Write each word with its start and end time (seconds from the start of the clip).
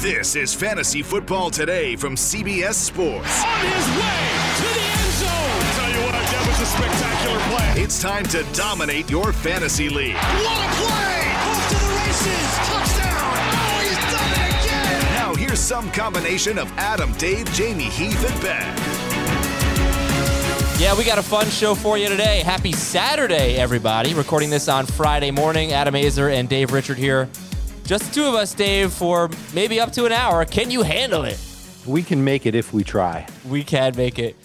This 0.00 0.36
is 0.36 0.54
Fantasy 0.54 1.02
Football 1.02 1.50
Today 1.50 1.96
from 1.96 2.14
CBS 2.14 2.74
Sports. 2.74 3.42
On 3.42 3.60
his 3.66 3.88
way 3.98 4.28
to 4.54 4.62
the 4.62 4.86
end 4.94 5.12
zone. 5.18 5.58
Tell 5.74 5.90
you 5.90 6.00
what, 6.06 6.12
that 6.14 6.44
was 6.46 6.60
a 6.60 6.66
spectacular 6.70 7.40
play. 7.50 7.82
It's 7.82 8.00
time 8.00 8.22
to 8.26 8.44
dominate 8.56 9.10
your 9.10 9.32
fantasy 9.32 9.88
league. 9.88 10.14
What 10.14 10.22
a 10.22 10.70
play! 10.78 11.34
Off 11.34 11.68
to 11.70 11.74
the 11.74 11.90
races. 11.98 12.46
Touchdown. 12.70 13.42
Oh, 13.58 13.82
he's 13.82 13.98
done 14.14 14.30
it 14.38 14.62
again. 14.62 15.14
Now, 15.14 15.34
here's 15.34 15.58
some 15.58 15.90
combination 15.90 16.58
of 16.58 16.70
Adam, 16.78 17.12
Dave, 17.14 17.46
Jamey, 17.48 17.90
Heath, 17.90 18.24
and 18.30 18.40
Ben. 18.40 18.76
Yeah, 20.80 20.96
we 20.96 21.02
got 21.02 21.18
a 21.18 21.24
fun 21.24 21.48
show 21.48 21.74
for 21.74 21.98
you 21.98 22.08
today. 22.08 22.44
Happy 22.44 22.70
Saturday, 22.70 23.56
everybody. 23.56 24.14
Recording 24.14 24.50
this 24.50 24.68
on 24.68 24.86
Friday 24.86 25.32
morning. 25.32 25.72
Adam 25.72 25.94
Aizer 25.94 26.32
and 26.32 26.48
Dave 26.48 26.72
Richard 26.72 26.98
here. 26.98 27.28
Just 27.88 28.04
the 28.04 28.14
two 28.16 28.26
of 28.26 28.34
us, 28.34 28.52
Dave, 28.52 28.92
for 28.92 29.30
maybe 29.54 29.80
up 29.80 29.92
to 29.92 30.04
an 30.04 30.12
hour. 30.12 30.44
Can 30.44 30.70
you 30.70 30.82
handle 30.82 31.24
it? 31.24 31.40
We 31.86 32.02
can 32.02 32.22
make 32.22 32.44
it 32.44 32.54
if 32.54 32.70
we 32.70 32.84
try. 32.84 33.26
We 33.48 33.64
can 33.64 33.96
make 33.96 34.18
it 34.18 34.36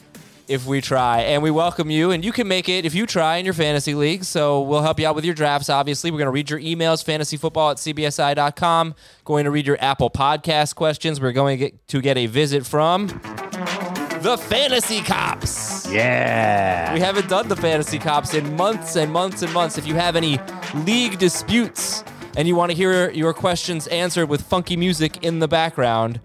if 0.48 0.66
we 0.66 0.80
try. 0.80 1.23
And 1.23 1.44
we 1.44 1.52
welcome 1.52 1.90
you, 1.90 2.12
and 2.12 2.23
you 2.23 2.31
can 2.31 2.48
make 2.48 2.70
it 2.70 2.86
if 2.86 2.95
you 2.95 3.06
try 3.06 3.36
in 3.36 3.44
your 3.44 3.53
fantasy 3.53 3.95
league. 3.95 4.23
So 4.23 4.62
we'll 4.62 4.81
help 4.81 4.98
you 4.98 5.08
out 5.08 5.16
with 5.16 5.26
your 5.26 5.34
drafts, 5.34 5.70
obviously. 5.70 6.09
We're 6.09 6.20
going 6.20 6.28
to 6.28 6.31
read 6.31 6.50
your 6.50 6.62
emails, 6.62 7.03
fantasyfootball 7.03 7.72
at 7.72 7.78
cbsi.com. 7.80 8.95
Going 9.26 9.44
to 9.44 9.52
read 9.52 9.68
your 9.68 9.78
Apple 9.81 10.09
Podcast 10.09 10.75
questions. 10.75 11.20
We're 11.20 11.34
going 11.34 11.59
to 11.59 11.66
get, 11.66 11.88
to 11.90 12.00
get 12.00 12.18
a 12.18 12.28
visit 12.28 12.66
from 12.66 13.08
the 13.08 14.38
Fantasy 14.40 15.02
Cops. 15.02 15.92
Yeah. 15.92 16.94
We 16.94 17.02
haven't 17.02 17.28
done 17.28 17.50
the 17.50 17.58
Fantasy 17.58 18.00
Cops 18.00 18.36
in 18.36 18.56
months 18.56 18.96
and 18.96 19.12
months 19.12 19.42
and 19.42 19.52
months. 19.52 19.78
If 19.78 19.86
you 19.86 19.96
have 19.96 20.16
any 20.16 20.40
league 20.86 21.20
disputes 21.20 22.06
and 22.36 22.48
you 22.48 22.56
want 22.56 22.72
to 22.72 22.78
hear 22.78 23.12
your 23.12 23.34
questions 23.34 23.88
answered 23.88 24.28
with 24.28 24.42
funky 24.42 24.76
music 24.76 25.23
in 25.23 25.39
the 25.39 25.48
background, 25.48 26.20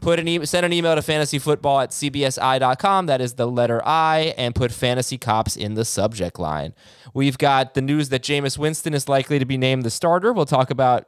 put 0.00 0.18
an 0.18 0.28
e- 0.28 0.44
send 0.44 0.66
an 0.66 0.72
email 0.72 0.94
to 0.94 1.00
fantasyfootball 1.00 1.82
at 1.82 1.90
cbsi.com. 1.90 3.06
That 3.06 3.20
is 3.20 3.34
the 3.34 3.46
letter 3.46 3.80
I, 3.84 4.34
and 4.36 4.54
put 4.54 4.72
Fantasy 4.72 5.18
Cops 5.18 5.56
in 5.56 5.74
the 5.74 5.84
subject 5.84 6.38
line. 6.38 6.74
We've 7.12 7.38
got 7.38 7.74
the 7.74 7.82
news 7.82 8.08
that 8.10 8.22
Jameis 8.22 8.58
Winston 8.58 8.94
is 8.94 9.08
likely 9.08 9.38
to 9.38 9.44
be 9.44 9.56
named 9.56 9.84
the 9.84 9.90
starter. 9.90 10.32
We'll 10.32 10.46
talk 10.46 10.70
about 10.70 11.06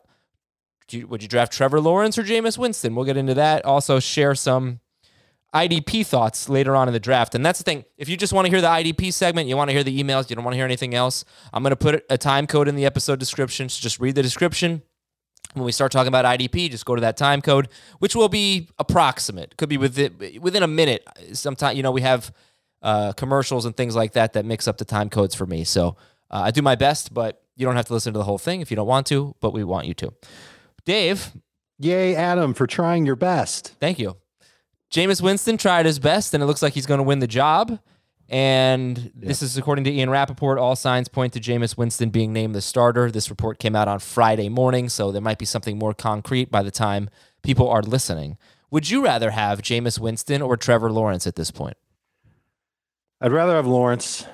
you, 0.90 1.06
would 1.08 1.22
you 1.22 1.28
draft 1.28 1.52
Trevor 1.52 1.80
Lawrence 1.80 2.16
or 2.16 2.22
Jameis 2.22 2.56
Winston? 2.56 2.94
We'll 2.94 3.04
get 3.04 3.16
into 3.16 3.34
that. 3.34 3.64
Also, 3.64 3.98
share 3.98 4.34
some 4.34 4.80
IDP 5.56 6.06
thoughts 6.06 6.48
later 6.48 6.76
on 6.76 6.88
in 6.88 6.94
the 6.94 7.00
draft. 7.00 7.34
And 7.34 7.44
that's 7.44 7.58
the 7.58 7.64
thing. 7.64 7.84
If 7.96 8.08
you 8.08 8.16
just 8.16 8.32
want 8.32 8.46
to 8.46 8.50
hear 8.50 8.60
the 8.60 8.68
IDP 8.68 9.12
segment, 9.12 9.48
you 9.48 9.56
want 9.56 9.68
to 9.68 9.72
hear 9.72 9.84
the 9.84 10.02
emails, 10.02 10.28
you 10.28 10.36
don't 10.36 10.44
want 10.44 10.54
to 10.54 10.56
hear 10.56 10.64
anything 10.64 10.94
else, 10.94 11.24
I'm 11.52 11.62
going 11.62 11.70
to 11.70 11.76
put 11.76 12.04
a 12.10 12.18
time 12.18 12.46
code 12.46 12.68
in 12.68 12.76
the 12.76 12.84
episode 12.84 13.18
description. 13.18 13.68
So 13.68 13.80
just 13.80 14.00
read 14.00 14.14
the 14.14 14.22
description. 14.22 14.82
When 15.54 15.64
we 15.64 15.72
start 15.72 15.92
talking 15.92 16.08
about 16.08 16.24
IDP, 16.24 16.70
just 16.70 16.84
go 16.84 16.94
to 16.94 17.00
that 17.00 17.16
time 17.16 17.40
code, 17.40 17.68
which 17.98 18.14
will 18.14 18.28
be 18.28 18.68
approximate. 18.78 19.56
Could 19.56 19.70
be 19.70 19.78
within 19.78 20.14
within 20.40 20.62
a 20.62 20.66
minute. 20.66 21.06
Sometimes 21.32 21.76
you 21.76 21.82
know 21.82 21.92
we 21.92 22.02
have 22.02 22.30
uh, 22.82 23.12
commercials 23.12 23.64
and 23.64 23.74
things 23.74 23.96
like 23.96 24.12
that 24.12 24.34
that 24.34 24.44
mix 24.44 24.68
up 24.68 24.76
the 24.76 24.84
time 24.84 25.08
codes 25.08 25.34
for 25.34 25.46
me. 25.46 25.64
So 25.64 25.96
uh, 26.30 26.42
I 26.42 26.50
do 26.50 26.60
my 26.60 26.74
best, 26.74 27.14
but 27.14 27.42
you 27.54 27.64
don't 27.64 27.76
have 27.76 27.86
to 27.86 27.94
listen 27.94 28.12
to 28.12 28.18
the 28.18 28.24
whole 28.24 28.38
thing 28.38 28.60
if 28.60 28.70
you 28.70 28.76
don't 28.76 28.88
want 28.88 29.06
to. 29.06 29.34
But 29.40 29.54
we 29.54 29.64
want 29.64 29.86
you 29.86 29.94
to. 29.94 30.12
Dave, 30.84 31.32
Yay, 31.78 32.14
Adam, 32.14 32.54
for 32.54 32.66
trying 32.66 33.04
your 33.04 33.16
best. 33.16 33.74
Thank 33.80 33.98
you. 33.98 34.16
Jameis 34.90 35.20
Winston 35.20 35.56
tried 35.56 35.86
his 35.86 35.98
best, 35.98 36.32
and 36.34 36.42
it 36.42 36.46
looks 36.46 36.62
like 36.62 36.74
he's 36.74 36.86
going 36.86 36.98
to 36.98 37.04
win 37.04 37.18
the 37.18 37.26
job. 37.26 37.78
And 38.28 39.12
this 39.14 39.40
is 39.40 39.56
according 39.56 39.84
to 39.84 39.92
Ian 39.92 40.10
Rapoport. 40.10 40.58
All 40.58 40.74
signs 40.74 41.08
point 41.08 41.32
to 41.34 41.40
Jameis 41.40 41.76
Winston 41.76 42.10
being 42.10 42.32
named 42.32 42.54
the 42.54 42.60
starter. 42.60 43.10
This 43.10 43.30
report 43.30 43.58
came 43.58 43.76
out 43.76 43.86
on 43.86 44.00
Friday 44.00 44.48
morning, 44.48 44.88
so 44.88 45.12
there 45.12 45.22
might 45.22 45.38
be 45.38 45.44
something 45.44 45.78
more 45.78 45.94
concrete 45.94 46.50
by 46.50 46.62
the 46.62 46.72
time 46.72 47.08
people 47.42 47.68
are 47.68 47.82
listening. 47.82 48.36
Would 48.70 48.90
you 48.90 49.04
rather 49.04 49.30
have 49.30 49.62
Jameis 49.62 50.00
Winston 50.00 50.42
or 50.42 50.56
Trevor 50.56 50.90
Lawrence 50.90 51.26
at 51.26 51.36
this 51.36 51.52
point? 51.52 51.76
I'd 53.20 53.32
rather 53.32 53.54
have 53.54 53.66
Lawrence. 53.66 54.26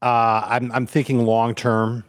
Uh, 0.00 0.42
I'm, 0.46 0.70
I'm 0.72 0.86
thinking 0.86 1.26
long 1.26 1.54
term 1.54 2.04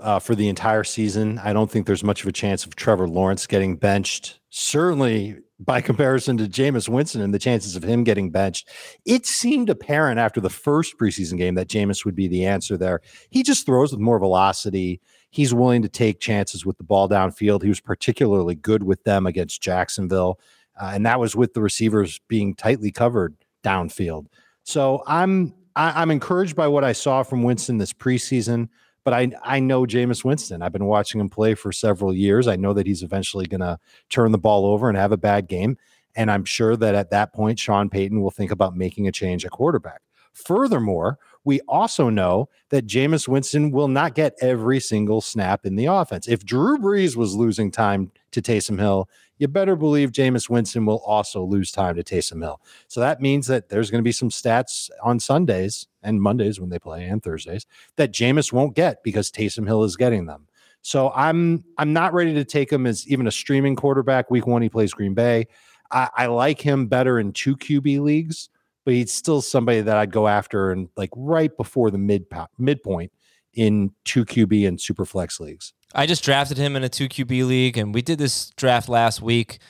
uh, 0.00 0.20
for 0.20 0.36
the 0.36 0.48
entire 0.48 0.84
season. 0.84 1.40
I 1.40 1.52
don't 1.52 1.70
think 1.70 1.86
there's 1.86 2.04
much 2.04 2.22
of 2.22 2.28
a 2.28 2.32
chance 2.32 2.64
of 2.64 2.76
Trevor 2.76 3.08
Lawrence 3.08 3.46
getting 3.48 3.76
benched. 3.76 4.38
Certainly, 4.56 5.38
by 5.58 5.80
comparison 5.80 6.36
to 6.36 6.44
Jameis 6.44 6.88
Winston 6.88 7.20
and 7.20 7.34
the 7.34 7.40
chances 7.40 7.74
of 7.74 7.82
him 7.82 8.04
getting 8.04 8.30
benched, 8.30 8.68
it 9.04 9.26
seemed 9.26 9.68
apparent 9.68 10.20
after 10.20 10.40
the 10.40 10.48
first 10.48 10.96
preseason 10.96 11.36
game 11.38 11.56
that 11.56 11.66
Jameis 11.66 12.04
would 12.04 12.14
be 12.14 12.28
the 12.28 12.46
answer 12.46 12.76
there. 12.76 13.00
He 13.30 13.42
just 13.42 13.66
throws 13.66 13.90
with 13.90 13.98
more 13.98 14.20
velocity. 14.20 15.00
He's 15.30 15.52
willing 15.52 15.82
to 15.82 15.88
take 15.88 16.20
chances 16.20 16.64
with 16.64 16.78
the 16.78 16.84
ball 16.84 17.08
downfield. 17.08 17.64
He 17.64 17.68
was 17.68 17.80
particularly 17.80 18.54
good 18.54 18.84
with 18.84 19.02
them 19.02 19.26
against 19.26 19.60
Jacksonville, 19.60 20.38
uh, 20.80 20.92
and 20.94 21.04
that 21.04 21.18
was 21.18 21.34
with 21.34 21.54
the 21.54 21.60
receivers 21.60 22.20
being 22.28 22.54
tightly 22.54 22.92
covered 22.92 23.34
downfield. 23.64 24.26
So 24.62 25.02
I'm 25.08 25.52
I, 25.74 26.00
I'm 26.00 26.12
encouraged 26.12 26.54
by 26.54 26.68
what 26.68 26.84
I 26.84 26.92
saw 26.92 27.24
from 27.24 27.42
Winston 27.42 27.78
this 27.78 27.92
preseason 27.92 28.68
but 29.04 29.14
I 29.14 29.30
I 29.42 29.60
know 29.60 29.84
Jameis 29.84 30.24
Winston. 30.24 30.62
I've 30.62 30.72
been 30.72 30.86
watching 30.86 31.20
him 31.20 31.28
play 31.28 31.54
for 31.54 31.72
several 31.72 32.12
years. 32.12 32.48
I 32.48 32.56
know 32.56 32.72
that 32.72 32.86
he's 32.86 33.02
eventually 33.02 33.46
going 33.46 33.60
to 33.60 33.78
turn 34.10 34.32
the 34.32 34.38
ball 34.38 34.66
over 34.66 34.88
and 34.88 34.98
have 34.98 35.12
a 35.12 35.16
bad 35.16 35.46
game, 35.46 35.76
and 36.16 36.30
I'm 36.30 36.44
sure 36.44 36.76
that 36.76 36.94
at 36.94 37.10
that 37.10 37.32
point 37.32 37.58
Sean 37.58 37.88
Payton 37.88 38.20
will 38.20 38.30
think 38.30 38.50
about 38.50 38.76
making 38.76 39.06
a 39.06 39.12
change 39.12 39.44
at 39.44 39.50
quarterback. 39.50 40.00
Furthermore, 40.32 41.18
we 41.44 41.60
also 41.68 42.08
know 42.08 42.48
that 42.70 42.86
Jameis 42.86 43.28
Winston 43.28 43.70
will 43.70 43.86
not 43.86 44.14
get 44.14 44.34
every 44.40 44.80
single 44.80 45.20
snap 45.20 45.64
in 45.64 45.76
the 45.76 45.86
offense. 45.86 46.26
If 46.26 46.44
Drew 46.44 46.76
Brees 46.76 47.14
was 47.14 47.36
losing 47.36 47.70
time 47.70 48.10
to 48.32 48.42
Taysom 48.42 48.78
Hill, 48.78 49.08
you 49.38 49.46
better 49.46 49.76
believe 49.76 50.10
Jameis 50.10 50.48
Winston 50.48 50.86
will 50.86 51.02
also 51.06 51.44
lose 51.44 51.70
time 51.70 51.94
to 51.96 52.02
Taysom 52.02 52.42
Hill. 52.42 52.60
So 52.88 53.00
that 53.00 53.20
means 53.20 53.46
that 53.46 53.68
there's 53.68 53.90
going 53.90 54.00
to 54.00 54.04
be 54.04 54.12
some 54.12 54.30
stats 54.30 54.90
on 55.02 55.20
Sundays 55.20 55.86
and 56.04 56.20
Mondays 56.20 56.60
when 56.60 56.70
they 56.70 56.78
play 56.78 57.04
and 57.04 57.22
Thursdays 57.22 57.66
that 57.96 58.12
Jameis 58.12 58.52
won't 58.52 58.76
get 58.76 59.02
because 59.02 59.30
Taysom 59.30 59.66
Hill 59.66 59.82
is 59.84 59.96
getting 59.96 60.26
them. 60.26 60.46
So 60.82 61.10
I'm 61.14 61.64
I'm 61.78 61.92
not 61.92 62.12
ready 62.12 62.34
to 62.34 62.44
take 62.44 62.70
him 62.70 62.86
as 62.86 63.08
even 63.08 63.26
a 63.26 63.32
streaming 63.32 63.74
quarterback. 63.74 64.30
Week 64.30 64.46
one, 64.46 64.62
he 64.62 64.68
plays 64.68 64.92
Green 64.92 65.14
Bay. 65.14 65.48
I, 65.90 66.08
I 66.14 66.26
like 66.26 66.60
him 66.60 66.86
better 66.86 67.18
in 67.18 67.32
two 67.32 67.56
QB 67.56 68.00
leagues, 68.00 68.50
but 68.84 68.94
he's 68.94 69.12
still 69.12 69.40
somebody 69.40 69.80
that 69.80 69.96
I'd 69.96 70.12
go 70.12 70.28
after 70.28 70.72
and 70.72 70.88
like 70.96 71.10
right 71.16 71.54
before 71.56 71.90
the 71.90 71.98
mid 71.98 72.26
midpoint 72.58 73.12
in 73.54 73.92
two 74.04 74.24
QB 74.24 74.68
and 74.68 74.80
super 74.80 75.06
flex 75.06 75.40
leagues. 75.40 75.72
I 75.94 76.06
just 76.06 76.24
drafted 76.24 76.58
him 76.58 76.76
in 76.76 76.84
a 76.84 76.88
two 76.88 77.08
QB 77.08 77.46
league, 77.46 77.78
and 77.78 77.94
we 77.94 78.02
did 78.02 78.18
this 78.18 78.50
draft 78.50 78.88
last 78.88 79.22
week 79.22 79.60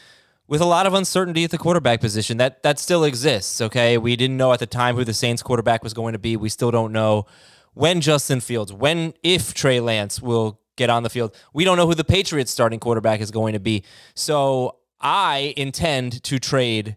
with 0.46 0.60
a 0.60 0.66
lot 0.66 0.86
of 0.86 0.94
uncertainty 0.94 1.44
at 1.44 1.50
the 1.50 1.58
quarterback 1.58 2.00
position. 2.00 2.36
That 2.36 2.62
that 2.62 2.78
still 2.78 3.04
exists. 3.04 3.60
Okay, 3.60 3.98
we 3.98 4.16
didn't 4.16 4.36
know 4.36 4.52
at 4.52 4.60
the 4.60 4.66
time 4.66 4.96
who 4.96 5.04
the 5.04 5.14
Saints 5.14 5.42
quarterback 5.42 5.82
was 5.82 5.94
going 5.94 6.12
to 6.12 6.18
be. 6.18 6.36
We 6.36 6.48
still 6.48 6.70
don't 6.70 6.92
know 6.92 7.26
when 7.74 8.00
Justin 8.00 8.40
Fields, 8.40 8.72
when 8.72 9.14
if 9.22 9.54
Trey 9.54 9.80
Lance 9.80 10.20
will 10.20 10.60
get 10.76 10.90
on 10.90 11.02
the 11.02 11.10
field. 11.10 11.34
We 11.52 11.64
don't 11.64 11.76
know 11.76 11.86
who 11.86 11.94
the 11.94 12.04
Patriots 12.04 12.50
starting 12.50 12.80
quarterback 12.80 13.20
is 13.20 13.30
going 13.30 13.52
to 13.52 13.60
be. 13.60 13.84
So 14.14 14.76
I 15.00 15.54
intend 15.56 16.22
to 16.24 16.38
trade 16.38 16.96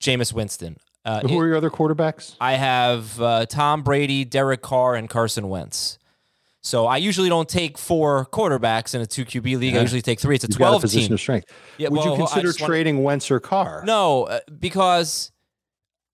Jameis 0.00 0.32
Winston. 0.32 0.76
Uh, 1.04 1.20
who 1.20 1.38
are 1.38 1.46
your 1.46 1.56
other 1.56 1.70
quarterbacks? 1.70 2.34
I 2.40 2.54
have 2.54 3.20
uh, 3.20 3.46
Tom 3.46 3.82
Brady, 3.82 4.24
Derek 4.24 4.60
Carr, 4.60 4.96
and 4.96 5.08
Carson 5.08 5.48
Wentz. 5.48 5.98
So 6.66 6.86
I 6.86 6.96
usually 6.96 7.28
don't 7.28 7.48
take 7.48 7.78
four 7.78 8.26
quarterbacks 8.26 8.96
in 8.96 9.00
a 9.00 9.06
two 9.06 9.24
QB 9.24 9.60
league. 9.60 9.74
Yeah. 9.74 9.78
I 9.78 9.82
usually 9.82 10.02
take 10.02 10.18
three. 10.18 10.34
It's 10.34 10.44
a 10.44 10.48
You've 10.48 10.56
twelve 10.56 10.72
got 10.72 10.78
a 10.78 10.80
position 10.80 11.08
team. 11.08 11.14
of 11.14 11.20
strength. 11.20 11.52
Yeah, 11.78 11.90
Would 11.90 11.98
well, 11.98 12.10
you 12.10 12.16
consider 12.16 12.52
trading 12.52 12.96
wanna... 12.96 13.06
Wentz 13.06 13.30
or 13.30 13.38
Carr? 13.38 13.84
No, 13.86 14.24
uh, 14.24 14.40
because 14.58 15.30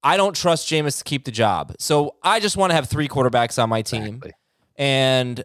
I 0.03 0.19
don't 0.19 0.37
trust 0.37 0.69
Jameis 0.69 0.99
to 0.99 1.05
keep 1.05 1.25
the 1.25 1.31
job. 1.31 1.75
So 1.79 2.17
I 2.23 2.39
just 2.39 2.59
want 2.59 2.71
to 2.71 2.75
have 2.75 2.87
three 2.87 3.09
quarterbacks 3.09 3.61
on 3.63 3.71
my 3.71 3.81
team. 3.81 4.03
Exactly. 4.03 4.33
And 4.77 5.43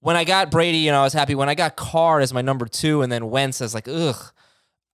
when 0.00 0.16
I 0.16 0.24
got 0.24 0.50
Brady, 0.50 0.78
you 0.78 0.90
know, 0.90 1.02
I 1.02 1.04
was 1.04 1.12
happy. 1.12 1.36
When 1.36 1.48
I 1.48 1.54
got 1.54 1.76
Carr 1.76 2.18
as 2.18 2.34
my 2.34 2.42
number 2.42 2.66
two, 2.66 3.02
and 3.02 3.12
then 3.12 3.30
Wentz, 3.30 3.60
I 3.60 3.64
was 3.64 3.74
like, 3.74 3.86
ugh. 3.86 4.32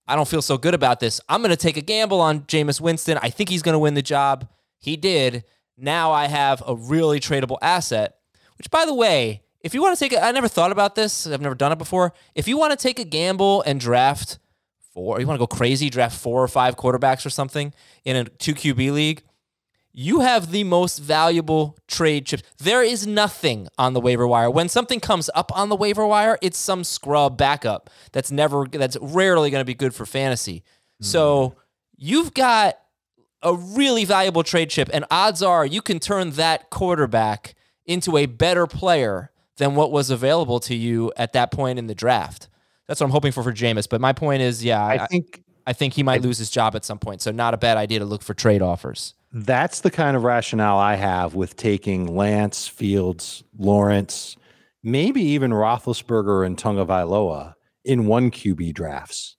I 0.07 0.15
don't 0.15 0.27
feel 0.27 0.43
so 0.43 0.59
good 0.59 0.75
about 0.75 0.99
this. 0.99 1.21
I'm 1.27 1.41
going 1.41 1.49
to 1.51 1.57
take 1.57 1.77
a 1.77 1.81
gamble 1.81 2.21
on 2.21 2.41
Jameis 2.41 2.79
Winston. 2.79 3.17
I 3.21 3.29
think 3.31 3.49
he's 3.49 3.63
going 3.63 3.73
to 3.73 3.79
win 3.79 3.95
the 3.95 4.01
job. 4.03 4.47
He 4.77 4.95
did. 4.95 5.43
Now 5.75 6.11
I 6.11 6.27
have 6.27 6.61
a 6.67 6.75
really 6.75 7.19
tradable 7.19 7.57
asset 7.63 8.18
which, 8.59 8.69
by 8.69 8.85
the 8.85 8.93
way, 8.93 9.41
if 9.61 9.73
you 9.73 9.81
want 9.81 9.97
to 9.97 9.99
take 10.03 10.13
a, 10.13 10.23
I 10.23 10.31
never 10.31 10.47
thought 10.47 10.71
about 10.71 10.95
this. 10.95 11.25
I've 11.25 11.41
never 11.41 11.55
done 11.55 11.71
it 11.71 11.77
before. 11.77 12.13
If 12.35 12.47
you 12.47 12.57
want 12.57 12.77
to 12.77 12.77
take 12.77 12.99
a 12.99 13.03
gamble 13.03 13.61
and 13.63 13.79
draft 13.79 14.37
four, 14.93 15.19
you 15.19 15.27
want 15.27 15.39
to 15.39 15.41
go 15.41 15.47
crazy, 15.47 15.89
draft 15.89 16.17
four 16.17 16.43
or 16.43 16.47
five 16.47 16.75
quarterbacks 16.75 17.25
or 17.25 17.29
something 17.29 17.73
in 18.05 18.15
a 18.15 18.25
two 18.25 18.53
QB 18.53 18.93
league, 18.93 19.23
you 19.91 20.19
have 20.21 20.51
the 20.51 20.63
most 20.63 20.99
valuable 20.99 21.77
trade 21.87 22.25
chips. 22.25 22.43
There 22.57 22.83
is 22.83 23.07
nothing 23.07 23.67
on 23.77 23.93
the 23.93 23.99
waiver 23.99 24.27
wire. 24.27 24.49
When 24.49 24.69
something 24.69 24.99
comes 24.99 25.29
up 25.33 25.51
on 25.57 25.69
the 25.69 25.75
waiver 25.75 26.05
wire, 26.05 26.37
it's 26.41 26.57
some 26.57 26.83
scrub 26.83 27.37
backup 27.37 27.89
that's 28.11 28.31
never 28.31 28.65
that's 28.71 28.97
rarely 29.01 29.49
going 29.49 29.61
to 29.61 29.65
be 29.65 29.73
good 29.73 29.95
for 29.95 30.05
fantasy. 30.05 30.63
Hmm. 30.99 31.05
So 31.05 31.55
you've 31.97 32.33
got 32.33 32.77
a 33.41 33.53
really 33.53 34.05
valuable 34.05 34.43
trade 34.43 34.69
chip, 34.69 34.89
and 34.93 35.05
odds 35.09 35.41
are 35.41 35.65
you 35.65 35.81
can 35.81 35.99
turn 35.99 36.31
that 36.31 36.69
quarterback 36.69 37.55
into 37.89 38.15
a 38.15 38.27
better 38.27 38.67
player 38.67 39.31
than 39.57 39.75
what 39.75 39.91
was 39.91 40.09
available 40.09 40.59
to 40.61 40.75
you 40.75 41.11
at 41.17 41.33
that 41.33 41.51
point 41.51 41.79
in 41.79 41.87
the 41.87 41.95
draft. 41.95 42.47
That's 42.87 43.01
what 43.01 43.07
I'm 43.07 43.11
hoping 43.11 43.31
for 43.31 43.43
for 43.43 43.51
Jameis. 43.51 43.89
But 43.89 43.99
my 43.99 44.13
point 44.13 44.41
is, 44.41 44.63
yeah, 44.63 44.83
I, 44.83 45.03
I 45.03 45.07
think 45.07 45.43
I 45.67 45.73
think 45.73 45.93
he 45.93 46.03
might 46.03 46.21
lose 46.21 46.37
his 46.37 46.49
job 46.49 46.75
at 46.75 46.85
some 46.85 46.99
point. 46.99 47.21
So 47.21 47.31
not 47.31 47.53
a 47.53 47.57
bad 47.57 47.77
idea 47.77 47.99
to 47.99 48.05
look 48.05 48.23
for 48.23 48.33
trade 48.33 48.61
offers. 48.61 49.13
that's 49.31 49.81
the 49.81 49.91
kind 49.91 50.15
of 50.17 50.23
rationale 50.23 50.77
I 50.77 50.95
have 50.95 51.35
with 51.35 51.55
taking 51.55 52.15
Lance, 52.15 52.67
Fields, 52.67 53.43
Lawrence, 53.57 54.37
maybe 54.81 55.21
even 55.21 55.51
Roethlisberger 55.51 56.45
and 56.45 56.57
Tagovailoa 56.57 57.53
in 57.85 58.07
one 58.07 58.31
QB 58.31 58.73
drafts. 58.73 59.35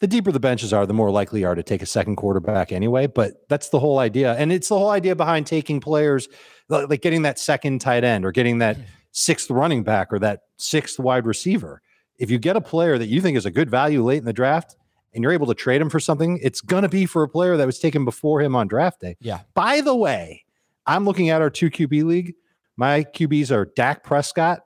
The 0.00 0.06
deeper 0.06 0.30
the 0.32 0.40
benches 0.40 0.72
are, 0.72 0.86
the 0.86 0.94
more 0.94 1.10
likely 1.10 1.40
you 1.40 1.46
are 1.46 1.56
to 1.56 1.62
take 1.62 1.82
a 1.82 1.86
second 1.86 2.16
quarterback 2.16 2.70
anyway. 2.72 3.06
But 3.08 3.48
that's 3.48 3.68
the 3.68 3.80
whole 3.80 3.98
idea, 3.98 4.34
and 4.34 4.52
it's 4.52 4.68
the 4.68 4.78
whole 4.78 4.90
idea 4.90 5.16
behind 5.16 5.46
taking 5.46 5.80
players 5.80 6.28
like 6.68 7.02
getting 7.02 7.22
that 7.22 7.38
second 7.38 7.80
tight 7.80 8.04
end 8.04 8.24
or 8.24 8.32
getting 8.32 8.58
that 8.58 8.76
sixth 9.12 9.50
running 9.50 9.82
back 9.82 10.12
or 10.12 10.18
that 10.18 10.42
sixth 10.56 10.98
wide 10.98 11.26
receiver. 11.26 11.82
If 12.18 12.30
you 12.30 12.38
get 12.38 12.56
a 12.56 12.60
player 12.60 12.98
that 12.98 13.06
you 13.06 13.20
think 13.20 13.36
is 13.36 13.46
a 13.46 13.50
good 13.50 13.70
value 13.70 14.02
late 14.02 14.18
in 14.18 14.24
the 14.24 14.32
draft 14.32 14.76
and 15.14 15.22
you're 15.22 15.32
able 15.32 15.46
to 15.46 15.54
trade 15.54 15.80
him 15.80 15.88
for 15.88 16.00
something, 16.00 16.38
it's 16.42 16.60
going 16.60 16.82
to 16.82 16.88
be 16.88 17.06
for 17.06 17.22
a 17.22 17.28
player 17.28 17.56
that 17.56 17.66
was 17.66 17.78
taken 17.78 18.04
before 18.04 18.40
him 18.40 18.54
on 18.56 18.66
draft 18.66 19.00
day. 19.00 19.16
Yeah. 19.20 19.40
By 19.54 19.80
the 19.80 19.94
way, 19.94 20.44
I'm 20.86 21.04
looking 21.04 21.30
at 21.30 21.40
our 21.40 21.50
two 21.50 21.70
QB 21.70 22.04
league. 22.04 22.34
My 22.76 23.04
QBs 23.04 23.50
are 23.50 23.66
Dak 23.66 24.04
Prescott, 24.04 24.60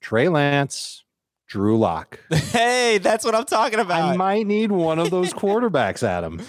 Trey 0.00 0.28
Lance, 0.28 1.04
Drew 1.46 1.78
Lock. 1.78 2.20
Hey, 2.56 2.98
that's 2.98 3.24
what 3.24 3.34
I'm 3.34 3.44
talking 3.44 3.80
about. 3.80 4.00
I 4.00 4.16
might 4.16 4.46
need 4.46 4.70
one 4.70 4.98
of 4.98 5.10
those 5.10 5.32
quarterbacks, 5.34 6.02
Adam. 6.02 6.40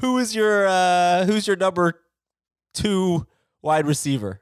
Who 0.00 0.18
is 0.18 0.34
your 0.36 0.66
uh 0.66 1.24
who's 1.24 1.46
your 1.46 1.56
number 1.56 2.02
two 2.74 3.26
wide 3.62 3.86
receiver? 3.86 4.40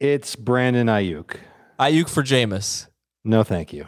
It's 0.00 0.36
Brandon 0.36 0.86
Aiyuk. 0.86 1.36
Aiyuk 1.78 2.08
for 2.08 2.22
Jameis. 2.22 2.88
No, 3.24 3.42
thank 3.42 3.72
you. 3.72 3.86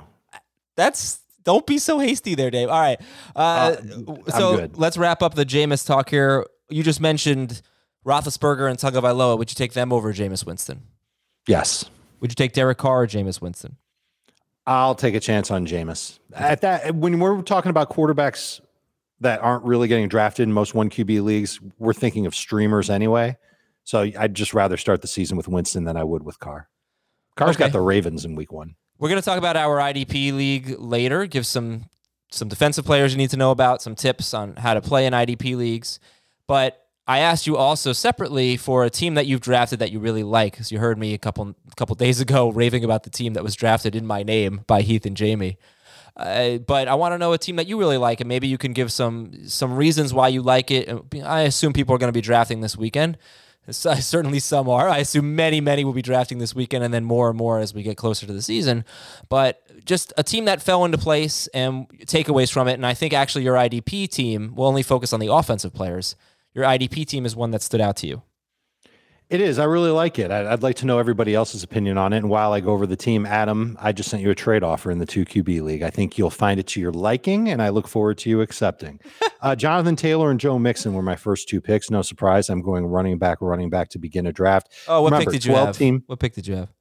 That's 0.76 1.20
don't 1.44 1.66
be 1.66 1.78
so 1.78 1.98
hasty 1.98 2.34
there, 2.34 2.50
Dave. 2.50 2.68
All 2.68 2.80
right. 2.80 3.00
Uh, 3.34 3.76
I'm 3.78 4.22
so 4.28 4.56
good. 4.56 4.76
let's 4.76 4.96
wrap 4.96 5.22
up 5.22 5.34
the 5.34 5.46
Jameis 5.46 5.86
talk 5.86 6.10
here. 6.10 6.44
You 6.68 6.82
just 6.82 7.00
mentioned 7.00 7.62
Roethlisberger 8.04 8.68
and 8.68 8.78
Tagovailoa. 8.78 9.38
Would 9.38 9.50
you 9.50 9.54
take 9.54 9.72
them 9.72 9.92
over 9.92 10.12
Jameis 10.12 10.44
Winston? 10.44 10.82
Yes. 11.46 11.84
Would 12.20 12.30
you 12.30 12.34
take 12.34 12.52
Derek 12.52 12.78
Carr 12.78 13.02
or 13.02 13.06
Jameis 13.06 13.40
Winston? 13.40 13.76
I'll 14.66 14.96
take 14.96 15.14
a 15.14 15.20
chance 15.20 15.50
on 15.50 15.66
Jameis. 15.66 16.18
At 16.34 16.62
that, 16.62 16.94
when 16.96 17.20
we're 17.20 17.40
talking 17.42 17.70
about 17.70 17.90
quarterbacks 17.90 18.60
that 19.20 19.40
aren't 19.40 19.64
really 19.64 19.86
getting 19.86 20.08
drafted 20.08 20.42
in 20.44 20.52
most 20.52 20.74
one 20.74 20.90
QB 20.90 21.22
leagues, 21.22 21.60
we're 21.78 21.92
thinking 21.92 22.26
of 22.26 22.34
streamers 22.34 22.90
anyway. 22.90 23.36
So 23.86 24.00
I'd 24.18 24.34
just 24.34 24.52
rather 24.52 24.76
start 24.76 25.00
the 25.00 25.06
season 25.06 25.36
with 25.36 25.46
Winston 25.46 25.84
than 25.84 25.96
I 25.96 26.02
would 26.02 26.24
with 26.24 26.40
Carr. 26.40 26.68
Carr's 27.36 27.50
Okay. 27.54 27.64
got 27.66 27.72
the 27.72 27.80
Ravens 27.80 28.24
in 28.24 28.34
week 28.34 28.52
one. 28.52 28.74
We're 28.98 29.08
going 29.08 29.20
to 29.20 29.24
talk 29.24 29.38
about 29.38 29.56
our 29.56 29.78
IDP 29.78 30.32
league 30.32 30.74
later. 30.78 31.24
Give 31.26 31.46
some 31.46 31.84
some 32.32 32.48
defensive 32.48 32.84
players 32.84 33.12
you 33.12 33.18
need 33.18 33.30
to 33.30 33.36
know 33.36 33.52
about, 33.52 33.80
some 33.80 33.94
tips 33.94 34.34
on 34.34 34.56
how 34.56 34.74
to 34.74 34.80
play 34.80 35.06
in 35.06 35.12
IDP 35.12 35.56
leagues. 35.56 36.00
But 36.48 36.82
I 37.06 37.20
asked 37.20 37.46
you 37.46 37.56
also 37.56 37.92
separately 37.92 38.56
for 38.56 38.84
a 38.84 38.90
team 38.90 39.14
that 39.14 39.26
you've 39.26 39.40
drafted 39.40 39.78
that 39.78 39.92
you 39.92 40.00
really 40.00 40.24
like, 40.24 40.54
because 40.54 40.72
you 40.72 40.80
heard 40.80 40.98
me 40.98 41.14
a 41.14 41.18
couple 41.18 41.54
couple 41.76 41.94
days 41.94 42.20
ago 42.20 42.50
raving 42.52 42.82
about 42.82 43.04
the 43.04 43.10
team 43.10 43.34
that 43.34 43.44
was 43.44 43.54
drafted 43.54 43.94
in 43.94 44.04
my 44.04 44.24
name 44.24 44.62
by 44.66 44.82
Heath 44.82 45.06
and 45.06 45.16
Jamey. 45.16 45.58
Uh, 46.16 46.58
but 46.58 46.88
I 46.88 46.94
want 46.96 47.12
to 47.12 47.18
know 47.18 47.32
a 47.34 47.38
team 47.38 47.54
that 47.56 47.68
you 47.68 47.78
really 47.78 47.98
like, 47.98 48.20
and 48.20 48.26
maybe 48.28 48.48
you 48.48 48.58
can 48.58 48.72
give 48.72 48.90
some 48.90 49.46
some 49.46 49.74
reasons 49.76 50.12
why 50.12 50.26
you 50.26 50.42
like 50.42 50.72
it. 50.72 50.88
I 51.22 51.42
assume 51.42 51.72
people 51.72 51.94
are 51.94 51.98
going 51.98 52.08
to 52.08 52.16
be 52.16 52.20
drafting 52.22 52.62
this 52.62 52.76
weekend. 52.76 53.18
Certainly, 53.70 54.40
some 54.40 54.68
are. 54.68 54.88
I 54.88 54.98
assume 54.98 55.34
many, 55.34 55.60
many 55.60 55.84
will 55.84 55.92
be 55.92 56.02
drafting 56.02 56.38
this 56.38 56.54
weekend, 56.54 56.84
and 56.84 56.94
then 56.94 57.04
more 57.04 57.28
and 57.28 57.36
more 57.36 57.58
as 57.58 57.74
we 57.74 57.82
get 57.82 57.96
closer 57.96 58.26
to 58.26 58.32
the 58.32 58.42
season. 58.42 58.84
But 59.28 59.62
just 59.84 60.12
a 60.16 60.22
team 60.22 60.44
that 60.44 60.62
fell 60.62 60.84
into 60.84 60.98
place 60.98 61.46
and 61.48 61.88
takeaways 62.06 62.52
from 62.52 62.68
it. 62.68 62.74
And 62.74 62.86
I 62.86 62.94
think 62.94 63.12
actually 63.12 63.44
your 63.44 63.56
IDP 63.56 64.08
team 64.08 64.54
will 64.54 64.66
only 64.66 64.82
focus 64.82 65.12
on 65.12 65.20
the 65.20 65.32
offensive 65.32 65.72
players. 65.72 66.14
Your 66.54 66.64
IDP 66.64 67.06
team 67.06 67.26
is 67.26 67.34
one 67.34 67.50
that 67.50 67.62
stood 67.62 67.80
out 67.80 67.96
to 67.98 68.06
you. 68.06 68.22
It 69.28 69.40
is. 69.40 69.58
I 69.58 69.64
really 69.64 69.90
like 69.90 70.20
it. 70.20 70.30
I'd, 70.30 70.46
I'd 70.46 70.62
like 70.62 70.76
to 70.76 70.86
know 70.86 70.98
everybody 71.00 71.34
else's 71.34 71.64
opinion 71.64 71.98
on 71.98 72.12
it. 72.12 72.18
And 72.18 72.30
while 72.30 72.52
I 72.52 72.60
go 72.60 72.72
over 72.72 72.86
the 72.86 72.96
team, 72.96 73.26
Adam, 73.26 73.76
I 73.80 73.90
just 73.90 74.08
sent 74.08 74.22
you 74.22 74.30
a 74.30 74.36
trade 74.36 74.62
offer 74.62 74.88
in 74.92 74.98
the 74.98 75.06
two 75.06 75.24
QB 75.24 75.62
league. 75.62 75.82
I 75.82 75.90
think 75.90 76.16
you'll 76.16 76.30
find 76.30 76.60
it 76.60 76.68
to 76.68 76.80
your 76.80 76.92
liking, 76.92 77.48
and 77.48 77.60
I 77.60 77.70
look 77.70 77.88
forward 77.88 78.18
to 78.18 78.30
you 78.30 78.40
accepting. 78.40 79.00
uh, 79.40 79.56
Jonathan 79.56 79.96
Taylor 79.96 80.30
and 80.30 80.38
Joe 80.38 80.60
Mixon 80.60 80.94
were 80.94 81.02
my 81.02 81.16
first 81.16 81.48
two 81.48 81.60
picks. 81.60 81.90
No 81.90 82.02
surprise. 82.02 82.48
I'm 82.48 82.62
going 82.62 82.86
running 82.86 83.18
back, 83.18 83.38
running 83.40 83.68
back 83.68 83.88
to 83.90 83.98
begin 83.98 84.26
a 84.26 84.32
draft. 84.32 84.72
Oh, 84.86 85.02
what 85.02 85.12
Remember, 85.12 85.32
pick 85.32 85.40
did 85.40 85.44
you 85.44 85.54
have? 85.54 85.76
Team, 85.76 86.04
What 86.06 86.20
pick 86.20 86.34
did 86.34 86.46
you 86.46 86.54
have? 86.54 86.72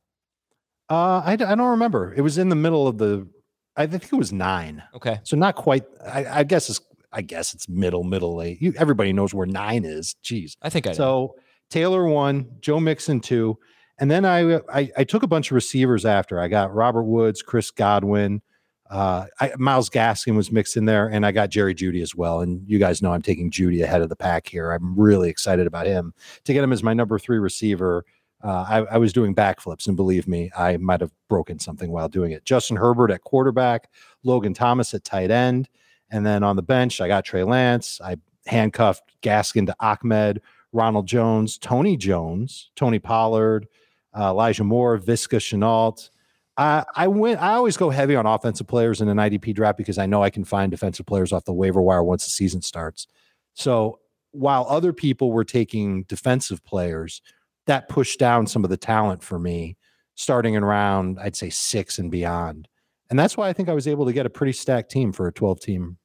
uh, 0.90 1.24
I, 1.26 1.34
I 1.34 1.36
don't 1.38 1.62
remember. 1.72 2.14
It 2.16 2.22
was 2.22 2.38
in 2.38 2.50
the 2.50 2.56
middle 2.56 2.88
of 2.88 3.00
the. 3.00 3.28
I 3.76 3.88
think 3.88 4.04
it 4.06 4.14
was 4.14 4.32
nine. 4.32 4.84
Okay. 4.94 5.20
So 5.24 5.36
not 5.36 5.56
quite. 5.56 5.84
I, 6.06 6.26
I 6.26 6.44
guess 6.44 6.70
it's. 6.70 6.80
I 7.12 7.22
guess 7.22 7.54
it's 7.54 7.70
middle, 7.70 8.04
middle 8.04 8.36
late. 8.36 8.62
You, 8.62 8.74
everybody 8.78 9.14
knows 9.14 9.34
where 9.34 9.48
nine 9.48 9.86
is. 9.86 10.16
Jeez. 10.22 10.58
I 10.62 10.70
think 10.70 10.86
I 10.86 10.90
know. 10.90 10.96
So 10.96 11.36
Taylor 11.70 12.06
one, 12.06 12.50
Joe 12.62 12.80
Mixon 12.80 13.20
two, 13.20 13.58
and 14.00 14.10
then 14.10 14.26
I, 14.26 14.56
I 14.74 14.92
I 14.98 15.04
took 15.04 15.24
a 15.24 15.28
bunch 15.28 15.52
of 15.52 15.56
receivers 15.56 16.06
after. 16.06 16.40
I 16.40 16.48
got 16.48 16.74
Robert 16.74 17.04
Woods, 17.04 17.42
Chris 17.42 17.72
Godwin, 17.72 18.42
uh, 18.90 19.26
Myles 19.58 19.90
Gaskin 19.90 20.36
was 20.36 20.52
mixed 20.52 20.78
in 20.78 20.86
there, 20.86 21.08
and 21.08 21.26
I 21.26 21.32
got 21.32 21.50
Jerry 21.50 21.74
Jeudy 21.74 22.02
as 22.02 22.16
well. 22.16 22.42
And 22.42 22.62
you 22.68 22.78
guys 22.78 23.02
know 23.02 23.14
I'm 23.14 23.22
taking 23.22 23.50
Jeudy 23.50 23.82
ahead 23.84 24.02
of 24.02 24.10
the 24.10 24.16
pack 24.16 24.48
here. 24.48 24.72
I'm 24.72 24.98
really 24.98 25.30
excited 25.30 25.66
about 25.66 25.88
him 25.88 26.14
to 26.44 26.54
get 26.54 26.64
him 26.64 26.72
as 26.72 26.84
my 26.84 26.94
number 26.94 27.18
three 27.18 27.40
receiver. 27.40 28.06
Uh, 28.44 28.66
I, 28.68 28.78
I 28.94 28.98
was 28.98 29.12
doing 29.12 29.34
backflips, 29.34 29.88
and 29.88 29.96
believe 29.96 30.28
me, 30.28 30.52
I 30.56 30.78
might 30.78 31.02
have 31.02 31.12
broken 31.30 31.58
something 31.58 31.90
while 31.90 32.10
doing 32.10 32.32
it. 32.32 32.46
Justin 32.46 32.78
Herbert 32.78 33.10
at 33.10 33.24
quarterback, 33.24 33.90
Logan 34.24 34.54
Thomas 34.54 34.94
at 34.94 35.04
tight 35.04 35.32
end, 35.32 35.68
and 36.12 36.24
then 36.24 36.44
on 36.44 36.56
the 36.56 36.62
bench, 36.62 37.02
I 37.02 37.08
got 37.08 37.26
Trey 37.26 37.44
Lance. 37.44 38.00
I 38.02 38.18
handcuffed 38.46 39.04
Gaskin 39.24 39.66
to 39.66 39.76
Ahmed, 39.80 40.42
Ronald 40.76 41.08
Jones, 41.08 41.58
Tony 41.58 41.96
Jones, 41.96 42.70
Tony 42.76 43.00
Pollard, 43.00 43.68
uh, 44.16 44.30
Elijah 44.30 44.64
Moore, 44.64 45.00
Visca 45.00 45.42
Chenault. 45.42 46.10
I, 46.58 46.84
I 46.96 47.08
went. 47.08 47.42
I 47.42 47.54
always 47.54 47.78
go 47.78 47.90
heavy 47.90 48.16
on 48.16 48.26
offensive 48.26 48.68
players 48.68 49.02
in 49.02 49.08
an 49.08 49.18
IDP 49.18 49.56
draft 49.56 49.78
because 49.78 49.98
I 49.98 50.06
know 50.06 50.22
I 50.22 50.30
can 50.30 50.44
find 50.44 50.70
defensive 50.70 51.06
players 51.06 51.32
off 51.32 51.46
the 51.46 51.54
waiver 51.54 51.82
wire 51.82 52.04
once 52.04 52.26
the 52.26 52.30
season 52.30 52.62
starts. 52.62 53.08
So 53.54 54.00
while 54.32 54.66
other 54.70 54.94
people 54.94 55.32
were 55.32 55.46
taking 55.46 56.04
defensive 56.04 56.64
players, 56.64 57.22
that 57.68 57.90
pushed 57.90 58.20
down 58.20 58.46
some 58.46 58.64
of 58.64 58.70
the 58.70 58.78
talent 58.78 59.24
for 59.24 59.40
me, 59.40 59.78
starting 60.16 60.54
in 60.54 60.64
round 60.64 61.20
I'd 61.20 61.36
say 61.36 61.50
six 61.50 62.00
and 62.00 62.12
beyond. 62.12 62.68
And 63.10 63.18
that's 63.18 63.38
why 63.38 63.48
I 63.48 63.54
think 63.54 63.70
I 63.70 63.74
was 63.74 63.88
able 63.88 64.06
to 64.06 64.14
get 64.14 64.26
a 64.26 64.30
pretty 64.30 64.54
stacked 64.54 64.92
team 64.92 65.14
for 65.14 65.28
a 65.28 65.32
12 65.32 65.60
team 65.62 65.98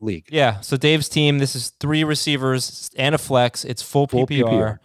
league. 0.00 0.26
Yeah. 0.30 0.60
So 0.60 0.76
Dave's 0.76 1.08
team, 1.08 1.38
this 1.38 1.56
is 1.56 1.70
three 1.80 2.04
receivers 2.04 2.90
and 2.96 3.14
a 3.14 3.18
flex. 3.18 3.64
It's 3.64 3.82
full, 3.82 4.06
Full 4.06 4.26
PPR. 4.26 4.44
PPR. 4.44 4.78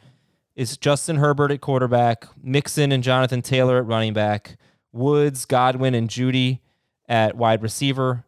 It's 0.55 0.77
Justin 0.77 1.17
Herbert 1.17 1.51
at 1.51 1.62
quarterback, 1.62 2.27
Mixon 2.41 2.91
and 2.91 3.03
Jonathan 3.03 3.41
Taylor 3.41 3.79
at 3.79 3.86
running 3.88 4.13
back, 4.13 4.58
Woods, 4.91 5.46
Godwin, 5.46 5.96
and 5.96 6.08
Jeudy 6.08 6.60
at 7.08 7.36
wide 7.36 7.63
receiver, 7.63 8.25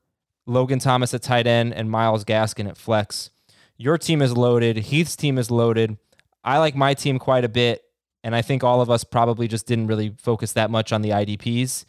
Logan 0.47 0.79
Thomas 0.79 1.13
at 1.13 1.21
tight 1.21 1.45
end, 1.45 1.73
and 1.73 1.89
Myles 1.89 2.25
Gaskin 2.25 2.67
at 2.67 2.77
flex. 2.77 3.29
Your 3.77 3.97
team 3.99 4.21
is 4.23 4.35
loaded. 4.35 4.77
Heath's 4.77 5.15
team 5.15 5.37
is 5.37 5.51
loaded. 5.51 5.97
I 6.43 6.57
like 6.57 6.75
my 6.75 6.93
team 6.95 7.19
quite 7.19 7.43
a 7.43 7.49
bit, 7.49 7.83
and 8.23 8.35
I 8.35 8.41
think 8.41 8.63
all 8.63 8.81
of 8.81 8.89
us 8.89 9.03
probably 9.03 9.47
just 9.47 9.67
didn't 9.67 9.87
really 9.87 10.15
focus 10.17 10.53
that 10.53 10.71
much 10.71 10.91
on 10.91 11.03
the 11.03 11.09
IDPs. 11.09 11.85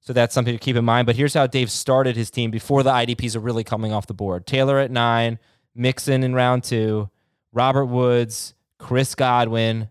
So 0.00 0.12
that's 0.12 0.34
something 0.34 0.54
to 0.54 0.58
keep 0.58 0.76
in 0.76 0.84
mind. 0.84 1.06
But 1.06 1.16
here's 1.16 1.34
how 1.34 1.46
Dave 1.46 1.70
started 1.70 2.16
his 2.16 2.30
team 2.30 2.50
before 2.50 2.82
the 2.82 2.90
IDPs 2.90 3.36
are 3.36 3.40
really 3.40 3.64
coming 3.64 3.92
off 3.92 4.06
the 4.06 4.14
board. 4.14 4.46
Taylor 4.46 4.78
at 4.78 4.90
nine, 4.90 5.38
Mixon 5.74 6.22
in 6.22 6.34
round 6.34 6.64
two, 6.64 7.10
Robert 7.52 7.86
Woods, 7.86 8.54
Chris 8.78 9.14
Godwin, 9.14 9.90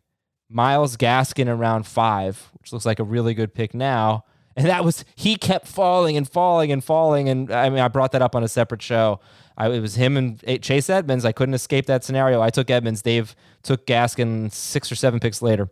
Myles 0.49 0.97
Gaskin 0.97 1.47
in 1.47 1.59
round 1.59 1.85
five, 1.85 2.51
which 2.59 2.71
looks 2.73 2.85
like 2.85 2.99
a 2.99 3.03
really 3.03 3.33
good 3.33 3.53
pick 3.53 3.73
now. 3.73 4.23
And 4.55 4.65
that 4.65 4.83
was 4.83 5.05
he 5.15 5.35
kept 5.35 5.67
falling 5.67 6.17
and 6.17 6.27
falling 6.27 6.71
and 6.71 6.83
falling. 6.83 7.29
And 7.29 7.51
I 7.51 7.69
mean, 7.69 7.79
I 7.79 7.87
brought 7.89 8.11
that 8.13 8.23
up 8.23 8.35
on 8.35 8.43
a 8.43 8.47
separate 8.47 8.81
show. 8.81 9.19
I, 9.55 9.69
it 9.69 9.81
was 9.81 9.95
him 9.95 10.17
and 10.17 10.41
Chase 10.63 10.89
Edmonds. 10.89 11.25
I 11.25 11.31
couldn't 11.31 11.53
escape 11.53 11.85
that 11.87 12.03
scenario. 12.03 12.41
I 12.41 12.49
took 12.49 12.69
Edmonds. 12.71 13.03
Dave 13.03 13.35
took 13.61 13.85
Gaskin 13.85 14.51
six 14.51 14.91
or 14.91 14.95
seven 14.95 15.19
picks 15.19 15.43
later. 15.43 15.69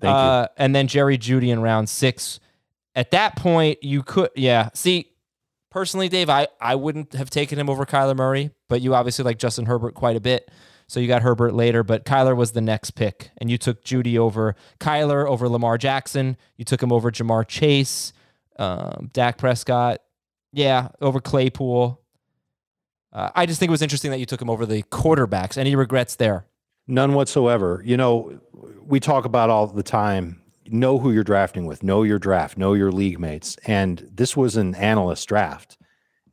Thank 0.00 0.02
you. 0.02 0.08
uh, 0.10 0.46
And 0.56 0.72
then 0.74 0.86
Jerry 0.86 1.18
Jeudy 1.18 1.48
in 1.48 1.60
round 1.60 1.88
six. 1.88 2.38
At 2.98 3.12
that 3.12 3.36
point, 3.36 3.84
you 3.84 4.02
could, 4.02 4.30
yeah. 4.34 4.70
See, 4.74 5.12
personally, 5.70 6.08
Dave, 6.08 6.28
I, 6.28 6.48
I 6.60 6.74
wouldn't 6.74 7.12
have 7.12 7.30
taken 7.30 7.56
him 7.56 7.70
over 7.70 7.86
Kyler 7.86 8.16
Murray, 8.16 8.50
but 8.68 8.80
you 8.80 8.92
obviously 8.92 9.24
like 9.24 9.38
Justin 9.38 9.66
Herbert 9.66 9.94
quite 9.94 10.16
a 10.16 10.20
bit. 10.20 10.50
So 10.88 10.98
you 10.98 11.06
got 11.06 11.22
Herbert 11.22 11.54
later, 11.54 11.84
but 11.84 12.04
Kyler 12.04 12.34
was 12.34 12.50
the 12.52 12.60
next 12.60 12.92
pick. 12.92 13.30
And 13.36 13.52
you 13.52 13.56
took 13.56 13.84
Jeudy 13.84 14.18
over 14.18 14.56
Kyler 14.80 15.28
over 15.28 15.48
Lamar 15.48 15.78
Jackson. 15.78 16.36
You 16.56 16.64
took 16.64 16.82
him 16.82 16.90
over 16.90 17.12
Ja'Marr 17.12 17.46
Chase, 17.46 18.12
um, 18.58 19.10
Dak 19.12 19.38
Prescott. 19.38 20.00
Yeah, 20.52 20.88
over 21.00 21.20
Claypool. 21.20 22.00
Uh, 23.12 23.30
I 23.32 23.46
just 23.46 23.60
think 23.60 23.68
it 23.68 23.70
was 23.70 23.82
interesting 23.82 24.10
that 24.10 24.18
you 24.18 24.26
took 24.26 24.42
him 24.42 24.50
over 24.50 24.66
the 24.66 24.82
quarterbacks. 24.82 25.56
Any 25.56 25.76
regrets 25.76 26.16
there? 26.16 26.46
None 26.88 27.14
whatsoever. 27.14 27.80
You 27.84 27.96
know, 27.96 28.40
we 28.84 28.98
talk 28.98 29.24
about 29.24 29.50
all 29.50 29.68
the 29.68 29.84
time 29.84 30.42
know 30.72 30.98
who 30.98 31.10
you're 31.12 31.24
drafting 31.24 31.66
with, 31.66 31.82
know 31.82 32.02
your 32.02 32.18
draft, 32.18 32.56
know 32.58 32.74
your 32.74 32.90
league 32.92 33.18
mates. 33.18 33.56
And 33.66 34.06
this 34.12 34.36
was 34.36 34.56
an 34.56 34.74
analyst 34.74 35.28
draft. 35.28 35.76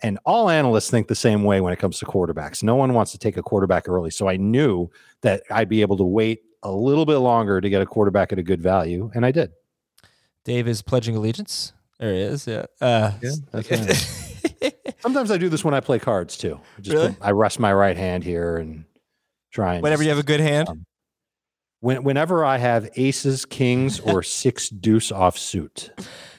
And 0.04 0.20
all 0.25 0.50
analysts 0.50 0.89
think 0.89 1.08
the 1.08 1.15
same 1.15 1.44
way 1.44 1.62
when 1.62 1.72
it 1.74 1.80
comes 1.80 2.00
to 2.00 2.06
quarterbacks. 2.06 2.62
No 2.62 2.75
one 2.75 2.94
wants 2.94 3.12
to 3.13 3.18
take 3.18 3.38
a 3.38 3.42
quarterback 3.44 3.88
early. 3.88 4.12
So 4.12 4.27
I 4.27 4.38
knew 4.38 4.89
that 5.22 5.44
I'd 5.50 5.70
be 5.70 5.82
able 5.82 5.98
to 5.98 6.04
wait 6.04 6.42
a 6.63 6.72
little 6.72 7.06
bit 7.06 7.18
longer 7.18 7.62
to 7.62 7.70
get 7.70 7.82
a 7.82 7.86
quarterback 7.86 8.32
at 8.34 8.39
a 8.39 8.44
good 8.44 8.62
value. 8.62 9.10
And 9.15 9.25
I 9.25 9.32
did. 9.32 9.51
Dave 10.44 10.68
is 10.68 10.82
pledging 10.82 11.15
allegiance. 11.15 11.74
There 12.00 12.13
he 12.13 12.20
is. 12.20 12.46
Yeah. 12.46 12.65
Uh, 12.82 13.12
Yeah, 13.22 13.32
that's 13.51 13.72
right. 13.72 14.75
Sometimes 15.00 15.32
I 15.32 15.38
do 15.38 15.50
this 15.50 15.63
when 15.63 15.74
I 15.74 15.80
play 15.80 15.98
cards 16.00 16.38
too. 16.38 16.60
I 16.77 16.82
Just 16.82 16.94
Really? 16.96 17.10
put- 17.13 17.18
I 17.25 17.32
rest 17.32 17.60
my 17.60 17.74
right 17.74 17.96
hand 17.98 18.24
here 18.24 18.58
and 18.58 18.86
try 19.51 19.75
and 19.75 19.84
Whenever 19.84 20.01
just- 20.01 20.06
you 20.06 20.10
have 20.10 20.20
a 20.20 20.24
good 20.27 20.39
hand. 20.42 20.86
When, 21.86 22.04
whenever 22.04 22.44
I 22.44 22.58
have 22.58 22.89
aces, 22.96 23.46
kings, 23.46 24.00
or 24.00 24.24
six 24.42 24.70
deuce 24.70 25.12
off 25.12 25.38
suit. 25.38 25.92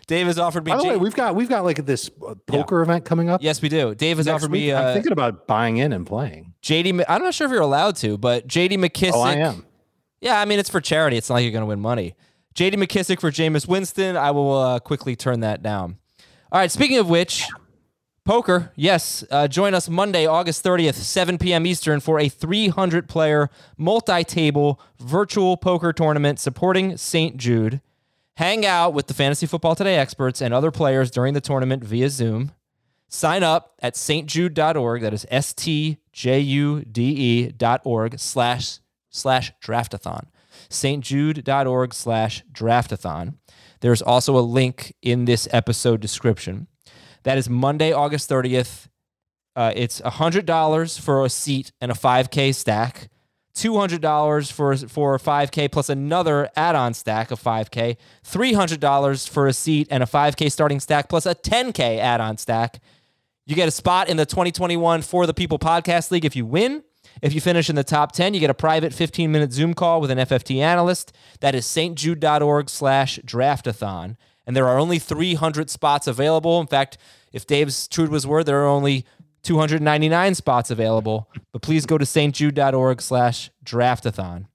Dave 0.09 0.27
has 0.27 0.41
offered 0.41 0.65
me. 0.65 0.73
By 0.73 0.79
the 0.79 0.83
J- 0.83 0.89
way, 0.91 0.97
we've 0.97 1.15
got 1.15 1.37
we've 1.37 1.49
got 1.49 1.65
like 1.65 1.87
this 1.87 2.11
uh, 2.27 2.35
poker 2.47 2.83
event 2.83 3.05
coming 3.05 3.31
up. 3.31 3.45
yes, 3.45 3.63
we 3.63 3.69
do. 3.69 3.95
Dave 3.95 4.17
has 4.17 4.27
next 4.27 4.43
offered 4.43 4.51
week. 4.51 4.65
me 4.65 4.73
I'm 4.73 4.87
uh, 4.87 4.93
thinking 4.95 5.13
about 5.13 5.47
buying 5.47 5.77
in 5.77 5.93
and 5.93 6.05
playing. 6.05 6.55
JD. 6.65 7.05
I'm 7.09 7.23
not 7.23 7.33
sure 7.33 7.47
if 7.47 7.53
you're 7.53 7.63
allowed 7.63 7.95
to, 7.99 8.19
but 8.19 8.49
JD 8.49 8.73
McKissic. 8.73 9.13
Oh, 9.15 9.21
I 9.21 9.35
am. 9.35 9.65
Yeah, 10.21 10.41
I 10.41 10.47
mean 10.47 10.59
it's 10.59 10.69
for 10.69 10.81
charity. 10.81 11.17
It's 11.17 11.29
not 11.29 11.37
like 11.37 11.45
you're 11.45 11.53
going 11.53 11.63
to 11.63 11.67
win 11.67 11.79
money. 11.79 12.17
JD 12.57 12.75
McKissic 12.75 13.21
for 13.21 13.31
Jameis 13.31 13.69
Winston. 13.69 14.17
I 14.17 14.33
will 14.33 14.53
uh, 14.53 14.81
quickly 14.81 15.15
turn 15.15 15.41
that 15.41 15.63
down. 15.63 15.99
All 16.51 16.59
right. 16.59 16.73
Speaking 16.73 16.99
of 16.99 17.09
which, 17.09 17.47
poker. 18.27 18.73
Yes, 18.77 19.25
uh, 19.31 19.49
join 19.49 19.73
us 19.73 19.89
Monday, 19.89 20.27
August 20.27 20.63
30th, 20.63 20.95
7 20.95 21.39
p.m. 21.39 21.67
Eastern, 21.67 22.01
for 22.01 22.21
a 22.21 22.29
300 22.29 23.09
player 23.09 23.49
multi-table 23.79 24.79
virtual 24.99 25.57
poker 25.57 25.93
tournament 25.93 26.39
supporting 26.39 26.97
St. 26.99 27.39
Jude. 27.39 27.81
Hang 28.35 28.67
out 28.67 28.93
with 28.93 29.07
the 29.07 29.15
Fantasy 29.15 29.47
Football 29.47 29.75
Today 29.75 29.97
experts 29.97 30.43
and 30.43 30.53
other 30.53 30.71
players 30.71 31.11
during 31.11 31.33
the 31.33 31.41
tournament 31.41 31.83
via 31.83 32.11
Zoom. 32.11 32.53
Sign 33.09 33.43
up 33.43 33.75
at 33.81 33.95
stjude.org. 33.95 35.01
That 35.01 35.15
is 35.15 35.25
S 35.31 35.55
T 35.55 35.99
J 36.13 36.41
U 36.41 36.85
D 36.85 37.03
E 37.03 37.47
dot 37.53 37.81
org 37.85 38.19
slash 38.19 38.81
slash 39.09 39.53
draftathon. 39.65 40.27
stjude.org 40.69 41.95
slash 41.95 42.45
draftathon. 42.53 43.35
There's 43.81 44.03
also 44.03 44.37
a 44.37 44.41
link 44.41 44.95
in 45.01 45.25
this 45.25 45.49
episode 45.53 46.01
description. 46.01 46.67
That 47.27 47.39
is 47.39 47.51
Monday, 47.51 47.91
August 47.91 48.31
30th. 48.31 48.87
Uh, 49.57 49.73
it's 49.75 50.01
$100 50.01 51.01
for 51.01 51.25
a 51.25 51.29
seat 51.29 51.73
and 51.81 51.91
a 51.91 51.95
5K 51.95 52.55
stack. 52.55 53.09
$200 53.53 54.53
for 54.53 54.77
for 54.77 55.15
a 55.17 55.19
5K 55.19 55.73
plus 55.73 55.89
another 55.89 56.49
add-on 56.55 56.95
stack 56.95 57.33
of 57.33 57.43
5K, 57.43 57.97
$300 58.25 59.29
for 59.29 59.49
a 59.49 59.53
seat 59.53 59.89
and 59.91 60.05
a 60.05 60.07
5K 60.07 60.53
starting 60.53 60.79
stack 60.79 61.09
plus 61.09 61.27
a 61.27 61.35
10K 61.35 61.99
add-on 61.99 62.37
stack. 62.37 62.81
You 63.45 63.57
get 63.57 63.67
a 63.67 63.73
spot 63.73 64.09
in 64.09 64.19
the 64.19 64.27
2021 64.27 65.03
For 65.03 65.27
the 65.27 65.35
People 65.35 65.59
Podcast 65.59 66.13
League 66.13 66.25
if 66.25 66.37
you 66.37 66.47
win. 66.47 66.85
If 67.23 67.33
you 67.33 67.41
finish 67.41 67.69
in 67.69 67.75
the 67.75 67.83
top 67.83 68.13
10, 68.13 68.35
you 68.35 68.41
get 68.41 68.51
a 68.51 68.55
private 68.55 68.93
15-minute 68.93 69.53
Zoom 69.53 69.75
call 69.75 70.01
with 70.01 70.13
an 70.13 70.19
FFT 70.19 70.59
analyst. 70.59 71.13
That 71.41 71.57
is 71.57 71.67
stjude.org 71.67 72.71
slash 72.71 73.19
draftathon. 73.21 74.17
And 74.47 74.57
there 74.57 74.69
are 74.69 74.79
only 74.79 74.99
300 74.99 75.71
spots 75.71 76.07
available. 76.07 76.61
In 76.61 76.67
fact, 76.67 76.99
if 77.33 77.47
Dave's 77.47 77.89
true 77.89 78.07
was 78.07 78.27
word, 78.27 78.47
there 78.47 78.63
are 78.63 78.69
only 78.69 79.05
299 79.43 80.35
spots 80.35 80.71
available. 80.71 81.29
But 81.53 81.63
please 81.63 81.87
go 81.87 81.99
to 81.99 82.05
stjude.org 82.05 83.01
slash 83.03 83.51
draftathon. 83.65 84.47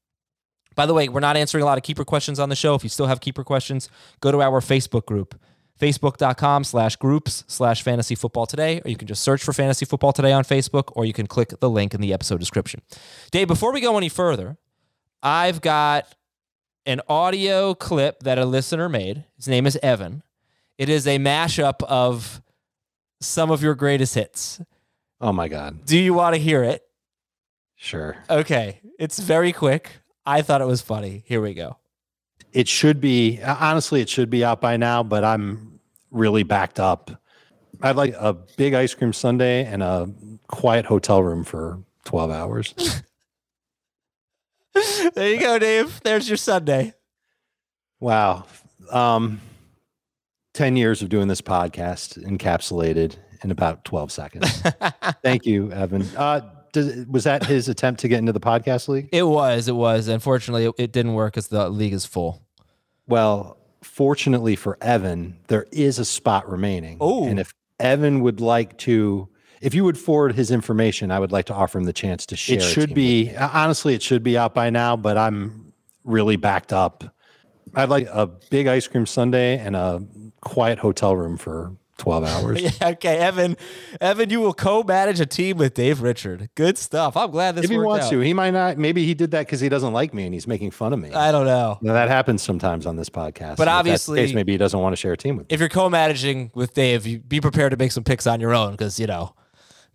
By 0.76 0.86
the 0.86 0.94
way, 0.94 1.10
we're 1.10 1.20
not 1.20 1.38
answering 1.38 1.64
a 1.64 1.66
lot 1.66 1.78
of 1.78 1.84
keeper 1.84 2.06
questions 2.06 2.40
on 2.40 2.50
the 2.50 2.56
show. 2.56 2.76
If 2.76 2.84
you 2.84 2.90
still 2.90 3.08
have 3.08 3.20
keeper 3.20 3.44
questions, 3.44 3.90
go 4.22 4.32
to 4.32 4.42
our 4.42 4.62
Facebook 4.62 5.06
group, 5.06 5.40
facebook.com 5.80 6.64
slash 6.64 6.96
groups 6.96 7.44
slash 7.48 7.84
fantasy 7.84 8.16
football 8.16 8.46
today, 8.46 8.82
or 8.86 8.90
you 8.90 8.96
can 8.96 9.08
just 9.08 9.22
search 9.22 9.44
for 9.44 9.52
fantasy 9.52 9.86
football 9.86 10.14
today 10.14 10.32
on 10.32 10.44
Facebook, 10.44 10.92
or 10.96 11.06
you 11.06 11.14
can 11.14 11.28
click 11.28 11.60
the 11.60 11.70
link 11.70 11.94
in 11.94 12.00
the 12.02 12.14
episode 12.14 12.40
description. 12.40 12.82
Dave, 13.32 13.48
before 13.48 13.74
we 13.74 13.82
go 13.82 13.98
any 13.98 14.10
further, 14.10 14.58
I've 15.22 15.62
got 15.62 16.08
an 16.86 17.02
audio 17.08 17.74
clip 17.74 18.24
that 18.24 18.38
a 18.38 18.46
listener 18.46 18.90
made. 18.90 19.26
His 19.38 19.48
name 19.48 19.66
is 19.66 19.78
Evan. 19.84 20.24
It 20.78 20.90
is 20.90 21.06
a 21.08 21.18
mashup 21.18 21.84
of 21.84 22.42
some 23.20 23.52
of 23.52 23.62
your 23.62 23.76
greatest 23.76 24.16
hits. 24.16 24.62
Oh 25.20 25.32
my 25.32 25.48
god! 25.48 25.86
Do 25.86 25.98
you 25.98 26.14
want 26.14 26.36
to 26.36 26.42
hear 26.42 26.64
it? 26.64 26.84
Sure. 27.76 28.18
Okay. 28.30 28.80
It's 29.00 29.20
very 29.20 29.52
quick. 29.52 29.92
I 30.26 30.42
thought 30.42 30.62
it 30.62 30.68
was 30.68 30.82
funny. 30.82 31.24
Here 31.26 31.42
we 31.42 31.54
go. 31.54 31.78
It 32.54 32.68
should 32.68 33.02
be 33.02 33.42
uh, 33.42 33.56
honestly, 33.60 34.02
it 34.02 34.10
should 34.10 34.30
be 34.30 34.44
out 34.44 34.62
by 34.62 34.78
now, 34.78 35.04
but 35.04 35.24
I'm 35.24 35.80
really 36.12 36.44
backed 36.44 36.80
up. 36.80 37.12
I'd 37.82 37.96
like 37.96 38.14
a 38.20 38.34
big 38.34 38.74
ice 38.74 38.94
cream 38.94 39.14
sundae 39.14 39.66
and 39.66 39.82
a 39.82 40.12
quiet 40.48 40.86
hotel 40.86 41.24
room 41.24 41.44
for 41.44 41.80
12 42.06 42.32
hours. 42.32 43.04
there 45.14 45.30
you 45.30 45.40
go, 45.40 45.60
Dave. 45.60 46.02
There's 46.04 46.28
your 46.28 46.38
Sunday. 46.38 46.94
wow. 48.00 48.46
Um 48.92 49.40
10 50.54 50.76
years 50.76 51.02
of 51.02 51.08
doing 51.08 51.30
this 51.30 51.42
podcast 51.42 52.22
encapsulated 52.26 53.16
in 53.42 53.52
about 53.52 53.86
12 53.86 54.12
seconds. 54.12 54.62
Thank 55.24 55.46
you, 55.46 55.72
Evan. 55.72 56.04
Uh 56.18 56.42
does, 56.74 57.06
was 57.08 57.26
that 57.26 57.46
his 57.46 57.68
attempt 57.70 58.02
to 58.02 58.08
get 58.08 58.20
into 58.20 58.32
the 58.32 58.40
podcast 58.40 58.88
league? 58.88 59.10
It 59.12 59.24
was. 59.24 59.68
It 59.68 59.76
was. 59.76 60.08
Unfortunately, 60.08 60.66
it, 60.66 60.74
it 60.78 60.92
didn't 60.92 61.14
work 61.14 61.34
because 61.34 61.48
the 61.48 61.70
league 61.70 61.94
is 61.94 62.06
full. 62.06 62.42
Well, 63.08 63.58
fortunately 63.84 64.56
for 64.56 64.78
Evan, 64.82 65.38
there 65.48 65.66
is 65.72 66.00
a 66.00 66.06
spot 66.06 66.50
remaining. 66.50 66.98
Oh. 67.02 67.28
And 67.28 67.40
if 67.40 67.54
Evan 67.80 68.22
would 68.22 68.40
like 68.40 68.78
to, 68.80 69.28
if 69.62 69.74
you 69.74 69.84
would 69.84 69.98
forward 69.98 70.34
his 70.36 70.52
information, 70.52 71.12
I 71.12 71.20
would 71.20 71.32
like 71.32 71.46
to 71.46 71.54
offer 71.54 71.78
him 71.78 71.86
the 71.86 71.94
chance 71.94 72.26
to 72.28 72.36
share. 72.36 72.58
It 72.58 72.62
should 72.64 72.94
be- 72.94 73.34
uh, 73.36 73.50
honestly, 73.54 73.94
it 73.94 74.02
should 74.02 74.24
be 74.24 74.38
out 74.38 74.54
by 74.54 74.70
now, 74.70 74.96
but 74.96 75.18
I'm 75.18 75.74
really 76.04 76.36
backed 76.36 76.74
up. 76.74 77.04
I'd 77.76 77.90
like 77.90 78.08
a 78.12 78.28
big 78.28 78.68
ice 78.68 78.88
cream 78.88 79.06
sundae 79.06 79.58
and 79.60 79.76
a 79.76 80.04
quiet 80.42 80.80
hotel 80.80 81.16
room 81.16 81.38
for 81.38 81.72
12 82.00 82.24
hours. 82.26 82.62
Yeah, 82.82 82.90
okay, 82.90 83.18
Evan. 83.20 83.56
Evan, 84.02 84.30
you 84.32 84.42
will 84.42 84.54
co-manage 84.56 85.20
a 85.20 85.26
team 85.28 85.58
with 85.58 85.76
Dave 85.76 86.02
Richard. 86.02 86.50
Good 86.56 86.78
stuff. 86.80 87.16
I'm 87.16 87.30
glad 87.30 87.56
this 87.56 87.66
if 87.66 87.70
he 87.72 87.78
wants 87.78 88.08
out. 88.08 88.10
to, 88.10 88.20
he 88.20 88.34
might 88.34 88.50
not. 88.52 88.80
Maybe 88.80 89.06
he 89.06 89.14
did 89.14 89.30
that 89.32 89.46
because 89.46 89.60
he 89.62 89.70
doesn't 89.70 89.94
like 89.94 90.12
me 90.14 90.26
and 90.26 90.34
he's 90.34 90.48
making 90.48 90.72
fun 90.72 90.92
of 90.94 91.00
me. 91.00 91.14
I 91.14 91.32
don't 91.32 91.46
know. 91.46 91.78
now, 91.82 91.94
that 91.94 92.10
happens 92.10 92.42
sometimes 92.42 92.88
on 92.88 92.96
this 92.96 93.10
podcast. 93.10 93.58
But 93.58 93.68
And 93.68 93.88
if 93.88 93.92
that's 93.92 94.06
the 94.08 94.12
obviously- 94.14 94.20
case, 94.22 94.34
maybe 94.34 94.52
he 94.54 94.58
doesn't 94.58 94.80
want 94.80 94.94
to 94.94 94.98
share 94.98 95.14
a 95.14 95.18
team 95.18 95.38
with 95.38 95.48
me. 95.48 95.54
If 95.54 95.60
you're 95.60 95.70
co-managing 95.70 96.50
with 96.56 96.74
Dave, 96.74 97.06
you 97.06 97.20
be 97.20 97.40
prepared 97.40 97.70
to 97.72 97.78
make 97.78 97.92
some 97.92 98.04
picks 98.04 98.26
on 98.26 98.42
your 98.42 98.54
own 98.56 98.72
because 98.72 99.00
you 99.00 99.06
know 99.06 99.36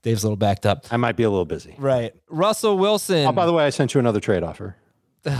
Dave's 0.06 0.22
a 0.22 0.26
little 0.28 0.36
backed 0.36 0.66
up. 0.66 0.86
I 0.92 0.98
might 0.98 1.16
be 1.16 1.24
a 1.24 1.30
little 1.30 1.44
busy. 1.44 1.74
Right. 1.76 2.14
Russell 2.30 2.78
Wilson. 2.78 3.26
Oh, 3.26 3.32
by 3.32 3.44
the 3.44 3.52
way, 3.52 3.66
I 3.66 3.70
sent 3.70 3.92
you 3.92 3.98
another 3.98 4.20
trade 4.20 4.44
offer. 4.44 4.76
All 5.26 5.34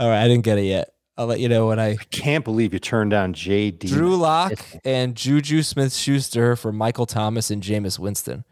right, 0.00 0.24
I 0.24 0.26
didn't 0.26 0.42
get 0.42 0.58
it 0.58 0.64
yet. 0.64 0.92
I'll 1.16 1.26
let 1.26 1.38
you 1.38 1.48
know 1.48 1.68
when 1.68 1.78
I 1.78 1.90
I 1.90 1.96
Can't 2.10 2.44
believe 2.44 2.72
you 2.72 2.80
turned 2.80 3.12
down 3.12 3.32
JD. 3.32 3.86
Drew 3.86 4.16
Lock 4.16 4.54
and 4.84 5.14
Juju 5.14 5.62
Smith 5.62 5.94
Schuster 5.94 6.56
for 6.56 6.72
Michael 6.72 7.06
Thomas 7.06 7.52
and 7.52 7.62
Jameis 7.62 7.96
Winston. 7.96 8.44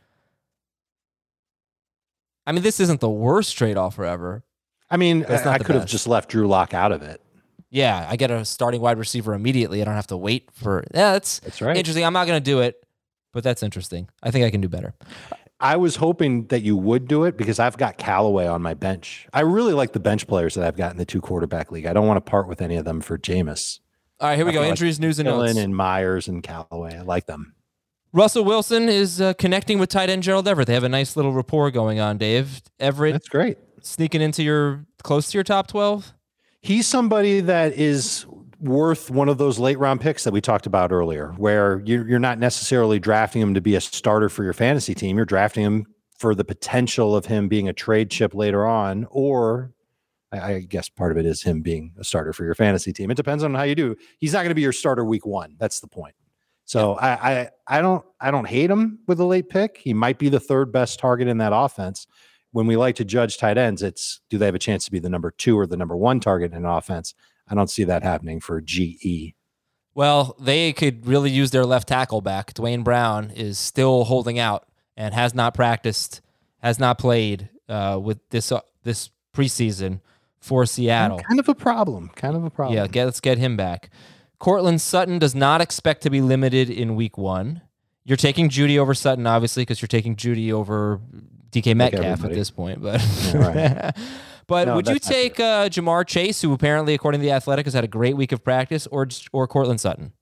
I 2.47 2.52
mean, 2.52 2.62
this 2.62 2.78
isn't 2.78 3.00
the 3.00 3.11
worst 3.11 3.57
trade 3.59 3.76
offer 3.76 4.04
ever. 4.04 4.45
I 4.88 4.99
mean, 4.99 5.26
I, 5.28 5.54
I 5.54 5.59
could 5.59 5.75
have 5.75 5.87
just 5.87 6.07
left 6.07 6.30
Drew 6.30 6.47
Lock 6.47 6.75
out 6.75 6.92
of 6.92 7.02
it. 7.02 7.21
Yeah, 7.71 8.07
I 8.09 8.14
get 8.14 8.30
a 8.30 8.45
starting 8.45 8.80
wide 8.80 8.99
receiver 8.99 9.35
immediately. 9.35 9.83
I 9.83 9.85
don't 9.85 9.95
have 9.95 10.07
to 10.07 10.16
wait 10.16 10.50
for. 10.52 10.85
Yeah, 10.95 11.12
that's 11.14 11.40
That's 11.40 11.61
right. 11.61 11.76
interesting. 11.76 12.04
I'm 12.04 12.12
not 12.12 12.28
going 12.28 12.40
to 12.40 12.45
do 12.45 12.61
it, 12.61 12.85
but 13.32 13.42
that's 13.44 13.62
interesting. 13.62 14.08
I 14.23 14.30
think 14.30 14.44
I 14.44 14.50
can 14.50 14.61
do 14.61 14.68
better. 14.68 14.94
I 15.61 15.76
was 15.76 15.97
hoping 15.97 16.47
that 16.49 16.62
you 16.62 16.76
would 16.76 17.08
do 17.08 17.25
it 17.25 17.37
because 17.37 17.58
I've 17.58 17.76
got 17.76 17.99
Callaway 17.99 18.47
on 18.47 18.62
my 18.62 18.75
bench. 18.75 19.26
I 19.32 19.40
really 19.40 19.73
like 19.73 19.92
the 19.92 19.99
bench 20.00 20.26
players 20.28 20.54
that 20.54 20.64
I've 20.64 20.76
got 20.76 20.92
in 20.92 20.99
the 20.99 21.04
two 21.04 21.20
quarterback 21.20 21.73
league. 21.73 21.87
I 21.87 21.92
don't 21.92 22.06
want 22.06 22.25
to 22.25 22.30
part 22.30 22.47
with 22.47 22.62
any 22.62 22.76
of 22.76 22.85
them 22.85 23.00
for 23.00 23.18
Jameis. 23.18 23.80
All 24.20 24.28
right, 24.28 24.37
here 24.37 24.44
we 24.44 24.50
I 24.52 24.54
go. 24.54 24.58
feel 24.61 24.62
like 24.68 24.70
Injuries, 24.70 25.00
news, 25.00 25.18
and 25.18 25.26
notes. 25.28 25.56
And 25.56 25.75
Meyers 25.76 26.28
and 26.28 26.42
Callaway. 26.42 26.97
I 26.97 27.02
like 27.02 27.26
them. 27.26 27.54
Russell 28.12 28.44
Wilson 28.44 28.88
is 28.88 29.20
uh, 29.20 29.35
connecting 29.35 29.78
with 29.78 29.90
tight 29.90 30.11
end 30.11 30.23
Gerald 30.23 30.47
Everett. 30.49 30.66
They 30.66 30.75
have 30.75 30.85
a 30.85 30.88
nice 30.88 31.16
little 31.16 31.32
rapport 31.32 31.70
going 31.70 32.00
on. 32.00 32.18
Dave 32.18 32.62
Everett 32.80 33.12
That's 33.14 33.28
great. 33.28 33.58
sneaking 33.82 34.23
into 34.23 34.42
your 34.42 34.87
close 35.02 35.30
to 35.32 35.37
your 35.37 35.44
top 35.44 35.66
twelve. 35.66 36.14
He's 36.61 36.87
somebody 36.87 37.40
that 37.40 37.73
is 37.75 38.26
worth 38.60 39.10
one 39.10 39.28
of 39.28 39.38
those 39.38 39.58
late 39.58 39.78
round 39.78 40.00
picks 40.00 40.24
that 40.24 40.32
we 40.32 40.40
talked 40.40 40.66
about 40.66 40.92
earlier, 40.92 41.32
where 41.36 41.80
you're, 41.84 42.08
you're 42.08 42.18
not 42.18 42.38
necessarily 42.38 42.98
drafting 42.98 43.42
him 43.42 43.54
to 43.54 43.60
be 43.60 43.74
a 43.74 43.80
starter 43.80 44.28
for 44.28 44.44
your 44.44 44.52
fantasy 44.52 44.94
team. 44.94 45.16
You're 45.16 45.26
drafting 45.26 45.64
him 45.64 45.86
for 46.18 46.34
the 46.34 46.44
potential 46.44 47.14
of 47.14 47.26
him 47.26 47.48
being 47.48 47.68
a 47.68 47.72
trade 47.72 48.10
chip 48.10 48.34
later 48.34 48.66
on, 48.66 49.06
or 49.10 49.72
I, 50.32 50.54
I 50.54 50.60
guess 50.60 50.88
part 50.88 51.12
of 51.12 51.18
it 51.18 51.26
is 51.26 51.42
him 51.42 51.62
being 51.62 51.94
a 51.98 52.04
starter 52.04 52.32
for 52.32 52.44
your 52.44 52.54
fantasy 52.54 52.92
team. 52.92 53.10
It 53.10 53.16
depends 53.16 53.44
on 53.44 53.54
how 53.54 53.62
you 53.62 53.74
do. 53.74 53.96
He's 54.18 54.32
not 54.32 54.40
going 54.40 54.50
to 54.50 54.54
be 54.54 54.62
your 54.62 54.72
starter 54.72 55.04
week 55.04 55.24
one. 55.24 55.56
That's 55.58 55.80
the 55.80 55.88
point. 55.88 56.14
So 56.64 56.94
I, 56.96 57.08
I 57.08 57.50
I 57.66 57.80
don't 57.80 58.04
I 58.20 58.30
don't 58.30 58.46
hate 58.46 58.70
him 58.70 58.98
with 59.06 59.20
a 59.20 59.24
late 59.24 59.48
pick. 59.48 59.78
He 59.78 59.94
might 59.94 60.18
be 60.18 60.28
the 60.28 60.40
third 60.40 60.70
best 60.70 60.98
target 60.98 61.26
in 61.26 61.38
that 61.38 61.52
offense. 61.54 62.06
When 62.50 62.66
we 62.66 62.76
like 62.76 62.96
to 62.96 63.04
judge 63.04 63.38
tight 63.38 63.56
ends, 63.56 63.82
it's 63.82 64.20
do 64.28 64.36
they 64.36 64.46
have 64.46 64.54
a 64.54 64.58
chance 64.58 64.84
to 64.84 64.90
be 64.90 64.98
the 64.98 65.08
number 65.08 65.30
two 65.30 65.58
or 65.58 65.66
the 65.66 65.78
number 65.78 65.96
one 65.96 66.20
target 66.20 66.52
in 66.52 66.58
an 66.58 66.64
offense? 66.66 67.14
I 67.50 67.54
don't 67.54 67.70
see 67.70 67.84
that 67.84 68.02
happening 68.02 68.40
for 68.40 68.60
GE. 68.60 69.34
Well, 69.94 70.36
they 70.38 70.72
could 70.72 71.06
really 71.06 71.30
use 71.30 71.50
their 71.50 71.66
left 71.66 71.88
tackle 71.88 72.20
back. 72.20 72.54
Duane 72.54 72.82
Brown 72.82 73.30
is 73.30 73.58
still 73.58 74.04
holding 74.04 74.38
out 74.38 74.68
and 74.96 75.12
has 75.12 75.34
not 75.34 75.54
practiced, 75.54 76.20
has 76.62 76.78
not 76.78 76.98
played 76.98 77.48
uh, 77.68 77.98
with 78.00 78.18
this 78.30 78.52
uh, 78.52 78.60
this 78.84 79.10
preseason 79.34 80.00
for 80.38 80.66
Seattle. 80.66 81.18
Kind 81.18 81.40
of 81.40 81.48
a 81.48 81.54
problem. 81.54 82.10
Kind 82.14 82.36
of 82.36 82.44
a 82.44 82.50
problem. 82.50 82.76
Yeah, 82.76 82.86
get, 82.86 83.06
let's 83.06 83.20
get 83.20 83.38
him 83.38 83.56
back. 83.56 83.90
Courtland 84.38 84.80
Sutton 84.80 85.18
does 85.18 85.34
not 85.34 85.60
expect 85.60 86.02
to 86.02 86.10
be 86.10 86.20
limited 86.20 86.70
in 86.70 86.94
week 86.94 87.18
one. 87.18 87.62
You're 88.04 88.16
taking 88.16 88.48
Jeudy 88.48 88.78
over 88.78 88.94
Sutton, 88.94 89.26
obviously, 89.26 89.62
because 89.62 89.82
you're 89.82 89.88
taking 89.88 90.16
Jeudy 90.16 90.52
over 90.52 91.00
DK 91.50 91.74
Metcalf 91.74 92.24
at 92.24 92.32
this 92.32 92.50
point. 92.50 92.80
But 92.80 93.04
Yeah, 93.24 93.36
right. 93.36 93.96
but 94.48 94.66
No, 94.66 94.74
would 94.74 94.88
you 94.88 94.98
take 94.98 95.38
uh, 95.38 95.68
Ja'Marr 95.68 96.06
Chase, 96.06 96.42
who 96.42 96.52
apparently, 96.52 96.94
according 96.94 97.20
to 97.20 97.22
the 97.24 97.30
Athletic, 97.30 97.66
has 97.66 97.74
had 97.74 97.84
a 97.84 97.88
great 97.88 98.16
week 98.16 98.32
of 98.32 98.42
practice, 98.42 98.88
or 98.88 99.06
or 99.32 99.46
Courtland 99.46 99.80
Sutton? 99.80 100.12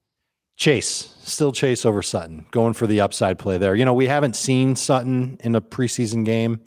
Chase, 0.56 1.14
still 1.22 1.52
Chase 1.52 1.84
over 1.84 2.02
Sutton, 2.02 2.46
going 2.50 2.72
for 2.72 2.86
the 2.86 3.00
upside 3.00 3.38
play 3.38 3.58
there. 3.58 3.74
You 3.74 3.84
know, 3.84 3.94
we 3.94 4.06
haven't 4.06 4.36
seen 4.36 4.74
Sutton 4.74 5.36
in 5.40 5.54
a 5.54 5.60
preseason 5.60 6.24
game. 6.24 6.60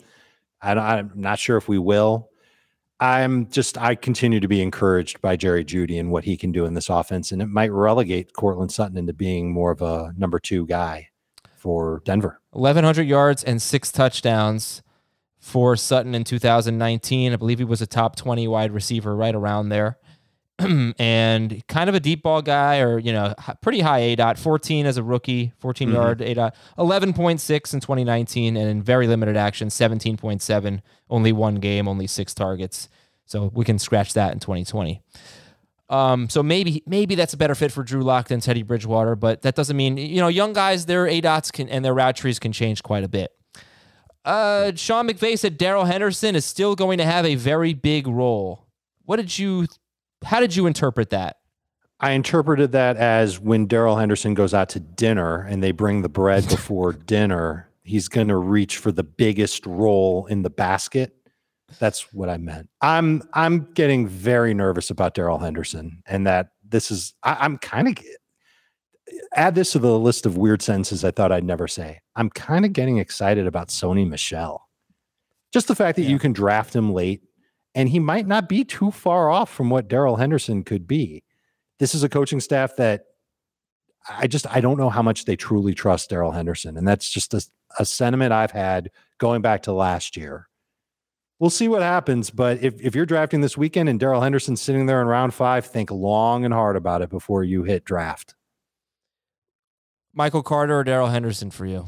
I 0.62 0.74
don't, 0.74 0.84
I'm 0.84 1.12
not 1.14 1.38
sure 1.38 1.56
if 1.56 1.68
we 1.68 1.78
will. 1.78 2.30
I'm 3.00 3.48
just, 3.48 3.78
I 3.78 3.94
continue 3.94 4.40
to 4.40 4.48
be 4.48 4.60
encouraged 4.60 5.20
by 5.20 5.34
Jerry 5.34 5.64
Jeudy 5.64 5.98
and 5.98 6.10
what 6.10 6.24
he 6.24 6.36
can 6.36 6.52
do 6.52 6.66
in 6.66 6.74
this 6.74 6.88
offense. 6.88 7.32
And 7.32 7.40
it 7.42 7.46
might 7.48 7.72
relegate 7.72 8.34
Courtland 8.34 8.70
Sutton 8.70 8.98
into 8.98 9.12
being 9.14 9.52
more 9.52 9.72
of 9.72 9.82
a 9.82 10.12
number 10.16 10.38
two 10.38 10.66
guy 10.66 11.08
for 11.56 12.02
Denver. 12.04 12.40
1,100 12.50 13.02
yards 13.02 13.42
and 13.42 13.60
six 13.60 13.90
touchdowns 13.90 14.82
for 15.40 15.74
Sutton 15.74 16.14
in 16.14 16.22
2019. 16.22 17.32
I 17.32 17.36
believe 17.36 17.58
he 17.58 17.64
was 17.64 17.82
a 17.82 17.86
top 17.86 18.14
20 18.14 18.46
wide 18.46 18.72
receiver 18.72 19.16
right 19.16 19.34
around 19.34 19.70
there. 19.70 19.98
and 20.98 21.66
kind 21.68 21.88
of 21.88 21.94
a 21.94 22.00
deep 22.00 22.22
ball 22.22 22.42
guy, 22.42 22.80
or, 22.80 22.98
you 22.98 23.12
know, 23.12 23.34
pretty 23.62 23.80
high 23.80 24.00
A 24.00 24.16
dot, 24.16 24.38
14 24.38 24.84
as 24.84 24.98
a 24.98 25.02
rookie, 25.02 25.52
14 25.58 25.90
yard 25.90 26.20
A 26.20 26.34
dot, 26.34 26.54
11.6 26.76 27.74
in 27.74 27.80
2019, 27.80 28.56
and 28.58 28.68
in 28.68 28.82
very 28.82 29.06
limited 29.06 29.38
action, 29.38 29.68
17.7, 29.68 30.82
only 31.08 31.32
one 31.32 31.54
game, 31.56 31.88
only 31.88 32.06
six 32.06 32.34
targets. 32.34 32.90
So 33.24 33.50
we 33.54 33.64
can 33.64 33.78
scratch 33.78 34.12
that 34.14 34.34
in 34.34 34.40
2020. 34.40 35.00
Um, 35.88 36.28
so 36.28 36.42
maybe 36.42 36.84
maybe 36.86 37.16
that's 37.16 37.32
a 37.34 37.36
better 37.36 37.56
fit 37.56 37.72
for 37.72 37.82
Drew 37.82 38.02
Lock 38.02 38.28
than 38.28 38.40
Teddy 38.40 38.62
Bridgewater, 38.62 39.16
but 39.16 39.42
that 39.42 39.56
doesn't 39.56 39.76
mean 39.76 39.96
you 39.96 40.20
know 40.20 40.28
young 40.28 40.52
guys 40.52 40.86
their 40.86 41.08
A 41.08 41.20
dots 41.20 41.50
can 41.50 41.68
and 41.68 41.84
their 41.84 41.92
route 41.92 42.14
trees 42.14 42.38
can 42.38 42.52
change 42.52 42.84
quite 42.84 43.02
a 43.02 43.08
bit. 43.08 43.32
Uh, 44.24 44.72
Sean 44.74 45.08
McVay 45.08 45.38
said 45.38 45.56
Darrell 45.56 45.84
Henderson 45.84 46.36
is 46.36 46.44
still 46.44 46.74
going 46.74 46.98
to 46.98 47.04
have 47.04 47.24
a 47.24 47.34
very 47.36 47.74
big 47.74 48.06
role. 48.06 48.66
What 49.04 49.16
did 49.16 49.38
you? 49.38 49.66
How 50.24 50.40
did 50.40 50.54
you 50.54 50.66
interpret 50.66 51.10
that? 51.10 51.38
I 52.00 52.12
interpreted 52.12 52.72
that 52.72 52.96
as 52.96 53.38
when 53.38 53.66
Darrell 53.66 53.96
Henderson 53.96 54.34
goes 54.34 54.54
out 54.54 54.70
to 54.70 54.80
dinner 54.80 55.42
and 55.42 55.62
they 55.62 55.72
bring 55.72 56.02
the 56.02 56.08
bread 56.08 56.48
before 56.48 56.92
dinner, 56.92 57.68
he's 57.82 58.08
going 58.08 58.28
to 58.28 58.36
reach 58.36 58.78
for 58.78 58.90
the 58.90 59.02
biggest 59.02 59.66
roll 59.66 60.26
in 60.26 60.42
the 60.42 60.50
basket. 60.50 61.14
That's 61.78 62.12
what 62.12 62.28
I 62.28 62.36
meant. 62.36 62.68
I'm 62.80 63.22
I'm 63.32 63.72
getting 63.74 64.08
very 64.08 64.54
nervous 64.54 64.90
about 64.90 65.14
Darrell 65.14 65.38
Henderson 65.38 66.02
and 66.06 66.26
that 66.26 66.50
this 66.68 66.90
is 66.90 67.14
I, 67.22 67.36
I'm 67.40 67.58
kind 67.58 67.88
of 67.88 68.04
add 69.34 69.54
this 69.54 69.72
to 69.72 69.78
the 69.78 69.98
list 69.98 70.26
of 70.26 70.36
weird 70.36 70.62
sentences 70.62 71.04
I 71.04 71.10
thought 71.10 71.32
I'd 71.32 71.44
never 71.44 71.68
say. 71.68 72.00
I'm 72.16 72.30
kind 72.30 72.64
of 72.64 72.72
getting 72.72 72.98
excited 72.98 73.46
about 73.46 73.68
Sony 73.68 74.08
Michel. 74.08 74.68
Just 75.52 75.68
the 75.68 75.74
fact 75.74 75.96
that 75.96 76.04
you 76.04 76.18
can 76.18 76.32
draft 76.32 76.74
him 76.74 76.92
late 76.92 77.22
and 77.74 77.88
he 77.88 77.98
might 77.98 78.26
not 78.26 78.48
be 78.48 78.64
too 78.64 78.90
far 78.90 79.30
off 79.30 79.50
from 79.50 79.70
what 79.70 79.88
Darrell 79.88 80.16
Henderson 80.16 80.64
could 80.64 80.86
be. 80.86 81.22
This 81.78 81.94
is 81.94 82.02
a 82.02 82.08
coaching 82.08 82.40
staff 82.40 82.76
that 82.76 83.04
I 84.08 84.26
just 84.26 84.46
I 84.54 84.60
don't 84.60 84.78
know 84.78 84.90
how 84.90 85.02
much 85.02 85.24
they 85.24 85.36
truly 85.36 85.74
trust 85.74 86.10
Darrell 86.10 86.32
Henderson, 86.32 86.76
and 86.76 86.86
that's 86.86 87.10
just 87.10 87.34
a, 87.34 87.44
a 87.78 87.84
sentiment 87.84 88.32
I've 88.32 88.50
had 88.50 88.90
going 89.18 89.42
back 89.42 89.62
to 89.64 89.72
last 89.72 90.16
year. 90.16 90.48
We'll 91.38 91.50
see 91.50 91.68
what 91.68 91.82
happens, 91.82 92.30
but 92.30 92.62
if, 92.62 92.78
if 92.82 92.94
you're 92.94 93.06
drafting 93.06 93.40
this 93.40 93.56
weekend 93.56 93.88
and 93.88 93.98
Darrell 93.98 94.20
Henderson's 94.20 94.60
sitting 94.60 94.84
there 94.84 95.00
in 95.00 95.06
round 95.06 95.32
five, 95.32 95.64
think 95.64 95.90
long 95.90 96.44
and 96.44 96.52
hard 96.52 96.76
about 96.76 97.00
it 97.00 97.08
before 97.08 97.44
you 97.44 97.62
hit 97.62 97.84
draft. 97.84 98.34
Michael 100.14 100.42
Carter 100.42 100.78
or 100.78 100.84
Darrell 100.84 101.08
Henderson 101.08 101.50
for 101.50 101.66
you? 101.66 101.86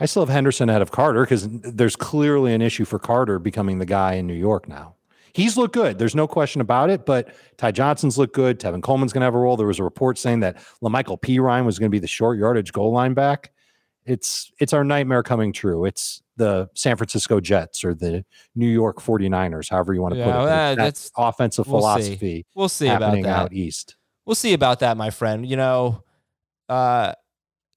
I 0.00 0.06
still 0.06 0.22
have 0.24 0.32
Henderson 0.32 0.68
ahead 0.68 0.82
of 0.82 0.90
Carter 0.90 1.22
because 1.22 1.48
there's 1.48 1.96
clearly 1.96 2.52
an 2.52 2.60
issue 2.62 2.84
for 2.84 2.98
Carter 2.98 3.38
becoming 3.38 3.78
the 3.78 3.86
guy 3.86 4.14
in 4.14 4.26
New 4.26 4.34
York 4.34 4.68
now. 4.68 4.96
He's 5.32 5.56
looked 5.56 5.74
good. 5.74 5.98
There's 5.98 6.14
no 6.14 6.26
question 6.28 6.60
about 6.60 6.90
it. 6.90 7.04
But 7.06 7.34
Ty 7.56 7.72
Johnson's 7.72 8.16
looked 8.18 8.34
good. 8.34 8.60
Tevin 8.60 8.82
Coleman's 8.82 9.12
going 9.12 9.20
to 9.22 9.24
have 9.26 9.34
a 9.34 9.38
role. 9.38 9.56
There 9.56 9.66
was 9.66 9.78
a 9.80 9.84
report 9.84 10.16
saying 10.18 10.40
that 10.40 10.56
La'Mical 10.82 11.20
Perine 11.20 11.64
was 11.64 11.78
going 11.78 11.88
to 11.90 11.94
be 11.94 11.98
the 11.98 12.06
short 12.06 12.38
yardage 12.38 12.72
goal 12.72 12.92
line 12.92 13.14
back. 13.14 13.50
It's 14.06 14.52
it's 14.60 14.72
our 14.72 14.84
nightmare 14.84 15.22
coming 15.22 15.52
true. 15.52 15.86
It's 15.86 16.22
the 16.36 16.68
San 16.74 16.96
Francisco 16.96 17.40
Jets 17.40 17.84
or 17.84 17.94
the 17.94 18.24
New 18.54 18.68
York 18.68 19.00
49ers, 19.00 19.70
however 19.70 19.94
you 19.94 20.02
want 20.02 20.14
to 20.14 20.18
Yeah, 20.20 20.24
put 20.32 20.42
it. 20.42 20.46
That 20.46 20.74
that's- 20.76 21.10
offensive 21.16 21.66
we'll 21.66 21.80
see. 21.80 21.82
philosophy 21.82 22.46
We'll 22.54 22.68
see 22.68 22.86
about 22.88 23.02
happening 23.02 23.24
that. 23.24 23.30
out 23.38 23.52
east. 23.54 23.96
We'll 24.26 24.34
see 24.34 24.52
about 24.52 24.80
that, 24.80 24.96
my 24.96 25.10
friend. 25.10 25.46
You 25.48 25.56
know, 25.56 26.02
uh, 26.68 27.12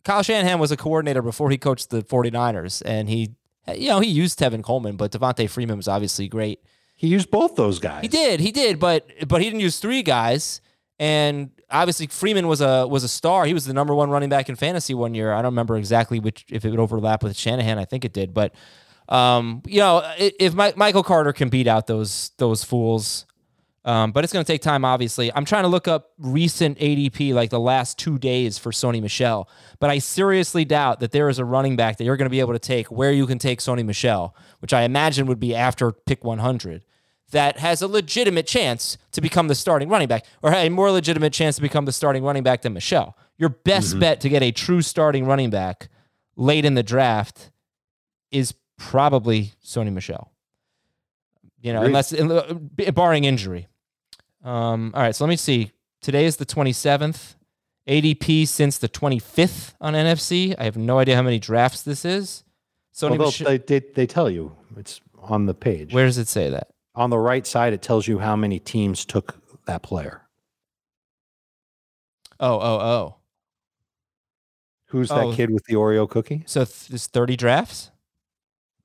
Kyle 0.08 0.24
Shanahan 0.24 0.58
was 0.58 0.72
a 0.72 0.78
coordinator 0.78 1.22
before 1.22 1.50
he 1.52 1.58
coached 1.58 1.89
the 1.89 2.02
49ers, 2.02 2.82
and 2.86 3.10
he, 3.10 3.36
you 3.76 3.89
know, 3.89 4.00
he 4.00 4.10
used 4.10 4.39
Tevin 4.39 4.63
Coleman, 4.63 4.96
but 4.96 5.12
Devonta 5.12 5.50
Freeman 5.50 5.76
was 5.76 5.89
obviously 5.89 6.30
great. 6.30 6.62
He 6.96 7.08
used 7.08 7.30
both 7.30 7.58
those 7.58 7.78
guys. 7.78 8.04
He 8.04 8.08
did, 8.08 8.39
he 8.39 8.54
did, 8.54 8.80
but 8.80 9.06
but 9.28 9.41
he 9.41 9.50
didn't 9.50 9.60
use 9.60 9.80
three 9.80 10.04
guys, 10.04 10.62
and 10.98 11.50
obviously 11.70 12.08
Freeman 12.08 12.48
was 12.48 12.62
a 12.62 12.88
was 12.88 13.04
a 13.04 13.10
star. 13.10 13.46
He 13.46 13.54
was 13.54 13.65
the 13.65 13.74
number 13.74 13.93
one 13.93 14.10
running 14.10 14.30
back 14.30 14.48
in 14.48 14.56
fantasy 14.56 14.93
one 14.93 15.13
year. 15.13 15.34
I 15.34 15.41
don't 15.41 15.52
remember 15.52 15.76
exactly 15.76 16.22
which 16.22 16.46
if 16.50 16.63
it 16.63 16.70
would 16.70 16.80
overlap 16.80 17.22
with 17.22 17.36
Shanahan. 17.36 17.78
I 17.78 17.84
think 17.84 18.06
it 18.06 18.13
did, 18.13 18.34
but 18.34 18.56
um, 19.10 19.62
you 19.67 19.82
know, 19.82 20.10
if 20.17 20.54
Mi- 20.54 20.72
Michael 20.78 21.04
Carter 21.04 21.34
can 21.34 21.50
beat 21.50 21.67
out 21.67 21.86
those 21.88 22.32
those 22.38 22.63
fools. 22.63 23.26
Um, 23.88 24.12
but 24.12 24.26
it's 24.26 24.34
going 24.34 24.43
to 24.43 24.52
take 24.52 24.62
time, 24.62 24.84
obviously. 24.84 25.32
I'm 25.34 25.45
trying 25.45 25.63
to 25.63 25.69
look 25.69 25.88
up 25.88 26.12
recent 26.19 26.78
ADP, 26.78 27.34
like 27.34 27.52
the 27.52 27.60
last 27.60 27.97
two 27.97 28.17
days 28.17 28.58
for 28.58 28.71
Sony 28.71 29.02
Michel. 29.02 29.50
But 29.80 29.89
I 29.89 30.00
seriously 30.00 30.65
doubt 30.65 31.00
that 31.00 31.13
there 31.13 31.30
is 31.30 31.39
a 31.39 31.45
running 31.45 31.78
back 31.78 31.95
that 31.95 32.04
you're 32.04 32.17
going 32.17 32.26
to 32.26 32.30
be 32.30 32.41
able 32.41 32.52
to 32.52 32.60
take 32.60 32.88
where 32.88 33.13
you 33.13 33.26
can 33.26 33.39
take 33.39 33.60
Sony 33.62 33.86
Michel, 33.86 34.36
which 34.60 34.73
I 34.73 34.82
imagine 34.82 35.26
would 35.28 35.39
be 35.39 35.56
after 35.56 35.93
pick 35.93 36.26
100, 36.26 36.84
that 37.32 37.60
has 37.60 37.82
a 37.82 37.88
legitimate 37.88 38.45
chance 38.45 38.97
to 39.13 39.21
become 39.21 39.47
the 39.47 39.56
starting 39.56 39.88
running 39.88 40.10
back, 40.10 40.26
or 40.43 40.52
a 40.54 40.67
more 40.67 40.91
legitimate 40.91 41.32
chance 41.32 41.56
to 41.56 41.62
become 41.62 41.86
the 41.86 41.93
starting 41.93 42.26
running 42.26 42.43
back 42.43 42.63
than 42.63 42.73
Michel. 42.73 43.17
Your 43.38 43.50
best 43.50 43.97
bet 44.02 44.19
to 44.19 44.28
get 44.28 44.43
a 44.43 44.52
true 44.52 44.82
starting 44.82 45.26
running 45.26 45.50
back 45.50 45.88
late 46.36 46.65
in 46.65 46.73
the 46.73 46.84
draft 46.84 47.52
is 48.32 48.54
probably 48.78 49.54
Sony 49.63 49.93
Michel. 49.93 50.34
You 51.62 51.71
know, 51.71 51.80
Agreed. 51.84 51.88
unless 51.88 52.91
barring 52.93 53.23
injury. 53.23 53.67
Um, 54.48 54.92
all 54.96 55.02
right, 55.02 55.14
so 55.16 55.26
let 55.26 55.30
me 55.30 55.36
see. 55.36 55.72
Today 56.02 56.26
is 56.26 56.38
the 56.38 56.46
27th. 56.46 57.36
ADP 57.88 58.48
since 58.48 58.78
the 58.78 58.90
25th 58.90 59.74
on 59.80 59.94
NFC. 59.94 60.54
I 60.58 60.64
have 60.66 60.76
no 60.78 61.00
idea 61.00 61.16
how 61.16 61.22
many 61.22 61.40
drafts 61.40 61.84
this 61.84 62.04
is. 62.06 62.44
So 62.92 63.10
Well, 63.10 63.30
they'll- 63.32 63.46
they, 63.48 63.58
they, 63.58 63.80
they 63.94 64.06
tell 64.08 64.30
you 64.30 64.56
it's 64.76 65.00
on 65.22 65.46
the 65.46 65.54
page. 65.54 65.94
where 65.94 66.06
does 66.06 66.18
it 66.18 66.28
say 66.28 66.50
that? 66.50 66.70
on 66.96 67.12
the 67.12 67.20
right 67.20 67.46
side, 67.46 67.74
it 67.74 67.82
tells 67.84 68.08
you 68.08 68.18
how 68.18 68.36
many 68.36 68.58
teams 68.60 69.06
took 69.06 69.36
that 69.68 69.84
player. 69.84 70.24
Oh, 72.40 72.56
oh, 72.60 72.80
oh. 72.80 73.16
Who's 74.88 75.12
Oh. 75.12 75.30
that 75.30 75.36
kid 75.36 75.52
with 75.52 75.64
the 75.66 75.76
Oreo 75.76 76.10
cookie? 76.10 76.44
So 76.48 76.66
th- 76.66 76.88
there's 76.88 77.06
30 77.06 77.36
drafts? 77.36 77.92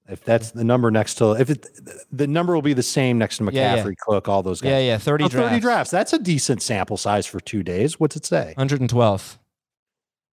If 0.08 0.24
that's 0.24 0.50
the 0.50 0.64
number 0.64 0.90
next 0.90 1.14
to, 1.14 1.32
if 1.32 1.48
it, 1.48 1.66
the 2.10 2.26
number 2.26 2.54
will 2.54 2.62
be 2.62 2.72
the 2.74 2.82
same 2.82 3.18
next 3.18 3.36
to 3.38 3.44
McCaffrey, 3.44 3.54
Yeah, 3.54 3.76
yeah. 3.86 3.90
Cook, 4.00 4.28
all 4.28 4.42
those 4.42 4.60
guys. 4.60 4.70
Yeah, 4.70 4.78
yeah, 4.80 4.98
30 4.98 5.24
Oh, 5.24 5.28
drafts. 5.28 5.48
30 5.50 5.60
drafts. 5.60 5.90
That's 5.92 6.12
a 6.12 6.18
decent 6.18 6.60
sample 6.60 6.96
size 6.96 7.24
for 7.24 7.38
two 7.40 7.62
days. 7.62 8.00
What's 8.00 8.16
it 8.16 8.26
say? 8.26 8.46
112. 8.56 9.38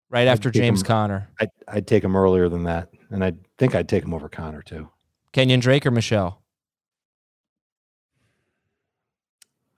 Right 0.09 0.27
after 0.27 0.49
James 0.49 0.81
him- 0.81 0.87
Conner. 0.87 1.29
I'd, 1.41 1.49
I'd 1.67 1.87
take 1.87 2.01
him 2.03 2.15
earlier 2.15 2.47
than 2.47 2.63
that. 2.63 2.89
And 3.11 3.23
I 3.25 3.33
think 3.57 3.75
I'd 3.75 3.89
take 3.89 4.03
him 4.03 4.13
over 4.13 4.29
Conner 4.29 4.61
too. 4.61 4.89
Kenyon 5.33 5.59
Drake 5.59 5.85
or 5.85 5.91
Michel? 5.91 6.41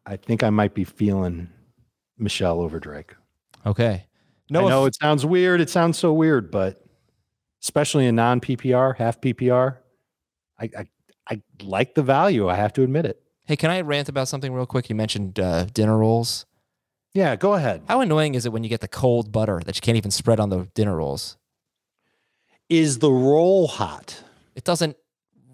I 0.06 0.18
think 0.18 0.44
I 0.44 0.50
might 0.50 0.74
be 0.74 0.84
feeling 0.84 1.50
Michel 2.18 2.62
over 2.62 2.80
Drake. 2.80 3.14
Okay. 3.66 4.06
No, 4.50 4.66
I 4.66 4.70
know 4.70 4.86
it 4.86 4.96
sounds 4.96 5.26
weird. 5.26 5.62
It 5.62 5.70
sounds 5.70 5.98
so 5.98 6.12
weird, 6.14 6.50
but 6.52 6.84
especially 7.62 8.06
in 8.06 8.16
non 8.16 8.40
PPR, 8.40 8.98
half 8.98 9.20
PPR, 9.22 9.78
I, 10.60 10.70
I 10.78 10.88
I 11.30 11.42
like 11.62 11.94
the 11.96 12.04
value. 12.04 12.48
I 12.50 12.56
have 12.56 12.74
to 12.74 12.84
admit 12.84 13.06
it. 13.06 13.22
Hey, 13.46 13.56
can 13.56 13.70
I 13.70 13.82
rant 13.82 14.10
about 14.10 14.28
something 14.28 14.54
real 14.54 14.66
quick? 14.66 14.90
You 14.90 14.96
mentioned 14.96 15.40
uh, 15.40 15.66
dinner 15.66 15.98
rolls. 15.98 16.46
Yeah, 17.14 17.36
go 17.36 17.54
ahead. 17.54 17.84
How 17.88 18.02
annoying 18.02 18.36
is 18.36 18.46
it 18.46 18.52
when 18.52 18.64
you 18.64 18.70
get 18.70 18.82
the 18.82 18.88
cold 18.88 19.32
butter 19.32 19.62
that 19.66 19.76
you 19.76 19.82
can't 19.82 19.98
even 19.98 20.12
spread 20.12 20.40
on 20.40 20.50
the 20.50 20.68
dinner 20.74 20.96
rolls? 20.96 21.38
Is 22.70 23.00
the 23.00 23.12
roll 23.12 23.68
hot? 23.68 24.24
It 24.56 24.64
doesn't 24.64 24.98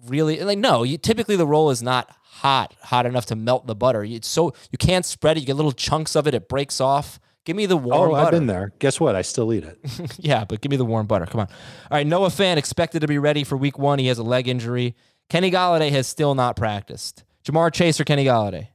really 0.06 0.40
like 0.40 0.58
no. 0.58 0.82
You, 0.82 0.98
typically 0.98 1.36
the 1.36 1.46
roll 1.46 1.70
is 1.70 1.82
not 1.82 2.14
hot, 2.22 2.74
hot 2.82 3.06
enough 3.06 3.26
to 3.26 3.36
melt 3.36 3.66
the 3.66 3.74
butter. 3.74 4.04
It's 4.04 4.28
so 4.28 4.52
you 4.70 4.78
can't 4.78 5.06
spread 5.06 5.36
it. 5.36 5.40
You 5.40 5.46
get 5.46 5.56
little 5.56 5.72
chunks 5.72 6.14
of 6.14 6.26
it. 6.26 6.34
It 6.34 6.48
breaks 6.48 6.80
off. 6.80 7.18
Give 7.46 7.56
me 7.56 7.66
the 7.66 7.76
warm. 7.76 8.10
Oh, 8.10 8.12
butter. 8.12 8.26
I've 8.26 8.30
been 8.32 8.48
there. 8.48 8.72
Guess 8.80 8.98
what? 8.98 9.14
I 9.14 9.22
still 9.22 9.52
eat 9.52 9.62
it. 9.62 9.78
yeah, 10.18 10.44
but 10.44 10.60
give 10.60 10.68
me 10.68 10.76
the 10.76 10.84
warm 10.84 11.06
butter. 11.06 11.26
Come 11.26 11.42
on. 11.42 11.46
All 11.46 11.96
right, 11.96 12.06
Noah 12.06 12.28
Fant 12.28 12.56
expected 12.56 13.00
to 13.00 13.06
be 13.06 13.18
ready 13.18 13.44
for 13.44 13.56
Week 13.56 13.78
One. 13.78 14.00
He 14.00 14.08
has 14.08 14.18
a 14.18 14.24
leg 14.24 14.48
injury. 14.48 14.96
Kenny 15.28 15.52
Golladay 15.52 15.90
has 15.90 16.08
still 16.08 16.34
not 16.34 16.56
practiced. 16.56 17.22
Ja'Marr 17.44 17.72
Chase 17.72 18.00
or 18.00 18.04
Kenny 18.04 18.24
Golladay? 18.24 18.68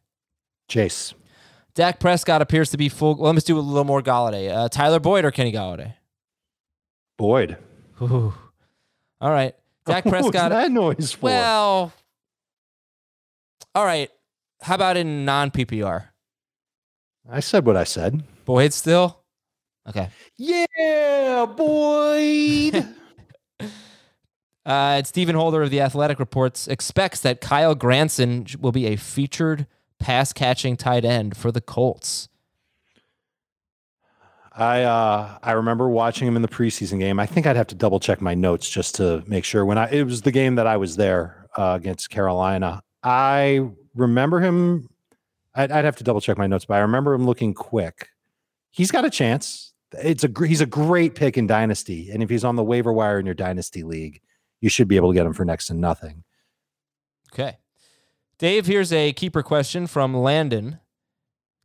Chase. 0.69 1.13
Dak 1.75 1.99
Prescott 1.99 2.41
appears 2.41 2.71
to 2.71 2.77
be 2.77 2.87
full. 2.87 3.15
Well, 3.15 3.33
let's 3.33 3.45
do 3.45 3.57
a 3.57 3.59
little 3.59 3.83
more 3.83 4.01
Golladay. 4.01 4.49
Uh, 4.49 4.69
Tyler 4.69 5.01
Boyd 5.01 5.25
or 5.25 5.31
Kenny 5.31 5.51
Golladay? 5.51 5.95
Boyd. 7.17 7.57
Ooh. 8.01 8.33
All 9.19 9.31
right. 9.31 9.53
Dak 9.85 10.03
Prescott. 10.05 10.51
that 10.51 10.71
noise 10.71 11.11
for? 11.11 11.25
Well, 11.25 11.93
all 13.75 13.83
right. 13.85 14.09
How 14.61 14.75
about 14.75 14.95
in 14.95 15.25
non 15.25 15.51
PPR? 15.51 16.07
I 17.29 17.41
said 17.41 17.65
what 17.65 17.75
I 17.75 17.83
said. 17.83 18.23
Boyd 18.51 18.73
still? 18.73 19.23
Okay. 19.87 20.09
Yeah, 20.35 21.45
Boyd. 21.45 22.85
uh, 24.65 25.03
Stephen 25.03 25.35
Holder 25.35 25.61
of 25.61 25.69
the 25.69 25.79
Athletic 25.79 26.19
reports 26.19 26.67
expects 26.67 27.21
that 27.21 27.39
Kylen 27.39 27.79
Granson 27.79 28.45
will 28.59 28.73
be 28.73 28.87
a 28.87 28.97
featured 28.97 29.67
pass 29.99 30.33
catching 30.33 30.75
tight 30.75 31.05
end 31.05 31.37
for 31.37 31.49
the 31.49 31.61
Colts. 31.61 32.27
I 34.53 34.81
uh, 34.81 35.37
I 35.41 35.53
remember 35.53 35.87
watching 35.87 36.27
him 36.27 36.35
in 36.35 36.41
the 36.41 36.49
preseason 36.49 36.99
game. 36.99 37.21
I 37.21 37.25
think 37.25 37.47
I'd 37.47 37.55
have 37.55 37.67
to 37.67 37.75
double 37.75 38.01
check 38.01 38.19
my 38.19 38.33
notes 38.33 38.69
just 38.69 38.95
to 38.95 39.23
make 39.27 39.45
sure. 39.45 39.65
When 39.65 39.77
I 39.77 39.89
it 39.91 40.03
was 40.03 40.23
the 40.23 40.31
game 40.33 40.55
that 40.55 40.67
I 40.67 40.75
was 40.75 40.97
there 40.97 41.47
uh, 41.57 41.77
against 41.79 42.09
Carolina, 42.09 42.81
I 43.01 43.69
remember 43.95 44.41
him. 44.41 44.89
I'd, 45.55 45.71
I'd 45.71 45.85
have 45.85 45.95
to 45.95 46.03
double 46.03 46.19
check 46.19 46.37
my 46.37 46.47
notes, 46.47 46.65
but 46.65 46.73
I 46.73 46.79
remember 46.79 47.13
him 47.13 47.25
looking 47.25 47.53
quick. 47.53 48.09
He's 48.71 48.91
got 48.91 49.05
a 49.05 49.09
chance. 49.09 49.73
It's 49.93 50.23
a 50.23 50.31
he's 50.45 50.61
a 50.61 50.65
great 50.65 51.15
pick 51.15 51.37
in 51.37 51.47
dynasty, 51.47 52.09
and 52.11 52.23
if 52.23 52.29
he's 52.29 52.45
on 52.45 52.55
the 52.55 52.63
waiver 52.63 52.93
wire 52.93 53.19
in 53.19 53.25
your 53.25 53.35
dynasty 53.35 53.83
league, 53.83 54.21
you 54.61 54.69
should 54.69 54.87
be 54.87 54.95
able 54.95 55.11
to 55.11 55.15
get 55.15 55.25
him 55.25 55.33
for 55.33 55.43
next 55.43 55.67
to 55.67 55.73
nothing. 55.73 56.23
Okay, 57.33 57.57
Dave. 58.39 58.65
Here's 58.65 58.93
a 58.93 59.11
keeper 59.13 59.43
question 59.43 59.87
from 59.87 60.15
Landon. 60.15 60.79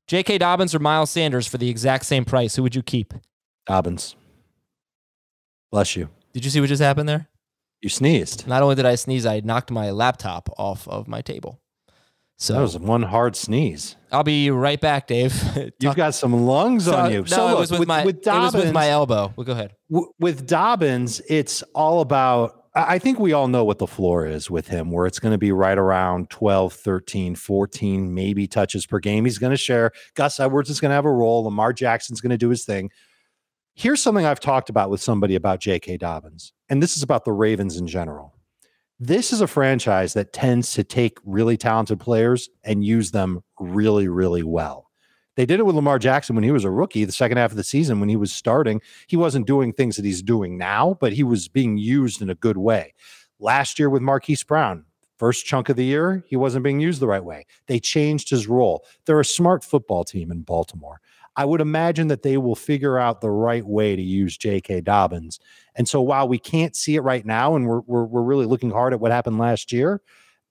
J.K. 0.08 0.38
Dobbins 0.38 0.72
or 0.72 0.78
Miles 0.78 1.10
Sanders 1.10 1.48
for 1.48 1.58
the 1.58 1.68
exact 1.68 2.04
same 2.04 2.24
price? 2.24 2.54
Who 2.54 2.62
would 2.62 2.76
you 2.76 2.82
keep? 2.82 3.12
Dobbins. 3.66 4.14
Bless 5.72 5.96
you. 5.96 6.10
Did 6.32 6.44
you 6.44 6.50
see 6.50 6.60
what 6.60 6.68
just 6.68 6.82
happened 6.82 7.08
there? 7.08 7.28
You 7.80 7.88
sneezed. 7.88 8.46
Not 8.46 8.62
only 8.62 8.76
did 8.76 8.86
I 8.86 8.94
sneeze, 8.94 9.26
I 9.26 9.40
knocked 9.40 9.70
my 9.70 9.90
laptop 9.90 10.48
off 10.56 10.86
of 10.86 11.08
my 11.08 11.22
table. 11.22 11.60
So 12.38 12.52
that 12.52 12.60
was 12.60 12.78
one 12.78 13.02
hard 13.02 13.34
sneeze. 13.34 13.96
I'll 14.12 14.22
be 14.22 14.50
right 14.50 14.80
back, 14.80 15.06
Dave. 15.06 15.34
You've 15.80 15.96
got 15.96 16.14
some 16.14 16.46
lungs 16.46 16.84
so, 16.84 16.94
on 16.94 17.10
you. 17.10 17.20
No, 17.20 17.24
so 17.24 17.46
look, 17.46 17.56
it 17.56 17.58
was 17.60 17.70
with, 17.70 17.80
with 17.80 17.88
my 17.88 18.04
with 18.04 18.22
Dobbins, 18.22 18.54
it 18.54 18.56
was 18.58 18.64
with 18.66 18.74
my 18.74 18.90
elbow. 18.90 19.32
Well, 19.36 19.44
go 19.44 19.52
ahead. 19.52 19.74
W- 19.90 20.12
with 20.18 20.46
Dobbins, 20.46 21.22
it's 21.28 21.62
all 21.74 22.02
about 22.02 22.66
I 22.78 22.98
think 22.98 23.18
we 23.18 23.32
all 23.32 23.48
know 23.48 23.64
what 23.64 23.78
the 23.78 23.86
floor 23.86 24.26
is 24.26 24.50
with 24.50 24.68
him, 24.68 24.90
where 24.90 25.06
it's 25.06 25.18
going 25.18 25.32
to 25.32 25.38
be 25.38 25.50
right 25.50 25.78
around 25.78 26.28
12, 26.28 26.74
13, 26.74 27.34
14, 27.34 28.14
maybe 28.14 28.46
touches 28.46 28.84
per 28.84 28.98
game. 28.98 29.24
He's 29.24 29.38
going 29.38 29.52
to 29.52 29.56
share. 29.56 29.92
Gus 30.14 30.38
Edwards 30.38 30.68
is 30.68 30.78
going 30.78 30.90
to 30.90 30.94
have 30.94 31.06
a 31.06 31.10
role. 31.10 31.44
Lamar 31.44 31.72
Jackson's 31.72 32.20
going 32.20 32.30
to 32.30 32.36
do 32.36 32.50
his 32.50 32.66
thing. 32.66 32.90
Here's 33.74 34.02
something 34.02 34.26
I've 34.26 34.40
talked 34.40 34.68
about 34.68 34.90
with 34.90 35.00
somebody 35.00 35.36
about 35.36 35.60
J.K. 35.60 35.96
Dobbins, 35.96 36.52
and 36.68 36.82
this 36.82 36.98
is 36.98 37.02
about 37.02 37.24
the 37.24 37.32
Ravens 37.32 37.78
in 37.78 37.86
general. 37.86 38.35
This 38.98 39.30
is 39.30 39.42
a 39.42 39.46
franchise 39.46 40.14
that 40.14 40.32
tends 40.32 40.72
to 40.72 40.82
take 40.82 41.18
really 41.22 41.58
talented 41.58 42.00
players 42.00 42.48
and 42.64 42.82
use 42.82 43.10
them 43.10 43.42
really, 43.60 44.08
really 44.08 44.42
well. 44.42 44.90
They 45.34 45.44
did 45.44 45.60
it 45.60 45.66
with 45.66 45.76
Lamar 45.76 45.98
Jackson 45.98 46.34
when 46.34 46.44
he 46.44 46.50
was 46.50 46.64
a 46.64 46.70
rookie, 46.70 47.04
the 47.04 47.12
second 47.12 47.36
half 47.36 47.50
of 47.50 47.58
the 47.58 47.64
season 47.64 48.00
when 48.00 48.08
he 48.08 48.16
was 48.16 48.32
starting. 48.32 48.80
He 49.06 49.18
wasn't 49.18 49.46
doing 49.46 49.74
things 49.74 49.96
that 49.96 50.06
he's 50.06 50.22
doing 50.22 50.56
now, 50.56 50.96
but 50.98 51.12
he 51.12 51.22
was 51.22 51.46
being 51.46 51.76
used 51.76 52.22
in 52.22 52.30
a 52.30 52.34
good 52.34 52.56
way. 52.56 52.94
Last 53.38 53.78
year 53.78 53.90
with 53.90 54.00
Marquise 54.00 54.42
Brown, 54.42 54.86
first 55.18 55.44
chunk 55.44 55.68
of 55.68 55.76
the 55.76 55.84
year, 55.84 56.24
he 56.26 56.36
wasn't 56.36 56.64
being 56.64 56.80
used 56.80 57.00
the 57.00 57.06
right 57.06 57.22
way. 57.22 57.44
They 57.66 57.78
changed 57.78 58.30
his 58.30 58.46
role. 58.46 58.82
They're 59.04 59.20
a 59.20 59.26
smart 59.26 59.62
football 59.62 60.04
team 60.04 60.30
in 60.30 60.40
Baltimore. 60.40 61.02
I 61.36 61.44
would 61.44 61.60
imagine 61.60 62.08
that 62.08 62.22
they 62.22 62.38
will 62.38 62.54
figure 62.54 62.98
out 62.98 63.20
the 63.20 63.30
right 63.30 63.64
way 63.64 63.94
to 63.94 64.02
use 64.02 64.36
J.K. 64.38 64.80
Dobbins. 64.80 65.38
And 65.74 65.86
so 65.86 66.00
while 66.00 66.26
we 66.26 66.38
can't 66.38 66.74
see 66.74 66.96
it 66.96 67.02
right 67.02 67.26
now, 67.26 67.54
and 67.54 67.66
we're, 67.66 67.80
we're, 67.80 68.04
we're 68.04 68.22
really 68.22 68.46
looking 68.46 68.70
hard 68.70 68.94
at 68.94 69.00
what 69.00 69.12
happened 69.12 69.38
last 69.38 69.70
year, 69.70 70.00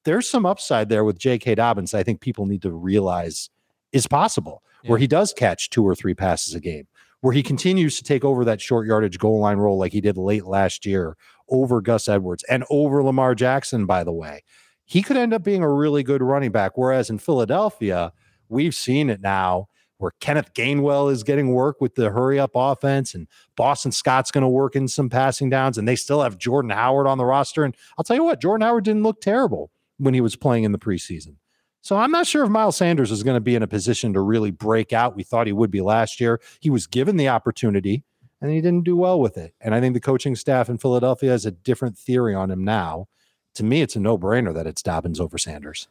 there's 0.03 0.29
some 0.29 0.45
upside 0.45 0.89
there 0.89 1.03
with 1.03 1.17
J.K. 1.17 1.55
Dobbins. 1.55 1.95
I 1.95 2.03
think 2.03 2.21
people 2.21 2.45
need 2.45 2.61
to 2.61 2.71
realize 2.71 3.49
is 3.91 4.05
possible 4.05 4.61
yeah. 4.83 4.91
where 4.91 4.99
he 4.99 5.07
does 5.07 5.33
catch 5.33 5.71
two 5.71 5.83
or 5.83 5.95
three 5.95 6.13
passes 6.13 6.53
a 6.53 6.59
game, 6.59 6.87
where 7.21 7.33
he 7.33 7.41
continues 7.41 7.97
to 7.97 8.03
take 8.03 8.23
over 8.23 8.45
that 8.45 8.61
short 8.61 8.85
yardage 8.85 9.17
goal 9.17 9.39
line 9.39 9.57
role 9.57 9.79
like 9.79 9.93
he 9.93 10.01
did 10.01 10.17
late 10.17 10.45
last 10.45 10.85
year 10.85 11.17
over 11.49 11.81
Gus 11.81 12.07
Edwards 12.07 12.43
and 12.49 12.63
over 12.69 13.03
Lamar 13.03 13.33
Jackson, 13.33 13.87
by 13.87 14.03
the 14.03 14.13
way. 14.13 14.43
He 14.83 15.01
could 15.01 15.17
end 15.17 15.33
up 15.33 15.43
being 15.43 15.63
a 15.63 15.71
really 15.71 16.03
good 16.03 16.21
running 16.21 16.51
back. 16.51 16.73
Whereas 16.77 17.09
in 17.09 17.17
Philadelphia, 17.17 18.13
we've 18.49 18.75
seen 18.75 19.09
it 19.09 19.21
now 19.21 19.69
where 19.97 20.11
Kenneth 20.19 20.53
Gainwell 20.53 21.11
is 21.11 21.23
getting 21.23 21.53
work 21.53 21.79
with 21.79 21.95
the 21.95 22.11
hurry 22.11 22.39
up 22.39 22.51
offense 22.55 23.13
and 23.13 23.27
Boston 23.55 23.91
Scott's 23.91 24.31
going 24.31 24.41
to 24.41 24.47
work 24.47 24.75
in 24.75 24.87
some 24.87 25.09
passing 25.09 25.49
downs 25.49 25.77
and 25.77 25.87
they 25.87 25.95
still 25.95 26.21
have 26.21 26.37
Jordan 26.37 26.71
Howard 26.71 27.07
on 27.07 27.17
the 27.17 27.25
roster. 27.25 27.63
And 27.63 27.75
I'll 27.97 28.03
tell 28.03 28.15
you 28.15 28.23
what, 28.23 28.41
Jordan 28.41 28.65
Howard 28.65 28.83
didn't 28.83 29.03
look 29.03 29.21
terrible 29.21 29.71
when 29.97 30.13
he 30.13 30.21
was 30.21 30.35
playing 30.35 30.63
in 30.63 30.71
the 30.71 30.79
preseason. 30.79 31.35
So 31.81 31.97
I'm 31.97 32.11
not 32.11 32.27
sure 32.27 32.43
if 32.43 32.49
Miles 32.49 32.77
Sanders 32.77 33.11
is 33.11 33.23
going 33.23 33.35
to 33.35 33.41
be 33.41 33.55
in 33.55 33.61
a 33.61 33.67
position 33.67 34.13
to 34.13 34.19
really 34.19 34.51
break 34.51 34.91
out. 34.91 35.15
We 35.15 35.23
thought 35.23 35.47
he 35.47 35.53
would 35.53 35.71
be 35.71 35.81
last 35.81 36.19
year. 36.19 36.41
He 36.59 36.69
was 36.69 36.87
given 36.87 37.15
the 37.15 37.29
opportunity 37.29 38.03
and 38.41 38.51
he 38.51 38.59
didn't 38.59 38.85
do 38.85 38.97
well 38.97 39.19
with 39.19 39.37
it. 39.37 39.53
And 39.61 39.73
I 39.73 39.79
think 39.79 39.93
the 39.93 39.99
coaching 39.99 40.35
staff 40.35 40.67
in 40.67 40.77
Philadelphia 40.77 41.31
has 41.31 41.45
a 41.45 41.51
different 41.51 41.97
theory 41.97 42.33
on 42.33 42.51
him 42.51 42.63
now. 42.63 43.07
To 43.55 43.63
me, 43.63 43.81
it's 43.81 43.95
a 43.95 43.99
no 43.99 44.17
brainer 44.17 44.53
that 44.53 44.67
it's 44.67 44.81
Dobbins 44.81 45.19
over 45.19 45.37
Sanders. 45.37 45.87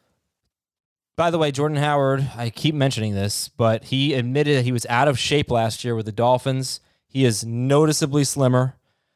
By 1.17 1.31
the 1.31 1.37
way, 1.37 1.51
Jordan 1.51 1.77
Howard, 1.77 2.29
I 2.35 2.49
keep 2.49 2.75
mentioning 2.75 3.13
this, 3.13 3.47
but 3.47 3.85
he 3.85 4.13
admitted 4.13 4.57
that 4.57 4.65
he 4.65 4.73
was 4.73 4.85
out 4.87 5.07
of 5.07 5.17
shape 5.17 5.49
last 5.49 5.85
year 5.85 5.95
with 5.95 6.05
the 6.05 6.11
Dolphins. 6.11 6.81
He 7.07 7.23
is 7.23 7.45
noticeably 7.45 8.25
slimmer. 8.25 8.75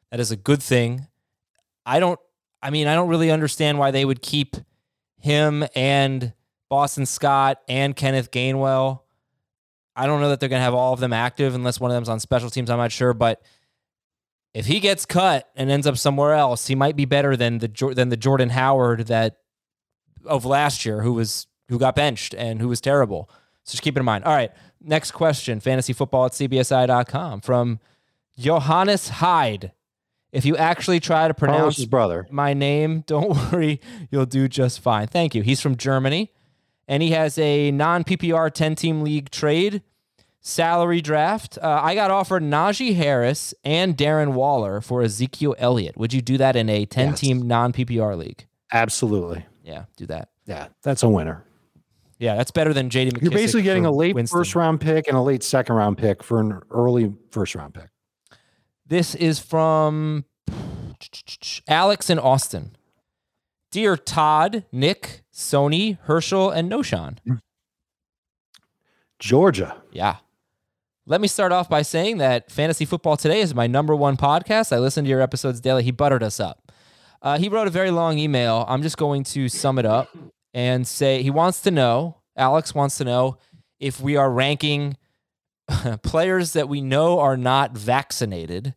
That 0.10 0.22
is 0.22 0.32
a 0.32 0.38
good 0.38 0.64
thing. 0.64 1.08
I 1.86 2.00
don't, 2.00 2.20
I 2.62 2.70
mean, 2.70 2.88
I 2.88 2.96
don't 2.96 3.10
really 3.10 3.32
understand 3.32 3.80
why 3.80 3.92
they 3.92 4.06
would 4.06 4.22
keep 4.22 4.56
him 5.18 5.66
and 5.76 6.34
Boston 6.70 7.06
Scott 7.06 7.60
and 7.68 7.96
Kenneth 7.96 8.32
Gainwell. 8.32 9.02
I 9.96 10.06
don't 10.06 10.22
know 10.22 10.30
that 10.30 10.40
they're 10.40 10.48
going 10.48 10.62
to 10.62 10.64
have 10.64 10.74
all 10.74 10.94
of 10.94 11.02
them 11.02 11.12
active 11.12 11.54
unless 11.54 11.82
one 11.82 11.92
of 11.92 11.96
them's 11.96 12.08
on 12.08 12.22
special 12.22 12.50
teams. 12.50 12.70
I'm 12.70 12.78
not 12.78 12.94
sure, 12.94 13.14
but 13.14 13.42
if 14.54 14.66
he 14.66 14.80
gets 14.80 15.06
cut 15.06 15.50
and 15.56 15.70
ends 15.70 15.86
up 15.86 15.98
somewhere 15.98 16.34
else, 16.34 16.68
he 16.68 16.76
might 16.76 16.96
be 16.96 17.06
better 17.06 17.36
than 17.36 17.58
the 17.58 17.94
than 17.94 18.08
the 18.08 18.18
Jordan 18.18 18.50
Howard 18.50 19.08
that 19.08 19.38
of 20.26 20.46
last 20.46 20.86
year, 20.86 21.02
who 21.02 21.14
was 21.14 21.48
who 21.70 21.80
got 21.80 21.96
benched 21.96 22.34
and 22.36 22.62
who 22.62 22.68
was 22.68 22.82
terrible. 22.82 23.30
So 23.64 23.72
just 23.72 23.84
keep 23.84 23.96
it 23.96 24.00
in 24.00 24.06
mind. 24.06 24.26
All 24.26 24.36
right, 24.36 24.52
next 24.82 25.12
question: 25.12 25.60
fantasy 25.60 25.94
football 25.94 26.26
at 26.26 26.34
cbsi.com 26.34 27.42
from 27.42 27.80
Johannes 28.38 29.10
Hyde. 29.10 29.72
If 30.32 30.46
you 30.46 30.56
actually 30.58 31.00
try 31.00 31.28
to 31.28 31.34
pronounce 31.34 31.78
his 31.78 31.88
brother. 31.88 32.28
my 32.30 32.54
name, 32.54 33.02
don't 33.08 33.30
worry, 33.52 33.82
you'll 34.12 34.28
do 34.28 34.48
just 34.48 34.80
fine. 34.80 35.08
Thank 35.08 35.34
you. 35.34 35.42
He's 35.42 35.62
from 35.62 35.76
Germany 35.76 36.32
and 36.90 37.04
he 37.04 37.12
has 37.12 37.38
a 37.38 37.72
non 37.72 38.04
PPR 38.04 38.52
10 38.52 38.76
team 38.76 39.02
league 39.02 39.30
trade 39.30 39.84
salary 40.42 41.00
draft. 41.00 41.58
Uh, 41.62 41.80
I 41.82 41.96
got 41.96 42.12
offered 42.12 42.44
Najee 42.44 42.96
Harris 42.96 43.54
and 43.64 43.96
Darren 43.96 44.34
Waller 44.34 44.82
for 44.82 45.02
Ezekiel 45.04 45.56
Elliott. 45.58 45.96
Would 45.96 46.12
you 46.12 46.22
do 46.22 46.38
that 46.40 46.58
in 46.58 46.68
a 46.68 46.86
10 46.86 47.10
yes. 47.10 47.20
team 47.20 47.48
non 47.48 47.72
PPR 47.72 48.18
league? 48.18 48.48
Absolutely. 48.74 49.46
Yeah, 49.64 49.86
do 49.96 50.08
that. 50.08 50.30
Yeah, 50.46 50.68
that's 50.82 51.04
a 51.04 51.10
winner. 51.10 51.46
Yeah, 52.20 52.36
that's 52.36 52.52
better 52.52 52.74
than 52.74 52.90
JD 52.90 53.14
McKissic. 53.14 53.22
You're 53.22 53.32
basically 53.32 53.62
getting 53.62 53.86
a 53.86 53.92
late 53.92 54.14
Winston. 54.14 54.38
first 54.38 54.54
round 54.54 54.82
pick 54.82 55.08
and 55.08 55.16
a 55.16 55.22
late 55.22 55.42
second 55.42 55.76
round 55.76 55.98
pick 55.98 56.22
for 56.22 56.42
an 56.42 56.62
early 56.70 57.14
first 57.32 57.56
round 57.56 57.74
pick. 57.74 57.88
This 58.86 59.16
is 59.16 59.40
from 59.40 60.26
Alex 61.68 62.10
in 62.10 62.20
Austin. 62.20 62.76
Dear 63.72 63.96
Todd, 63.96 64.66
Nick, 64.72 65.24
Sony, 65.34 65.98
Herschel, 66.02 66.50
and 66.50 66.70
Noshan. 66.70 67.20
Georgia. 69.20 69.78
Yeah. 69.92 70.18
Let 71.06 71.22
me 71.22 71.28
start 71.28 71.52
off 71.52 71.70
by 71.70 71.84
saying 71.84 72.18
that 72.18 72.52
Fantasy 72.52 72.84
Football 72.84 73.16
Today 73.16 73.42
is 73.42 73.56
my 73.56 73.68
number 73.68 73.96
one 73.96 74.18
podcast. 74.18 74.74
I 74.74 74.80
listen 74.80 75.06
to 75.06 75.10
your 75.10 75.22
episodes 75.22 75.62
daily. 75.62 75.84
He 75.84 75.92
buttered 75.92 76.24
us 76.24 76.40
up. 76.40 76.72
Uh, 77.22 77.38
he 77.38 77.48
wrote 77.48 77.68
a 77.68 77.72
very 77.72 77.92
long 77.92 78.18
email. 78.18 78.66
I'm 78.68 78.82
just 78.82 78.98
going 78.98 79.24
to 79.26 79.50
sum 79.50 79.78
it 79.78 79.86
up 79.86 80.10
and 80.54 80.88
say 80.88 81.22
he 81.22 81.30
wants 81.30 81.62
to 81.62 81.72
know, 81.72 82.18
Alex 82.36 82.74
wants 82.74 82.98
to 82.98 83.04
know 83.04 83.38
if 83.80 84.00
we 84.02 84.16
are 84.16 84.32
ranking 84.32 84.98
players 86.04 86.54
that 86.54 86.70
we 86.70 86.82
know 86.82 87.20
are 87.20 87.38
not 87.38 87.78
vaccinated 87.78 88.76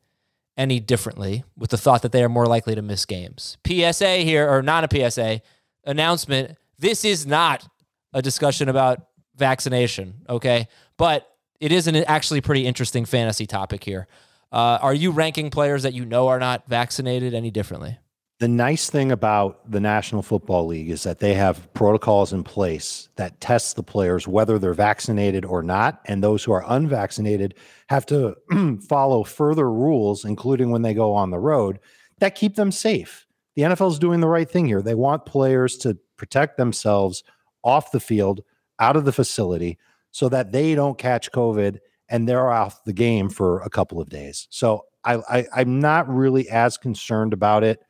any 0.56 0.80
differently 0.80 1.44
with 1.56 1.70
the 1.70 1.78
thought 1.78 2.02
that 2.02 2.12
they 2.12 2.22
are 2.22 2.28
more 2.28 2.46
likely 2.46 2.74
to 2.74 2.82
miss 2.82 3.06
games. 3.06 3.56
PSA 3.66 4.18
here, 4.18 4.48
or 4.48 4.62
not 4.62 4.84
a 4.84 5.10
PSA, 5.10 5.40
announcement. 5.84 6.56
This 6.78 7.04
is 7.04 7.26
not 7.26 7.66
a 8.12 8.20
discussion 8.20 8.68
about 8.68 9.06
vaccination, 9.36 10.14
okay? 10.28 10.68
But 10.98 11.28
it 11.60 11.72
is 11.72 11.86
an 11.86 11.96
actually 11.96 12.40
pretty 12.40 12.66
interesting 12.66 13.04
fantasy 13.04 13.46
topic 13.46 13.82
here. 13.84 14.06
Uh, 14.50 14.78
are 14.82 14.92
you 14.92 15.10
ranking 15.10 15.48
players 15.48 15.84
that 15.84 15.94
you 15.94 16.04
know 16.04 16.28
are 16.28 16.38
not 16.38 16.68
vaccinated 16.68 17.32
any 17.32 17.50
differently? 17.50 17.98
The 18.42 18.48
nice 18.48 18.90
thing 18.90 19.12
about 19.12 19.70
the 19.70 19.78
National 19.78 20.20
Football 20.20 20.66
League 20.66 20.90
is 20.90 21.04
that 21.04 21.20
they 21.20 21.34
have 21.34 21.72
protocols 21.74 22.32
in 22.32 22.42
place 22.42 23.08
that 23.14 23.40
test 23.40 23.76
the 23.76 23.84
players 23.84 24.26
whether 24.26 24.58
they're 24.58 24.74
vaccinated 24.74 25.44
or 25.44 25.62
not. 25.62 26.00
And 26.06 26.24
those 26.24 26.42
who 26.42 26.50
are 26.50 26.64
unvaccinated 26.66 27.54
have 27.88 28.04
to 28.06 28.34
follow 28.88 29.22
further 29.22 29.70
rules, 29.70 30.24
including 30.24 30.72
when 30.72 30.82
they 30.82 30.92
go 30.92 31.14
on 31.14 31.30
the 31.30 31.38
road, 31.38 31.78
that 32.18 32.34
keep 32.34 32.56
them 32.56 32.72
safe. 32.72 33.28
The 33.54 33.62
NFL 33.62 33.92
is 33.92 34.00
doing 34.00 34.18
the 34.18 34.26
right 34.26 34.50
thing 34.50 34.66
here. 34.66 34.82
They 34.82 34.96
want 34.96 35.24
players 35.24 35.76
to 35.76 35.96
protect 36.16 36.56
themselves 36.56 37.22
off 37.62 37.92
the 37.92 38.00
field, 38.00 38.42
out 38.80 38.96
of 38.96 39.04
the 39.04 39.12
facility, 39.12 39.78
so 40.10 40.28
that 40.30 40.50
they 40.50 40.74
don't 40.74 40.98
catch 40.98 41.30
COVID 41.30 41.78
and 42.08 42.28
they're 42.28 42.50
off 42.50 42.82
the 42.82 42.92
game 42.92 43.28
for 43.28 43.60
a 43.60 43.70
couple 43.70 44.00
of 44.00 44.08
days. 44.08 44.48
So 44.50 44.86
I, 45.04 45.18
I, 45.30 45.46
I'm 45.54 45.78
not 45.78 46.12
really 46.12 46.48
as 46.48 46.76
concerned 46.76 47.32
about 47.32 47.62
it 47.62 47.84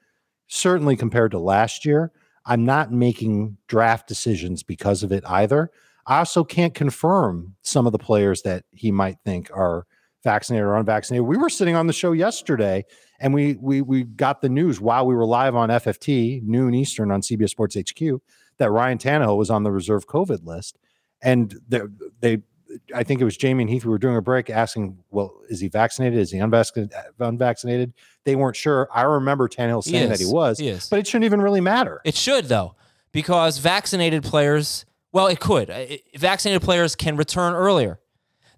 certainly 0.53 0.97
compared 0.97 1.31
to 1.31 1.39
last 1.39 1.85
year. 1.85 2.13
I'm 2.45 2.65
not 2.65 2.93
making 2.93 3.57
draft 3.69 4.07
decisions 4.07 4.63
because 4.63 5.03
of 5.03 5.13
it 5.13 5.25
either. 5.27 5.71
I 6.07 6.19
also 6.19 6.45
can't 6.45 6.75
confirm 6.75 7.55
some 7.63 7.87
of 7.87 7.93
the 7.93 7.99
players 7.99 8.43
that 8.43 8.65
he 8.73 8.91
might 8.91 9.19
think 9.25 9.51
are 9.55 9.87
vaccinated 10.25 10.67
or 10.67 10.77
unvaccinated. 10.77 11.27
We 11.27 11.37
were 11.37 11.49
sitting 11.49 11.77
on 11.77 11.87
the 11.87 11.93
show 11.93 12.13
yesterday 12.13 12.85
and 13.21 13.33
we 13.33 13.55
we 13.55 13.81
we 13.81 14.03
got 14.03 14.41
the 14.41 14.49
news 14.49 14.81
while 14.81 15.07
we 15.07 15.15
were 15.15 15.25
live 15.25 15.55
on 15.55 15.69
FFT 15.69 16.43
noon 16.43 16.75
Eastern 16.75 17.11
on 17.11 17.23
CBS 17.23 17.51
Sports 17.51 17.77
HQ 17.77 18.21
that 18.59 18.71
Ryan 18.71 18.99
Tannehill 18.99 19.39
was 19.39 19.49
on 19.49 19.63
the 19.63 19.73
reserve 19.73 20.07
COVID 20.07 20.45
list, 20.45 20.77
and 21.23 21.55
they, 21.69 21.81
they 22.21 22.39
I 22.95 23.03
think 23.03 23.21
it 23.21 23.25
was 23.25 23.37
Jamey 23.37 23.63
and 23.63 23.71
Heath. 23.71 23.85
We 23.85 23.91
were 23.91 23.99
doing 23.99 24.17
a 24.17 24.23
break 24.23 24.51
asking, 24.51 24.99
well, 25.11 25.35
is 25.49 25.61
he 25.61 25.69
vaccinated? 25.69 26.19
Is 26.19 26.31
he 26.31 26.39
unvaccinated? 26.39 26.93
Uh, 26.95 27.27
unvaccinated? 27.27 27.93
They 28.25 28.37
weren't 28.37 28.57
sure. 28.57 28.89
I 28.93 29.03
remember 29.03 29.49
Tannehill 29.49 29.85
saying 29.85 30.09
that 30.09 30.21
he 30.21 30.27
was, 30.27 30.59
He 30.59 30.77
but 30.91 30.99
it 30.99 31.07
shouldn't 31.07 31.25
even 31.25 31.41
really 31.41 31.61
matter. 31.61 32.01
It 32.05 32.15
should 32.15 32.47
though, 32.47 32.75
because 33.13 33.59
vaccinated 33.59 34.23
players, 34.23 34.85
well, 35.13 35.27
it 35.27 35.41
could. 35.41 35.71
It- 35.71 36.03
vaccinated 36.17 36.63
players 36.63 36.95
can 36.95 37.17
return 37.17 37.55
earlier 37.55 37.99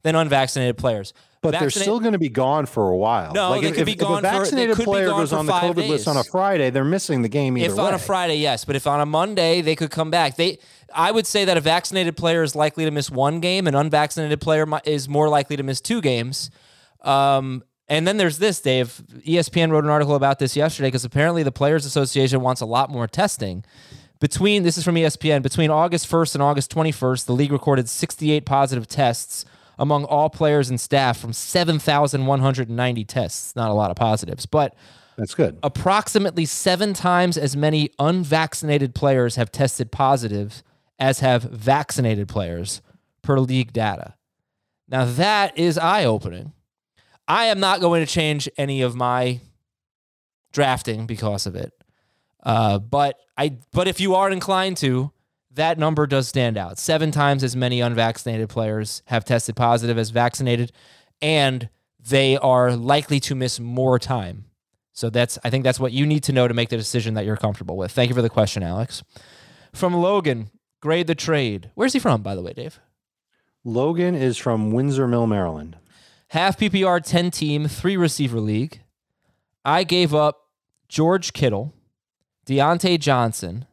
than 0.02 0.14
unvaccinated 0.14 0.76
players. 0.76 1.12
but 1.40 1.52
they're 1.58 1.70
still 1.70 2.00
going 2.00 2.12
to 2.12 2.18
be 2.18 2.28
gone 2.28 2.66
for 2.66 2.90
a 2.90 2.96
while. 2.96 3.32
No, 3.32 3.60
they 3.60 3.68
if, 3.68 3.74
could 3.74 3.86
be 3.86 3.94
gone 3.94 4.24
If 4.24 4.30
a 4.30 4.38
vaccinated 4.38 4.78
be 4.78 4.84
player 4.84 5.08
goes 5.08 5.32
on 5.32 5.46
the 5.46 5.52
COVID 5.52 5.88
list 5.88 6.08
on 6.08 6.16
a. 6.16 6.24
Friday, 6.24 6.70
they're 6.70 6.84
missing 6.84 7.22
the 7.22 7.28
game 7.28 7.58
either 7.58 7.72
if 7.72 7.78
on 7.78 7.94
a. 7.94 7.98
Friday, 7.98 8.36
yes, 8.36 8.64
but 8.64 8.76
if 8.76 8.86
on 8.86 9.00
a 9.00 9.06
Monday, 9.06 9.60
they 9.60 9.74
could 9.76 9.90
come 9.90 10.10
back. 10.10 10.36
They, 10.36 10.58
I 10.92 11.10
would 11.10 11.26
say 11.26 11.44
that 11.44 11.56
a 11.56 11.60
vaccinated 11.60 12.16
player 12.16 12.42
is 12.42 12.54
likely 12.54 12.84
to 12.84 12.90
miss 12.90 13.10
one 13.10 13.40
game, 13.40 13.66
an 13.66 13.74
unvaccinated 13.74 14.40
player 14.40 14.66
is 14.84 15.08
more 15.08 15.28
likely 15.28 15.56
to 15.56 15.62
miss 15.62 15.80
two 15.80 16.00
games. 16.00 16.50
Um, 17.02 17.62
and 17.88 18.06
then 18.06 18.16
there's 18.16 18.38
this, 18.38 18.60
Dave. 18.60 19.02
ESPN 19.26 19.70
wrote 19.70 19.84
an 19.84 19.90
article 19.90 20.14
about 20.14 20.38
this 20.38 20.56
yesterday 20.56 20.88
because 20.88 21.04
apparently 21.04 21.42
the 21.42 21.52
Players 21.52 21.84
Association 21.84 22.40
wants 22.40 22.60
a 22.60 22.66
lot 22.66 22.90
more 22.90 23.06
testing. 23.06 23.64
Between 24.20 24.62
this 24.62 24.78
is 24.78 24.84
from 24.84 24.94
ESPN. 24.94 25.42
Between 25.42 25.70
August 25.70 26.10
1st 26.10 26.34
and 26.34 26.42
August 26.42 26.74
21st, 26.74 27.26
the 27.26 27.34
league 27.34 27.52
recorded 27.52 27.88
68 27.88 28.46
positive 28.46 28.86
tests 28.88 29.44
among 29.78 30.04
all 30.04 30.30
players 30.30 30.70
and 30.70 30.80
staff 30.80 31.18
from 31.18 31.32
7,190 31.32 33.04
tests. 33.04 33.56
Not 33.56 33.70
a 33.70 33.74
lot 33.74 33.90
of 33.90 33.96
positives, 33.96 34.46
but 34.46 34.74
That's 35.18 35.34
good. 35.34 35.58
approximately 35.62 36.46
seven 36.46 36.94
times 36.94 37.36
as 37.36 37.56
many 37.56 37.90
unvaccinated 37.98 38.94
players 38.94 39.36
have 39.36 39.52
tested 39.52 39.90
positive 39.92 40.62
as 40.98 41.20
have 41.20 41.42
vaccinated 41.42 42.28
players 42.28 42.82
per 43.22 43.38
league 43.38 43.72
data. 43.72 44.14
Now, 44.88 45.04
that 45.04 45.58
is 45.58 45.78
eye 45.78 46.04
opening. 46.04 46.52
I 47.26 47.46
am 47.46 47.58
not 47.58 47.80
going 47.80 48.04
to 48.04 48.10
change 48.10 48.48
any 48.58 48.82
of 48.82 48.94
my 48.94 49.40
drafting 50.52 51.06
because 51.06 51.46
of 51.46 51.56
it. 51.56 51.72
Uh, 52.42 52.78
but 52.78 53.18
I 53.36 53.56
but 53.72 53.88
if 53.88 54.00
you 54.00 54.14
are 54.14 54.30
inclined 54.30 54.76
to, 54.78 55.10
that 55.52 55.78
number 55.78 56.06
does 56.06 56.28
stand 56.28 56.58
out. 56.58 56.78
Seven 56.78 57.10
times 57.10 57.42
as 57.42 57.56
many 57.56 57.80
unvaccinated 57.80 58.48
players 58.48 59.02
have 59.06 59.24
tested 59.24 59.56
positive 59.56 59.96
as 59.96 60.10
vaccinated, 60.10 60.72
and 61.22 61.68
they 61.98 62.36
are 62.36 62.76
likely 62.76 63.18
to 63.20 63.34
miss 63.34 63.58
more 63.58 63.98
time. 63.98 64.44
So 64.92 65.10
that's 65.10 65.38
I 65.42 65.50
think 65.50 65.64
that's 65.64 65.80
what 65.80 65.92
you 65.92 66.06
need 66.06 66.22
to 66.24 66.32
know 66.32 66.46
to 66.46 66.54
make 66.54 66.68
the 66.68 66.76
decision 66.76 67.14
that 67.14 67.24
you're 67.24 67.36
comfortable 67.36 67.76
with. 67.76 67.92
Thank 67.92 68.10
you 68.10 68.14
for 68.14 68.22
the 68.22 68.30
question, 68.30 68.62
Alex. 68.62 69.02
From 69.72 69.94
Logan, 69.94 70.50
grade 70.84 71.06
the 71.06 71.14
trade. 71.14 71.70
Where's 71.72 71.94
he 71.94 71.98
from, 71.98 72.20
by 72.20 72.34
the 72.34 72.42
way, 72.42 72.52
Dave? 72.52 72.78
Logan 73.64 74.14
is 74.14 74.36
from 74.36 74.70
Windsor 74.70 75.08
Mill, 75.08 75.26
Maryland. 75.26 75.78
Half 76.28 76.58
PPR, 76.58 77.02
10 77.02 77.30
team, 77.30 77.68
three 77.68 77.96
receiver 77.96 78.38
league. 78.38 78.82
I 79.64 79.84
gave 79.84 80.14
up 80.14 80.50
George 80.90 81.32
Kittle, 81.32 81.72
Diontae 82.44 83.00
Johnson, 83.00 83.64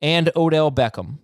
and 0.00 0.30
Odell 0.34 0.72
Beckham. 0.72 1.18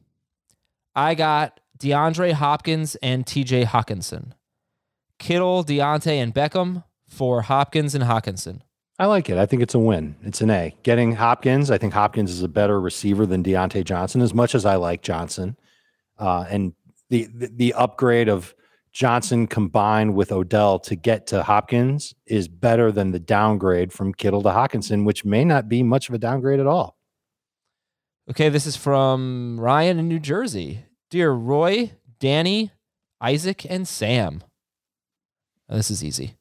I 0.95 1.15
got 1.15 1.59
DeAndre 1.79 2.33
Hopkins 2.33 2.95
and 2.97 3.25
TJ 3.25 3.65
Hockenson. 3.65 4.33
Kittle, 5.19 5.65
Diontae, 5.65 6.23
and 6.23 6.35
Beckham 6.35 6.85
for 7.09 7.41
Hopkins 7.41 7.95
and 7.95 8.05
Hockenson. 8.05 8.61
I 8.99 9.07
like 9.07 9.29
it. 9.29 9.39
I 9.39 9.47
think 9.47 9.63
it's 9.63 9.75
a 9.75 9.79
win. 9.79 10.17
It's 10.23 10.41
an 10.41 10.51
A. 10.51 10.75
Getting 10.85 11.13
Hopkins, 11.13 11.71
I 11.71 11.79
think 11.79 11.93
Hopkins 11.93 12.31
is 12.31 12.43
a 12.43 12.49
better 12.49 12.81
receiver 12.81 13.27
than 13.27 13.43
Diontae 13.43 13.85
Johnson, 13.85 14.21
as 14.21 14.33
much 14.33 14.55
as 14.55 14.65
I 14.65 14.77
like 14.77 15.03
Johnson. 15.03 15.57
Uh, 16.19 16.45
and 16.49 16.75
the, 17.11 17.29
the 17.35 17.49
the 17.49 17.75
upgrade 17.75 18.29
of 18.29 18.55
Johnson 18.93 19.49
combined 19.49 20.15
with 20.15 20.31
Odell 20.31 20.79
to 20.79 20.95
get 20.95 21.27
to 21.29 21.43
Hopkins 21.43 22.15
is 22.27 22.47
better 22.47 22.93
than 22.93 23.11
the 23.11 23.19
downgrade 23.19 23.93
from 23.93 24.15
Kittle 24.15 24.43
to 24.43 24.51
Hockenson, 24.51 25.05
which 25.05 25.25
may 25.25 25.45
not 25.45 25.69
be 25.69 25.83
much 25.83 26.09
of 26.09 26.15
a 26.15 26.19
downgrade 26.19 26.61
at 26.61 26.69
all. 26.69 26.97
Okay, 28.31 28.49
this 28.49 28.67
is 28.67 28.77
from 28.77 29.59
Ryan 29.61 29.99
in 29.99 30.09
New 30.09 30.21
Jersey. 30.21 30.85
Dear 31.11 31.33
Roy, 31.33 31.93
Danny, 32.21 32.71
Isaac, 33.21 33.67
and 33.69 33.87
Sam. 33.87 34.45
This 35.69 35.91
is 35.91 36.05
easy. 36.05 36.37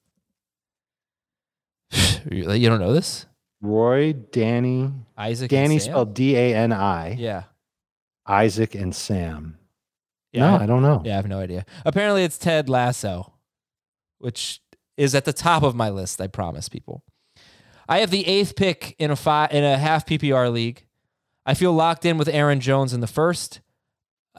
you 2.31 2.69
don't 2.69 2.79
know 2.79 2.93
this? 2.93 3.25
Roy, 3.61 4.13
Danny, 4.13 4.91
Isaac 5.17 5.49
Danny 5.49 5.79
spelled 5.79 6.13
D 6.13 6.35
A 6.35 6.53
N 6.55 6.73
I, 6.73 7.11
Yeah. 7.13 7.43
Isaac 8.27 8.75
and 8.75 8.93
Sam. 8.95 9.57
Yeah. 10.31 10.51
No, 10.51 10.63
I 10.63 10.65
don't 10.65 10.81
know. 10.81 11.01
Yeah, 11.05 11.13
I 11.13 11.15
have 11.17 11.27
no 11.27 11.39
idea. 11.39 11.65
Apparently 11.85 12.23
it's 12.23 12.37
Ted 12.37 12.67
Lasso, 12.69 13.33
which 14.19 14.61
is 14.97 15.13
at 15.15 15.25
the 15.25 15.33
top 15.33 15.63
of 15.63 15.75
my 15.75 15.89
list, 15.89 16.19
I 16.19 16.27
promise 16.27 16.69
people. 16.69 17.03
I 17.87 17.99
have 17.99 18.11
the 18.11 18.25
eighth 18.27 18.55
pick 18.55 18.95
in 18.97 19.11
a 19.11 19.15
five 19.15 19.51
in 19.51 19.63
a 19.63 19.77
half 19.77 20.05
PPR 20.05 20.51
league. 20.51 20.85
I 21.45 21.53
feel 21.53 21.73
locked 21.73 22.05
in 22.05 22.17
with 22.17 22.29
Aaron 22.29 22.59
Jones 22.61 22.93
in 22.93 23.01
the 23.01 23.07
first. 23.07 23.59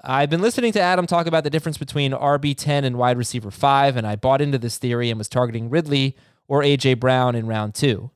I've 0.02 0.30
been 0.30 0.42
listening 0.42 0.72
to 0.72 0.80
Adam 0.80 1.06
talk 1.06 1.26
about 1.26 1.44
the 1.44 1.50
difference 1.50 1.78
between 1.78 2.12
RB10 2.12 2.84
and 2.84 2.96
wide 2.96 3.16
receiver 3.16 3.50
5, 3.50 3.96
and 3.96 4.06
I 4.06 4.16
bought 4.16 4.40
into 4.40 4.58
this 4.58 4.78
theory 4.78 5.10
and 5.10 5.18
was 5.18 5.28
targeting 5.28 5.70
Ridley 5.70 6.16
or 6.48 6.62
AJ 6.62 7.00
Brown 7.00 7.35
in 7.35 7.46
round 7.46 7.74
two. 7.74 8.11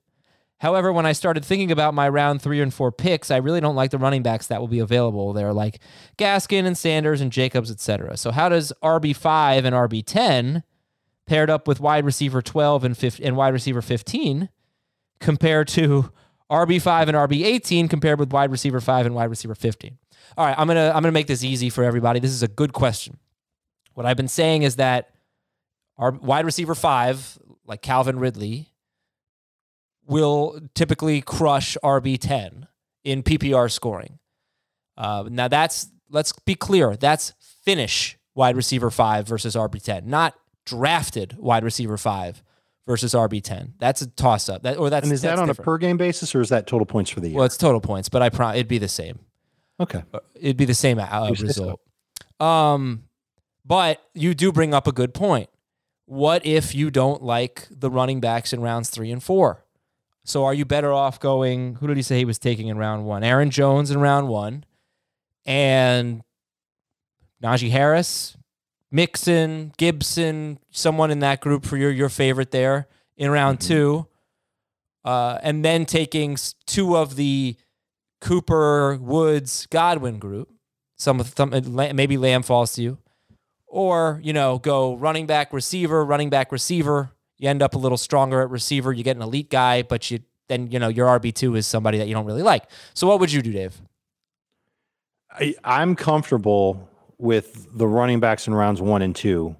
However, 0.58 0.92
when 0.92 1.06
I 1.06 1.12
started 1.12 1.44
thinking 1.44 1.70
about 1.70 1.94
my 1.94 2.08
round 2.08 2.42
three 2.42 2.60
and 2.60 2.74
four 2.74 2.90
picks, 2.90 3.30
I 3.30 3.36
really 3.36 3.60
don't 3.60 3.76
like 3.76 3.92
the 3.92 3.98
running 3.98 4.22
backs 4.22 4.48
that 4.48 4.60
will 4.60 4.68
be 4.68 4.80
available. 4.80 5.32
They're 5.32 5.52
like 5.52 5.78
Gaskin 6.16 6.66
and 6.66 6.76
Sanders 6.76 7.20
and 7.20 7.30
Jacobs, 7.30 7.70
etc. 7.70 8.16
So 8.16 8.32
how 8.32 8.48
does 8.48 8.72
RB5 8.82 9.64
and 9.64 9.74
RB10 9.74 10.64
paired 11.26 11.48
up 11.48 11.68
with 11.68 11.78
wide 11.78 12.04
receiver 12.04 12.42
12 12.42 12.84
and, 12.84 12.98
15, 12.98 13.24
and 13.24 13.36
wide 13.36 13.52
receiver 13.52 13.82
15 13.82 14.48
compare 15.20 15.64
to 15.64 16.10
RB5 16.50 17.02
and 17.08 17.16
RB18 17.16 17.88
compared 17.88 18.18
with 18.18 18.32
wide 18.32 18.50
receiver 18.50 18.80
5 18.80 19.06
and 19.06 19.14
wide 19.14 19.30
receiver 19.30 19.54
15? 19.54 19.96
All 20.36 20.44
right, 20.44 20.58
I'm 20.58 20.66
going 20.66 20.76
to 20.76 20.88
I'm 20.88 21.02
going 21.02 21.04
to 21.04 21.12
make 21.12 21.28
this 21.28 21.44
easy 21.44 21.70
for 21.70 21.84
everybody. 21.84 22.18
This 22.18 22.32
is 22.32 22.42
a 22.42 22.48
good 22.48 22.72
question. 22.72 23.18
What 23.94 24.06
I've 24.06 24.16
been 24.16 24.28
saying 24.28 24.62
is 24.62 24.76
that 24.76 25.10
our 25.96 26.10
wide 26.10 26.44
receiver 26.44 26.74
5 26.74 27.38
like 27.68 27.82
Calvin 27.82 28.18
Ridley 28.18 28.70
will 30.06 30.58
typically 30.74 31.20
crush 31.20 31.76
RB10 31.84 32.66
in 33.04 33.22
PPR 33.22 33.70
scoring. 33.70 34.18
Uh, 34.96 35.24
now 35.30 35.46
that's 35.48 35.88
let's 36.10 36.32
be 36.44 36.54
clear, 36.54 36.96
that's 36.96 37.34
finish 37.64 38.18
wide 38.34 38.56
receiver 38.56 38.90
five 38.90 39.26
versus 39.28 39.54
RB10, 39.54 40.04
not 40.06 40.34
drafted 40.66 41.36
wide 41.38 41.62
receiver 41.62 41.96
five 41.96 42.42
versus 42.86 43.12
RB 43.14 43.42
ten. 43.42 43.74
That's 43.78 44.00
a 44.02 44.06
toss 44.08 44.48
up. 44.48 44.62
That 44.62 44.78
or 44.78 44.90
that's 44.90 45.04
And 45.04 45.12
is 45.12 45.22
that 45.22 45.38
on 45.38 45.46
different. 45.48 45.58
a 45.60 45.62
per 45.62 45.78
game 45.78 45.96
basis 45.98 46.34
or 46.34 46.40
is 46.40 46.48
that 46.48 46.66
total 46.66 46.86
points 46.86 47.10
for 47.10 47.20
the 47.20 47.28
year? 47.28 47.36
Well, 47.36 47.44
it's 47.44 47.56
total 47.56 47.80
points, 47.80 48.08
but 48.08 48.22
I 48.22 48.30
pro- 48.30 48.50
it'd 48.52 48.66
be 48.68 48.78
the 48.78 48.88
same. 48.88 49.18
okay. 49.78 50.02
It'd 50.34 50.56
be 50.56 50.64
the 50.64 50.74
same 50.74 50.98
uh, 50.98 51.30
result. 51.38 51.80
Um, 52.40 53.04
but 53.64 54.02
you 54.14 54.34
do 54.34 54.50
bring 54.52 54.72
up 54.74 54.86
a 54.86 54.92
good 54.92 55.12
point. 55.14 55.50
What 56.08 56.46
if 56.46 56.74
you 56.74 56.90
don't 56.90 57.22
like 57.22 57.68
the 57.70 57.90
running 57.90 58.18
backs 58.18 58.54
in 58.54 58.62
rounds 58.62 58.88
three 58.88 59.10
and 59.10 59.22
four? 59.22 59.66
So 60.24 60.46
are 60.46 60.54
you 60.54 60.64
better 60.64 60.90
off 60.90 61.20
going? 61.20 61.74
Who 61.74 61.86
did 61.86 61.98
he 61.98 62.02
say 62.02 62.16
he 62.16 62.24
was 62.24 62.38
taking 62.38 62.68
in 62.68 62.78
round 62.78 63.04
one? 63.04 63.22
Aaron 63.22 63.50
Jones 63.50 63.90
in 63.90 64.00
round 64.00 64.26
one, 64.26 64.64
and 65.44 66.22
Najee 67.42 67.70
Harris, 67.70 68.38
Mixon, 68.90 69.74
Gibson, 69.76 70.58
someone 70.70 71.10
in 71.10 71.18
that 71.18 71.42
group 71.42 71.66
for 71.66 71.76
your 71.76 71.90
your 71.90 72.08
favorite 72.08 72.52
there 72.52 72.88
in 73.18 73.30
round 73.30 73.60
two, 73.60 74.06
uh, 75.04 75.38
and 75.42 75.62
then 75.62 75.84
taking 75.84 76.38
two 76.64 76.96
of 76.96 77.16
the 77.16 77.54
Cooper, 78.22 78.96
Woods, 78.96 79.66
Godwin 79.66 80.18
group. 80.18 80.48
Some 80.96 81.20
of 81.20 81.34
some 81.36 81.50
maybe 81.50 82.16
Lamb 82.16 82.42
falls 82.42 82.72
to 82.72 82.82
you, 82.82 82.98
or 83.68 84.20
you 84.22 84.32
know 84.32 84.58
go 84.58 84.96
running 84.96 85.26
back, 85.26 85.52
receiver, 85.52 86.04
running 86.04 86.30
back, 86.30 86.50
receiver. 86.50 87.10
You 87.36 87.48
end 87.48 87.62
up 87.62 87.74
a 87.74 87.78
little 87.78 87.98
stronger 87.98 88.40
at 88.42 88.50
receiver. 88.50 88.92
You 88.92 89.04
get 89.04 89.16
an 89.16 89.22
elite 89.22 89.50
guy, 89.50 89.82
but 89.82 90.10
you 90.10 90.20
then 90.48 90.70
you 90.70 90.78
know 90.78 90.88
your 90.88 91.06
RB 91.06 91.32
two 91.34 91.54
is 91.54 91.66
somebody 91.66 91.98
that 91.98 92.08
you 92.08 92.14
don't 92.14 92.26
really 92.26 92.42
like. 92.42 92.64
So 92.94 93.06
what 93.06 93.20
would 93.20 93.32
you 93.32 93.42
do, 93.42 93.52
Dave? 93.52 93.80
I, 95.30 95.54
I'm 95.62 95.94
comfortable 95.94 96.88
with 97.18 97.68
the 97.72 97.86
running 97.86 98.20
backs 98.20 98.46
in 98.46 98.54
rounds 98.54 98.80
one 98.80 99.02
and 99.02 99.14
two 99.14 99.56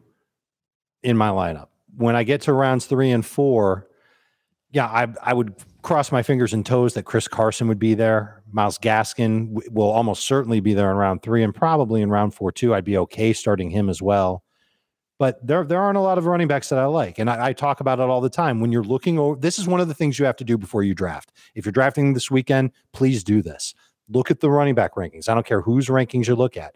in 1.02 1.16
my 1.16 1.28
lineup. 1.28 1.68
When 1.96 2.16
I 2.16 2.24
get 2.24 2.42
to 2.42 2.52
rounds 2.52 2.86
three 2.86 3.10
and 3.10 3.24
four, 3.24 3.86
yeah, 4.70 4.86
I 4.86 5.08
I 5.22 5.34
would 5.34 5.54
cross 5.88 6.12
my 6.12 6.22
fingers 6.22 6.52
and 6.52 6.66
toes 6.66 6.92
that 6.92 7.04
Chris 7.04 7.26
Carson 7.26 7.66
would 7.66 7.78
be 7.78 7.94
there. 7.94 8.42
Myles 8.52 8.76
Gaskin 8.76 9.54
w- 9.54 9.70
will 9.72 9.88
almost 9.88 10.26
certainly 10.26 10.60
be 10.60 10.74
there 10.74 10.90
in 10.90 10.98
round 10.98 11.22
three 11.22 11.42
and 11.42 11.54
probably 11.54 12.02
in 12.02 12.10
round 12.10 12.34
four 12.34 12.52
too. 12.52 12.74
I'd 12.74 12.84
be 12.84 12.98
okay 12.98 13.32
starting 13.32 13.70
him 13.70 13.88
as 13.88 14.02
well. 14.02 14.44
But 15.18 15.44
there 15.44 15.64
there 15.64 15.80
aren't 15.80 15.96
a 15.96 16.02
lot 16.02 16.18
of 16.18 16.26
running 16.26 16.46
backs 16.46 16.68
that 16.68 16.78
I 16.78 16.84
like, 16.84 17.18
and 17.18 17.30
I, 17.30 17.46
I 17.46 17.52
talk 17.54 17.80
about 17.80 18.00
it 18.00 18.02
all 18.02 18.20
the 18.20 18.28
time. 18.28 18.60
When 18.60 18.70
you're 18.70 18.84
looking 18.84 19.18
over, 19.18 19.40
this 19.40 19.58
is 19.58 19.66
one 19.66 19.80
of 19.80 19.88
the 19.88 19.94
things 19.94 20.18
you 20.18 20.26
have 20.26 20.36
to 20.36 20.44
do 20.44 20.58
before 20.58 20.82
you 20.82 20.94
draft. 20.94 21.32
If 21.54 21.64
you're 21.64 21.72
drafting 21.72 22.12
this 22.12 22.30
weekend, 22.30 22.72
please 22.92 23.24
do 23.24 23.40
this. 23.40 23.74
Look 24.10 24.30
at 24.30 24.40
the 24.40 24.50
running 24.50 24.74
back 24.74 24.94
rankings. 24.94 25.26
I 25.26 25.32
don't 25.32 25.46
care 25.46 25.62
whose 25.62 25.86
rankings 25.86 26.26
you 26.26 26.36
look 26.36 26.58
at. 26.58 26.74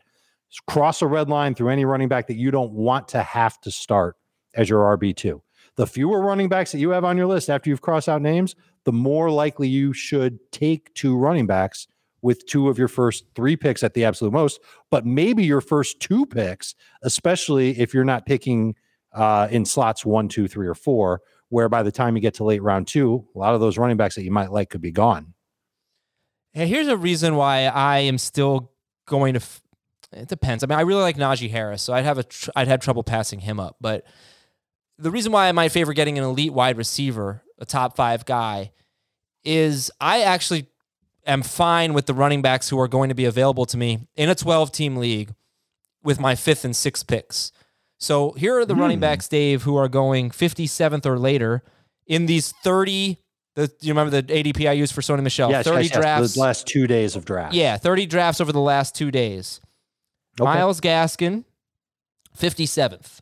Cross 0.67 1.03
a 1.03 1.07
red 1.07 1.29
line 1.29 1.55
through 1.55 1.69
any 1.69 1.85
running 1.85 2.09
back 2.09 2.29
that 2.29 2.37
you 2.37 2.51
don't 2.51 2.73
want 2.73 3.09
to 3.09 3.23
have 3.23 3.61
to 3.61 3.71
start 3.71 4.17
as 4.55 4.71
your 4.71 4.97
RB2. 4.97 5.43
The 5.77 5.87
fewer 5.87 6.21
running 6.21 6.49
backs 6.49 6.73
that 6.73 6.79
you 6.79 6.91
have 6.91 7.05
on 7.05 7.17
your 7.17 7.27
list 7.27 7.49
after 7.49 7.71
you've 7.71 7.81
crossed 7.81 8.09
out 8.09 8.21
names, 8.21 8.55
the 8.85 8.93
more 8.93 9.31
likely 9.31 9.69
you 9.69 9.93
should 9.93 10.39
take 10.51 10.93
two 10.95 11.17
running 11.17 11.47
backs 11.47 11.87
with 12.23 12.47
two 12.47 12.69
of 12.69 12.79
your 12.79 12.89
first 12.89 13.25
three 13.35 13.57
picks 13.57 13.83
at 13.83 13.95
the 13.95 14.05
absolute 14.05 14.33
most, 14.33 14.61
but 14.91 15.05
maybe 15.05 15.45
your 15.45 15.61
first 15.61 16.01
two 16.01 16.25
picks, 16.25 16.75
especially 17.03 17.79
if 17.79 17.93
you're 17.93 18.05
not 18.05 18.27
picking 18.27 18.75
uh, 19.13 19.49
in 19.51 19.65
slots 19.65 20.07
one, 20.07 20.29
two, 20.29 20.47
three, 20.49 20.67
or 20.67 20.75
four, 20.75 21.21
where 21.49 21.69
by 21.69 21.83
the 21.83 21.93
time 21.93 22.17
you 22.17 22.23
get 22.23 22.35
to 22.35 22.45
late 22.45 22.63
round 22.63 22.87
two, 22.87 23.27
a 23.35 23.39
lot 23.39 23.55
of 23.55 23.61
those 23.61 23.77
running 23.77 23.97
backs 23.97 24.15
that 24.15 24.25
you 24.25 24.31
might 24.31 24.53
like 24.53 24.71
could 24.71 24.81
be 24.81 24.93
gone. 24.93 25.35
Here's 26.53 26.89
a 26.89 26.97
reason 26.97 27.37
why 27.37 27.65
I 27.65 28.01
am 28.01 28.19
still 28.19 28.71
going 29.07 29.35
to. 29.35 29.39
F- 29.39 29.63
it 30.13 30.29
depends. 30.29 30.63
I 30.63 30.67
mean, 30.67 30.79
I 30.79 30.83
really 30.83 31.01
like 31.01 31.17
Najee 31.17 31.51
Harris, 31.51 31.83
so 31.83 31.93
I'd 31.95 32.05
have 32.05 32.19
a 32.19 32.25
tr- 32.25 32.51
I'd 32.55 32.69
have 32.69 32.81
trouble 32.81 33.03
passing 33.03 33.41
him 33.41 33.59
up. 33.59 33.77
But 33.81 34.05
the 35.03 35.11
reason 35.11 35.33
why 35.33 35.49
I 35.49 35.53
might 35.53 35.73
favor 35.73 35.93
getting 35.93 36.17
an 36.19 36.25
elite 36.25 36.53
wide 36.53 36.77
receiver, 36.77 37.43
a 37.59 37.67
top 37.67 37.97
five 37.97 38.25
guy, 38.25 38.73
is 39.45 39.91
I 40.01 40.23
actually 40.23 40.67
am 41.27 41.43
fine 41.43 41.93
with 41.93 42.07
the 42.07 42.15
running 42.15 42.43
backs 42.43 42.69
who 42.69 42.79
are 42.79 42.89
going 42.89 43.09
to 43.09 43.15
be 43.15 43.25
available 43.25 43.67
to 43.67 43.77
me 43.77 44.07
in 44.17 44.29
a 44.29 44.35
12 44.35 44.71
team 44.73 44.97
league 44.97 45.35
with 46.03 46.21
my 46.21 46.35
fifth 46.35 46.65
and 46.65 46.75
sixth 46.75 47.07
picks. 47.07 47.53
So 47.99 48.33
here 48.33 48.59
are 48.59 48.65
the 48.65 48.75
running 48.75 48.99
hmm. 48.99 49.03
backs, 49.03 49.29
Dave, 49.29 49.63
who 49.63 49.77
are 49.77 49.89
going 49.89 50.31
57th 50.31 51.07
or 51.07 51.19
later 51.19 51.63
in 52.07 52.27
these 52.27 52.53
30. 52.65 53.19
The, 53.55 53.69
do 53.69 53.75
you 53.81 53.93
remember 53.93 54.21
the 54.21 54.23
ADP 54.23 54.69
I 54.69 54.73
used 54.73 54.95
for 54.95 55.03
Sony 55.03 55.23
Michel? 55.23 55.51
Yes, 55.51 55.65
30 55.65 55.77
yes, 55.77 55.91
yes, 55.91 56.01
drafts. 56.01 56.35
The 56.35 56.41
last 56.41 56.67
two 56.67 56.87
days 56.87 57.17
of 57.17 57.25
draft. 57.25 57.55
Yeah, 57.55 57.77
30 57.77 58.07
drafts 58.07 58.41
over 58.41 58.53
the 58.53 58.61
last 58.61 58.95
two 58.97 59.11
days. 59.11 59.61
Okay. 60.41 60.45
Myles 60.45 60.81
Gaskin, 60.81 61.45
57th. 62.37 63.22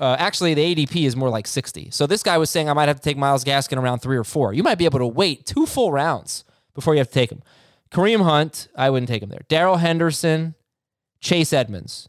Uh, 0.00 0.16
actually, 0.18 0.54
the 0.54 0.74
ADP 0.74 1.06
is 1.06 1.16
more 1.16 1.28
like 1.28 1.46
60. 1.46 1.90
So 1.90 2.06
this 2.06 2.22
guy 2.22 2.38
was 2.38 2.50
saying 2.50 2.68
I 2.68 2.72
might 2.72 2.88
have 2.88 2.96
to 2.96 3.02
take 3.02 3.16
Myles 3.16 3.44
Gaskin 3.44 3.78
around 3.78 3.98
three 3.98 4.16
or 4.16 4.24
four. 4.24 4.52
You 4.52 4.62
might 4.62 4.78
be 4.78 4.84
able 4.84 5.00
to 5.00 5.06
wait 5.06 5.44
two 5.44 5.66
full 5.66 5.90
rounds 5.90 6.44
before 6.74 6.94
you 6.94 6.98
have 6.98 7.08
to 7.08 7.14
take 7.14 7.32
him. 7.32 7.42
Kareem 7.90 8.22
Hunt, 8.22 8.68
I 8.76 8.90
wouldn't 8.90 9.08
take 9.08 9.22
him 9.22 9.30
there. 9.30 9.42
Darrell 9.48 9.78
Henderson, 9.78 10.54
Chase 11.20 11.52
Edmonds, 11.52 12.08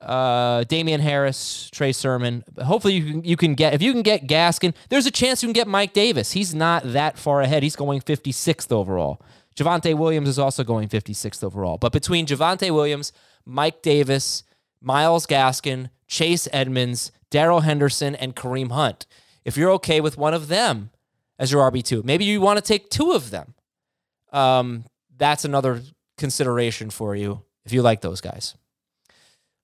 uh, 0.00 0.64
Damien 0.64 1.00
Harris, 1.00 1.70
Trey 1.72 1.92
Sermon. 1.92 2.44
Hopefully 2.62 2.94
you 2.94 3.04
can 3.04 3.24
you 3.24 3.36
can 3.36 3.54
get 3.54 3.72
if 3.72 3.80
you 3.80 3.92
can 3.92 4.02
get 4.02 4.26
Gaskin. 4.26 4.74
There's 4.90 5.06
a 5.06 5.10
chance 5.10 5.42
you 5.42 5.46
can 5.46 5.54
get 5.54 5.68
Mike 5.68 5.92
Davis. 5.92 6.32
He's 6.32 6.54
not 6.54 6.82
that 6.92 7.18
far 7.18 7.40
ahead. 7.40 7.62
He's 7.62 7.76
going 7.76 8.00
56th 8.00 8.70
overall. 8.72 9.22
Javonte 9.56 9.96
Williams 9.96 10.28
is 10.28 10.38
also 10.38 10.64
going 10.64 10.88
56th 10.88 11.44
overall. 11.44 11.78
But 11.78 11.92
between 11.92 12.26
Javonte 12.26 12.72
Williams, 12.72 13.12
Mike 13.46 13.82
Davis, 13.82 14.42
Myles 14.84 15.26
Gaskin, 15.26 15.90
Chase 16.06 16.46
Edmonds, 16.52 17.10
Darrell 17.30 17.60
Henderson, 17.60 18.14
and 18.14 18.36
Kareem 18.36 18.70
Hunt, 18.70 19.06
if 19.44 19.56
you're 19.56 19.70
okay 19.72 20.00
with 20.00 20.16
one 20.16 20.34
of 20.34 20.48
them 20.48 20.90
as 21.38 21.50
your 21.50 21.70
RB2, 21.70 22.04
maybe 22.04 22.24
you 22.24 22.40
want 22.40 22.58
to 22.58 22.62
take 22.62 22.90
two 22.90 23.12
of 23.12 23.30
them. 23.30 23.54
Um, 24.32 24.84
that's 25.16 25.44
another 25.44 25.82
consideration 26.18 26.90
for 26.90 27.14
you 27.14 27.42
if 27.64 27.72
you 27.72 27.82
like 27.82 28.00
those 28.00 28.20
guys. 28.20 28.54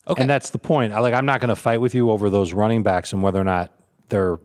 Okay. 0.06 0.22
And 0.22 0.30
that's 0.30 0.50
the 0.50 0.58
point. 0.58 0.92
I 0.92 1.00
like 1.00 1.14
I'm 1.14 1.26
not 1.26 1.40
going 1.40 1.50
to 1.50 1.56
fight 1.56 1.80
with 1.80 1.94
you 1.94 2.10
over 2.10 2.30
those 2.30 2.52
running 2.52 2.82
backs 2.82 3.12
and 3.12 3.22
whether 3.22 3.40
or 3.40 3.44
not 3.44 3.72
they're 4.08 4.38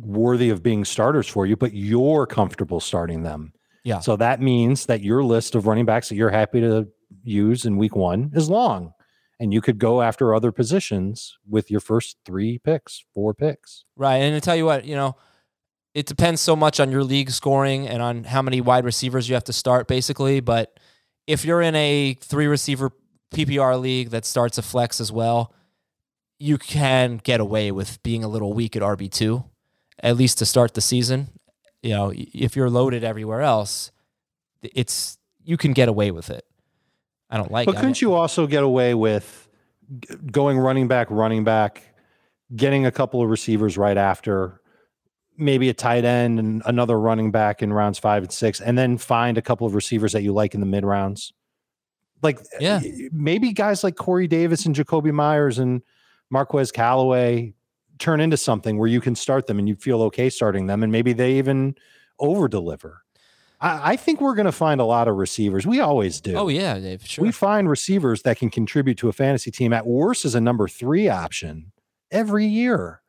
worthy 0.00 0.50
of 0.50 0.62
being 0.62 0.84
starters 0.84 1.28
for 1.28 1.46
you, 1.46 1.56
but 1.56 1.74
you're 1.74 2.26
comfortable 2.26 2.80
starting 2.80 3.22
them. 3.22 3.52
Yeah. 3.84 4.00
So 4.00 4.16
that 4.16 4.40
means 4.40 4.86
that 4.86 5.02
your 5.02 5.22
list 5.22 5.54
of 5.54 5.66
running 5.66 5.84
backs 5.84 6.08
that 6.08 6.16
you're 6.16 6.30
happy 6.30 6.60
to 6.60 6.88
use 7.22 7.66
in 7.66 7.76
week 7.76 7.94
1 7.94 8.32
is 8.34 8.48
long. 8.48 8.94
And 9.42 9.52
you 9.52 9.60
could 9.60 9.80
go 9.80 10.02
after 10.02 10.36
other 10.36 10.52
positions 10.52 11.36
with 11.48 11.68
your 11.68 11.80
first 11.80 12.16
3 12.24 12.58
picks, 12.58 13.04
4 13.12 13.34
picks. 13.34 13.84
Right. 13.96 14.18
And 14.18 14.36
I 14.36 14.38
tell 14.38 14.54
you 14.54 14.64
what, 14.64 14.84
you 14.84 14.94
know, 14.94 15.16
it 15.94 16.06
depends 16.06 16.40
so 16.40 16.54
much 16.54 16.78
on 16.78 16.92
your 16.92 17.02
league 17.02 17.28
scoring 17.28 17.88
and 17.88 18.00
on 18.00 18.22
how 18.22 18.40
many 18.40 18.60
wide 18.60 18.84
receivers 18.84 19.28
you 19.28 19.34
have 19.34 19.42
to 19.44 19.52
start, 19.52 19.88
basically. 19.88 20.38
But 20.38 20.78
if 21.26 21.44
you're 21.44 21.60
in 21.60 21.74
a 21.74 22.14
three 22.20 22.46
receiver 22.46 22.92
PPR 23.34 23.80
league 23.80 24.10
that 24.10 24.24
starts 24.24 24.58
a 24.58 24.62
flex 24.62 25.00
as 25.00 25.10
well, 25.10 25.52
you 26.38 26.56
can 26.56 27.16
get 27.16 27.40
away 27.40 27.72
with 27.72 28.00
being 28.04 28.22
a 28.22 28.28
little 28.28 28.52
weak 28.52 28.76
at 28.76 28.82
RB2, 28.82 29.44
at 30.04 30.16
least 30.16 30.38
to 30.38 30.46
start 30.46 30.74
the 30.74 30.80
season. 30.80 31.30
You 31.82 31.90
know, 31.90 32.12
if 32.14 32.54
you're 32.54 32.70
loaded 32.70 33.02
everywhere 33.02 33.40
else, 33.40 33.90
it's 34.62 35.18
you 35.42 35.56
can 35.56 35.72
get 35.72 35.88
away 35.88 36.12
with 36.12 36.30
it. 36.30 36.44
I 37.32 37.38
don't 37.38 37.50
like 37.50 37.66
But 37.66 37.74
it. 37.76 37.78
Couldn't 37.78 38.00
you 38.00 38.12
also 38.14 38.46
get 38.46 38.62
away 38.62 38.94
with 38.94 39.48
going 40.30 40.58
running 40.58 40.86
back, 40.86 41.08
running 41.10 41.42
back, 41.44 41.82
getting 42.54 42.86
a 42.86 42.90
couple 42.90 43.22
of 43.22 43.30
receivers 43.30 43.76
right 43.78 43.96
after, 43.96 44.60
maybe 45.38 45.70
a 45.70 45.74
tight 45.74 46.04
end 46.04 46.38
and 46.38 46.62
another 46.66 47.00
running 47.00 47.30
back 47.32 47.62
in 47.62 47.72
rounds 47.72 47.98
five 47.98 48.22
and 48.22 48.32
six, 48.32 48.60
and 48.60 48.76
then 48.76 48.98
find 48.98 49.38
a 49.38 49.42
couple 49.42 49.66
of 49.66 49.74
receivers 49.74 50.12
that 50.12 50.22
you 50.22 50.32
like 50.32 50.54
in 50.54 50.60
the 50.60 50.66
mid 50.66 50.84
rounds? 50.84 51.32
Like, 52.20 52.38
Yeah. 52.60 52.80
maybe 53.10 53.52
guys 53.52 53.82
like 53.82 53.96
Corey 53.96 54.28
Davis 54.28 54.66
and 54.66 54.76
Jakobi 54.76 55.10
Meyers 55.12 55.58
and 55.58 55.82
Marquez 56.30 56.70
Callaway 56.70 57.54
turn 57.98 58.20
into 58.20 58.36
something 58.36 58.78
where 58.78 58.88
you 58.88 59.00
can 59.00 59.14
start 59.14 59.46
them 59.46 59.58
and 59.58 59.68
you 59.68 59.74
feel 59.74 60.02
okay 60.02 60.28
starting 60.28 60.66
them, 60.66 60.82
and 60.82 60.92
maybe 60.92 61.12
they 61.14 61.38
even 61.38 61.74
over 62.18 62.46
deliver. 62.46 63.02
I, 63.62 63.92
I 63.92 63.96
think 63.96 64.20
we're 64.20 64.34
going 64.34 64.46
to 64.46 64.52
find 64.52 64.80
a 64.80 64.84
lot 64.84 65.08
of 65.08 65.16
receivers. 65.16 65.66
We 65.66 65.80
always 65.80 66.20
do. 66.20 66.34
Oh 66.34 66.48
yeah, 66.48 66.78
Dave. 66.78 67.06
Sure. 67.06 67.24
We 67.24 67.32
find 67.32 67.68
receivers 67.68 68.22
that 68.22 68.38
can 68.38 68.50
contribute 68.50 68.98
to 68.98 69.08
a 69.08 69.12
fantasy 69.12 69.50
team 69.50 69.72
at 69.72 69.86
worst 69.86 70.24
as 70.24 70.34
a 70.34 70.40
number 70.40 70.68
three 70.68 71.08
option 71.08 71.72
every 72.10 72.46
year. 72.46 73.00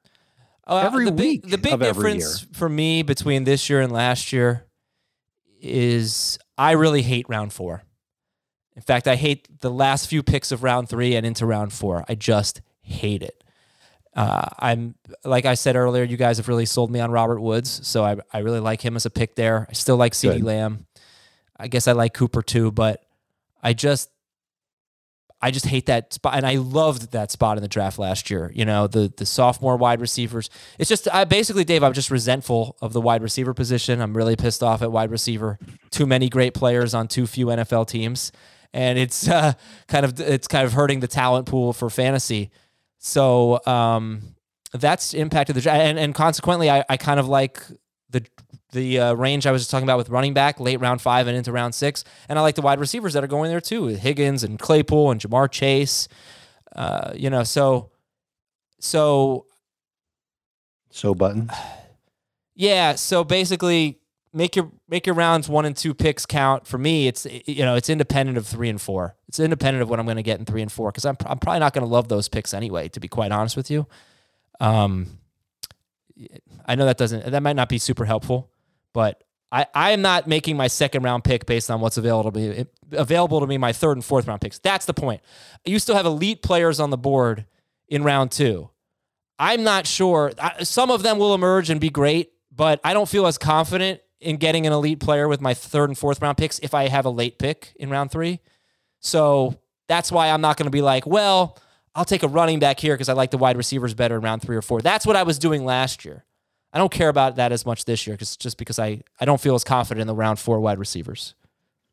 Uh, 0.65 0.77
every 0.85 1.05
the 1.05 1.11
week 1.11 1.41
big, 1.41 1.51
the 1.51 1.57
big 1.57 1.79
difference 1.79 2.47
for 2.53 2.69
me 2.69 3.03
between 3.03 3.43
this 3.43 3.69
year 3.69 3.81
and 3.81 3.91
last 3.91 4.31
year 4.31 4.65
is 5.59 6.39
I 6.57 6.71
really 6.71 7.01
hate 7.01 7.27
round 7.27 7.51
four. 7.51 7.83
In 8.75 8.81
fact, 8.81 9.07
I 9.07 9.15
hate 9.15 9.59
the 9.59 9.69
last 9.69 10.07
few 10.07 10.23
picks 10.23 10.51
of 10.51 10.63
round 10.63 10.87
three 10.87 11.15
and 11.15 11.25
into 11.25 11.45
round 11.45 11.73
four. 11.73 12.05
I 12.07 12.15
just 12.15 12.61
hate 12.81 13.21
it. 13.21 13.42
Uh, 14.15 14.47
I'm 14.59 14.95
like 15.23 15.45
I 15.45 15.55
said 15.55 15.75
earlier, 15.75 16.03
you 16.03 16.17
guys 16.17 16.37
have 16.37 16.47
really 16.47 16.65
sold 16.65 16.91
me 16.91 16.99
on 16.99 17.11
Robert 17.11 17.39
Woods, 17.39 17.87
so 17.87 18.03
I, 18.03 18.17
I 18.31 18.39
really 18.39 18.59
like 18.59 18.81
him 18.81 18.95
as 18.95 19.05
a 19.05 19.09
pick 19.09 19.35
there. 19.35 19.67
I 19.69 19.73
still 19.73 19.97
like 19.97 20.13
CeeDee 20.13 20.33
Good. 20.35 20.43
Lamb. 20.43 20.85
I 21.57 21.67
guess 21.67 21.87
I 21.87 21.93
like 21.93 22.13
Cooper 22.13 22.41
too, 22.41 22.71
but 22.71 23.03
I 23.61 23.73
just 23.73 24.09
I 25.43 25.51
just 25.51 25.65
hate 25.65 25.87
that 25.87 26.13
spot, 26.13 26.35
and 26.35 26.45
I 26.45 26.55
loved 26.55 27.11
that 27.11 27.29
spot 27.29 27.57
in 27.57 27.63
the 27.63 27.67
draft 27.67 27.99
last 27.99 28.29
year. 28.29 28.49
You 28.55 28.63
know, 28.63 28.87
the 28.87 29.11
the 29.15 29.25
sophomore 29.25 29.75
wide 29.75 29.99
receivers. 29.99 30.49
It's 30.79 30.87
just 30.87 31.07
I 31.13 31.25
basically, 31.25 31.65
Dave. 31.65 31.83
I'm 31.83 31.91
just 31.91 32.09
resentful 32.09 32.77
of 32.81 32.93
the 32.93 33.01
wide 33.01 33.21
receiver 33.21 33.53
position. 33.53 33.99
I'm 33.99 34.15
really 34.15 34.37
pissed 34.37 34.63
off 34.63 34.81
at 34.81 34.89
wide 34.89 35.11
receiver. 35.11 35.59
Too 35.91 36.05
many 36.05 36.29
great 36.29 36.53
players 36.53 36.93
on 36.93 37.09
too 37.09 37.27
few 37.27 37.47
NFL 37.47 37.89
teams, 37.89 38.31
and 38.73 38.97
it's 38.97 39.27
uh, 39.29 39.51
kind 39.89 40.05
of 40.05 40.17
it's 40.17 40.47
kind 40.47 40.65
of 40.65 40.71
hurting 40.71 41.01
the 41.01 41.09
talent 41.09 41.45
pool 41.45 41.73
for 41.73 41.89
fantasy. 41.89 42.49
So 43.05 43.59
um, 43.67 44.21
that's 44.71 45.13
impacted 45.13 45.57
the 45.57 45.71
and, 45.71 45.99
and 45.99 46.15
consequently, 46.15 46.69
I, 46.69 46.85
I 46.87 46.95
kind 46.95 47.19
of 47.19 47.27
like 47.27 47.61
the 48.09 48.25
the 48.71 48.97
uh, 48.97 49.13
range 49.13 49.45
I 49.45 49.51
was 49.51 49.61
just 49.61 49.71
talking 49.71 49.83
about 49.83 49.97
with 49.97 50.07
running 50.07 50.33
back, 50.33 50.61
late 50.61 50.79
round 50.79 51.01
five 51.01 51.27
and 51.27 51.35
into 51.35 51.51
round 51.51 51.75
six. 51.75 52.05
And 52.29 52.39
I 52.39 52.41
like 52.41 52.55
the 52.55 52.61
wide 52.61 52.79
receivers 52.79 53.11
that 53.13 53.23
are 53.23 53.27
going 53.27 53.51
there 53.51 53.59
too, 53.59 53.83
with 53.83 53.99
Higgins 53.99 54.41
and 54.41 54.57
Claypool 54.57 55.11
and 55.11 55.19
Ja'Marr 55.19 55.51
Chase. 55.51 56.07
Uh, 56.73 57.11
you 57.13 57.29
know, 57.29 57.43
so 57.43 57.91
so 58.79 59.47
So 60.89 61.13
button. 61.13 61.51
yeah. 62.55 62.95
So 62.95 63.25
basically, 63.25 63.99
make 64.33 64.55
your 64.55 64.71
make 64.89 65.05
your 65.05 65.15
rounds 65.15 65.47
one 65.47 65.65
and 65.65 65.77
two 65.77 65.93
picks 65.93 66.25
count. 66.25 66.67
For 66.67 66.77
me, 66.77 67.07
it's 67.07 67.25
you 67.45 67.63
know 67.63 67.75
it's 67.75 67.89
independent 67.89 68.37
of 68.37 68.47
three 68.47 68.69
and 68.69 68.81
four. 68.81 69.15
It's 69.27 69.39
independent 69.39 69.83
of 69.83 69.89
what 69.89 69.99
I'm 69.99 70.05
going 70.05 70.17
to 70.17 70.23
get 70.23 70.39
in 70.39 70.45
three 70.45 70.61
and 70.61 70.71
four 70.71 70.91
because 70.91 71.05
I'm 71.05 71.17
I'm 71.25 71.37
probably 71.37 71.59
not 71.59 71.73
going 71.73 71.85
to 71.85 71.91
love 71.91 72.09
those 72.09 72.27
picks 72.27 72.53
anyway. 72.53 72.89
To 72.89 72.99
be 72.99 73.07
quite 73.07 73.31
honest 73.31 73.55
with 73.55 73.69
you, 73.69 73.87
um, 74.59 75.19
I 76.65 76.75
know 76.75 76.85
that 76.85 76.97
doesn't 76.97 77.31
that 77.31 77.43
might 77.43 77.55
not 77.55 77.69
be 77.69 77.77
super 77.77 78.05
helpful, 78.05 78.51
but 78.91 79.23
I 79.51 79.67
I 79.73 79.91
am 79.91 80.01
not 80.01 80.27
making 80.27 80.57
my 80.57 80.67
second 80.67 81.03
round 81.03 81.23
pick 81.23 81.45
based 81.45 81.69
on 81.69 81.79
what's 81.79 81.97
available 81.97 82.31
to 82.31 82.37
me 82.37 82.65
available 82.91 83.39
to 83.39 83.47
me 83.47 83.57
my 83.57 83.71
third 83.71 83.93
and 83.93 84.03
fourth 84.03 84.27
round 84.27 84.41
picks. 84.41 84.59
That's 84.59 84.85
the 84.85 84.93
point. 84.93 85.21
You 85.63 85.79
still 85.79 85.95
have 85.95 86.05
elite 86.05 86.41
players 86.41 86.79
on 86.79 86.89
the 86.89 86.97
board 86.97 87.45
in 87.87 88.03
round 88.03 88.31
two. 88.31 88.69
I'm 89.39 89.63
not 89.63 89.87
sure. 89.87 90.31
Some 90.61 90.91
of 90.91 91.03
them 91.03 91.17
will 91.17 91.33
emerge 91.33 91.69
and 91.69 91.81
be 91.81 91.89
great, 91.89 92.31
but 92.51 92.79
I 92.83 92.93
don't 92.93 93.09
feel 93.09 93.25
as 93.25 93.37
confident 93.37 93.99
in 94.23 94.37
getting 94.37 94.65
an 94.65 94.73
elite 94.73 94.99
player 94.99 95.27
with 95.27 95.41
my 95.41 95.53
third 95.53 95.89
and 95.89 95.97
fourth 95.97 96.21
round 96.21 96.37
picks 96.37 96.59
if 96.59 96.73
I 96.73 96.87
have 96.87 97.05
a 97.05 97.09
late 97.09 97.37
pick 97.37 97.73
in 97.75 97.89
round 97.89 98.11
three. 98.11 98.39
So 98.99 99.59
that's 99.87 100.11
why 100.11 100.29
I'm 100.29 100.41
not 100.41 100.57
going 100.57 100.65
to 100.65 100.71
be 100.71 100.81
like, 100.81 101.05
well, 101.05 101.57
I'll 101.95 102.05
take 102.05 102.23
a 102.23 102.27
running 102.27 102.59
back 102.59 102.79
here 102.79 102.95
because 102.95 103.09
I 103.09 103.13
like 103.13 103.31
the 103.31 103.37
wide 103.37 103.57
receivers 103.57 103.93
better 103.93 104.15
in 104.15 104.21
round 104.21 104.41
three 104.41 104.55
or 104.55 104.61
four. 104.61 104.81
That's 104.81 105.05
what 105.05 105.15
I 105.15 105.23
was 105.23 105.37
doing 105.37 105.65
last 105.65 106.05
year. 106.05 106.25
I 106.71 106.79
don't 106.79 106.91
care 106.91 107.09
about 107.09 107.35
that 107.35 107.51
as 107.51 107.65
much 107.65 107.85
this 107.85 108.07
year 108.07 108.15
because 108.15 108.35
just 108.35 108.57
because 108.57 108.79
I, 108.79 109.03
I 109.19 109.25
don't 109.25 109.39
feel 109.39 109.53
as 109.53 109.63
confident 109.63 110.01
in 110.01 110.07
the 110.07 110.15
round 110.15 110.39
four 110.39 110.59
wide 110.59 110.79
receivers. 110.79 111.35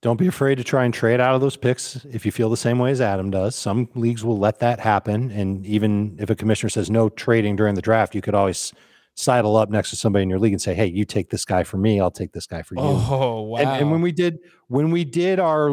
Don't 0.03 0.17
be 0.17 0.27
afraid 0.27 0.55
to 0.55 0.65
try 0.65 0.87
and 0.87 0.95
trade 0.95 1.21
out 1.21 1.35
of 1.35 1.43
those 1.43 1.59
picks 1.59 2.03
if 2.07 2.25
you 2.25 2.33
feel 2.33 2.49
the 2.49 2.57
same 2.57 2.79
way 2.79 2.91
as 2.91 3.03
Adam 3.03 3.31
does. 3.31 3.55
Some 3.55 3.91
leagues 3.95 4.25
will 4.25 4.39
let 4.39 4.61
that 4.61 4.81
happen. 4.81 5.31
And 5.31 5.67
even 5.67 6.17
if 6.19 6.31
a 6.31 6.35
commissioner 6.35 6.71
says 6.71 6.91
no 6.91 7.11
trading 7.11 7.57
during 7.57 7.75
the 7.75 7.83
draft, 7.83 8.15
you 8.15 8.23
could 8.23 8.35
always 8.35 8.73
sidle 9.21 9.57
up 9.57 9.71
next 9.71 9.91
to 9.91 9.97
somebody 9.97 10.23
in 10.23 10.31
your 10.31 10.39
league 10.39 10.53
and 10.53 10.63
say, 10.63 10.75
Hey, 10.75 10.87
you 10.87 11.05
take 11.05 11.31
this 11.31 11.45
guy 11.45 11.63
for 11.63 11.77
me, 11.77 12.01
I'll 12.01 12.11
take 12.11 12.33
this 12.33 12.47
guy 12.47 12.63
for 12.63 12.75
you. 12.75 12.81
Oh 12.83 13.43
wow! 13.43 13.59
And, 13.59 13.69
and 13.69 13.91
when 13.91 14.01
we 14.01 14.13
did 14.13 14.39
when 14.69 14.91
we 14.91 15.05
did 15.05 15.39
our 15.39 15.73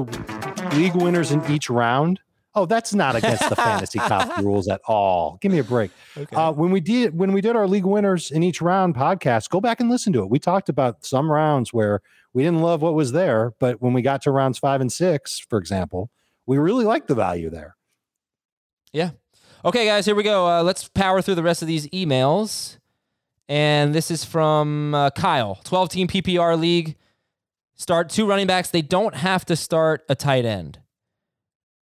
league 0.74 0.96
winners 0.96 1.32
in 1.32 1.44
each 1.50 1.70
round, 1.70 2.20
oh, 2.58 2.66
that's 2.66 2.94
not 2.94 3.16
against 3.16 3.48
the 3.50 3.56
fantasy 3.56 4.00
cop 4.00 4.38
rules 4.44 4.68
at 4.68 4.82
all. 4.88 5.38
Give 5.42 5.52
me 5.52 5.60
a 5.60 5.64
break. 5.64 5.92
Okay. 6.18 6.36
Uh, 6.36 6.52
when 6.52 6.72
we 6.72 6.80
did 6.80 7.18
when 7.18 7.32
we 7.32 7.42
did 7.42 7.56
our 7.56 7.68
league 7.68 7.86
winners 7.86 8.32
in 8.32 8.44
each 8.44 8.62
round 8.62 8.96
podcast, 8.96 9.50
go 9.50 9.62
back 9.62 9.80
and 9.80 9.90
listen 9.90 10.12
to 10.14 10.24
it. 10.24 10.30
We 10.30 10.40
talked 10.40 10.68
about 10.68 11.06
some 11.06 11.32
rounds 11.32 11.72
where 11.72 12.02
we 12.34 12.44
didn't 12.44 12.62
love 12.62 12.82
what 12.82 12.94
was 12.94 13.12
there, 13.12 13.54
but 13.60 13.82
when 13.82 13.94
we 13.94 14.02
got 14.02 14.22
to 14.24 14.32
rounds 14.32 14.60
five 14.60 14.82
and 14.82 14.92
six, 14.92 15.40
for 15.40 15.58
example, 15.58 16.12
we 16.46 16.58
really 16.58 16.86
liked 16.86 17.08
the 17.08 17.16
value 17.16 17.50
there. 17.50 17.76
Yeah. 18.92 19.12
Okay, 19.66 19.86
guys, 19.86 20.06
here 20.06 20.16
we 20.16 20.24
go. 20.24 20.48
Uh, 20.48 20.64
let's 20.64 20.88
power 20.88 21.22
through 21.22 21.36
the 21.36 21.44
rest 21.44 21.62
of 21.62 21.68
these 21.68 21.88
emails. 21.88 22.78
And 23.50 23.96
this 23.96 24.12
is 24.12 24.26
from 24.26 24.94
uh, 24.94 25.10
Kyle, 25.12 25.60
12 25.64 25.90
team 25.90 26.08
PPR 26.08 26.60
league. 26.60 26.96
Start 27.76 28.10
two 28.10 28.28
running 28.28 28.48
backs. 28.48 28.70
They 28.70 28.82
don't 28.82 29.16
have 29.16 29.46
to 29.46 29.56
start 29.56 30.04
a 30.10 30.16
tight 30.16 30.46
end. 30.46 30.80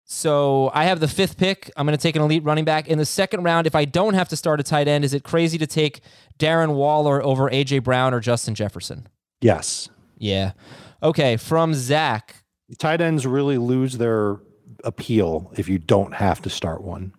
So 0.03 0.69
I 0.73 0.85
have 0.85 0.99
the 0.99 1.07
fifth 1.07 1.37
pick. 1.37 1.71
I'm 1.75 1.87
going 1.87 1.97
to 1.97 2.01
take 2.01 2.15
an 2.15 2.21
elite 2.21 2.43
running 2.43 2.65
back. 2.65 2.87
In 2.87 2.99
the 2.99 3.05
second 3.05 3.43
round, 3.43 3.65
if 3.65 3.73
I 3.73 3.85
don't 3.85 4.13
have 4.13 4.29
to 4.29 4.35
start 4.35 4.59
a 4.59 4.63
tight 4.63 4.87
end, 4.87 5.03
is 5.03 5.15
it 5.15 5.23
crazy 5.23 5.57
to 5.57 5.65
take 5.65 6.01
Darren 6.37 6.75
Waller 6.75 7.23
over 7.23 7.49
A.J. 7.49 7.79
Brown 7.79 8.13
or 8.13 8.19
Justin 8.19 8.53
Jefferson? 8.53 9.07
Yes. 9.41 9.89
Yeah. 10.17 10.51
Okay, 11.01 11.37
from 11.37 11.73
Zach. 11.73 12.43
Tight 12.77 13.01
ends 13.01 13.25
really 13.25 13.57
lose 13.57 13.97
their 13.97 14.37
appeal 14.83 15.51
if 15.57 15.67
you 15.67 15.79
don't 15.79 16.13
have 16.13 16.41
to 16.43 16.49
start 16.49 16.83
one. 16.83 17.13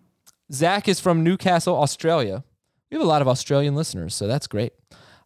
Zach 0.51 0.87
is 0.87 0.99
from 1.01 1.23
Newcastle, 1.23 1.75
Australia. 1.75 2.45
We 2.89 2.95
have 2.95 3.05
a 3.05 3.09
lot 3.09 3.21
of 3.21 3.27
Australian 3.27 3.75
listeners, 3.75 4.15
so 4.15 4.27
that's 4.27 4.47
great. 4.47 4.73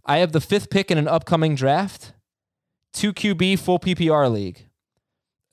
I 0.06 0.18
have 0.18 0.32
the 0.32 0.42
fifth 0.42 0.70
pick 0.70 0.90
in 0.90 0.98
an 0.98 1.08
upcoming 1.08 1.56
draft, 1.56 2.14
two 2.94 3.14
QB 3.14 3.60
full 3.60 3.80
PPR 3.80 4.32
league. 4.32 4.68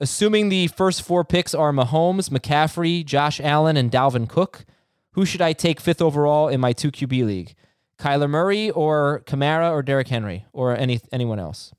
Assuming 0.00 0.48
the 0.48 0.68
first 0.68 1.02
four 1.02 1.24
picks 1.24 1.54
are 1.54 1.72
Mahomes, 1.72 2.30
McCaffrey, 2.30 3.04
Josh 3.04 3.40
Allen, 3.40 3.76
and 3.76 3.90
Dalvin 3.90 4.28
Cook, 4.28 4.64
who 5.12 5.26
should 5.26 5.42
I 5.42 5.52
take 5.52 5.80
fifth 5.80 6.00
overall 6.00 6.48
in 6.48 6.60
my 6.60 6.72
two 6.72 6.90
QB 6.92 7.26
league? 7.26 7.54
Kyler 7.98 8.30
Murray 8.30 8.70
or 8.70 9.22
Kamara 9.26 9.72
or 9.72 9.82
Derrick 9.82 10.08
Henry 10.08 10.46
or 10.52 10.76
any 10.76 11.00
anyone 11.10 11.40
else? 11.40 11.74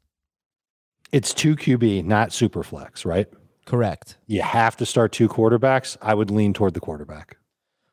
It's 1.12 1.34
two 1.34 1.56
QB, 1.56 2.04
not 2.04 2.34
super 2.34 2.62
flex, 2.62 3.06
right? 3.06 3.28
Correct. 3.66 4.18
You 4.28 4.42
have 4.42 4.76
to 4.78 4.86
start 4.86 5.12
two 5.12 5.30
quarterbacks. 5.30 5.96
I 6.02 6.14
would 6.14 6.30
lean 6.30 6.54
toward 6.54 6.74
the 6.74 6.80
quarterback. 6.80 7.38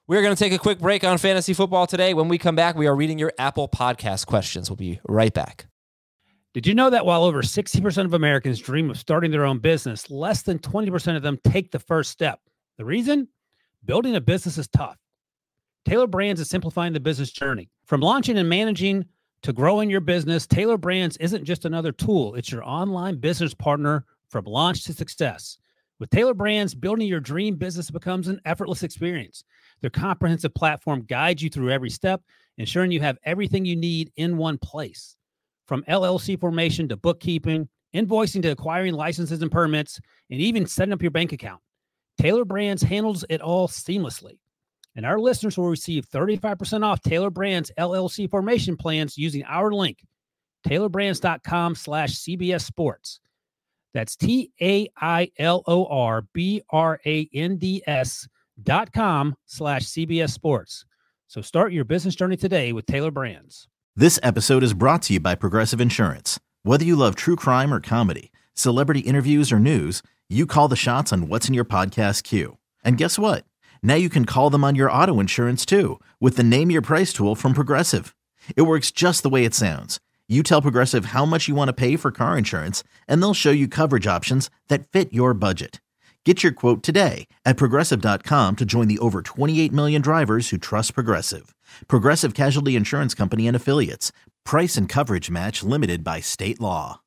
We're 0.08 0.22
going 0.22 0.36
to 0.36 0.38
take 0.38 0.52
a 0.52 0.58
quick 0.58 0.78
break 0.78 1.02
on 1.02 1.18
fantasy 1.18 1.52
football 1.52 1.88
today. 1.88 2.14
When 2.14 2.28
we 2.28 2.38
come 2.38 2.54
back, 2.54 2.76
we 2.76 2.86
are 2.86 2.94
reading 2.94 3.18
your 3.18 3.32
Apple 3.38 3.68
Podcast 3.68 4.26
questions. 4.26 4.70
We'll 4.70 4.76
be 4.76 5.00
right 5.08 5.34
back. 5.34 5.66
Did 6.54 6.64
you 6.64 6.76
know 6.76 6.90
that 6.90 7.04
while 7.04 7.24
over 7.24 7.42
60% 7.42 8.04
of 8.04 8.14
Americans 8.14 8.60
dream 8.60 8.88
of 8.88 8.98
starting 8.98 9.32
their 9.32 9.44
own 9.44 9.58
business, 9.58 10.08
less 10.08 10.42
than 10.42 10.60
20% 10.60 11.16
of 11.16 11.22
them 11.22 11.40
take 11.42 11.72
the 11.72 11.80
first 11.80 12.12
step? 12.12 12.38
The 12.78 12.84
reason? 12.84 13.26
Building 13.84 14.14
a 14.14 14.20
business 14.20 14.58
is 14.58 14.68
tough. 14.68 14.96
Tailor 15.84 16.06
Brands 16.06 16.40
is 16.40 16.48
simplifying 16.48 16.92
the 16.92 17.00
business 17.00 17.32
journey. 17.32 17.68
From 17.84 18.00
launching 18.00 18.38
and 18.38 18.48
managing 18.48 19.06
to 19.42 19.52
growing 19.52 19.90
your 19.90 20.00
business, 20.00 20.46
Tailor 20.46 20.78
Brands 20.78 21.16
isn't 21.16 21.44
just 21.44 21.64
another 21.64 21.90
tool, 21.90 22.36
it's 22.36 22.52
your 22.52 22.62
online 22.64 23.18
business 23.18 23.54
partner 23.54 24.04
from 24.28 24.44
launch 24.44 24.84
to 24.84 24.92
success. 24.92 25.58
With 25.98 26.10
Tailor 26.10 26.34
Brands, 26.34 26.76
building 26.76 27.08
your 27.08 27.20
dream 27.20 27.56
business 27.56 27.90
becomes 27.90 28.28
an 28.28 28.40
effortless 28.44 28.84
experience. 28.84 29.42
Their 29.80 29.90
comprehensive 29.90 30.54
platform 30.54 31.02
guides 31.02 31.42
you 31.42 31.50
through 31.50 31.70
every 31.70 31.90
step, 31.90 32.22
ensuring 32.58 32.90
you 32.90 33.00
have 33.00 33.18
everything 33.24 33.64
you 33.64 33.76
need 33.76 34.12
in 34.16 34.36
one 34.36 34.58
place. 34.58 35.16
From 35.66 35.84
LLC 35.84 36.38
formation 36.38 36.88
to 36.88 36.96
bookkeeping, 36.96 37.68
invoicing 37.94 38.42
to 38.42 38.50
acquiring 38.50 38.94
licenses 38.94 39.42
and 39.42 39.50
permits, 39.50 40.00
and 40.30 40.40
even 40.40 40.66
setting 40.66 40.92
up 40.92 41.02
your 41.02 41.10
bank 41.10 41.32
account. 41.32 41.60
Tailor 42.18 42.44
Brands 42.44 42.82
handles 42.82 43.24
it 43.28 43.40
all 43.40 43.68
seamlessly. 43.68 44.38
And 44.94 45.04
our 45.04 45.18
listeners 45.18 45.58
will 45.58 45.68
receive 45.68 46.08
35% 46.08 46.82
off 46.82 47.02
Tailor 47.02 47.30
Brands 47.30 47.70
LLC 47.78 48.30
formation 48.30 48.76
plans 48.76 49.18
using 49.18 49.44
our 49.44 49.70
link, 49.70 49.98
tailorbrands.com 50.66 51.74
slash 51.74 52.14
CBS 52.14 52.62
Sports. 52.62 53.20
That's 53.92 54.16
T 54.16 54.50
A 54.60 54.88
I 55.00 55.30
L 55.38 55.62
O 55.66 55.86
R 55.86 56.22
B 56.32 56.62
R 56.70 57.00
A 57.04 57.28
N 57.34 57.56
D 57.56 57.82
S 57.86 58.26
dot 58.62 58.92
com 58.92 59.36
slash 59.44 59.82
CBS 59.84 60.30
Sports. 60.30 60.84
So 61.26 61.40
start 61.40 61.72
your 61.72 61.84
business 61.84 62.14
journey 62.14 62.36
today 62.36 62.72
with 62.72 62.86
Tailor 62.86 63.10
Brands. 63.10 63.68
This 63.94 64.18
episode 64.22 64.62
is 64.62 64.74
brought 64.74 65.02
to 65.02 65.14
you 65.14 65.20
by 65.20 65.34
Progressive 65.34 65.80
Insurance. 65.80 66.38
Whether 66.62 66.84
you 66.84 66.96
love 66.96 67.14
true 67.14 67.36
crime 67.36 67.72
or 67.72 67.80
comedy, 67.80 68.30
celebrity 68.54 69.00
interviews 69.00 69.50
or 69.52 69.58
news, 69.58 70.02
you 70.28 70.46
call 70.46 70.68
the 70.68 70.76
shots 70.76 71.12
on 71.12 71.28
what's 71.28 71.48
in 71.48 71.54
your 71.54 71.64
podcast 71.64 72.22
queue. 72.24 72.58
And 72.84 72.98
guess 72.98 73.18
what? 73.18 73.44
Now 73.82 73.94
you 73.94 74.08
can 74.08 74.24
call 74.24 74.50
them 74.50 74.64
on 74.64 74.74
your 74.74 74.90
auto 74.90 75.20
insurance 75.20 75.64
too 75.64 76.00
with 76.20 76.36
the 76.36 76.42
Name 76.42 76.70
Your 76.70 76.82
Price 76.82 77.12
tool 77.12 77.34
from 77.34 77.54
Progressive. 77.54 78.14
It 78.56 78.62
works 78.62 78.90
just 78.90 79.22
the 79.22 79.30
way 79.30 79.44
it 79.44 79.54
sounds. 79.54 80.00
You 80.28 80.42
tell 80.42 80.60
Progressive 80.60 81.06
how 81.06 81.24
much 81.24 81.48
you 81.48 81.54
want 81.54 81.68
to 81.68 81.72
pay 81.72 81.96
for 81.96 82.10
car 82.10 82.36
insurance, 82.36 82.82
and 83.06 83.22
they'll 83.22 83.32
show 83.34 83.52
you 83.52 83.68
coverage 83.68 84.08
options 84.08 84.50
that 84.68 84.90
fit 84.90 85.12
your 85.12 85.34
budget. 85.34 85.80
Get 86.26 86.42
your 86.42 86.50
quote 86.50 86.82
today 86.82 87.28
at 87.44 87.56
progressive.com 87.56 88.56
to 88.56 88.64
join 88.64 88.88
the 88.88 88.98
over 88.98 89.22
28 89.22 89.72
million 89.72 90.02
drivers 90.02 90.48
who 90.48 90.58
trust 90.58 90.92
Progressive. 90.92 91.54
Progressive 91.86 92.34
Casualty 92.34 92.74
Insurance 92.74 93.14
Company 93.14 93.46
and 93.46 93.54
Affiliates. 93.54 94.10
Price 94.44 94.76
and 94.76 94.88
coverage 94.88 95.30
match 95.30 95.62
limited 95.62 96.02
by 96.02 96.18
state 96.18 96.60
law. 96.60 97.00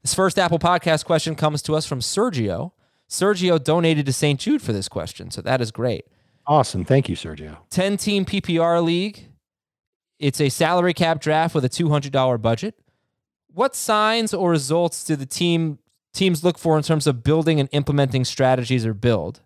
This 0.00 0.14
first 0.14 0.38
Apple 0.38 0.58
Podcast 0.58 1.04
question 1.04 1.34
comes 1.34 1.60
to 1.64 1.74
us 1.74 1.84
from 1.84 2.00
Sergio. 2.00 2.72
Sergio 3.10 3.62
donated 3.62 4.06
to 4.06 4.12
St. 4.12 4.40
Jude 4.40 4.62
for 4.62 4.72
this 4.72 4.88
question, 4.88 5.30
so 5.30 5.42
that 5.42 5.60
is 5.60 5.70
great. 5.70 6.06
Awesome. 6.46 6.86
Thank 6.86 7.10
you, 7.10 7.14
Sergio. 7.14 7.58
10 7.68 7.98
team 7.98 8.24
PPR 8.24 8.82
league. 8.82 9.28
It's 10.18 10.40
a 10.40 10.48
salary 10.48 10.94
cap 10.94 11.20
draft 11.20 11.54
with 11.54 11.66
a 11.66 11.68
$200 11.68 12.40
budget. 12.40 12.74
What 13.52 13.76
signs 13.76 14.32
or 14.32 14.48
results 14.48 15.04
do 15.04 15.14
the 15.14 15.26
team 15.26 15.78
teams 16.12 16.44
look 16.44 16.58
for 16.58 16.76
in 16.76 16.82
terms 16.82 17.06
of 17.06 17.22
building 17.22 17.60
and 17.60 17.68
implementing 17.72 18.24
strategies 18.24 18.86
or 18.86 18.94
build? 18.94 19.40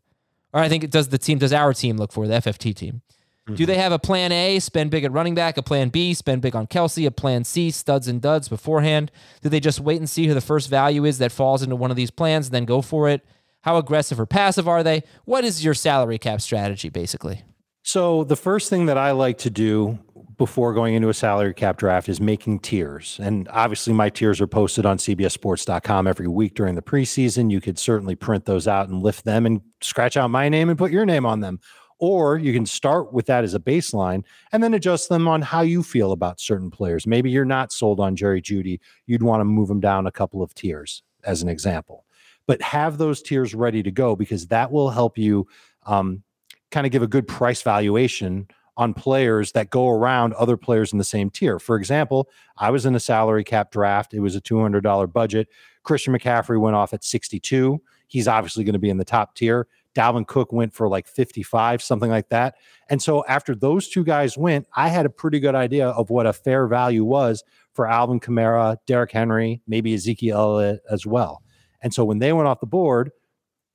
Or 0.53 0.61
I 0.61 0.69
think 0.69 0.85
it 0.85 0.91
does 0.91 1.09
the 1.09 1.19
team, 1.19 1.39
does 1.39 1.53
our 1.53 1.73
team 1.75 1.97
look 1.97 2.13
for 2.13 2.27
the 2.27 2.35
FFT 2.35 2.75
team? 2.75 3.03
Do 3.47 3.53
mm-hmm. 3.53 3.65
they 3.67 3.77
have 3.77 3.93
a 3.93 3.99
plan 3.99 4.33
A, 4.33 4.59
spend 4.59 4.91
big 4.91 5.05
at 5.05 5.13
running 5.13 5.37
back, 5.37 5.57
a 5.57 5.63
plan 5.63 5.89
B, 5.89 6.15
spend 6.15 6.43
big 6.43 6.57
on 6.57 6.67
Kelce, 6.67 7.07
a 7.07 7.13
plan 7.13 7.45
C, 7.45 7.71
studs 7.71 8.09
and 8.09 8.21
duds 8.21 8.49
beforehand? 8.49 9.13
Do 9.41 9.49
they 9.49 9.61
just 9.61 9.79
wait 9.79 9.99
and 9.99 10.11
see 10.11 10.27
who 10.27 10.35
the 10.35 10.41
first 10.41 10.69
value 10.69 11.05
is 11.05 11.19
that 11.19 11.31
falls 11.31 11.63
into 11.63 11.77
one 11.77 11.93
of 11.93 11.97
these 11.97 12.11
plans 12.11 12.47
and 12.47 12.55
then 12.55 12.65
go 12.65 12.83
for 12.83 13.09
it? 13.09 13.25
How 13.61 13.77
aggressive 13.77 14.19
or 14.19 14.27
passive 14.27 14.67
are 14.67 14.83
they? 14.83 15.05
What 15.27 15.45
is 15.45 15.65
your 15.65 15.75
salary 15.75 16.19
cap 16.19 16.41
strategy, 16.41 16.89
basically? 16.89 17.45
So 17.85 18.25
the 18.25 18.35
first 18.35 18.69
thing 18.69 18.87
that 18.87 18.99
I 18.99 19.13
like 19.13 19.39
to 19.39 19.51
do 19.51 20.01
before 20.39 20.75
going 20.75 20.95
into 20.95 21.09
a 21.09 21.15
salary 21.15 21.55
cap 21.55 21.79
draft 21.79 22.09
is 22.09 22.21
making 22.21 22.61
tiers. 22.61 23.19
And 23.23 23.49
obviously 23.49 23.93
my 23.93 24.11
tiers 24.11 24.41
are 24.41 24.47
posted 24.47 24.85
on 24.85 24.99
cbssports.com 24.99 26.07
every 26.07 26.29
week 26.29 26.55
during 26.55 26.75
the 26.75 26.83
preseason. 26.83 27.51
You 27.51 27.61
could 27.61 27.79
certainly 27.79 28.15
print 28.15 28.45
those 28.45 28.69
out 28.69 28.89
and 28.89 29.03
lift 29.03 29.25
them 29.25 29.47
and 29.47 29.63
scratch 29.81 30.17
out 30.17 30.31
my 30.31 30.49
name 30.49 30.69
and 30.69 30.79
put 30.79 30.93
your 30.93 31.07
name 31.07 31.25
on 31.25 31.41
them. 31.41 31.61
Or 31.99 32.37
you 32.37 32.53
can 32.53 32.67
start 32.67 33.15
with 33.15 33.25
that 33.27 33.45
as 33.45 33.55
a 33.55 33.59
baseline 33.59 34.25
and 34.53 34.63
then 34.63 34.75
adjust 34.75 35.09
them 35.09 35.27
on 35.27 35.41
how 35.41 35.63
you 35.63 35.83
feel 35.83 36.13
about 36.13 36.41
certain 36.41 36.71
players. 36.71 37.07
Maybe 37.07 37.31
you're 37.31 37.47
not 37.47 37.73
sold 37.73 38.01
on 38.01 38.17
Jerry 38.17 38.43
Jeudy. 38.43 38.81
You'd 39.07 39.23
want 39.23 39.41
to 39.41 39.47
move 39.47 39.69
them 39.69 39.81
down 39.81 40.07
a 40.07 40.13
couple 40.13 40.43
of 40.43 40.55
tiers, 40.55 41.03
as 41.25 41.41
an 41.41 41.49
example. 41.49 42.05
But 42.47 42.61
have 42.61 42.99
those 42.99 43.23
tiers 43.23 43.55
ready 43.55 43.83
to 43.83 43.91
go 43.91 44.15
because 44.15 44.49
that 44.49 44.71
will 44.71 44.91
help 44.91 45.17
you 45.17 45.47
um, 45.87 46.23
kind 46.71 46.85
of 46.85 46.93
give 46.93 47.03
a 47.03 47.07
good 47.07 47.27
price 47.27 47.63
valuation 47.63 48.47
on 48.77 48.95
players 48.95 49.53
that 49.53 49.71
go 49.71 49.89
around 49.89 50.35
other 50.35 50.57
players 50.57 50.93
in 50.93 50.99
the 50.99 51.05
same 51.05 51.31
tier. 51.31 51.59
For 51.59 51.77
example, 51.77 52.29
I 52.57 52.71
was 52.71 52.85
in 52.85 52.95
a 52.95 53.01
salary 53.01 53.45
cap 53.45 53.71
draft. 53.71 54.13
It 54.13 54.21
was 54.21 54.37
a 54.37 54.41
$200 54.41 55.13
budget. 55.13 55.49
Christian 55.83 56.15
McCaffrey 56.15 56.61
went 56.61 56.77
off 56.77 56.93
at 56.93 57.05
62. 57.05 57.81
He's 58.09 58.29
obviously 58.29 58.65
going 58.65 58.75
to 58.75 58.79
be 58.79 58.91
in 58.91 58.99
the 58.99 59.05
top 59.05 59.35
tier. 59.35 59.67
Dalvin 59.95 60.27
Cook 60.27 60.53
went 60.53 60.75
for 60.75 60.89
like 60.89 61.07
55, 61.09 61.83
something 61.83 62.11
like 62.11 62.29
that. 62.29 62.57
And 62.91 63.01
so 63.01 63.25
after 63.27 63.55
those 63.55 63.89
two 63.89 64.05
guys 64.05 64.37
went, 64.37 64.67
I 64.75 64.89
had 64.89 65.07
a 65.07 65.11
pretty 65.11 65.41
good 65.41 65.55
idea 65.55 65.89
of 65.89 66.11
what 66.11 66.27
a 66.27 66.35
fair 66.35 66.67
value 66.67 67.05
was 67.05 67.43
for 67.73 67.87
Alvin 67.89 68.21
Kamara, 68.21 68.77
Derrick 68.87 69.13
Henry, 69.13 69.63
maybe 69.67 69.95
Ezekiel 69.95 70.37
Elliott 70.37 70.83
as 70.91 71.07
well. 71.07 71.43
And 71.81 71.95
so 71.95 72.05
when 72.05 72.19
they 72.19 72.33
went 72.33 72.47
off 72.47 72.61
the 72.61 72.67
board, 72.67 73.11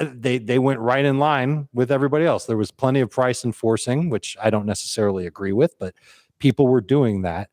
they 0.03 0.37
they 0.37 0.59
went 0.59 0.79
right 0.79 1.03
in 1.05 1.19
line 1.19 1.67
with 1.73 1.91
everybody 1.91 2.25
else. 2.25 2.45
There 2.45 2.57
was 2.57 2.71
plenty 2.71 2.99
of 2.99 3.09
price 3.09 3.43
enforcing, 3.43 4.09
which 4.09 4.37
I 4.41 4.49
don't 4.49 4.65
necessarily 4.65 5.25
agree 5.25 5.53
with, 5.53 5.77
but 5.79 5.95
people 6.39 6.67
were 6.67 6.81
doing 6.81 7.21
that. 7.23 7.49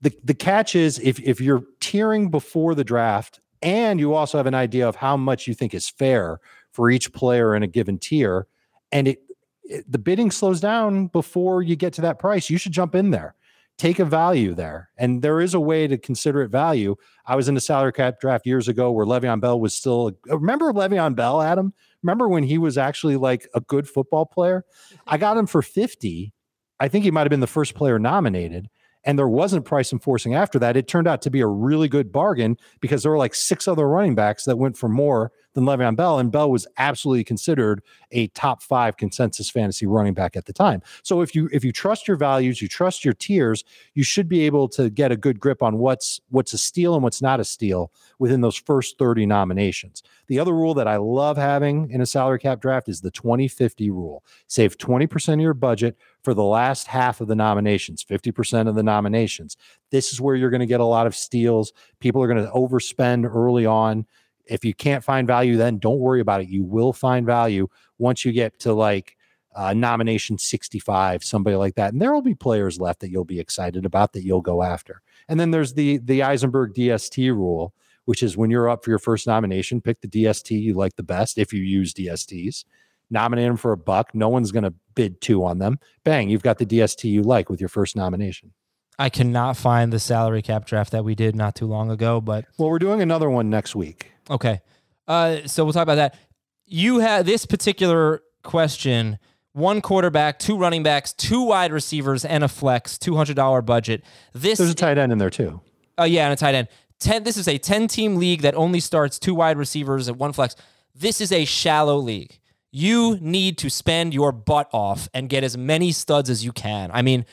The 0.00 0.12
the 0.22 0.34
catch 0.34 0.74
is 0.74 0.98
if 0.98 1.20
if 1.20 1.40
you're 1.40 1.64
tiering 1.80 2.30
before 2.30 2.74
the 2.74 2.84
draft 2.84 3.40
and 3.62 3.98
you 3.98 4.14
also 4.14 4.38
have 4.38 4.46
an 4.46 4.54
idea 4.54 4.88
of 4.88 4.96
how 4.96 5.16
much 5.16 5.46
you 5.46 5.54
think 5.54 5.74
is 5.74 5.88
fair 5.88 6.38
for 6.72 6.90
each 6.90 7.12
player 7.12 7.54
in 7.54 7.62
a 7.62 7.66
given 7.66 7.98
tier, 7.98 8.46
and 8.92 9.08
it, 9.08 9.22
it 9.64 9.90
the 9.90 9.98
bidding 9.98 10.30
slows 10.30 10.60
down 10.60 11.06
before 11.08 11.62
you 11.62 11.76
get 11.76 11.92
to 11.94 12.02
that 12.02 12.18
price, 12.18 12.50
you 12.50 12.58
should 12.58 12.72
jump 12.72 12.94
in 12.94 13.10
there. 13.10 13.34
Take 13.78 13.98
a 13.98 14.04
value 14.06 14.54
there. 14.54 14.90
And 14.96 15.20
there 15.20 15.40
is 15.40 15.52
a 15.52 15.60
way 15.60 15.86
to 15.86 15.98
consider 15.98 16.40
it 16.42 16.48
value. 16.48 16.96
I 17.26 17.36
was 17.36 17.48
in 17.48 17.56
a 17.56 17.60
salary 17.60 17.92
cap 17.92 18.20
draft 18.20 18.46
years 18.46 18.68
ago 18.68 18.90
where 18.90 19.04
Le'Veon 19.04 19.40
Bell 19.40 19.60
was 19.60 19.74
still 19.74 20.12
uh, 20.30 20.38
remember 20.38 20.72
Le'Veon 20.72 21.14
Bell, 21.14 21.42
Adam? 21.42 21.74
Remember 22.02 22.28
when 22.28 22.44
he 22.44 22.56
was 22.56 22.78
actually 22.78 23.16
like 23.16 23.46
a 23.54 23.60
good 23.60 23.88
football 23.88 24.24
player? 24.24 24.64
I 25.06 25.18
got 25.18 25.36
him 25.36 25.46
for 25.46 25.60
50. 25.60 26.32
I 26.80 26.88
think 26.88 27.04
he 27.04 27.10
might 27.10 27.22
have 27.22 27.30
been 27.30 27.40
the 27.40 27.46
first 27.46 27.74
player 27.74 27.98
nominated. 27.98 28.68
And 29.04 29.18
there 29.18 29.28
wasn't 29.28 29.64
price 29.64 29.92
enforcing 29.92 30.34
after 30.34 30.58
that. 30.58 30.76
It 30.76 30.88
turned 30.88 31.06
out 31.06 31.22
to 31.22 31.30
be 31.30 31.40
a 31.40 31.46
really 31.46 31.88
good 31.88 32.10
bargain 32.10 32.56
because 32.80 33.02
there 33.02 33.12
were 33.12 33.18
like 33.18 33.34
six 33.34 33.68
other 33.68 33.86
running 33.88 34.14
backs 34.14 34.44
that 34.44 34.56
went 34.56 34.76
for 34.76 34.88
more 34.88 35.30
than 35.56 35.64
Le'Veon 35.64 35.96
Bell, 35.96 36.18
and 36.20 36.30
Bell 36.30 36.50
was 36.50 36.66
absolutely 36.76 37.24
considered 37.24 37.82
a 38.12 38.28
top 38.28 38.62
five 38.62 38.96
consensus 38.96 39.50
fantasy 39.50 39.86
running 39.86 40.14
back 40.14 40.36
at 40.36 40.44
the 40.44 40.52
time. 40.52 40.82
So 41.02 41.22
if 41.22 41.34
you 41.34 41.48
if 41.50 41.64
you 41.64 41.72
trust 41.72 42.06
your 42.06 42.16
values, 42.16 42.62
you 42.62 42.68
trust 42.68 43.04
your 43.04 43.14
tiers, 43.14 43.64
you 43.94 44.04
should 44.04 44.28
be 44.28 44.42
able 44.42 44.68
to 44.68 44.90
get 44.90 45.10
a 45.10 45.16
good 45.16 45.40
grip 45.40 45.62
on 45.62 45.78
what's 45.78 46.20
what's 46.28 46.52
a 46.52 46.58
steal 46.58 46.94
and 46.94 47.02
what's 47.02 47.22
not 47.22 47.40
a 47.40 47.44
steal 47.44 47.90
within 48.18 48.42
those 48.42 48.56
first 48.56 48.98
30 48.98 49.26
nominations. 49.26 50.02
The 50.28 50.38
other 50.38 50.54
rule 50.54 50.74
that 50.74 50.86
I 50.86 50.96
love 50.96 51.36
having 51.36 51.90
in 51.90 52.00
a 52.00 52.06
salary 52.06 52.38
cap 52.38 52.60
draft 52.60 52.88
is 52.88 53.00
the 53.00 53.10
2050 53.10 53.90
rule. 53.90 54.22
Save 54.48 54.76
20% 54.76 55.34
of 55.34 55.40
your 55.40 55.54
budget 55.54 55.96
for 56.22 56.34
the 56.34 56.44
last 56.44 56.86
half 56.86 57.20
of 57.20 57.28
the 57.28 57.34
nominations, 57.34 58.04
50% 58.04 58.68
of 58.68 58.74
the 58.74 58.82
nominations. 58.82 59.56
This 59.90 60.12
is 60.12 60.20
where 60.20 60.34
you're 60.34 60.50
going 60.50 60.60
to 60.60 60.66
get 60.66 60.80
a 60.80 60.84
lot 60.84 61.06
of 61.06 61.14
steals. 61.14 61.72
People 62.00 62.22
are 62.22 62.28
going 62.28 62.44
to 62.44 62.50
overspend 62.50 63.24
early 63.24 63.64
on 63.64 64.06
if 64.46 64.64
you 64.64 64.74
can't 64.74 65.04
find 65.04 65.26
value, 65.26 65.56
then 65.56 65.78
don't 65.78 65.98
worry 65.98 66.20
about 66.20 66.40
it. 66.40 66.48
You 66.48 66.64
will 66.64 66.92
find 66.92 67.26
value 67.26 67.68
once 67.98 68.24
you 68.24 68.32
get 68.32 68.58
to 68.60 68.72
like 68.72 69.16
uh, 69.54 69.72
nomination 69.72 70.36
65, 70.38 71.24
somebody 71.24 71.56
like 71.56 71.74
that. 71.76 71.92
And 71.92 72.00
there 72.00 72.12
will 72.12 72.22
be 72.22 72.34
players 72.34 72.78
left 72.78 73.00
that 73.00 73.10
you'll 73.10 73.24
be 73.24 73.40
excited 73.40 73.86
about 73.86 74.12
that 74.12 74.22
you'll 74.22 74.42
go 74.42 74.62
after. 74.62 75.00
And 75.28 75.40
then 75.40 75.50
there's 75.50 75.74
the 75.74 75.98
the 75.98 76.22
Eisenberg 76.22 76.74
DST 76.74 77.30
rule, 77.30 77.74
which 78.04 78.22
is 78.22 78.36
when 78.36 78.50
you're 78.50 78.68
up 78.68 78.84
for 78.84 78.90
your 78.90 78.98
first 78.98 79.26
nomination, 79.26 79.80
pick 79.80 80.00
the 80.00 80.08
DST 80.08 80.60
you 80.60 80.74
like 80.74 80.96
the 80.96 81.02
best 81.02 81.38
if 81.38 81.52
you 81.52 81.62
use 81.62 81.94
DSTs. 81.94 82.64
Nominate 83.08 83.46
them 83.46 83.56
for 83.56 83.72
a 83.72 83.76
buck. 83.76 84.14
No 84.14 84.28
one's 84.28 84.50
going 84.50 84.64
to 84.64 84.74
bid 84.94 85.20
two 85.20 85.44
on 85.44 85.58
them. 85.58 85.78
Bang, 86.02 86.28
you've 86.28 86.42
got 86.42 86.58
the 86.58 86.66
DST 86.66 87.04
you 87.04 87.22
like 87.22 87.48
with 87.48 87.60
your 87.60 87.68
first 87.68 87.94
nomination. 87.94 88.52
I 88.98 89.10
cannot 89.10 89.56
find 89.56 89.92
the 89.92 89.98
salary 89.98 90.42
cap 90.42 90.64
draft 90.66 90.92
that 90.92 91.04
we 91.04 91.14
did 91.14 91.36
not 91.36 91.54
too 91.54 91.66
long 91.66 91.90
ago, 91.90 92.20
but 92.20 92.46
well, 92.56 92.70
we're 92.70 92.78
doing 92.78 93.02
another 93.02 93.28
one 93.28 93.50
next 93.50 93.76
week. 93.76 94.12
Okay. 94.30 94.60
Uh, 95.06 95.46
so 95.46 95.64
we'll 95.64 95.72
talk 95.72 95.82
about 95.82 95.96
that. 95.96 96.18
You 96.64 96.98
have 96.98 97.26
this 97.26 97.46
particular 97.46 98.22
question 98.42 99.18
one 99.52 99.80
quarterback, 99.80 100.38
two 100.38 100.58
running 100.58 100.82
backs, 100.82 101.14
two 101.14 101.42
wide 101.42 101.72
receivers, 101.72 102.26
and 102.26 102.44
a 102.44 102.48
flex, 102.48 102.98
$200 102.98 103.64
budget. 103.64 104.04
This 104.34 104.58
There's 104.58 104.70
a 104.70 104.74
tight 104.74 104.98
end 104.98 105.12
in 105.12 105.18
there 105.18 105.30
too. 105.30 105.62
Oh, 105.96 106.02
uh, 106.02 106.06
yeah, 106.06 106.24
and 106.24 106.34
a 106.34 106.36
tight 106.36 106.54
end. 106.54 106.68
10, 107.00 107.24
this 107.24 107.38
is 107.38 107.48
a 107.48 107.56
10 107.56 107.88
team 107.88 108.16
league 108.16 108.42
that 108.42 108.54
only 108.54 108.80
starts 108.80 109.18
two 109.18 109.34
wide 109.34 109.56
receivers 109.56 110.08
and 110.08 110.18
one 110.18 110.34
flex. 110.34 110.56
This 110.94 111.22
is 111.22 111.32
a 111.32 111.46
shallow 111.46 111.96
league. 111.96 112.38
You 112.70 113.16
need 113.22 113.56
to 113.58 113.70
spend 113.70 114.12
your 114.12 114.30
butt 114.30 114.68
off 114.72 115.08
and 115.14 115.30
get 115.30 115.42
as 115.42 115.56
many 115.56 115.90
studs 115.90 116.28
as 116.28 116.44
you 116.44 116.52
can. 116.52 116.90
I 116.92 117.00
mean, 117.00 117.24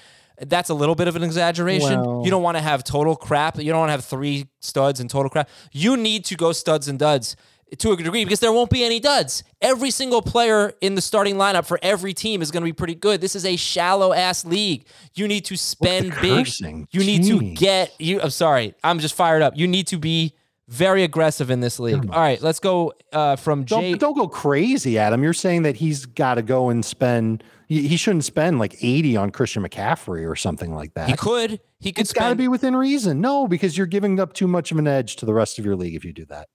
that's 0.42 0.70
a 0.70 0.74
little 0.74 0.96
bit 0.96 1.08
of 1.08 1.16
an 1.16 1.24
exaggeration. 1.24 2.00
You 2.24 2.30
don't 2.32 2.44
want 2.44 2.58
to 2.58 2.62
have 2.64 2.84
total 2.84 3.16
crap. 3.16 3.58
You 3.58 3.72
don't 3.72 3.80
want 3.80 3.90
to 3.90 3.94
have 3.94 4.06
three 4.06 4.48
studs 4.60 5.00
and 5.00 5.10
total 5.10 5.30
crap. 5.30 5.50
You 5.72 5.98
need 5.98 6.26
to 6.26 6.36
go 6.36 6.52
studs 6.52 6.88
and 6.88 6.98
duds 7.00 7.36
to 7.80 7.92
a 7.92 7.98
degree 7.98 8.24
because 8.24 8.40
there 8.40 8.52
won't 8.52 8.70
be 8.70 8.84
any 8.84 9.00
duds. 9.00 9.44
Every 9.62 9.90
single 9.90 10.22
player 10.22 10.74
in 10.82 10.96
the 10.96 11.02
starting 11.02 11.36
lineup 11.36 11.66
for 11.66 11.80
every 11.82 12.14
team 12.14 12.42
is 12.42 12.52
going 12.52 12.62
to 12.62 12.66
be 12.66 12.74
pretty 12.74 12.96
good. 12.96 13.20
This 13.22 13.36
is 13.36 13.46
a 13.46 13.56
shallow 13.56 14.14
ass 14.14 14.46
league. 14.46 14.86
You 15.16 15.28
need 15.28 15.46
to 15.46 15.58
spend 15.58 16.14
big. 16.22 16.48
You 16.92 17.00
need 17.04 17.24
to 17.26 17.40
get 17.56 17.94
you 18.00 18.22
I'm 18.22 18.30
sorry. 18.30 18.76
I'm 18.84 19.00
just 19.00 19.16
fired 19.16 19.42
up. 19.42 19.58
You 19.58 19.68
need 19.68 19.88
to 19.88 19.98
be 19.98 20.36
very 20.74 21.04
aggressive 21.04 21.52
in 21.52 21.60
this 21.60 21.80
league. 21.80 22.10
All 22.10 22.20
right, 22.20 22.42
let's 22.42 22.60
go 22.60 22.94
uh, 23.12 23.36
from 23.36 23.66
Jay. 23.66 23.92
Don't, 23.92 24.00
don't 24.00 24.18
go 24.18 24.28
crazy, 24.28 24.98
Adam. 24.98 25.24
You're 25.24 25.34
saying 25.34 25.64
that 25.64 25.76
he's 25.78 26.06
got 26.06 26.36
to 26.36 26.42
go 26.42 26.70
and 26.70 26.84
spend 26.84 27.44
he 27.68 27.98
shouldn't 27.98 28.26
spend 28.26 28.60
like 28.60 28.76
80 28.84 29.18
on 29.18 29.32
Christian 29.32 29.64
McCaffrey 29.64 30.30
or 30.30 30.36
something 30.36 30.76
like 30.76 30.94
that. 30.94 31.10
He 31.10 31.16
could. 31.16 31.60
He 31.80 31.92
could 31.92 32.02
It's 32.02 32.14
got 32.14 32.30
to 32.30 32.36
be 32.36 32.48
within 32.48 32.76
reason. 32.76 33.20
No, 33.20 33.48
because 33.48 33.78
you're 33.78 33.88
giving 33.88 34.20
up 34.20 34.34
too 34.34 34.48
much 34.48 34.72
of 34.72 34.78
an 34.78 34.88
edge 34.88 35.16
to 35.18 35.26
the 35.26 35.34
rest 35.34 35.58
of 35.58 35.66
your 35.66 35.76
league 35.76 35.96
if 35.96 36.06
you 36.06 36.14
do 36.14 36.26
that. 36.26 36.50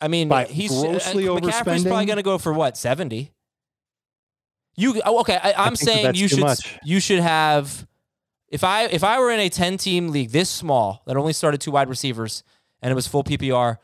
I 0.00 0.08
mean, 0.08 0.28
By 0.28 0.44
he's 0.44 0.72
uh, 0.72 0.82
grossly 0.82 1.28
uh, 1.28 1.32
McCaffrey's 1.32 1.84
probably 1.84 2.06
going 2.06 2.16
to 2.16 2.22
go 2.22 2.38
for 2.38 2.52
what, 2.52 2.76
70? 2.76 3.32
You 4.76 5.00
oh, 5.04 5.20
okay, 5.20 5.36
I, 5.36 5.66
am 5.66 5.76
saying 5.76 6.14
you 6.14 6.28
should 6.28 6.40
much. 6.40 6.78
you 6.82 6.98
should 6.98 7.20
have 7.20 7.86
if 8.48 8.64
I 8.64 8.84
if 8.84 9.04
I 9.04 9.18
were 9.18 9.30
in 9.30 9.38
a 9.40 9.50
10 9.50 9.76
team 9.76 10.08
league 10.08 10.30
this 10.30 10.48
small 10.48 11.02
that 11.06 11.16
only 11.16 11.34
started 11.34 11.60
two 11.60 11.72
wide 11.72 11.90
receivers 11.90 12.42
and 12.82 12.92
it 12.92 12.94
was 12.94 13.06
full 13.06 13.24
PPR, 13.24 13.78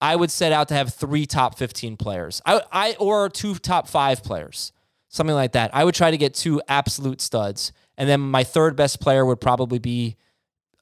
I 0.00 0.16
would 0.16 0.30
set 0.30 0.52
out 0.52 0.68
to 0.68 0.74
have 0.74 0.94
three 0.94 1.26
top 1.26 1.58
15 1.58 1.96
players. 1.96 2.40
I, 2.46 2.62
I 2.72 2.96
or 2.98 3.28
two 3.28 3.56
top 3.56 3.88
5 3.88 4.22
players 4.22 4.72
something 5.08 5.34
like 5.34 5.52
that. 5.52 5.74
I 5.74 5.84
would 5.84 5.94
try 5.94 6.10
to 6.10 6.16
get 6.16 6.34
two 6.34 6.62
absolute 6.68 7.20
studs, 7.20 7.72
and 7.96 8.08
then 8.08 8.20
my 8.20 8.44
third 8.44 8.76
best 8.76 9.00
player 9.00 9.24
would 9.24 9.40
probably 9.40 9.78
be 9.78 10.16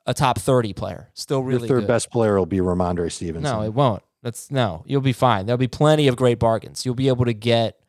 a 0.04 0.14
top 0.14 0.38
thirty 0.38 0.72
player. 0.72 1.10
Still 1.14 1.42
really 1.42 1.60
Your 1.60 1.68
third 1.68 1.80
good. 1.82 1.88
best 1.88 2.10
player 2.10 2.36
will 2.38 2.46
be 2.46 2.58
Rhamondre 2.58 3.10
Stevenson. 3.10 3.42
No, 3.42 3.62
it 3.62 3.72
won't. 3.72 4.02
That's 4.22 4.50
no. 4.50 4.84
You'll 4.86 5.00
be 5.00 5.12
fine. 5.12 5.46
There'll 5.46 5.58
be 5.58 5.68
plenty 5.68 6.08
of 6.08 6.16
great 6.16 6.38
bargains. 6.38 6.84
You'll 6.84 6.94
be 6.94 7.08
able 7.08 7.24
to 7.24 7.34
get. 7.34 7.80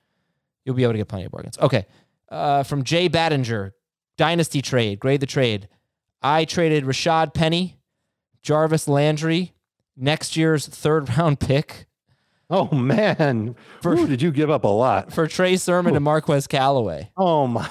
You'll 0.65 0.76
be 0.76 0.84
able 0.84 0.93
to 0.93 0.99
get 0.99 1.07
plenty 1.07 1.26
of 1.26 1.32
bargains. 1.32 1.57
Okay. 1.59 1.86
Uh, 2.30 2.63
from 2.63 2.84
Jay 2.84 3.07
Battinger, 3.07 3.72
dynasty 4.18 4.61
trade. 4.61 4.99
Grade 4.99 5.22
the 5.22 5.26
trade. 5.26 5.70
I 6.22 6.45
traded 6.45 6.84
Rashad 6.84 7.34
Penny, 7.34 7.78
Jarvis 8.41 8.88
Landry, 8.88 9.53
next 9.97 10.37
year's 10.37 10.67
third 10.67 11.09
round 11.17 11.39
pick 11.39 11.87
Oh 12.49 12.73
man, 12.73 13.55
for, 13.81 13.93
Ooh, 13.93 14.07
did 14.07 14.21
you 14.21 14.31
give 14.31 14.49
up 14.49 14.63
a 14.63 14.69
lot 14.69 15.11
for 15.11 15.27
Trey 15.27 15.57
Sermon 15.57 15.91
Ooh. 15.93 15.95
and 15.97 16.03
Marquez 16.05 16.47
Callaway? 16.47 17.11
Oh 17.17 17.45
my 17.45 17.69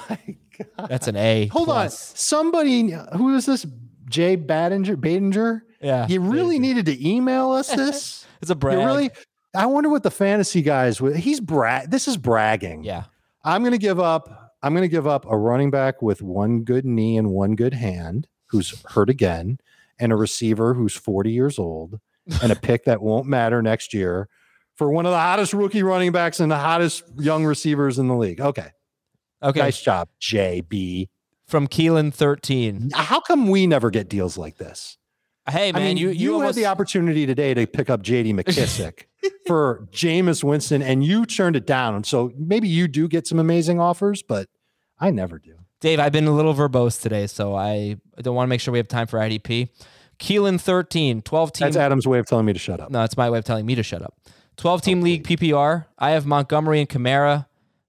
god, 0.77 0.87
that's 0.87 1.07
an 1.07 1.15
A. 1.15 1.47
Hold 1.47 1.65
plus. 1.65 2.11
on, 2.11 2.17
somebody 2.17 2.91
who 3.15 3.35
is 3.35 3.47
this? 3.47 3.65
Jay 4.07 4.37
Badinger, 4.37 4.95
Badinger. 4.95 5.61
Yeah, 5.81 6.05
you 6.07 6.21
really 6.21 6.57
Badinger. 6.57 6.61
needed 6.61 6.85
to 6.85 7.07
email 7.09 7.51
us 7.51 7.69
this. 7.75 8.27
it's 8.39 8.51
a 8.51 8.55
brag. 8.55 8.77
You 8.77 8.85
really? 8.85 9.09
I 9.55 9.65
wonder 9.65 9.89
what 9.89 10.03
the 10.03 10.11
fantasy 10.11 10.61
guys 10.61 11.01
would. 11.01 11.15
He's 11.15 11.39
brag. 11.39 11.89
This 11.89 12.07
is 12.07 12.15
bragging. 12.15 12.83
Yeah. 12.83 13.05
I'm 13.43 13.63
to 13.63 13.77
give 13.79 13.99
up. 13.99 14.53
I'm 14.61 14.73
going 14.73 14.83
to 14.83 14.87
give 14.87 15.07
up 15.07 15.25
a 15.27 15.37
running 15.37 15.71
back 15.71 16.01
with 16.01 16.21
one 16.21 16.63
good 16.63 16.85
knee 16.85 17.17
and 17.17 17.31
one 17.31 17.55
good 17.55 17.73
hand, 17.73 18.27
who's 18.47 18.83
hurt 18.89 19.09
again, 19.09 19.59
and 19.99 20.11
a 20.11 20.15
receiver 20.15 20.73
who's 20.75 20.95
40 20.95 21.31
years 21.31 21.57
old, 21.57 21.99
and 22.41 22.51
a 22.51 22.55
pick 22.55 22.85
that 22.85 23.01
won't 23.01 23.27
matter 23.27 23.61
next 23.61 23.93
year 23.93 24.27
for 24.75 24.91
one 24.91 25.05
of 25.05 25.11
the 25.11 25.19
hottest 25.19 25.53
rookie 25.53 25.83
running 25.83 26.11
backs 26.11 26.39
and 26.39 26.51
the 26.51 26.57
hottest 26.57 27.03
young 27.17 27.45
receivers 27.45 27.97
in 27.99 28.07
the 28.07 28.15
league. 28.15 28.39
Okay. 28.39 28.71
Okay. 29.41 29.59
Nice 29.59 29.81
job, 29.81 30.09
JB. 30.21 31.09
From 31.47 31.67
Keelan 31.67 32.13
13. 32.13 32.89
How 32.93 33.21
come 33.21 33.47
we 33.47 33.67
never 33.67 33.89
get 33.89 34.09
deals 34.09 34.37
like 34.37 34.57
this? 34.57 34.97
Hey, 35.49 35.71
man, 35.71 35.81
I 35.81 35.85
mean, 35.85 35.97
you, 35.97 36.09
you, 36.09 36.33
had 36.33 36.35
almost, 36.35 36.57
the 36.57 36.65
opportunity 36.65 37.25
today 37.25 37.53
to 37.53 37.65
pick 37.65 37.89
up 37.89 38.03
JD 38.03 38.33
McKissic 38.33 39.05
for 39.47 39.87
Jameis 39.93 40.43
Winston, 40.43 40.81
and 40.81 41.05
you 41.05 41.25
turned 41.25 41.55
it 41.55 41.65
down. 41.65 42.03
So 42.03 42.33
maybe 42.37 42.67
you 42.67 42.89
do 42.89 43.07
get 43.07 43.27
some 43.27 43.39
amazing 43.39 43.79
offers, 43.79 44.21
but 44.21 44.49
I 44.99 45.09
never 45.09 45.39
do. 45.39 45.55
Dave, 45.79 46.01
I've 46.01 46.11
been 46.11 46.27
a 46.27 46.31
little 46.31 46.53
verbose 46.53 47.01
today, 47.01 47.27
so 47.27 47.55
I 47.55 47.95
don't 48.21 48.35
want 48.35 48.47
to 48.47 48.49
make 48.49 48.59
sure 48.59 48.73
we 48.73 48.79
have 48.79 48.89
time 48.89 49.07
for 49.07 49.19
IDP. 49.19 49.69
Keelan 50.19 50.59
13, 50.59 51.21
12 51.21 51.51
team. 51.53 51.65
That's 51.65 51.77
Adam's 51.77 52.07
way 52.07 52.19
of 52.19 52.25
telling 52.25 52.45
me 52.45 52.53
to 52.53 52.59
shut 52.59 52.79
up. 52.79 52.89
No, 52.89 53.03
it's 53.03 53.17
my 53.17 53.29
way 53.29 53.37
of 53.37 53.45
telling 53.45 53.65
me 53.65 53.75
to 53.75 53.83
shut 53.83 54.01
up. 54.01 54.15
12 54.57 54.81
team 54.81 55.01
league 55.01 55.23
PPR. 55.23 55.85
I 55.99 56.11
have 56.11 56.25
Montgomery 56.25 56.79
and 56.79 56.89
Kamara, 56.89 57.45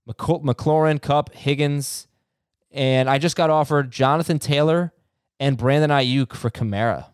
McC- 0.09 0.45
McLaurin, 0.45 1.01
Kupp, 1.01 1.35
Higgins, 1.35 2.07
and 2.71 3.09
I 3.09 3.19
just 3.19 3.37
got 3.37 3.49
offered 3.49 3.91
Jonathan 3.91 4.39
Taylor 4.39 4.93
and 5.41 5.57
Brandon 5.57 5.91
Aiyuk 5.91 6.35
for 6.35 6.51
Kamara. 6.51 7.07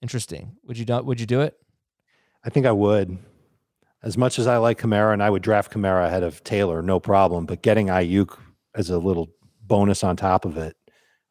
Interesting. 0.00 0.56
Would 0.64 0.78
you 0.78 0.84
do, 0.84 1.02
would 1.02 1.20
you 1.20 1.26
do 1.26 1.40
it? 1.42 1.56
I 2.44 2.48
think 2.50 2.64
I 2.64 2.72
would. 2.72 3.18
As 4.02 4.16
much 4.16 4.38
as 4.38 4.46
I 4.46 4.56
like 4.58 4.78
Kamara 4.80 5.12
and 5.12 5.22
I 5.22 5.28
would 5.30 5.42
draft 5.42 5.72
Kamara 5.72 6.06
ahead 6.06 6.22
of 6.22 6.42
Taylor, 6.44 6.80
no 6.80 7.00
problem. 7.00 7.44
But 7.44 7.60
getting 7.62 7.88
Aiyuk 7.88 8.38
as 8.74 8.88
a 8.88 8.98
little 8.98 9.28
bonus 9.60 10.04
on 10.04 10.16
top 10.16 10.44
of 10.44 10.56
it, 10.56 10.76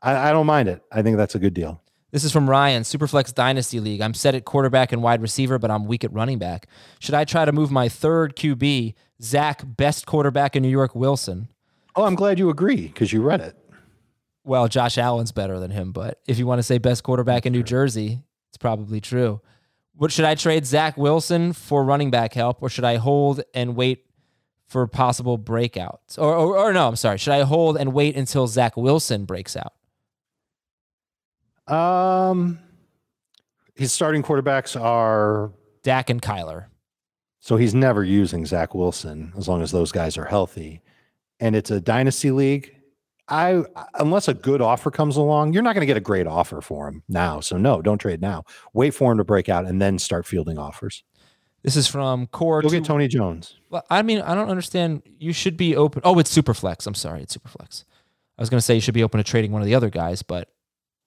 I, 0.01 0.29
I 0.29 0.31
don't 0.31 0.45
mind 0.45 0.67
it. 0.67 0.81
I 0.91 1.01
think 1.01 1.17
that's 1.17 1.35
a 1.35 1.39
good 1.39 1.53
deal. 1.53 1.81
This 2.15 2.23
is 2.23 2.31
from 2.31 2.49
Ryan, 2.49 2.83
Superflex 2.83 3.33
Dynasty 3.35 3.81
League. 3.81 3.99
I'm 3.99 4.13
set 4.13 4.35
at 4.35 4.45
quarterback 4.45 4.93
and 4.93 5.03
wide 5.03 5.21
receiver, 5.21 5.59
but 5.59 5.69
I'm 5.69 5.83
weak 5.83 6.05
at 6.05 6.13
running 6.13 6.39
back. 6.39 6.69
Should 6.99 7.13
I 7.13 7.25
try 7.25 7.43
to 7.43 7.51
move 7.51 7.71
my 7.71 7.89
third 7.89 8.37
QB, 8.37 8.93
Zach, 9.21 9.63
best 9.65 10.05
quarterback 10.05 10.55
in 10.55 10.63
New 10.63 10.69
York, 10.69 10.95
Wilson? 10.95 11.49
Oh, 11.93 12.05
I'm 12.05 12.15
glad 12.15 12.39
you 12.39 12.49
agree 12.49 12.87
because 12.87 13.11
you 13.11 13.21
read 13.21 13.41
it. 13.41 13.57
Well, 14.45 14.69
Josh 14.69 14.97
Allen's 14.97 15.33
better 15.33 15.59
than 15.59 15.71
him, 15.71 15.91
but 15.91 16.21
if 16.25 16.39
you 16.39 16.47
want 16.47 16.59
to 16.59 16.63
say 16.63 16.77
best 16.77 17.03
quarterback 17.03 17.45
in 17.45 17.51
New 17.51 17.63
Jersey, 17.63 18.21
it's 18.47 18.57
probably 18.57 19.01
true. 19.01 19.41
What 19.93 20.13
should 20.13 20.23
I 20.23 20.35
trade 20.35 20.65
Zach 20.65 20.95
Wilson 20.95 21.51
for 21.51 21.83
running 21.83 22.11
back 22.11 22.33
help, 22.33 22.63
or 22.63 22.69
should 22.69 22.85
I 22.85 22.95
hold 22.95 23.43
and 23.53 23.75
wait 23.75 24.05
for 24.65 24.87
possible 24.87 25.37
breakouts? 25.37 26.17
Or, 26.17 26.33
or, 26.33 26.57
or 26.57 26.71
no, 26.71 26.87
I'm 26.87 26.95
sorry. 26.95 27.17
Should 27.17 27.33
I 27.33 27.41
hold 27.41 27.75
and 27.75 27.91
wait 27.91 28.15
until 28.15 28.47
Zach 28.47 28.77
Wilson 28.77 29.25
breaks 29.25 29.57
out? 29.57 29.73
Um, 31.67 32.59
his 33.75 33.91
starting 33.91 34.23
quarterbacks 34.23 34.79
are 34.79 35.51
Dak 35.83 36.09
and 36.09 36.21
Kyler. 36.21 36.65
so 37.39 37.57
he's 37.57 37.75
never 37.75 38.03
using 38.03 38.45
Zach 38.45 38.73
Wilson 38.75 39.33
as 39.37 39.47
long 39.47 39.61
as 39.61 39.71
those 39.71 39.91
guys 39.91 40.17
are 40.17 40.25
healthy, 40.25 40.81
and 41.39 41.55
it's 41.55 41.71
a 41.71 41.81
dynasty 41.81 42.31
league. 42.31 42.71
I 43.27 43.63
unless 43.95 44.27
a 44.27 44.35
good 44.35 44.61
offer 44.61 44.91
comes 44.91 45.17
along, 45.17 45.53
you're 45.53 45.63
not 45.63 45.73
going 45.73 45.81
to 45.81 45.87
get 45.87 45.97
a 45.97 46.01
great 46.01 46.27
offer 46.27 46.61
for 46.61 46.87
him 46.87 47.01
now. 47.09 47.39
So 47.39 47.57
no, 47.57 47.81
don't 47.81 47.97
trade 47.97 48.21
now. 48.21 48.43
Wait 48.73 48.91
for 48.93 49.11
him 49.11 49.17
to 49.17 49.23
break 49.23 49.49
out 49.49 49.65
and 49.65 49.81
then 49.81 49.97
start 49.97 50.27
fielding 50.27 50.59
offers. 50.59 51.03
This 51.63 51.75
is 51.75 51.87
from 51.87 52.27
Core. 52.27 52.61
Go 52.61 52.69
two- 52.69 52.75
get 52.75 52.85
Tony 52.85 53.07
Jones. 53.07 53.55
Well, 53.71 53.83
I 53.89 54.03
mean, 54.03 54.21
I 54.21 54.35
don't 54.35 54.49
understand. 54.49 55.01
You 55.17 55.33
should 55.33 55.57
be 55.57 55.75
open. 55.75 56.03
Oh, 56.05 56.19
it's 56.19 56.35
Superflex. 56.37 56.85
I'm 56.85 56.93
sorry, 56.93 57.23
it's 57.23 57.35
Superflex. 57.35 57.83
I 58.37 58.41
was 58.43 58.51
going 58.51 58.59
to 58.59 58.61
say 58.61 58.75
you 58.75 58.81
should 58.81 58.93
be 58.93 59.01
open 59.03 59.17
to 59.17 59.23
trading 59.23 59.51
one 59.51 59.63
of 59.63 59.65
the 59.65 59.73
other 59.73 59.89
guys, 59.89 60.21
but 60.21 60.49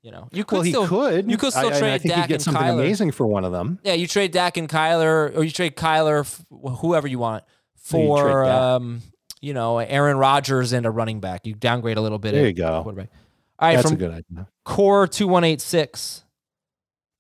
you 0.03 0.11
know, 0.13 0.29
you 0.33 0.45
could 0.45 0.57
well, 0.57 0.63
he 0.63 0.71
still 0.71 0.87
could. 0.87 1.31
You 1.31 1.37
could 1.37 1.53
still 1.53 1.73
I, 1.73 1.77
I- 1.77 1.79
trade 1.79 1.93
I 1.95 1.99
think 1.99 2.15
Dak 2.15 2.21
he'd 2.25 2.29
get 2.29 2.35
and 2.37 2.43
something 2.43 2.63
Kyler. 2.63 2.73
amazing 2.75 3.11
for 3.13 3.27
one 3.27 3.45
of 3.45 3.53
them. 3.53 3.79
Yeah, 3.83 3.95
you 3.95 4.07
trade 4.07 4.31
Dak 4.33 4.57
and 4.57 4.69
Kyler, 4.69 5.37
or 5.37 5.43
you 5.43 5.51
trade 5.51 5.77
Kyler, 5.77 6.21
f- 6.21 6.45
whoever 6.81 7.07
you 7.09 7.19
want, 7.19 7.45
No, 7.93 7.99
you 7.99 8.07
for 8.07 8.45
um, 8.45 9.03
you 9.41 9.55
know, 9.55 9.79
Aaron 9.79 10.17
Rodgers 10.17 10.73
and 10.73 10.87
a 10.87 10.91
running 10.91 11.21
back. 11.21 11.47
You 11.47 11.55
downgrade 11.55 11.97
a 11.97 12.01
little 12.01 12.19
bit. 12.19 12.33
There 12.33 12.47
you 12.47 12.53
go. 12.53 12.83
Quarterback. 12.83 13.11
All 13.59 13.69
right, 13.69 13.75
That's 13.77 13.89
from 13.89 13.95
a 13.95 13.99
good 13.99 14.11
idea. 14.13 14.49
Core 14.65 15.07
two 15.09 15.27
one 15.29 15.45
eight 15.45 15.61
six. 15.61 16.25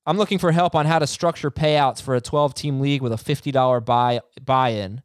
I'm 0.06 0.16
looking 0.16 0.38
for 0.38 0.52
help 0.52 0.74
on 0.74 0.86
how 0.86 0.98
to 1.00 1.06
structure 1.06 1.50
payouts 1.50 2.00
for 2.00 2.14
a 2.14 2.20
12 2.22 2.54
team 2.54 2.80
league 2.80 3.02
with 3.02 3.12
a 3.12 3.16
$50 3.16 3.84
buy 3.84 4.20
buy 4.42 4.70
in, 4.70 5.02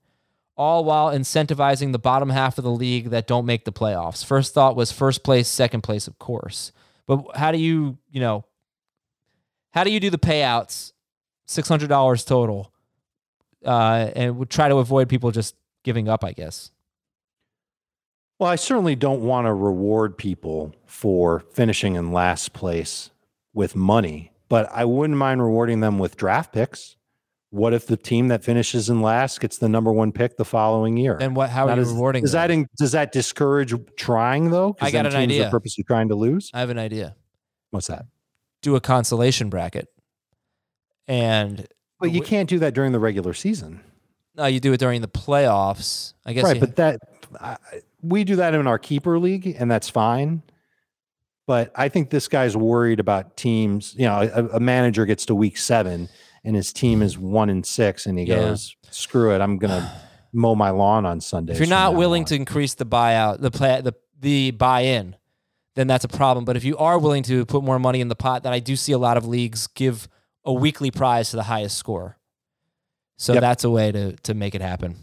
all 0.56 0.86
while 0.86 1.12
incentivizing 1.12 1.92
the 1.92 2.00
bottom 2.00 2.30
half 2.30 2.58
of 2.58 2.64
the 2.64 2.72
league 2.72 3.10
that 3.10 3.28
don't 3.28 3.46
make 3.46 3.66
the 3.66 3.74
playoffs. 3.74 4.24
First 4.24 4.54
thought 4.54 4.78
was 4.78 4.94
first 4.94 5.22
place, 5.24 5.50
second 5.50 5.82
place, 5.82 6.08
of 6.08 6.18
course. 6.20 6.72
But 7.08 7.36
how 7.36 7.52
do 7.52 7.58
you, 7.58 7.98
you 8.12 8.20
know, 8.22 8.46
how 9.72 9.84
do 9.84 9.92
you 9.92 10.00
do 10.00 10.10
the 10.10 10.18
payouts? 10.18 10.94
$600 11.48 12.26
total. 12.26 12.72
Uh, 13.66 14.12
and 14.16 14.38
would 14.38 14.50
try 14.50 14.68
to 14.70 14.78
avoid 14.78 15.10
people 15.10 15.32
just 15.32 15.56
giving 15.84 16.08
up, 16.10 16.24
I 16.24 16.34
guess. 16.34 16.72
Well, 18.40 18.50
I 18.50 18.56
certainly 18.56 18.96
don't 18.96 19.22
want 19.22 19.48
to 19.48 19.54
reward 19.54 20.18
people 20.18 20.76
for 20.86 21.42
finishing 21.52 21.96
in 21.96 22.12
last 22.12 22.52
place 22.52 23.10
with 23.54 23.76
money, 23.76 24.32
but 24.50 24.70
I 24.72 24.86
wouldn't 24.86 25.18
mind 25.18 25.42
rewarding 25.42 25.80
them 25.80 26.00
with 26.00 26.18
draft 26.18 26.52
picks. 26.52 26.98
What 27.54 27.76
if 27.76 27.86
the 27.86 27.98
team 27.98 28.30
that 28.30 28.44
finishes 28.44 28.90
in 28.90 29.04
last 29.04 29.40
gets 29.40 29.60
the 29.60 29.70
number 29.70 29.94
one 29.94 30.12
pick 30.12 30.38
the 30.38 30.44
following 30.44 30.98
year? 30.98 31.20
And 31.22 31.36
what? 31.36 31.52
How 31.52 31.68
Now, 31.68 31.74
are 31.74 31.76
you 31.76 31.84
does, 31.84 31.94
rewarding? 31.94 32.24
Does 32.24 32.32
them? 32.32 32.42
that 32.42 32.52
in, 32.52 32.68
does 32.80 32.92
that 32.94 33.12
discourage 33.12 33.76
trying 33.96 34.50
though? 34.50 34.76
I 34.82 34.90
got 34.90 35.06
an 35.06 35.14
idea. 35.16 35.46
Are 35.48 35.52
purposely 35.52 35.84
trying 35.84 36.10
to 36.10 36.16
lose. 36.16 36.50
I 36.52 36.62
have 36.62 36.72
an 36.72 36.80
idea. 36.80 37.16
What's 37.70 37.86
that? 37.88 38.06
Do 38.64 38.76
a 38.76 38.82
consolation 38.82 39.50
bracket, 39.52 39.88
and 41.08 41.68
But 42.00 42.12
you 42.12 42.22
can't 42.22 42.50
do 42.50 42.58
that 42.60 42.74
during 42.74 42.92
the 42.92 43.00
regular 43.00 43.36
season, 43.36 43.82
No, 44.36 44.46
you 44.48 44.60
do 44.60 44.74
it 44.74 44.80
during 44.80 45.02
the 45.02 45.08
playoffs. 45.08 46.14
I 46.26 46.34
guess. 46.34 46.44
right? 46.46 46.56
you- 46.56 46.60
But 46.60 46.76
that 46.78 47.00
I, 47.40 47.58
we 48.02 48.24
do 48.24 48.36
that 48.38 48.56
in 48.56 48.66
our 48.66 48.80
keeper 48.80 49.20
league, 49.20 49.46
and 49.60 49.70
that's 49.70 49.90
fine. 49.90 50.42
But 51.46 51.72
I 51.76 51.88
think 51.90 52.10
this 52.10 52.28
guy's 52.28 52.58
worried 52.58 53.00
about 53.00 53.38
teams. 53.38 53.94
You 53.96 54.06
know, 54.08 54.22
a, 54.34 54.46
a 54.56 54.60
manager 54.60 55.06
gets 55.06 55.26
to 55.28 55.36
week 55.36 55.58
seven 55.58 56.10
and 56.44 56.56
his 56.56 56.74
team 56.74 57.02
is 57.02 57.18
one 57.18 57.50
and 57.50 57.66
six, 57.66 58.06
and 58.06 58.18
he 58.20 58.26
Yeah. 58.26 58.36
goes, 58.36 58.76
"Screw 58.92 59.34
it, 59.34 59.42
I'm 59.42 59.58
gonna 59.58 59.92
mow 60.34 60.56
my 60.56 60.70
lawn 60.72 61.06
on 61.06 61.22
Sunday." 61.22 61.54
if 61.54 61.60
you're 61.60 61.68
not 61.68 61.96
willing 61.96 62.26
to 62.26 62.36
increase 62.36 62.74
the 62.74 62.86
buyout, 62.86 63.40
the 63.42 63.52
play, 63.52 63.82
the 63.82 63.94
the 64.20 64.52
buy-in, 64.52 65.16
then 65.76 65.86
that's 65.88 66.06
a 66.06 66.08
problem. 66.08 66.46
But 66.46 66.56
if 66.56 66.64
you 66.64 66.78
are 66.78 66.98
willing 66.98 67.24
to 67.24 67.46
put 67.46 67.62
more 67.64 67.78
money 67.80 68.00
in 68.00 68.08
the 68.08 68.16
pot, 68.16 68.44
then 68.44 68.54
I 68.54 68.60
do 68.60 68.76
see 68.78 68.94
a 68.94 68.98
lot 68.98 69.18
of 69.18 69.28
leagues 69.28 69.68
give 69.68 70.08
a 70.46 70.54
weekly 70.54 70.92
prize 70.92 71.30
to 71.32 71.36
the 71.36 71.44
highest 71.44 71.78
score. 71.78 72.18
So 73.18 73.34
Yep. 73.34 73.42
that's 73.42 73.64
a 73.64 73.70
way 73.70 73.92
to 73.92 74.14
to 74.24 74.34
make 74.34 74.56
it 74.56 74.62
happen. 74.62 74.96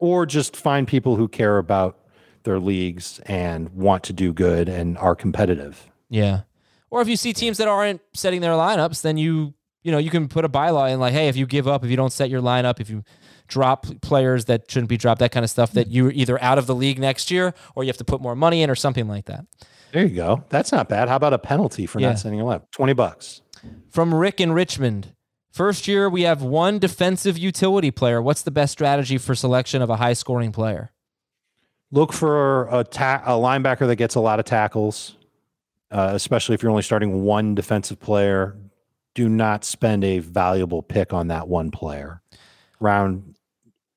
or 0.00 0.26
just 0.26 0.54
find 0.56 0.86
people 0.88 1.16
who 1.16 1.28
care 1.28 1.56
about 1.56 1.96
their 2.42 2.58
leagues 2.60 3.20
and 3.26 3.70
want 3.70 4.02
to 4.04 4.12
do 4.12 4.32
good 4.34 4.68
and 4.68 4.98
are 4.98 5.14
competitive. 5.14 5.88
Yeah. 6.10 6.42
Or 6.90 7.00
if 7.00 7.08
you 7.08 7.16
see 7.16 7.32
teams 7.32 7.56
that 7.58 7.68
aren't 7.68 8.02
setting 8.12 8.40
their 8.42 8.52
lineups, 8.52 9.00
then 9.02 9.16
you 9.16 9.54
you 9.84 9.92
know 9.92 9.98
you 9.98 10.10
can 10.10 10.26
put 10.26 10.44
a 10.44 10.48
bylaw 10.48 10.92
in 10.92 10.98
like, 10.98 11.12
hey, 11.12 11.28
if 11.28 11.36
you 11.36 11.46
give 11.46 11.68
up, 11.68 11.84
if 11.84 11.90
you 11.90 11.96
don't 11.96 12.12
set 12.12 12.28
your 12.30 12.42
lineup, 12.42 12.80
if 12.80 12.90
you 12.90 13.04
drop 13.46 13.86
players 14.00 14.46
that 14.46 14.68
shouldn't 14.70 14.88
be 14.88 14.96
dropped, 14.96 15.20
that 15.20 15.30
kind 15.30 15.44
of 15.44 15.50
stuff, 15.50 15.70
that 15.72 15.88
you're 15.92 16.10
either 16.10 16.42
out 16.42 16.58
of 16.58 16.66
the 16.66 16.74
league 16.74 16.98
next 16.98 17.30
year 17.30 17.54
or 17.76 17.84
you 17.84 17.88
have 17.88 17.96
to 17.98 18.04
put 18.04 18.20
more 18.20 18.34
money 18.34 18.62
in 18.62 18.70
or 18.70 18.74
something 18.74 19.06
like 19.06 19.26
that. 19.26 19.44
There 19.92 20.02
you 20.04 20.16
go. 20.16 20.42
That's 20.48 20.72
not 20.72 20.88
bad. 20.88 21.08
How 21.08 21.14
about 21.16 21.34
a 21.34 21.38
penalty 21.38 21.86
for 21.86 22.00
Yeah. 22.00 22.08
not 22.08 22.18
setting 22.18 22.38
your 22.38 22.50
lineup? 22.52 22.70
Twenty 22.72 22.94
bucks. 22.94 23.42
From 23.90 24.12
Rick 24.12 24.40
in 24.40 24.50
Richmond. 24.52 25.12
First 25.52 25.86
year, 25.86 26.10
we 26.10 26.22
have 26.22 26.42
one 26.42 26.80
defensive 26.80 27.38
utility 27.38 27.92
player. 27.92 28.20
What's 28.20 28.42
the 28.42 28.50
best 28.50 28.72
strategy 28.72 29.18
for 29.18 29.36
selection 29.36 29.82
of 29.82 29.88
a 29.90 29.96
high 29.96 30.14
scoring 30.14 30.50
player? 30.50 30.90
Look 31.92 32.12
for 32.12 32.66
a, 32.72 32.82
ta- 32.82 33.22
a 33.24 33.32
linebacker 33.34 33.86
that 33.86 33.94
gets 33.96 34.16
a 34.16 34.20
lot 34.20 34.40
of 34.40 34.46
tackles, 34.46 35.16
uh, 35.92 36.10
especially 36.12 36.54
if 36.56 36.62
you're 36.62 36.70
only 36.70 36.82
starting 36.82 37.22
one 37.22 37.54
defensive 37.54 38.00
player. 38.00 38.56
Do 39.14 39.28
not 39.28 39.64
spend 39.64 40.04
a 40.04 40.18
valuable 40.18 40.82
pick 40.82 41.12
on 41.12 41.28
that 41.28 41.48
one 41.48 41.70
player. 41.70 42.20
Round 42.80 43.34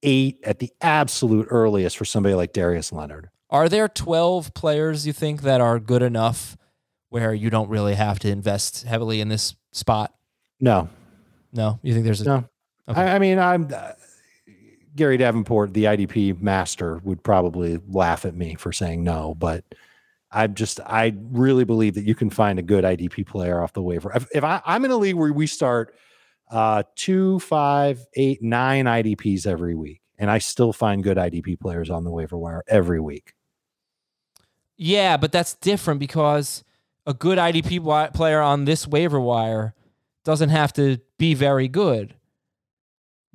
eight 0.03 0.39
at 0.43 0.59
the 0.59 0.71
absolute 0.81 1.47
earliest 1.49 1.97
for 1.97 2.05
somebody 2.05 2.35
like 2.35 2.53
Darius 2.53 2.91
Leonard. 2.91 3.29
Are 3.49 3.69
there 3.69 3.87
12 3.87 4.53
players 4.53 5.07
you 5.07 5.13
think 5.13 5.41
that 5.41 5.61
are 5.61 5.79
good 5.79 6.01
enough 6.01 6.57
where 7.09 7.33
you 7.33 7.49
don't 7.49 7.69
really 7.69 7.95
have 7.95 8.19
to 8.19 8.29
invest 8.29 8.83
heavily 8.83 9.21
in 9.21 9.29
this 9.29 9.55
spot? 9.71 10.13
No, 10.59 10.89
No, 11.53 11.79
you 11.81 11.93
think 11.93 12.05
there's 12.05 12.21
a 12.21 12.25
no. 12.25 12.49
Okay. 12.89 13.01
I, 13.01 13.15
I 13.15 13.19
mean, 13.19 13.39
I'm 13.39 13.69
uh, 13.73 13.91
Gary 14.95 15.17
Davenport, 15.17 15.73
the 15.73 15.85
IDP 15.85 16.41
master, 16.41 16.97
would 17.03 17.23
probably 17.23 17.79
laugh 17.87 18.25
at 18.25 18.35
me 18.35 18.55
for 18.55 18.71
saying 18.71 19.03
no, 19.03 19.35
but 19.35 19.63
I 20.37 20.45
just 20.45 20.79
I 20.81 21.15
really 21.31 21.63
believe 21.63 21.95
that 21.95 22.03
you 22.03 22.13
can 22.13 22.29
find 22.29 22.59
a 22.59 22.61
good 22.61 22.83
IDP 22.83 23.25
player 23.25 23.59
off 23.59 23.73
the 23.73 23.81
waiver. 23.81 24.11
If, 24.13 24.27
if 24.35 24.43
I, 24.43 24.61
I'm 24.65 24.85
in 24.85 24.91
a 24.91 24.97
league 24.97 25.15
where 25.15 25.33
we 25.33 25.47
start 25.47 25.95
uh, 26.51 26.83
two, 26.95 27.39
five, 27.39 28.05
eight, 28.13 28.43
nine 28.43 28.85
IDPs 28.85 29.47
every 29.47 29.73
week, 29.73 30.01
and 30.19 30.29
I 30.29 30.37
still 30.37 30.71
find 30.71 31.03
good 31.03 31.17
IDP 31.17 31.59
players 31.59 31.89
on 31.89 32.03
the 32.03 32.11
waiver 32.11 32.37
wire 32.37 32.63
every 32.67 32.99
week. 32.99 33.33
Yeah, 34.77 35.17
but 35.17 35.31
that's 35.31 35.55
different 35.55 35.99
because 35.99 36.63
a 37.07 37.15
good 37.15 37.39
IDP 37.39 38.13
player 38.13 38.39
on 38.39 38.65
this 38.65 38.87
waiver 38.87 39.19
wire 39.19 39.73
doesn't 40.23 40.49
have 40.49 40.71
to 40.73 40.99
be 41.17 41.33
very 41.33 41.67
good. 41.67 42.13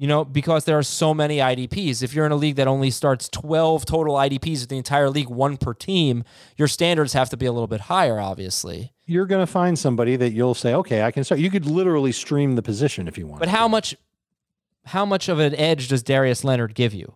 You 0.02 0.08
know, 0.08 0.24
because 0.24 0.64
there 0.64 0.76
are 0.76 0.82
so 0.82 1.14
many 1.14 1.36
IDPs. 1.36 2.02
If 2.02 2.12
you're 2.12 2.26
in 2.26 2.32
a 2.32 2.36
league 2.36 2.56
that 2.56 2.66
only 2.66 2.90
starts 2.90 3.28
12 3.28 3.86
total 3.86 4.16
IDPs 4.16 4.62
in 4.62 4.66
the 4.66 4.76
entire 4.76 5.08
league, 5.08 5.28
one 5.28 5.56
per 5.56 5.74
team, 5.74 6.24
your 6.56 6.66
standards 6.66 7.12
have 7.12 7.30
to 7.30 7.36
be 7.36 7.46
a 7.46 7.52
little 7.52 7.68
bit 7.68 7.82
higher, 7.82 8.18
obviously. 8.18 8.92
You're 9.06 9.26
going 9.26 9.46
to 9.46 9.52
find 9.52 9.78
somebody 9.78 10.16
that 10.16 10.32
you'll 10.32 10.56
say, 10.56 10.74
okay, 10.74 11.04
I 11.04 11.12
can 11.12 11.22
start. 11.22 11.40
You 11.40 11.50
could 11.50 11.66
literally 11.66 12.10
stream 12.10 12.56
the 12.56 12.62
position 12.62 13.06
if 13.06 13.16
you 13.16 13.28
want. 13.28 13.38
But 13.38 13.48
how 13.48 13.68
much 13.68 13.94
how 14.86 15.06
much 15.06 15.28
of 15.28 15.38
an 15.38 15.54
edge 15.54 15.86
does 15.86 16.02
Darius 16.02 16.42
Leonard 16.42 16.74
give 16.74 16.92
you? 16.92 17.14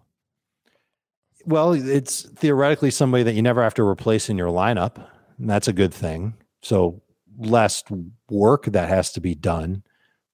Well, 1.45 1.73
it's 1.73 2.23
theoretically 2.23 2.93
somebody 2.93 3.25
that 3.25 3.35
you 3.35 3.43
never 3.43 3.65
have 3.65 3.75
to 3.75 3.83
replace 3.83 4.31
in 4.31 4.39
your 4.39 4.53
lineup. 4.53 5.05
And 5.39 5.51
that's 5.51 5.67
a 5.67 5.73
good 5.73 5.93
thing. 5.93 6.35
So 6.63 7.03
less 7.37 7.83
work 8.31 8.67
that 8.67 8.89
has 8.89 9.13
to 9.15 9.21
be 9.21 9.35
done. 9.35 9.83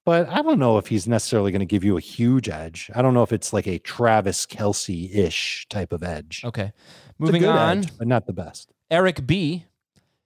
But 0.05 0.27
I 0.29 0.41
don't 0.41 0.59
know 0.59 0.77
if 0.77 0.87
he's 0.87 1.07
necessarily 1.07 1.51
going 1.51 1.61
to 1.61 1.65
give 1.65 1.83
you 1.83 1.95
a 1.97 2.01
huge 2.01 2.49
edge. 2.49 2.91
I 2.93 3.01
don't 3.01 3.13
know 3.13 3.23
if 3.23 3.31
it's 3.31 3.53
like 3.53 3.67
a 3.67 3.79
Travis 3.79 4.45
Kelce 4.45 5.13
ish 5.15 5.65
type 5.69 5.93
of 5.93 6.03
edge. 6.03 6.41
Okay. 6.43 6.73
Moving 7.19 7.45
on. 7.45 7.79
edge, 7.79 7.97
but 7.97 8.07
not 8.07 8.27
the 8.27 8.33
best. 8.33 8.73
Eric 8.91 9.25
B. 9.25 9.65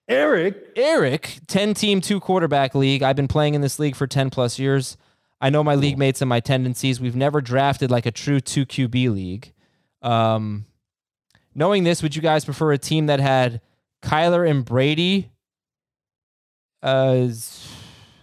Eric, 0.09 0.71
Eric, 0.77 1.39
10 1.47 1.73
team, 1.73 1.99
two 1.99 2.21
quarterback 2.21 2.73
league. 2.73 3.03
I've 3.03 3.17
been 3.17 3.27
playing 3.27 3.55
in 3.55 3.61
this 3.61 3.77
league 3.77 3.95
for 3.95 4.07
10 4.07 4.29
plus 4.29 4.57
years. 4.57 4.95
I 5.41 5.49
know 5.49 5.63
my 5.63 5.75
league 5.75 5.97
mates 5.97 6.21
and 6.21 6.29
my 6.29 6.39
tendencies. 6.39 7.01
We've 7.01 7.15
never 7.15 7.41
drafted 7.41 7.91
like 7.91 8.05
a 8.05 8.11
true 8.11 8.39
2 8.39 8.65
QB 8.65 9.13
league. 9.13 9.53
Um, 10.01 10.65
knowing 11.53 11.83
this, 11.83 12.01
would 12.01 12.15
you 12.15 12.21
guys 12.21 12.45
prefer 12.45 12.71
a 12.71 12.77
team 12.77 13.07
that 13.07 13.19
had 13.19 13.59
Kyler 14.01 14.49
and 14.49 14.63
Brady? 14.63 15.29
Uh, 16.81 17.27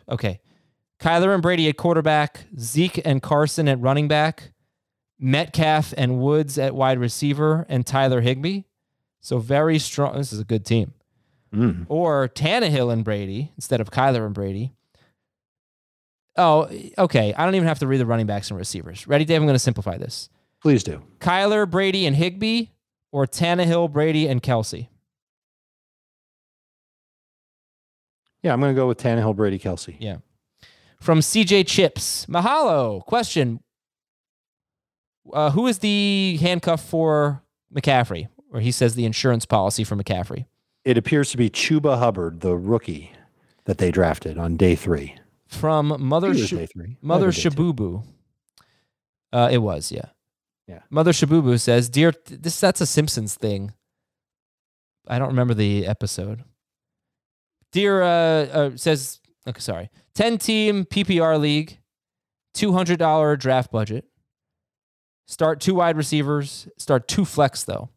okay. 0.08 0.40
Kyler 1.04 1.34
and 1.34 1.42
Brady 1.42 1.68
at 1.68 1.76
quarterback, 1.76 2.46
Zeke 2.58 3.00
and 3.04 3.20
Carson 3.22 3.68
at 3.68 3.78
running 3.78 4.08
back, 4.08 4.52
Metcalf 5.18 5.92
and 5.98 6.18
Woods 6.18 6.58
at 6.58 6.74
wide 6.74 6.98
receiver, 6.98 7.66
and 7.68 7.86
Tyler 7.86 8.22
Higbee. 8.22 8.62
So 9.20 9.38
very 9.38 9.78
strong. 9.78 10.16
This 10.16 10.32
is 10.32 10.40
a 10.40 10.44
good 10.44 10.64
team 10.64 10.94
Mm. 11.52 11.84
or 11.90 12.26
Tannehill 12.28 12.90
and 12.92 13.04
Brady 13.04 13.52
instead 13.54 13.80
of 13.82 13.90
Kyler 13.90 14.24
and 14.24 14.34
Brady. 14.34 14.72
Oh, 16.36 16.68
okay. 16.98 17.32
I 17.34 17.44
don't 17.44 17.54
even 17.54 17.68
have 17.68 17.78
to 17.80 17.86
read 17.86 17.98
the 17.98 18.06
running 18.06 18.26
backs 18.26 18.50
and 18.50 18.58
receivers. 18.58 19.06
Ready, 19.06 19.24
Dave? 19.26 19.40
I'm 19.40 19.46
going 19.46 19.54
to 19.54 19.58
simplify 19.60 19.96
this. 19.98 20.30
please 20.60 20.82
do. 20.82 21.02
Kyler, 21.20 21.70
Brady, 21.70 22.06
and 22.06 22.16
Higbee, 22.16 22.68
or 23.12 23.26
Tannehill, 23.26 23.92
Brady, 23.92 24.26
and 24.26 24.42
Kelce. 24.42 24.88
Yeah, 28.42 28.52
I'm 28.54 28.60
going 28.60 28.74
to 28.74 28.80
go 28.80 28.88
with 28.88 28.98
Tannehill, 28.98 29.36
Brady, 29.36 29.58
Kelce. 29.58 29.94
Yeah. 30.00 30.16
From 31.04 31.20
CJ 31.20 31.66
Chips. 31.66 32.24
Mahalo. 32.30 33.04
Question. 33.04 33.60
Uh, 35.30 35.50
who 35.50 35.66
is 35.66 35.80
the 35.80 36.38
handcuff 36.40 36.82
for 36.82 37.42
McCaffrey? 37.74 38.28
Or 38.50 38.60
he 38.60 38.72
says 38.72 38.94
the 38.94 39.04
insurance 39.04 39.44
policy 39.44 39.84
for 39.84 39.96
McCaffrey. 39.96 40.46
It 40.82 40.96
appears 40.96 41.30
to 41.32 41.36
be 41.36 41.50
Chuba 41.50 41.98
Hubbard, 41.98 42.40
the 42.40 42.56
rookie 42.56 43.12
that 43.66 43.76
they 43.76 43.90
drafted 43.90 44.38
on 44.38 44.56
day 44.56 44.74
three. 44.76 45.14
From 45.46 45.94
Mother 46.00 46.28
Maybe 46.28 46.38
it 46.38 46.42
was 46.42 46.48
Sh- 46.48 46.52
day 46.52 46.66
three. 46.72 46.96
Mother 47.02 47.26
Might 47.26 47.36
have 47.36 47.54
been 47.54 47.66
day 47.66 47.72
two. 47.72 47.74
Shabubu. 47.74 48.04
Uh, 49.30 49.48
it 49.52 49.58
was, 49.58 49.92
yeah. 49.92 50.06
Yeah. 50.66 50.80
Mother 50.88 51.12
Shabubu 51.12 51.60
says, 51.60 51.90
"Dear, 51.90 52.14
this 52.24 52.58
that's 52.58 52.80
a 52.80 52.86
Simpsons 52.86 53.34
thing. 53.34 53.74
I 55.06 55.18
don't 55.18 55.28
remember 55.28 55.52
the 55.52 55.86
episode. 55.86 56.44
Dear 57.72 58.02
uh, 58.02 58.06
uh 58.06 58.76
says, 58.76 59.20
okay, 59.46 59.60
sorry, 59.60 59.90
ten 60.14 60.38
team 60.38 60.84
PPR 60.84 61.38
league, 61.38 61.78
two 62.52 62.72
hundred 62.72 62.98
dollar 62.98 63.36
draft 63.36 63.70
budget. 63.70 64.04
Start 65.26 65.60
two 65.60 65.74
wide 65.74 65.96
receivers. 65.96 66.68
Start 66.78 67.08
two 67.08 67.24
flex 67.24 67.64
though. 67.64 67.90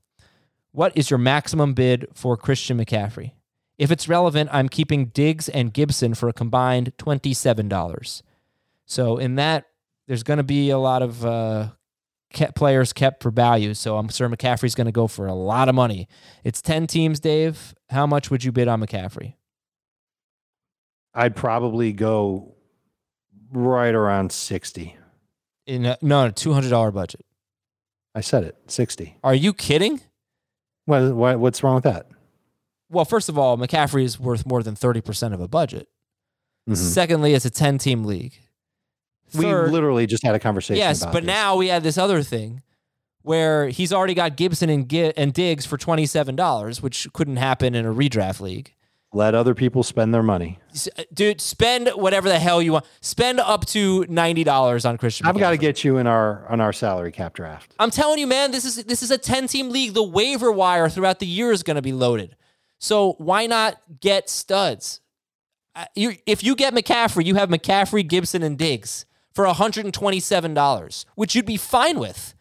What 0.71 0.95
is 0.95 1.09
your 1.09 1.17
maximum 1.17 1.73
bid 1.73 2.07
for 2.13 2.37
Christian 2.37 2.77
McCaffrey? 2.77 3.31
If 3.77 3.91
it's 3.91 4.07
relevant, 4.07 4.49
I'm 4.51 4.69
keeping 4.69 5.07
Diggs 5.07 5.49
and 5.49 5.73
Gibson 5.73 6.13
for 6.13 6.29
a 6.29 6.33
combined 6.33 6.93
$27. 6.97 8.21
So 8.85 9.17
in 9.17 9.35
that, 9.35 9.65
there's 10.07 10.23
going 10.23 10.37
to 10.37 10.43
be 10.43 10.69
a 10.69 10.77
lot 10.77 11.01
of 11.01 11.25
uh, 11.25 11.69
kept 12.33 12.55
players 12.55 12.93
kept 12.93 13.21
for 13.21 13.31
value. 13.31 13.73
So 13.73 13.97
I'm 13.97 14.09
sure 14.09 14.29
McCaffrey's 14.29 14.75
going 14.75 14.85
to 14.85 14.91
go 14.91 15.07
for 15.07 15.27
a 15.27 15.33
lot 15.33 15.69
of 15.69 15.75
money. 15.75 16.07
It's 16.43 16.61
10 16.61 16.87
teams, 16.87 17.19
Dave. 17.19 17.75
How 17.89 18.07
much 18.07 18.31
would 18.31 18.43
you 18.43 18.51
bid 18.51 18.67
on 18.67 18.81
McCaffrey? 18.81 19.35
I'd 21.17 21.35
probably 21.35 21.91
go 21.93 22.55
right 23.51 23.93
around 23.93 24.31
60. 24.31 24.95
In 25.65 25.85
a, 25.85 25.97
no, 26.01 26.29
$200 26.29 26.93
budget. 26.93 27.25
I 28.15 28.21
said 28.21 28.43
it, 28.43 28.55
60. 28.67 29.17
Are 29.23 29.33
you 29.35 29.51
kidding? 29.53 29.99
What, 30.85 31.13
what, 31.15 31.39
what's 31.39 31.63
wrong 31.63 31.75
with 31.75 31.83
that? 31.85 32.07
Well, 32.89 33.03
first 33.03 33.29
of 33.29 33.37
all, 33.37 33.57
McCaffrey 33.57 34.03
is 34.03 34.19
worth 34.19 34.45
more 34.45 34.61
than 34.63 34.75
30% 34.75 35.33
of 35.33 35.41
a 35.41 35.47
budget. 35.47 35.87
Mhm. 36.69 36.77
Secondly, 36.77 37.33
it's 37.33 37.45
a 37.45 37.49
10 37.49 37.79
team 37.79 38.03
league. 38.05 38.33
We 39.33 39.45
literally 39.45 40.05
just 40.05 40.23
had 40.23 40.35
a 40.35 40.39
conversation 40.39 40.77
Yes, 40.77 41.03
but 41.03 41.13
this. 41.15 41.25
now 41.25 41.55
we 41.57 41.67
have 41.67 41.83
this 41.83 41.97
other 41.97 42.23
thing 42.23 42.61
where 43.23 43.67
he's 43.67 43.91
already 43.91 44.13
got 44.13 44.37
Gibson 44.37 44.69
and 44.69 44.93
and 44.93 45.33
Diggs 45.33 45.65
for 45.65 45.77
twenty 45.77 46.05
seven 46.05 46.37
dollars, 46.37 46.81
which 46.81 47.07
couldn't 47.11 47.35
happen 47.35 47.75
in 47.75 47.85
a 47.85 47.93
redraft 47.93 48.39
league. 48.39 48.73
Let 49.17 49.35
other 49.35 49.53
people 49.53 49.83
spend 49.83 50.13
their 50.13 50.23
money. 50.23 50.59
Dude, 51.13 51.41
spend 51.41 51.89
whatever 51.89 52.29
the 52.29 52.39
hell 52.39 52.61
you 52.61 52.71
want. 52.73 52.85
Spend 53.01 53.39
up 53.39 53.65
to 53.67 54.05
ninety 54.07 54.43
dollars 54.43 54.85
on 54.85 54.97
Christian. 54.97 55.27
I've 55.27 55.37
got 55.37 55.49
to 55.51 55.57
get 55.57 55.83
you 55.83 55.97
in 55.97 56.07
our 56.07 56.47
on 56.47 56.61
our 56.61 56.71
salary 56.71 57.11
cap 57.11 57.33
draft. 57.33 57.73
I'm 57.79 57.91
telling 57.91 58.19
you, 58.19 58.27
man, 58.27 58.51
this 58.51 58.63
is 58.63 58.83
this 58.85 59.03
is 59.03 59.11
a 59.11 59.17
ten 59.17 59.47
team 59.47 59.69
league. 59.69 59.93
The 59.93 60.03
waiver 60.03 60.51
wire 60.51 60.87
throughout 60.89 61.19
the 61.19 61.27
year 61.27 61.51
is 61.51 61.63
going 61.63 61.75
to 61.75 61.81
be 61.81 61.91
loaded. 61.91 62.35
So 62.79 63.13
why 63.17 63.47
not 63.47 63.81
get 63.99 64.29
studs? 64.29 65.01
Uh, 65.75 65.85
You, 65.95 66.13
if 66.25 66.43
you 66.43 66.55
get 66.55 66.73
McCaffrey, 66.73 67.25
you 67.25 67.35
have 67.35 67.49
McCaffrey, 67.49 68.07
Gibson, 68.07 68.43
and 68.43 68.57
Diggs 68.57 69.05
for 69.33 69.45
$127, 69.45 71.05
which 71.15 71.35
you'd 71.35 71.45
be 71.45 71.57
fine 71.57 71.99
with. 71.99 72.33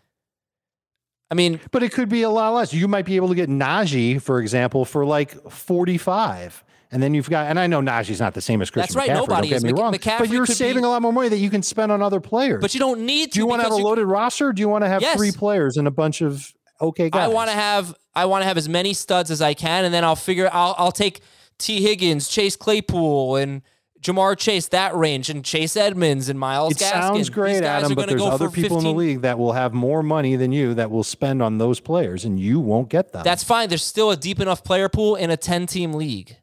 I 1.30 1.34
mean, 1.34 1.60
But 1.72 1.82
it 1.82 1.92
could 1.92 2.08
be 2.08 2.22
a 2.22 2.30
lot 2.30 2.50
less. 2.54 2.72
You 2.72 2.86
might 2.86 3.04
be 3.04 3.16
able 3.16 3.28
to 3.28 3.34
get 3.34 3.48
Najee, 3.50 4.22
for 4.22 4.40
example, 4.40 4.84
for 4.84 5.04
like 5.04 5.34
45. 5.50 6.62
And 6.92 7.02
then 7.02 7.14
you've 7.14 7.28
got, 7.28 7.46
and 7.48 7.58
I 7.58 7.66
know 7.66 7.80
Najee's 7.80 8.20
not 8.20 8.34
the 8.34 8.40
same 8.40 8.62
as 8.62 8.70
Christian 8.70 8.94
That's 8.94 9.08
right, 9.08 9.10
McCaffrey. 9.16 9.28
nobody 9.28 9.48
don't 9.48 9.56
is. 9.56 9.62
get 9.62 9.66
me 9.66 9.72
Mc- 9.72 9.80
wrong. 9.82 9.92
McCaffrey 9.94 10.18
but 10.20 10.28
you're 10.30 10.46
could 10.46 10.56
saving 10.56 10.82
be- 10.82 10.86
a 10.86 10.90
lot 10.90 11.02
more 11.02 11.12
money 11.12 11.28
that 11.28 11.38
you 11.38 11.50
can 11.50 11.62
spend 11.62 11.90
on 11.90 12.00
other 12.02 12.20
players. 12.20 12.60
but 12.62 12.74
you 12.74 12.80
don't 12.80 13.00
need 13.00 13.32
to. 13.32 13.34
do 13.34 13.40
you 13.40 13.46
want 13.46 13.60
to 13.60 13.64
have 13.64 13.70
because 13.70 13.78
a 13.78 13.82
you- 13.82 13.86
loaded 13.88 14.06
roster? 14.06 14.48
Or 14.48 14.52
do 14.52 14.60
you 14.60 14.68
want 14.68 14.84
to 14.84 14.88
have 14.88 15.02
Yes. 15.02 15.16
three 15.16 15.32
players 15.32 15.76
and 15.76 15.86
a 15.88 15.90
bunch 15.90 16.20
of 16.22 16.52
okay 16.80 17.10
guys? 17.10 17.22
I 17.24 17.28
want 17.28 17.50
to 17.50 17.56
have 17.56 17.94
I 18.14 18.24
want 18.26 18.42
to 18.42 18.46
have 18.46 18.56
as 18.56 18.68
many 18.68 18.92
studs 18.94 19.30
as 19.30 19.42
I 19.42 19.52
can, 19.54 19.84
and 19.84 19.92
then 19.92 20.04
I'll 20.04 20.16
figure 20.16 20.48
I'll 20.52 20.74
I'll 20.78 20.92
take 20.92 21.20
T 21.58 21.82
Higgins, 21.82 22.28
Chase 22.28 22.54
Claypool, 22.56 23.36
and 23.36 23.62
Ja'Marr 24.02 24.38
Chase 24.38 24.68
that 24.68 24.94
range, 24.94 25.28
and 25.30 25.44
Chase 25.44 25.76
Edmonds 25.76 26.28
and 26.28 26.38
Myles. 26.38 26.72
It 26.74 26.78
Gaskin. 26.78 26.90
sounds 26.90 27.18
These 27.18 27.30
great, 27.30 27.60
guys 27.62 27.82
Adam, 27.82 27.92
are 27.92 27.94
but 27.96 28.02
gonna 28.02 28.06
there's 28.12 28.20
go 28.22 28.28
other 28.28 28.48
for 28.48 28.54
people 28.54 28.76
in 28.78 28.82
15 28.84 28.94
the 28.94 28.98
league 28.98 29.20
that 29.22 29.38
will 29.38 29.52
have 29.54 29.74
more 29.74 30.02
money 30.02 30.36
than 30.36 30.52
you 30.52 30.74
that 30.74 30.90
will 30.90 31.02
spend 31.02 31.42
on 31.42 31.58
those 31.58 31.80
players, 31.80 32.24
and 32.24 32.38
you 32.38 32.60
won't 32.60 32.88
get 32.88 33.12
them. 33.12 33.22
That's 33.24 33.42
fine. 33.42 33.68
There's 33.68 33.82
still 33.84 34.10
a 34.12 34.16
deep 34.16 34.38
enough 34.38 34.62
player 34.62 34.88
pool 34.88 35.16
in 35.16 35.30
a 35.30 35.36
10 35.36 35.66
team 35.66 35.92
league, 35.94 36.36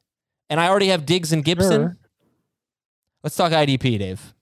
and 0.49 0.59
I 0.59 0.67
already 0.67 0.87
have 0.87 1.05
Diggs 1.05 1.31
and 1.33 1.43
Gibson. 1.43 1.81
Sure. 1.81 1.97
Let's 3.23 3.35
talk 3.35 3.51
IDP, 3.51 3.99
Dave. 3.99 4.33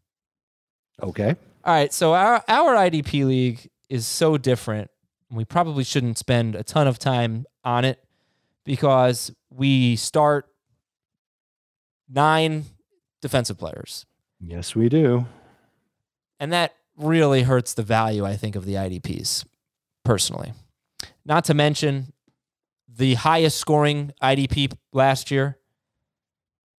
okay. 1.01 1.35
All 1.63 1.73
right, 1.73 1.93
so 1.93 2.13
our 2.13 2.43
our 2.47 2.73
IDP 2.75 3.25
league 3.25 3.69
is 3.89 4.07
so 4.07 4.37
different. 4.37 4.89
We 5.29 5.45
probably 5.45 5.83
shouldn't 5.83 6.17
spend 6.17 6.55
a 6.55 6.63
ton 6.63 6.87
of 6.87 6.97
time 6.97 7.45
on 7.63 7.85
it 7.85 8.03
because 8.65 9.31
we 9.51 9.95
start 9.95 10.47
nine 12.09 12.65
defensive 13.21 13.57
players. 13.59 14.05
Yes, 14.39 14.75
we 14.75 14.89
do. 14.89 15.27
And 16.39 16.51
that 16.51 16.73
really 16.97 17.43
hurts 17.43 17.73
the 17.75 17.83
value, 17.83 18.25
I 18.25 18.35
think, 18.35 18.55
of 18.55 18.65
the 18.65 18.73
IDPs 18.73 19.45
personally. 20.03 20.53
Not 21.25 21.45
to 21.45 21.53
mention 21.53 22.13
the 22.87 23.13
highest 23.13 23.57
scoring 23.57 24.11
IDP 24.21 24.73
last 24.91 25.29
year 25.31 25.57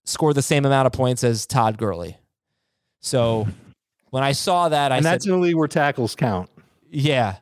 scored 0.04 0.34
the 0.34 0.42
same 0.42 0.64
amount 0.64 0.86
of 0.86 0.92
points 0.92 1.24
as 1.24 1.46
Todd 1.46 1.78
Gurley. 1.78 2.16
So 3.00 3.46
when 4.10 4.22
I 4.22 4.32
saw 4.32 4.68
that, 4.68 4.92
I 4.92 4.96
and 4.96 5.04
said, 5.04 5.12
that's 5.12 5.26
in 5.26 5.32
a 5.32 5.38
league 5.38 5.56
where 5.56 5.68
tackles 5.68 6.14
count. 6.14 6.50
yeah. 6.90 7.36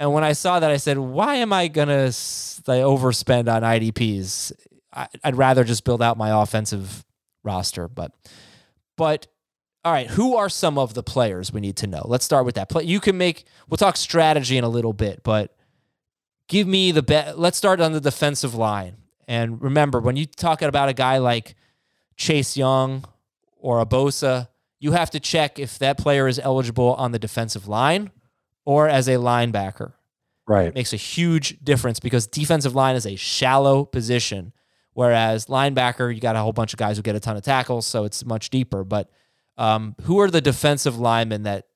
And 0.00 0.12
when 0.12 0.24
I 0.24 0.32
saw 0.32 0.58
that, 0.58 0.70
I 0.70 0.76
said, 0.76 0.98
why 0.98 1.36
am 1.36 1.52
I 1.52 1.68
going 1.68 1.88
to 1.88 2.12
like, 2.66 2.82
overspend 2.82 3.48
on 3.48 3.62
IDPs? 3.62 4.52
I, 4.92 5.06
I'd 5.22 5.36
rather 5.36 5.62
just 5.62 5.84
build 5.84 6.02
out 6.02 6.18
my 6.18 6.42
offensive 6.42 7.04
roster. 7.44 7.86
But, 7.86 8.12
but 8.96 9.28
All 9.84 9.92
right, 9.92 10.08
who 10.08 10.34
are 10.36 10.48
some 10.48 10.78
of 10.78 10.94
the 10.94 11.02
players 11.02 11.52
we 11.52 11.60
need 11.60 11.76
to 11.76 11.86
know? 11.86 12.02
Let's 12.06 12.24
start 12.24 12.44
with 12.44 12.56
that. 12.56 12.68
Play 12.68 12.84
you 12.84 13.00
can 13.00 13.16
make 13.16 13.44
we'll 13.68 13.76
talk 13.76 13.96
strategy 13.96 14.58
in 14.58 14.64
a 14.64 14.68
little 14.68 14.92
bit, 14.92 15.22
but 15.22 15.54
give 16.48 16.66
me 16.66 16.90
the 16.90 17.02
bet. 17.02 17.38
Let's 17.38 17.56
start 17.56 17.80
on 17.80 17.92
the 17.92 18.00
defensive 18.00 18.54
line. 18.54 18.96
And 19.28 19.62
remember, 19.62 20.00
when 20.00 20.16
you 20.16 20.26
talk 20.26 20.60
about 20.60 20.88
a 20.88 20.92
guy 20.92 21.18
like 21.18 21.54
Chase 22.16 22.56
Young 22.56 23.04
or 23.56 23.80
a 23.80 23.86
Bosa, 23.86 24.48
you 24.78 24.92
have 24.92 25.10
to 25.10 25.20
check 25.20 25.58
if 25.58 25.78
that 25.78 25.98
player 25.98 26.28
is 26.28 26.38
eligible 26.38 26.94
on 26.94 27.12
the 27.12 27.18
defensive 27.18 27.66
line 27.66 28.10
or 28.64 28.88
as 28.88 29.08
a 29.08 29.14
linebacker. 29.14 29.92
Right. 30.46 30.68
It 30.68 30.74
makes 30.74 30.92
a 30.92 30.96
huge 30.96 31.58
difference 31.64 32.00
because 32.00 32.26
defensive 32.26 32.74
line 32.74 32.96
is 32.96 33.06
a 33.06 33.16
shallow 33.16 33.84
position, 33.84 34.52
whereas 34.92 35.46
linebacker, 35.46 36.14
you 36.14 36.20
got 36.20 36.36
a 36.36 36.40
whole 36.40 36.52
bunch 36.52 36.74
of 36.74 36.78
guys 36.78 36.96
who 36.96 37.02
get 37.02 37.16
a 37.16 37.20
ton 37.20 37.36
of 37.36 37.42
tackles, 37.42 37.86
so 37.86 38.04
it's 38.04 38.24
much 38.24 38.50
deeper. 38.50 38.84
But 38.84 39.10
um, 39.56 39.94
who 40.02 40.20
are 40.20 40.30
the 40.30 40.42
defensive 40.42 40.98
linemen 40.98 41.44
that 41.44 41.68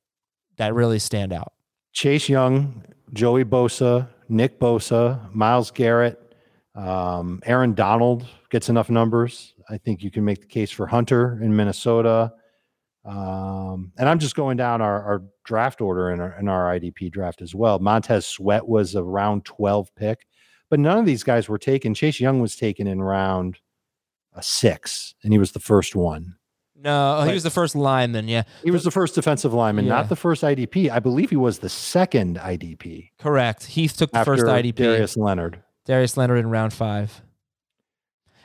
that 0.59 0.75
really 0.75 0.99
stand 0.99 1.33
out? 1.33 1.53
Chase 1.93 2.29
Young, 2.29 2.85
Joey 3.15 3.45
Bosa, 3.45 4.09
Nick 4.29 4.61
Bosa, 4.61 5.33
Myles 5.33 5.71
Garrett, 5.71 6.21
um, 6.75 7.41
Aaron 7.45 7.75
Donald 7.75 8.27
gets 8.51 8.69
enough 8.69 8.91
numbers. 8.91 9.55
I 9.71 9.79
think 9.79 10.03
you 10.03 10.11
can 10.11 10.25
make 10.25 10.41
the 10.41 10.47
case 10.47 10.71
for 10.71 10.87
Hunter 10.87 11.39
in 11.43 11.55
Minnesota. 11.55 12.33
Um, 13.05 13.93
and 13.97 14.09
I'm 14.09 14.19
just 14.19 14.35
going 14.35 14.57
down 14.57 14.81
our, 14.83 15.03
our 15.03 15.23
draft 15.45 15.81
order 15.81 16.11
in 16.11 16.21
our, 16.21 16.39
in 16.39 16.49
our 16.49 16.67
IDP 16.79 17.11
draft 17.11 17.41
as 17.43 17.55
well. 17.55 17.79
Montez 17.79 18.27
Sweat 18.27 18.67
was 18.69 18.95
a 18.95 19.03
round 19.03 19.45
12 19.45 19.95
pick, 19.95 20.27
but 20.69 20.79
none 20.81 20.99
of 20.99 21.07
these 21.07 21.23
guys 21.23 21.49
were 21.49 21.59
taken. 21.59 21.95
Chase 21.95 22.21
Young 22.21 22.41
was 22.41 22.57
taken 22.57 22.87
in 22.87 23.01
round 23.01 23.59
a 24.35 24.43
six, 24.43 25.15
and 25.23 25.33
he 25.33 25.39
was 25.39 25.53
the 25.53 25.61
first 25.61 25.97
one. 25.97 26.35
No, 26.81 27.23
he 27.23 27.33
was 27.33 27.43
the 27.43 27.51
first 27.51 27.75
lineman. 27.75 28.29
Yeah, 28.29 28.45
He 28.63 28.71
was 28.71 28.85
the 28.85 28.91
first 28.93 29.15
defensive 29.17 29.53
lineman, 29.53 29.87
Yeah. 29.87 29.95
not 29.95 30.09
the 30.09 30.15
first 30.17 30.45
IDP. 30.45 30.91
I 30.91 31.01
believe 31.01 31.29
he 31.31 31.37
was 31.37 31.59
the 31.59 31.69
second 31.69 32.37
IDP 32.39 33.11
correct. 33.19 33.65
Heath 33.67 33.97
took 33.97 34.13
the 34.13 34.25
first 34.25 34.45
IDP. 34.45 34.77
Darius 34.77 35.17
Leonard. 35.17 35.61
Darius 35.87 36.17
Leonard 36.17 36.39
in 36.39 36.51
round 36.51 36.73
five. 36.73 37.21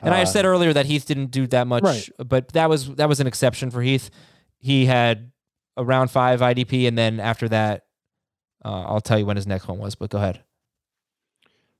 And 0.02 0.14
I 0.14 0.22
Uh, 0.22 0.26
said 0.26 0.44
earlier 0.44 0.72
that 0.72 0.86
Heath 0.86 1.06
didn't 1.06 1.30
do 1.30 1.46
that 1.48 1.66
much, 1.66 1.82
Right. 1.82 2.08
but 2.18 2.48
that 2.52 2.68
was 2.68 2.94
that 2.96 3.08
was 3.08 3.20
an 3.20 3.26
exception 3.26 3.70
for 3.70 3.80
Heath. 3.82 4.10
He 4.58 4.86
had 4.86 5.30
a 5.76 5.84
round 5.84 6.10
five 6.10 6.40
IDP, 6.40 6.86
and 6.86 6.96
then 6.96 7.20
after 7.20 7.48
that, 7.48 7.84
uh, 8.64 8.82
I'll 8.86 9.00
tell 9.00 9.18
you 9.18 9.26
when 9.26 9.36
his 9.36 9.46
next 9.46 9.66
one 9.68 9.78
was. 9.78 9.94
But 9.94 10.10
go 10.10 10.18
ahead. 10.18 10.42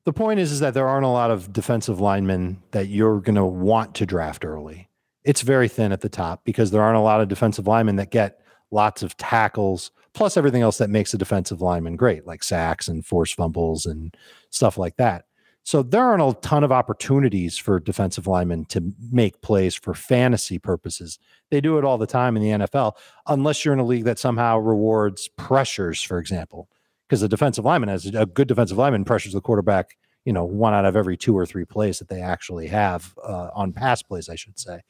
The 0.05 0.13
point 0.13 0.39
is, 0.41 0.53
is 0.53 0.61
that 0.61 0.75
there 0.75 0.87
aren't 0.87 1.07
a 1.07 1.09
lot 1.11 1.31
of 1.31 1.53
defensive 1.53 1.99
linemen 2.01 2.63
that 2.73 2.89
you're 2.89 3.21
going 3.21 3.37
to 3.37 3.45
want 3.45 3.95
to 3.97 4.07
draft 4.07 4.45
early. 4.45 4.89
It's 5.25 5.41
very 5.41 5.69
thin 5.69 5.93
at 5.93 6.03
the 6.03 6.11
top 6.11 6.45
because 6.45 6.71
there 6.71 6.83
aren't 6.83 6.99
a 6.99 7.03
lot 7.03 7.23
of 7.23 7.29
defensive 7.29 7.67
linemen 7.67 7.97
that 7.97 8.11
get 8.11 8.39
lots 8.71 9.03
of 9.03 9.17
tackles, 9.17 9.91
plus 10.13 10.37
everything 10.37 10.61
else 10.61 10.77
that 10.77 10.91
makes 10.91 11.15
a 11.15 11.19
defensive 11.19 11.63
lineman 11.63 11.97
great, 11.97 12.27
like 12.27 12.43
sacks 12.43 12.87
and 12.89 13.07
forced 13.07 13.35
fumbles 13.35 13.87
and 13.87 14.15
stuff 14.51 14.77
like 14.77 14.97
that. 14.97 15.25
So 15.65 15.83
there 15.83 16.05
aren't 16.05 16.23
a 16.23 16.39
ton 16.41 16.63
of 16.63 16.71
opportunities 16.71 17.59
for 17.59 17.81
defensive 17.81 18.27
linemen 18.27 18.67
to 18.67 18.93
make 19.11 19.41
plays 19.41 19.75
for 19.75 19.95
fantasy 19.95 20.59
purposes. 20.59 21.19
They 21.51 21.61
do 21.61 21.79
it 21.79 21.85
all 21.85 21.99
the 21.99 22.07
time 22.07 22.37
in 22.37 22.43
the 22.43 22.67
NFL, 22.67 22.93
unless 23.27 23.65
you're 23.65 23.75
in 23.75 23.81
a 23.81 23.85
league 23.85 24.05
that 24.05 24.19
somehow 24.19 24.59
rewards 24.59 25.29
pressures, 25.37 26.03
for 26.03 26.19
example 26.19 26.69
because 27.09 27.23
a 27.23 27.29
defensive 27.29 27.65
lineman 27.65 27.89
has 27.89 28.07
a 28.07 28.27
good 28.27 28.49
defensive 28.49 28.79
lineman 28.79 29.05
pressures 29.05 29.33
the 29.33 29.41
quarterback, 29.41 29.97
you 30.25 30.33
know, 30.33 30.45
one 30.45 30.75
out 30.75 30.85
of 30.85 30.97
every 30.97 31.17
two 31.17 31.37
or 31.37 31.47
three 31.47 31.65
plays 31.65 31.99
that 31.99 32.09
they 32.09 32.21
actually 32.21 32.67
have 32.67 33.15
uh, 33.23 33.51
on 33.55 33.73
pass 33.73 34.03
plays, 34.03 34.29
I 34.29 34.35
should 34.35 34.59
say. 34.59 34.81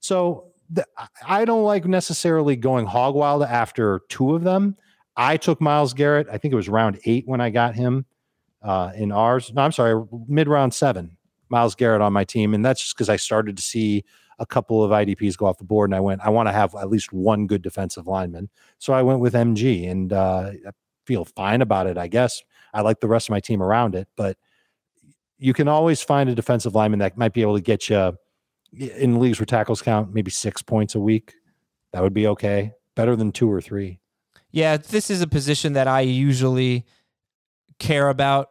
So 0.00 0.52
the, 0.70 0.86
I 1.26 1.44
don't 1.44 1.64
like 1.64 1.84
necessarily 1.84 2.56
going 2.56 2.86
hog 2.86 3.14
wild 3.14 3.42
after 3.42 4.00
two 4.08 4.34
of 4.34 4.44
them. 4.44 4.76
I 5.16 5.36
took 5.36 5.60
Myles 5.60 5.94
Garrett. 5.94 6.28
I 6.32 6.38
think 6.38 6.52
it 6.52 6.56
was 6.56 6.68
round 6.68 6.98
eight 7.04 7.26
when 7.26 7.40
I 7.40 7.50
got 7.50 7.74
him 7.74 8.06
uh, 8.62 8.92
in 8.94 9.12
ours. 9.12 9.52
No, 9.52 9.62
I'm 9.62 9.72
sorry, 9.72 10.04
mid 10.26 10.48
round 10.48 10.74
seven. 10.74 11.16
Myles 11.50 11.74
Garrett 11.74 12.02
on 12.02 12.12
my 12.12 12.24
team, 12.24 12.52
and 12.52 12.64
that's 12.64 12.80
just 12.80 12.94
because 12.94 13.08
I 13.08 13.16
started 13.16 13.56
to 13.56 13.62
see 13.62 14.04
a 14.38 14.46
couple 14.46 14.84
of 14.84 14.90
IDPs 14.90 15.36
go 15.36 15.46
off 15.46 15.58
the 15.58 15.64
board, 15.64 15.90
and 15.90 15.96
I 15.96 16.00
went, 16.00 16.20
I 16.20 16.28
want 16.28 16.48
to 16.48 16.52
have 16.52 16.74
at 16.74 16.90
least 16.90 17.12
one 17.12 17.46
good 17.46 17.62
defensive 17.62 18.06
lineman. 18.06 18.50
So 18.78 18.92
I 18.92 19.02
went 19.02 19.20
with 19.20 19.34
MG, 19.34 19.90
and 19.90 20.12
uh, 20.12 20.52
I 20.66 20.70
feel 21.06 21.24
fine 21.24 21.62
about 21.62 21.86
it. 21.86 21.96
I 21.96 22.06
guess 22.06 22.42
I 22.74 22.82
like 22.82 23.00
the 23.00 23.08
rest 23.08 23.28
of 23.28 23.30
my 23.30 23.40
team 23.40 23.62
around 23.62 23.94
it, 23.94 24.08
but 24.16 24.36
you 25.38 25.54
can 25.54 25.68
always 25.68 26.02
find 26.02 26.28
a 26.28 26.34
defensive 26.34 26.74
lineman 26.74 26.98
that 26.98 27.16
might 27.16 27.32
be 27.32 27.42
able 27.42 27.56
to 27.56 27.62
get 27.62 27.88
you 27.88 28.16
in 28.72 29.18
leagues 29.18 29.38
where 29.38 29.46
tackles 29.46 29.80
count 29.80 30.12
maybe 30.12 30.30
six 30.30 30.62
points 30.62 30.94
a 30.94 31.00
week. 31.00 31.34
That 31.92 32.02
would 32.02 32.12
be 32.12 32.26
okay. 32.26 32.72
Better 32.94 33.16
than 33.16 33.32
two 33.32 33.50
or 33.50 33.60
three. 33.60 34.00
Yeah, 34.50 34.76
this 34.76 35.10
is 35.10 35.22
a 35.22 35.26
position 35.26 35.74
that 35.74 35.86
I 35.86 36.00
usually 36.00 36.84
care 37.78 38.08
about 38.08 38.50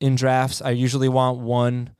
in 0.00 0.14
drafts. 0.14 0.62
I 0.62 0.70
usually 0.70 1.08
want 1.08 1.38
one 1.38 1.90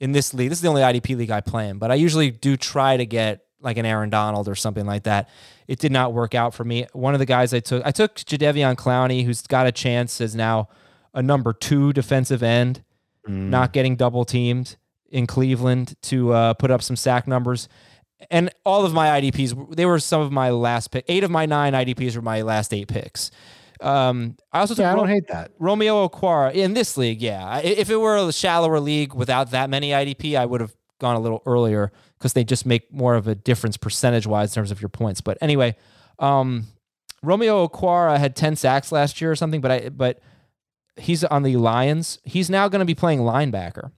in 0.00 0.12
this 0.12 0.34
league. 0.34 0.50
This 0.50 0.58
is 0.58 0.62
the 0.62 0.68
only 0.68 0.82
IDP 0.82 1.16
league 1.16 1.30
I 1.30 1.40
play 1.40 1.68
in, 1.68 1.78
but 1.78 1.90
I 1.90 1.94
usually 1.94 2.30
do 2.30 2.56
try 2.56 2.96
to 2.96 3.06
get 3.06 3.42
like 3.60 3.78
an 3.78 3.86
Aaron 3.86 4.10
Donald 4.10 4.48
or 4.48 4.54
something 4.54 4.86
like 4.86 5.04
that. 5.04 5.28
It 5.66 5.78
did 5.78 5.90
not 5.90 6.12
work 6.12 6.34
out 6.34 6.54
for 6.54 6.64
me. 6.64 6.86
One 6.92 7.14
of 7.14 7.18
the 7.18 7.26
guys 7.26 7.52
I 7.54 7.60
took, 7.60 7.84
I 7.84 7.90
took 7.90 8.14
Jadeveon 8.16 8.76
Clowney, 8.76 9.24
who's 9.24 9.42
got 9.42 9.66
a 9.66 9.72
chance 9.72 10.20
as 10.20 10.34
now 10.36 10.68
a 11.14 11.22
number 11.22 11.52
two 11.52 11.92
defensive 11.92 12.42
end, 12.42 12.84
not 13.26 13.72
getting 13.72 13.96
double 13.96 14.24
teamed 14.24 14.76
in 15.10 15.26
Cleveland 15.26 15.94
to 16.02 16.32
uh, 16.32 16.54
put 16.54 16.70
up 16.70 16.82
some 16.82 16.94
sack 16.94 17.26
numbers. 17.26 17.68
And 18.30 18.50
all 18.64 18.84
of 18.84 18.92
my 18.92 19.20
IDPs, 19.20 19.74
they 19.74 19.84
were 19.86 19.98
some 19.98 20.20
of 20.20 20.30
my 20.30 20.50
last 20.50 20.90
pick. 20.90 21.04
Eight 21.08 21.24
of 21.24 21.30
my 21.30 21.44
nine 21.46 21.72
IDPs 21.72 22.14
were 22.14 22.22
my 22.22 22.42
last 22.42 22.72
eight 22.72 22.88
picks. 22.88 23.30
Um, 23.80 24.36
I 24.52 24.60
also 24.60 24.74
Yeah, 24.74 24.92
I 24.92 24.96
don't 24.96 25.08
hate 25.08 25.28
that. 25.28 25.52
Romeo 25.58 26.08
Okwara 26.08 26.52
in 26.54 26.74
this 26.74 26.96
league. 26.96 27.20
Yeah, 27.20 27.58
if 27.58 27.90
it 27.90 27.96
were 27.96 28.16
a 28.16 28.32
shallower 28.32 28.80
league 28.80 29.14
without 29.14 29.50
that 29.50 29.70
many 29.70 29.90
IDP, 29.90 30.36
I 30.36 30.46
would 30.46 30.60
have 30.60 30.74
gone 30.98 31.16
a 31.16 31.20
little 31.20 31.42
earlier 31.46 31.92
because 32.18 32.32
they 32.32 32.44
just 32.44 32.64
make 32.64 32.92
more 32.92 33.14
of 33.14 33.28
a 33.28 33.34
difference 33.34 33.76
percentage 33.76 34.26
wise 34.26 34.52
in 34.52 34.60
terms 34.60 34.70
of 34.70 34.80
your 34.80 34.88
points. 34.88 35.20
But 35.20 35.38
anyway, 35.40 35.76
um, 36.18 36.66
Romeo 37.22 37.66
Okwara 37.66 38.18
had 38.18 38.36
ten 38.36 38.56
sacks 38.56 38.92
last 38.92 39.20
year 39.20 39.30
or 39.30 39.36
something, 39.36 39.60
but 39.60 39.70
I 39.70 39.88
but 39.90 40.20
he's 40.96 41.24
on 41.24 41.42
the 41.42 41.56
Lions. 41.56 42.18
He's 42.24 42.48
now 42.48 42.68
going 42.68 42.80
to 42.80 42.86
be 42.86 42.94
playing 42.94 43.20
linebacker, 43.20 43.90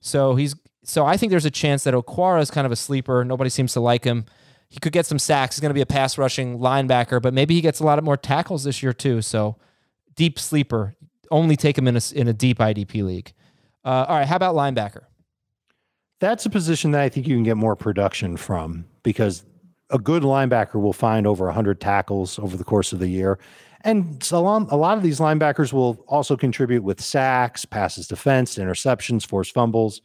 so 0.00 0.34
he's 0.34 0.54
so 0.84 1.06
I 1.06 1.16
think 1.16 1.30
there's 1.30 1.46
a 1.46 1.50
chance 1.50 1.84
that 1.84 1.94
Okwara 1.94 2.40
is 2.40 2.50
kind 2.50 2.66
of 2.66 2.72
a 2.72 2.76
sleeper. 2.76 3.24
Nobody 3.24 3.50
seems 3.50 3.72
to 3.72 3.80
like 3.80 4.04
him. 4.04 4.26
He 4.74 4.80
could 4.80 4.92
get 4.92 5.06
some 5.06 5.20
sacks. 5.20 5.54
He's 5.54 5.60
going 5.60 5.70
to 5.70 5.74
be 5.74 5.82
a 5.82 5.86
pass 5.86 6.18
rushing 6.18 6.58
linebacker, 6.58 7.22
but 7.22 7.32
maybe 7.32 7.54
he 7.54 7.60
gets 7.60 7.78
a 7.78 7.84
lot 7.84 7.96
of 7.96 8.04
more 8.04 8.16
tackles 8.16 8.64
this 8.64 8.82
year 8.82 8.92
too. 8.92 9.22
So 9.22 9.54
deep 10.16 10.36
sleeper. 10.36 10.96
Only 11.30 11.54
take 11.54 11.78
him 11.78 11.86
in 11.86 11.96
a 11.96 12.00
in 12.12 12.26
a 12.26 12.32
deep 12.32 12.58
IDP 12.58 13.04
league. 13.04 13.32
Uh, 13.84 14.04
all 14.08 14.16
right, 14.16 14.26
how 14.26 14.34
about 14.34 14.56
linebacker? 14.56 15.04
That's 16.18 16.44
a 16.44 16.50
position 16.50 16.90
that 16.90 17.02
I 17.02 17.08
think 17.08 17.28
you 17.28 17.36
can 17.36 17.44
get 17.44 17.56
more 17.56 17.76
production 17.76 18.36
from 18.36 18.86
because 19.04 19.44
a 19.90 19.98
good 19.98 20.24
linebacker 20.24 20.82
will 20.82 20.92
find 20.92 21.24
over 21.24 21.44
100 21.44 21.80
tackles 21.80 22.40
over 22.40 22.56
the 22.56 22.64
course 22.64 22.92
of 22.92 22.98
the 22.98 23.06
year. 23.06 23.38
And 23.82 24.20
so 24.24 24.40
a 24.40 24.76
lot 24.76 24.96
of 24.96 25.04
these 25.04 25.20
linebackers 25.20 25.72
will 25.72 26.04
also 26.08 26.36
contribute 26.36 26.82
with 26.82 27.00
sacks, 27.00 27.64
passes 27.64 28.08
defense, 28.08 28.58
interceptions, 28.58 29.24
forced 29.24 29.54
fumbles. 29.54 30.00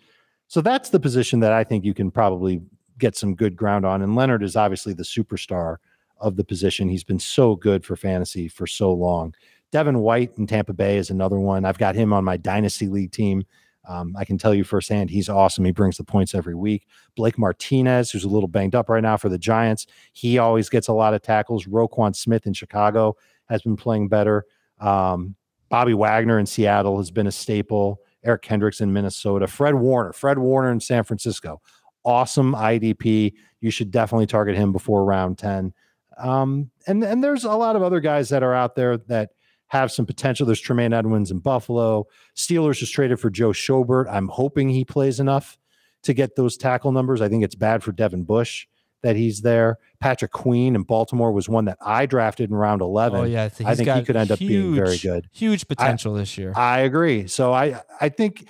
So 0.47 0.61
that's 0.61 0.91
the 0.91 0.99
position 0.99 1.39
that 1.39 1.53
I 1.53 1.63
think 1.63 1.85
you 1.85 1.95
can 1.95 2.11
probably 2.11 2.61
get 2.99 3.15
some 3.15 3.35
good 3.35 3.55
ground 3.55 3.85
on. 3.85 4.01
And 4.01 4.15
Leonard 4.15 4.43
is 4.43 4.55
obviously 4.55 4.93
the 4.93 5.03
superstar 5.03 5.77
of 6.19 6.35
the 6.35 6.43
position. 6.43 6.89
He's 6.89 7.03
been 7.03 7.19
so 7.19 7.55
good 7.55 7.85
for 7.85 7.95
fantasy 7.95 8.47
for 8.47 8.67
so 8.67 8.91
long. 8.91 9.33
Devin 9.71 9.99
White 9.99 10.31
in 10.37 10.47
Tampa 10.47 10.73
Bay 10.73 10.97
is 10.97 11.09
another 11.09 11.39
one. 11.39 11.65
I've 11.65 11.77
got 11.77 11.95
him 11.95 12.11
on 12.11 12.23
my 12.23 12.37
dynasty 12.37 12.87
league 12.87 13.11
team. 13.11 13.43
Um, 13.87 14.15
I 14.17 14.25
can 14.25 14.37
tell 14.37 14.53
you 14.53 14.63
firsthand, 14.63 15.09
he's 15.09 15.29
awesome. 15.29 15.65
He 15.65 15.71
brings 15.71 15.97
the 15.97 16.03
points 16.03 16.35
every 16.35 16.53
week. 16.53 16.85
Blake 17.15 17.37
Martinez, 17.37 18.11
who's 18.11 18.23
a 18.23 18.29
little 18.29 18.47
banged 18.47 18.75
up 18.75 18.89
right 18.89 19.01
now 19.01 19.17
for 19.17 19.29
the 19.29 19.37
Giants, 19.37 19.87
he 20.13 20.37
always 20.37 20.69
gets 20.69 20.87
a 20.87 20.93
lot 20.93 21.13
of 21.13 21.21
tackles. 21.21 21.65
Roquan 21.65 22.15
Smith 22.15 22.45
in 22.45 22.53
Chicago 22.53 23.15
has 23.47 23.61
been 23.61 23.77
playing 23.77 24.09
better. 24.09 24.45
Um, 24.79 25.35
Bobby 25.69 25.93
Wagner 25.93 26.39
in 26.39 26.45
Seattle 26.45 26.97
has 26.97 27.09
been 27.09 27.27
a 27.27 27.31
staple. 27.31 28.01
Eric 28.23 28.41
Kendricks 28.41 28.81
in 28.81 28.91
Minnesota. 28.91 29.47
Fred 29.47 29.75
Warner, 29.75 30.11
Fred 30.11 30.37
Warner 30.39 30.71
in 30.71 30.79
San 30.79 31.03
Francisco. 31.03 31.61
Awesome 32.03 32.53
IDP. 32.53 33.33
You 33.61 33.71
should 33.71 33.91
definitely 33.91 34.27
target 34.27 34.55
him 34.55 34.71
before 34.71 35.03
round 35.03 35.37
10. 35.37 35.73
Um, 36.17 36.71
and, 36.87 37.03
and 37.03 37.23
there's 37.23 37.43
a 37.43 37.53
lot 37.53 37.75
of 37.75 37.83
other 37.83 37.99
guys 37.99 38.29
that 38.29 38.43
are 38.43 38.53
out 38.53 38.75
there 38.75 38.97
that 38.97 39.31
have 39.67 39.91
some 39.91 40.05
potential. 40.05 40.45
There's 40.45 40.59
Tremaine 40.59 40.93
Edmunds 40.93 41.31
in 41.31 41.39
Buffalo. 41.39 42.07
Steelers 42.35 42.77
just 42.77 42.93
traded 42.93 43.19
for 43.19 43.29
Joe 43.29 43.49
Schobert. 43.49 44.05
I'm 44.09 44.27
hoping 44.27 44.69
he 44.69 44.83
plays 44.83 45.19
enough 45.19 45.57
to 46.03 46.13
get 46.13 46.35
those 46.35 46.57
tackle 46.57 46.91
numbers. 46.91 47.21
I 47.21 47.29
think 47.29 47.43
it's 47.43 47.55
bad 47.55 47.83
for 47.83 47.91
Devin 47.91 48.23
Bush 48.23 48.67
that 49.01 49.15
he's 49.15 49.41
there. 49.41 49.77
Patrick 49.99 50.31
Queen 50.31 50.75
in 50.75 50.83
Baltimore 50.83 51.31
was 51.31 51.47
one 51.47 51.65
that 51.65 51.77
I 51.81 52.05
drafted 52.05 52.49
in 52.49 52.55
round 52.55 52.81
11. 52.81 53.19
Oh 53.19 53.23
yeah, 53.23 53.43
I 53.43 53.47
he's 53.49 53.77
think 53.77 53.89
he 53.89 54.03
could 54.03 54.15
end 54.15 54.31
up 54.31 54.39
being 54.39 54.75
very 54.75 54.97
good. 54.97 55.29
Huge 55.31 55.67
potential 55.67 56.13
this 56.13 56.37
year. 56.37 56.53
I 56.55 56.79
agree. 56.79 57.27
So 57.27 57.53
I 57.53 57.81
I 58.01 58.09
think 58.09 58.47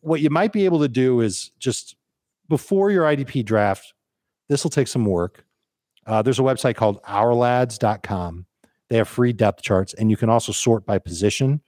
what 0.00 0.20
you 0.20 0.30
might 0.30 0.52
be 0.52 0.64
able 0.64 0.80
to 0.80 0.88
do 0.88 1.20
is 1.20 1.50
just 1.58 1.96
before 2.48 2.90
your 2.90 3.04
IDP 3.04 3.44
draft, 3.44 3.94
this 4.48 4.62
will 4.62 4.70
take 4.70 4.88
some 4.88 5.04
work. 5.04 5.44
Uh, 6.06 6.22
there's 6.22 6.38
a 6.38 6.42
website 6.42 6.76
called 6.76 7.02
ourlads.com. 7.02 8.46
They 8.90 8.96
have 8.98 9.08
free 9.08 9.32
depth 9.32 9.62
charts, 9.62 9.94
and 9.94 10.10
you 10.10 10.16
can 10.16 10.28
also 10.28 10.52
sort 10.52 10.84
by 10.84 10.98
position. 10.98 11.62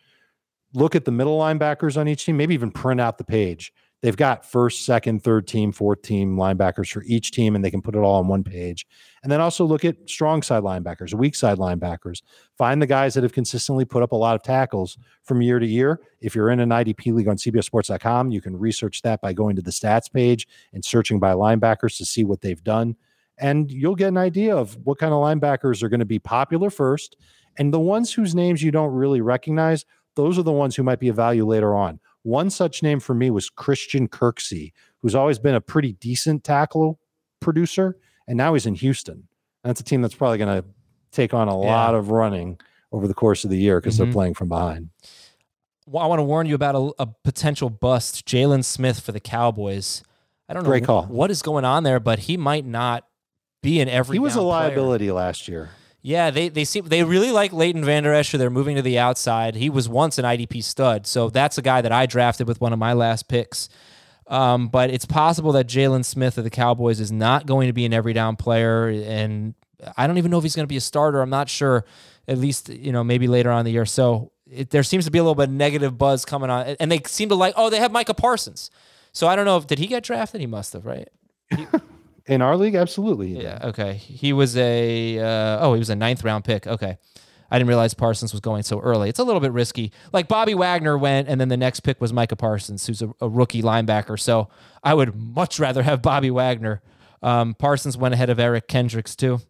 Look 0.74 0.94
at 0.94 1.06
the 1.06 1.10
middle 1.10 1.38
linebackers 1.38 1.96
on 1.96 2.08
each 2.08 2.26
team, 2.26 2.36
maybe 2.36 2.54
even 2.54 2.70
print 2.70 3.00
out 3.00 3.18
the 3.18 3.24
page. 3.24 3.72
They've 4.06 4.16
got 4.16 4.48
first, 4.48 4.86
second, 4.86 5.24
third 5.24 5.48
team, 5.48 5.72
fourth 5.72 6.02
team 6.02 6.36
linebackers 6.36 6.92
for 6.92 7.02
each 7.08 7.32
team, 7.32 7.56
and 7.56 7.64
they 7.64 7.72
can 7.72 7.82
put 7.82 7.96
it 7.96 7.98
all 7.98 8.20
on 8.20 8.28
one 8.28 8.44
page. 8.44 8.86
And 9.24 9.32
then 9.32 9.40
also 9.40 9.64
look 9.64 9.84
at 9.84 10.08
strong 10.08 10.42
side 10.42 10.62
linebackers, 10.62 11.12
weak 11.12 11.34
side 11.34 11.58
linebackers. 11.58 12.22
Find 12.56 12.80
the 12.80 12.86
guys 12.86 13.14
that 13.14 13.24
have 13.24 13.32
consistently 13.32 13.84
put 13.84 14.04
up 14.04 14.12
a 14.12 14.16
lot 14.16 14.36
of 14.36 14.44
tackles 14.44 14.96
from 15.24 15.42
year 15.42 15.58
to 15.58 15.66
year. 15.66 15.98
If 16.20 16.36
you're 16.36 16.50
in 16.50 16.60
an 16.60 16.68
IDP 16.68 17.14
league 17.14 17.26
on 17.26 17.36
CBSSports.com, 17.36 18.30
you 18.30 18.40
can 18.40 18.56
research 18.56 19.02
that 19.02 19.20
by 19.20 19.32
going 19.32 19.56
to 19.56 19.62
the 19.62 19.72
stats 19.72 20.08
page 20.08 20.46
and 20.72 20.84
searching 20.84 21.18
by 21.18 21.32
linebackers 21.32 21.96
to 21.96 22.04
see 22.04 22.22
what 22.22 22.42
they've 22.42 22.62
done. 22.62 22.94
And 23.38 23.72
you'll 23.72 23.96
get 23.96 24.06
an 24.06 24.18
idea 24.18 24.56
of 24.56 24.78
what 24.84 24.98
kind 24.98 25.14
of 25.14 25.18
linebackers 25.18 25.82
are 25.82 25.88
going 25.88 25.98
to 25.98 26.06
be 26.06 26.20
popular 26.20 26.70
first. 26.70 27.16
And 27.58 27.74
the 27.74 27.80
ones 27.80 28.12
whose 28.12 28.36
names 28.36 28.62
you 28.62 28.70
don't 28.70 28.92
really 28.92 29.20
recognize, 29.20 29.84
those 30.14 30.38
are 30.38 30.44
the 30.44 30.52
ones 30.52 30.76
who 30.76 30.84
might 30.84 31.00
be 31.00 31.08
a 31.08 31.12
value 31.12 31.44
later 31.44 31.74
on. 31.74 31.98
One 32.26 32.50
such 32.50 32.82
name 32.82 32.98
for 32.98 33.14
me 33.14 33.30
was 33.30 33.48
Christian 33.48 34.08
Kirksey, 34.08 34.72
who's 35.00 35.14
always 35.14 35.38
been 35.38 35.54
a 35.54 35.60
pretty 35.60 35.92
decent 35.92 36.42
tackle 36.42 36.98
producer, 37.38 37.96
and 38.26 38.36
now 38.36 38.54
he's 38.54 38.66
in 38.66 38.74
Houston. 38.74 39.28
That's 39.62 39.80
a 39.80 39.84
team 39.84 40.02
that's 40.02 40.16
probably 40.16 40.38
going 40.38 40.60
to 40.60 40.68
take 41.12 41.32
on 41.32 41.46
a 41.48 41.52
Yeah. 41.52 41.66
lot 41.72 41.94
of 41.94 42.10
running 42.10 42.58
over 42.90 43.06
the 43.06 43.14
course 43.14 43.44
of 43.44 43.50
the 43.50 43.56
year 43.56 43.80
because 43.80 43.94
Mhm. 43.94 43.98
they're 43.98 44.12
playing 44.12 44.34
from 44.34 44.48
behind. 44.48 44.90
Well, 45.86 46.02
I 46.02 46.08
want 46.08 46.18
to 46.18 46.24
warn 46.24 46.48
you 46.48 46.56
about 46.56 46.74
a, 46.74 47.02
a 47.04 47.06
potential 47.22 47.70
bust, 47.70 48.26
Jaylon 48.26 48.64
Smith 48.64 48.98
for 48.98 49.12
the 49.12 49.20
Cowboys. 49.20 50.02
I 50.48 50.54
don't 50.54 50.64
know 50.64 50.80
call. 50.80 51.04
what 51.04 51.30
is 51.30 51.42
going 51.42 51.64
on 51.64 51.84
there, 51.84 52.00
but 52.00 52.18
he 52.20 52.36
might 52.36 52.66
not 52.66 53.06
be 53.62 53.78
in 53.78 53.88
every. 53.88 54.16
He 54.16 54.18
was 54.18 54.34
a 54.34 54.38
player. 54.38 54.48
liability 54.48 55.12
last 55.12 55.46
year. 55.46 55.70
Yeah, 56.06 56.30
they 56.30 56.50
they 56.50 56.64
seem 56.64 56.84
they 56.84 57.02
really 57.02 57.32
like 57.32 57.52
Leighton 57.52 57.84
Vander 57.84 58.12
Escher. 58.12 58.38
They're 58.38 58.48
moving 58.48 58.76
to 58.76 58.82
the 58.82 58.96
outside. 58.96 59.56
He 59.56 59.68
was 59.68 59.88
once 59.88 60.18
an 60.18 60.24
IDP 60.24 60.62
stud, 60.62 61.04
so 61.04 61.30
that's 61.30 61.58
a 61.58 61.62
guy 61.62 61.80
that 61.80 61.90
I 61.90 62.06
drafted 62.06 62.46
with 62.46 62.60
one 62.60 62.72
of 62.72 62.78
my 62.78 62.92
last 62.92 63.26
picks. 63.26 63.68
Um, 64.28 64.68
but 64.68 64.90
it's 64.90 65.04
possible 65.04 65.50
that 65.50 65.66
Jaylon 65.66 66.04
Smith 66.04 66.38
of 66.38 66.44
the 66.44 66.50
Cowboys 66.50 67.00
is 67.00 67.10
not 67.10 67.44
going 67.46 67.66
to 67.66 67.72
be 67.72 67.84
an 67.86 67.92
every 67.92 68.12
down 68.12 68.36
player, 68.36 68.86
and 68.86 69.54
I 69.96 70.06
don't 70.06 70.16
even 70.16 70.30
know 70.30 70.38
if 70.38 70.44
he's 70.44 70.54
going 70.54 70.62
to 70.62 70.68
be 70.68 70.76
a 70.76 70.80
starter. 70.80 71.20
I'm 71.20 71.28
not 71.28 71.48
sure. 71.48 71.84
At 72.28 72.38
least 72.38 72.68
you 72.68 72.92
know 72.92 73.02
maybe 73.02 73.26
later 73.26 73.50
on 73.50 73.58
in 73.58 73.64
the 73.64 73.72
year. 73.72 73.84
So 73.84 74.30
it, 74.48 74.70
there 74.70 74.84
seems 74.84 75.06
to 75.06 75.10
be 75.10 75.18
a 75.18 75.24
little 75.24 75.34
bit 75.34 75.48
of 75.48 75.54
negative 75.56 75.98
buzz 75.98 76.24
coming 76.24 76.50
on, 76.50 76.76
and 76.78 76.92
they 76.92 77.00
seem 77.06 77.30
to 77.30 77.34
like. 77.34 77.54
Oh, 77.56 77.68
they 77.68 77.80
have 77.80 77.90
Micah 77.90 78.14
Parsons. 78.14 78.70
So 79.10 79.26
I 79.26 79.34
don't 79.34 79.44
know 79.44 79.56
if 79.56 79.66
did 79.66 79.80
he 79.80 79.88
get 79.88 80.04
drafted? 80.04 80.40
He 80.40 80.46
must 80.46 80.72
have, 80.72 80.86
right? 80.86 81.08
In 82.26 82.42
our 82.42 82.56
league, 82.56 82.74
absolutely. 82.74 83.40
Yeah. 83.40 83.60
Okay. 83.62 83.94
He 83.94 84.32
was 84.32 84.56
a 84.56 85.18
uh, 85.18 85.58
oh, 85.60 85.74
he 85.74 85.78
was 85.78 85.90
a 85.90 85.96
ninth 85.96 86.24
round 86.24 86.44
pick. 86.44 86.66
Okay. 86.66 86.98
I 87.50 87.58
didn't 87.58 87.68
realize 87.68 87.94
Parsons 87.94 88.32
was 88.32 88.40
going 88.40 88.64
so 88.64 88.80
early. 88.80 89.08
It's 89.08 89.20
a 89.20 89.24
little 89.24 89.40
bit 89.40 89.52
risky. 89.52 89.92
Like 90.12 90.26
Bobby 90.26 90.54
Wagner 90.54 90.98
went, 90.98 91.28
and 91.28 91.40
then 91.40 91.48
the 91.48 91.56
next 91.56 91.80
pick 91.80 92.00
was 92.00 92.12
Micah 92.12 92.34
Parsons, 92.34 92.86
who's 92.86 93.02
a, 93.02 93.14
a 93.20 93.28
rookie 93.28 93.62
linebacker. 93.62 94.18
So 94.18 94.48
I 94.82 94.94
would 94.94 95.14
much 95.14 95.60
rather 95.60 95.84
have 95.84 96.02
Bobby 96.02 96.30
Wagner. 96.30 96.82
Um, 97.22 97.54
Parsons 97.54 97.96
went 97.96 98.14
ahead 98.14 98.30
of 98.30 98.40
Eric 98.40 98.66
Kendricks 98.66 99.14
too. 99.14 99.40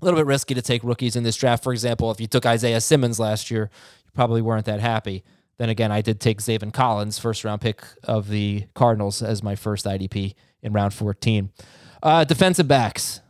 A 0.00 0.04
little 0.04 0.18
bit 0.18 0.26
risky 0.26 0.54
to 0.54 0.62
take 0.62 0.82
rookies 0.84 1.16
in 1.16 1.24
this 1.24 1.36
draft. 1.36 1.62
For 1.62 1.72
example, 1.72 2.10
if 2.10 2.20
you 2.20 2.26
took 2.26 2.46
Isaiah 2.46 2.80
Simmons 2.80 3.18
last 3.18 3.50
year, 3.50 3.70
you 4.04 4.10
probably 4.14 4.40
weren't 4.40 4.66
that 4.66 4.80
happy. 4.80 5.24
Then 5.58 5.68
again, 5.68 5.90
I 5.90 6.02
did 6.02 6.20
take 6.20 6.38
Zaven 6.38 6.72
Collins, 6.72 7.18
first 7.18 7.44
round 7.44 7.60
pick 7.60 7.82
of 8.04 8.28
the 8.28 8.66
Cardinals, 8.74 9.22
as 9.22 9.42
my 9.42 9.56
first 9.56 9.84
IDP 9.86 10.34
in 10.62 10.72
round 10.72 10.94
14. 10.94 11.50
Uh, 12.02 12.24
defensive 12.24 12.68
backs. 12.68 13.20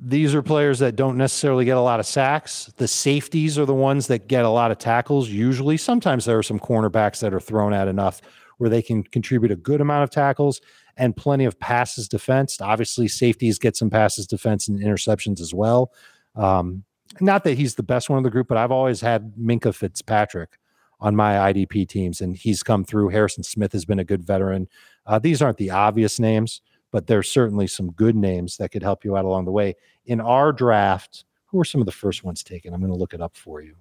These 0.00 0.34
are 0.34 0.42
players 0.42 0.78
that 0.78 0.94
don't 0.94 1.16
necessarily 1.16 1.64
get 1.64 1.76
a 1.76 1.80
lot 1.80 1.98
of 1.98 2.06
sacks. 2.06 2.72
The 2.76 2.86
safeties 2.86 3.58
are 3.58 3.66
the 3.66 3.74
ones 3.74 4.06
that 4.06 4.28
get 4.28 4.44
a 4.44 4.48
lot 4.48 4.70
of 4.70 4.78
tackles, 4.78 5.28
usually. 5.28 5.76
Sometimes 5.76 6.24
there 6.24 6.38
are 6.38 6.42
some 6.42 6.60
cornerbacks 6.60 7.18
that 7.20 7.34
are 7.34 7.40
thrown 7.40 7.72
at 7.72 7.88
enough 7.88 8.20
where 8.58 8.70
they 8.70 8.82
can 8.82 9.02
contribute 9.02 9.50
a 9.50 9.56
good 9.56 9.80
amount 9.80 10.04
of 10.04 10.10
tackles 10.10 10.60
and 10.96 11.16
plenty 11.16 11.44
of 11.44 11.58
passes 11.58 12.08
defense. 12.08 12.60
Obviously, 12.60 13.08
safeties 13.08 13.58
get 13.58 13.76
some 13.76 13.90
passes 13.90 14.26
defense 14.26 14.68
and 14.68 14.80
interceptions 14.80 15.40
as 15.40 15.52
well. 15.52 15.92
Um, 16.36 16.84
not 17.20 17.42
that 17.44 17.56
he's 17.56 17.74
the 17.74 17.82
best 17.82 18.08
one 18.08 18.18
of 18.18 18.24
the 18.24 18.30
group, 18.30 18.46
but 18.46 18.58
I've 18.58 18.72
always 18.72 19.00
had 19.00 19.34
Minkah 19.36 19.74
Fitzpatrick 19.74 20.58
on 21.00 21.14
my 21.14 21.52
IDP 21.52 21.88
teams, 21.88 22.20
and 22.20 22.36
he's 22.36 22.62
come 22.62 22.84
through. 22.84 23.08
Harrison 23.08 23.42
Smith 23.44 23.72
has 23.72 23.84
been 23.84 24.00
a 24.00 24.04
good 24.04 24.24
veteran. 24.24 24.68
Uh, 25.08 25.18
these 25.18 25.42
aren't 25.42 25.56
the 25.56 25.70
obvious 25.70 26.20
names, 26.20 26.60
but 26.92 27.08
there's 27.08 27.28
certainly 27.30 27.66
some 27.66 27.90
good 27.92 28.14
names 28.14 28.56
that 28.58 28.70
could 28.70 28.82
help 28.84 29.04
you 29.04 29.16
out 29.16 29.24
along 29.24 29.44
the 29.46 29.50
way. 29.50 29.74
In 30.06 30.20
our 30.20 30.52
draft, 30.52 31.24
who 31.46 31.58
were 31.58 31.64
some 31.64 31.80
of 31.80 31.86
the 31.86 31.92
first 31.92 32.22
ones 32.22 32.44
taken? 32.44 32.72
I'm 32.72 32.80
going 32.80 32.92
to 32.92 32.96
look 32.98 33.14
it 33.14 33.20
up 33.20 33.36
for 33.36 33.60
you. 33.60 33.74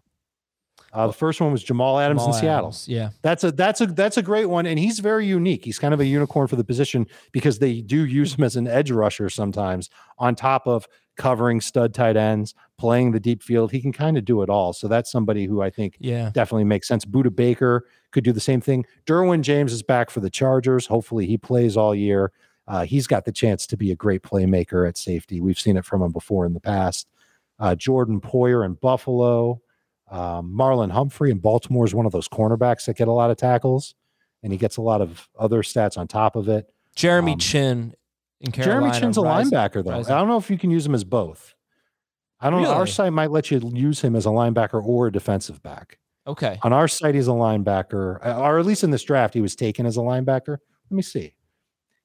Uh, 0.94 1.06
the 1.08 1.14
first 1.14 1.42
one 1.42 1.52
was 1.52 1.62
Jamal 1.64 2.00
Adams 2.00 2.22
Jamal 2.22 2.34
in 2.36 2.40
Seattle. 2.42 2.68
Adams, 2.70 2.88
Yeah. 2.88 3.10
That's 3.22 3.44
a 3.44 3.52
that's 3.52 3.82
a 3.82 3.88
that's 3.88 4.16
a 4.16 4.22
great 4.22 4.46
one, 4.46 4.66
and 4.66 4.80
he's 4.80 5.00
very 5.00 5.26
unique. 5.28 5.66
He's 5.66 5.78
kind 5.78 5.94
of 5.94 6.00
a 6.00 6.06
unicorn 6.06 6.48
for 6.48 6.56
the 6.56 6.64
position 6.64 7.06
because 7.34 7.60
they 7.60 7.82
do 7.82 8.06
use 8.06 8.36
him 8.36 8.44
as 8.46 8.56
an 8.56 8.68
edge 8.68 8.90
rusher 8.90 9.30
sometimes, 9.30 9.90
on 10.18 10.34
top 10.34 10.66
of 10.66 10.88
covering 11.18 11.60
stud 11.60 11.94
tight 11.94 12.16
ends, 12.16 12.56
playing 12.78 13.12
the 13.12 13.20
deep 13.20 13.44
field. 13.44 13.72
He 13.72 13.82
can 13.82 13.92
kind 13.92 14.18
of 14.18 14.24
do 14.24 14.42
it 14.44 14.50
all. 14.50 14.72
So 14.72 14.88
that's 14.88 15.12
somebody 15.12 15.46
who 15.46 15.62
I 15.62 15.70
think 15.70 15.98
Yeah. 16.00 16.30
definitely 16.34 16.64
makes 16.64 16.88
sense. 16.88 17.04
Budda 17.04 17.36
Baker 17.36 17.86
could 18.12 18.24
do 18.24 18.32
the 18.32 18.40
same 18.40 18.62
thing. 18.62 18.86
Derwin 19.06 19.42
James 19.42 19.74
is 19.74 19.84
back 19.84 20.10
for 20.10 20.20
the 20.20 20.30
Chargers. 20.30 20.88
Hopefully, 20.88 21.26
he 21.26 21.38
plays 21.38 21.76
all 21.78 21.94
year. 21.96 22.32
Uh, 22.68 22.84
he's 22.86 23.08
got 23.08 23.26
the 23.26 23.32
chance 23.32 23.66
to 23.68 23.78
be 23.78 23.92
a 23.92 23.96
great 23.96 24.24
playmaker 24.24 24.88
at 24.88 24.98
safety. 24.98 25.40
We've 25.40 25.60
seen 25.60 25.78
it 25.78 25.86
from 25.86 26.02
him 26.02 26.12
before 26.12 26.46
in 26.46 26.54
the 26.54 26.60
past. 26.60 27.08
Uh, 27.60 27.76
Jordan 27.76 28.20
Poyer 28.22 28.66
in 28.66 28.74
Buffalo. 28.74 29.62
Um, 30.10 30.54
Marlon 30.58 30.92
Humphrey 30.92 31.32
in 31.32 31.40
Baltimore 31.40 31.86
is 31.86 31.94
one 31.96 32.06
of 32.06 32.12
those 32.12 32.28
cornerbacks 32.30 32.86
that 32.86 32.96
get 32.98 33.08
a 33.08 33.12
lot 33.14 33.30
of 33.32 33.38
tackles, 33.38 33.94
and 34.44 34.52
he 34.54 34.58
gets 34.58 34.78
a 34.78 34.82
lot 34.82 35.02
of 35.02 35.28
other 35.38 35.62
stats 35.64 35.98
on 35.98 36.08
top 36.08 36.36
of 36.36 36.48
it. 36.50 36.70
Jeremy 36.96 37.34
Um, 37.34 37.40
Chinn 37.40 37.94
in 38.42 38.52
Carolina. 38.52 38.82
Jeremy 38.88 39.00
Chinn's 39.00 39.18
a 39.18 39.22
rising- 39.22 39.52
linebacker, 39.52 39.84
though. 39.84 39.92
rising. 39.92 40.14
I 40.14 40.18
don't 40.20 40.28
know 40.30 40.38
if 40.38 40.50
you 40.50 40.58
can 40.58 40.72
use 40.72 40.86
him 40.86 40.96
as 40.96 41.04
both. 41.04 41.56
I 42.40 42.50
don't 42.50 42.62
know. 42.62 42.70
Our 42.72 42.80
Really? 42.82 42.92
site 42.92 43.14
might 43.14 43.32
let 43.32 43.50
you 43.50 43.60
use 43.74 44.02
him 44.02 44.16
as 44.16 44.26
a 44.26 44.30
linebacker 44.30 44.82
or 44.84 45.08
a 45.08 45.12
defensive 45.12 45.62
back. 45.64 45.98
Okay. 46.28 46.60
On 46.64 46.74
our 46.74 46.88
site, 46.88 47.16
he's 47.16 47.28
a 47.28 47.32
linebacker, 47.32 48.26
uh, 48.26 48.40
or 48.40 48.60
at 48.60 48.66
least 48.66 48.84
in 48.84 48.92
this 48.92 49.04
draft, 49.04 49.34
he 49.34 49.42
was 49.42 49.56
taken 49.56 49.86
as 49.86 49.98
a 49.98 50.02
linebacker. 50.02 50.58
Let 50.90 50.96
me 50.96 51.02
see. 51.02 51.34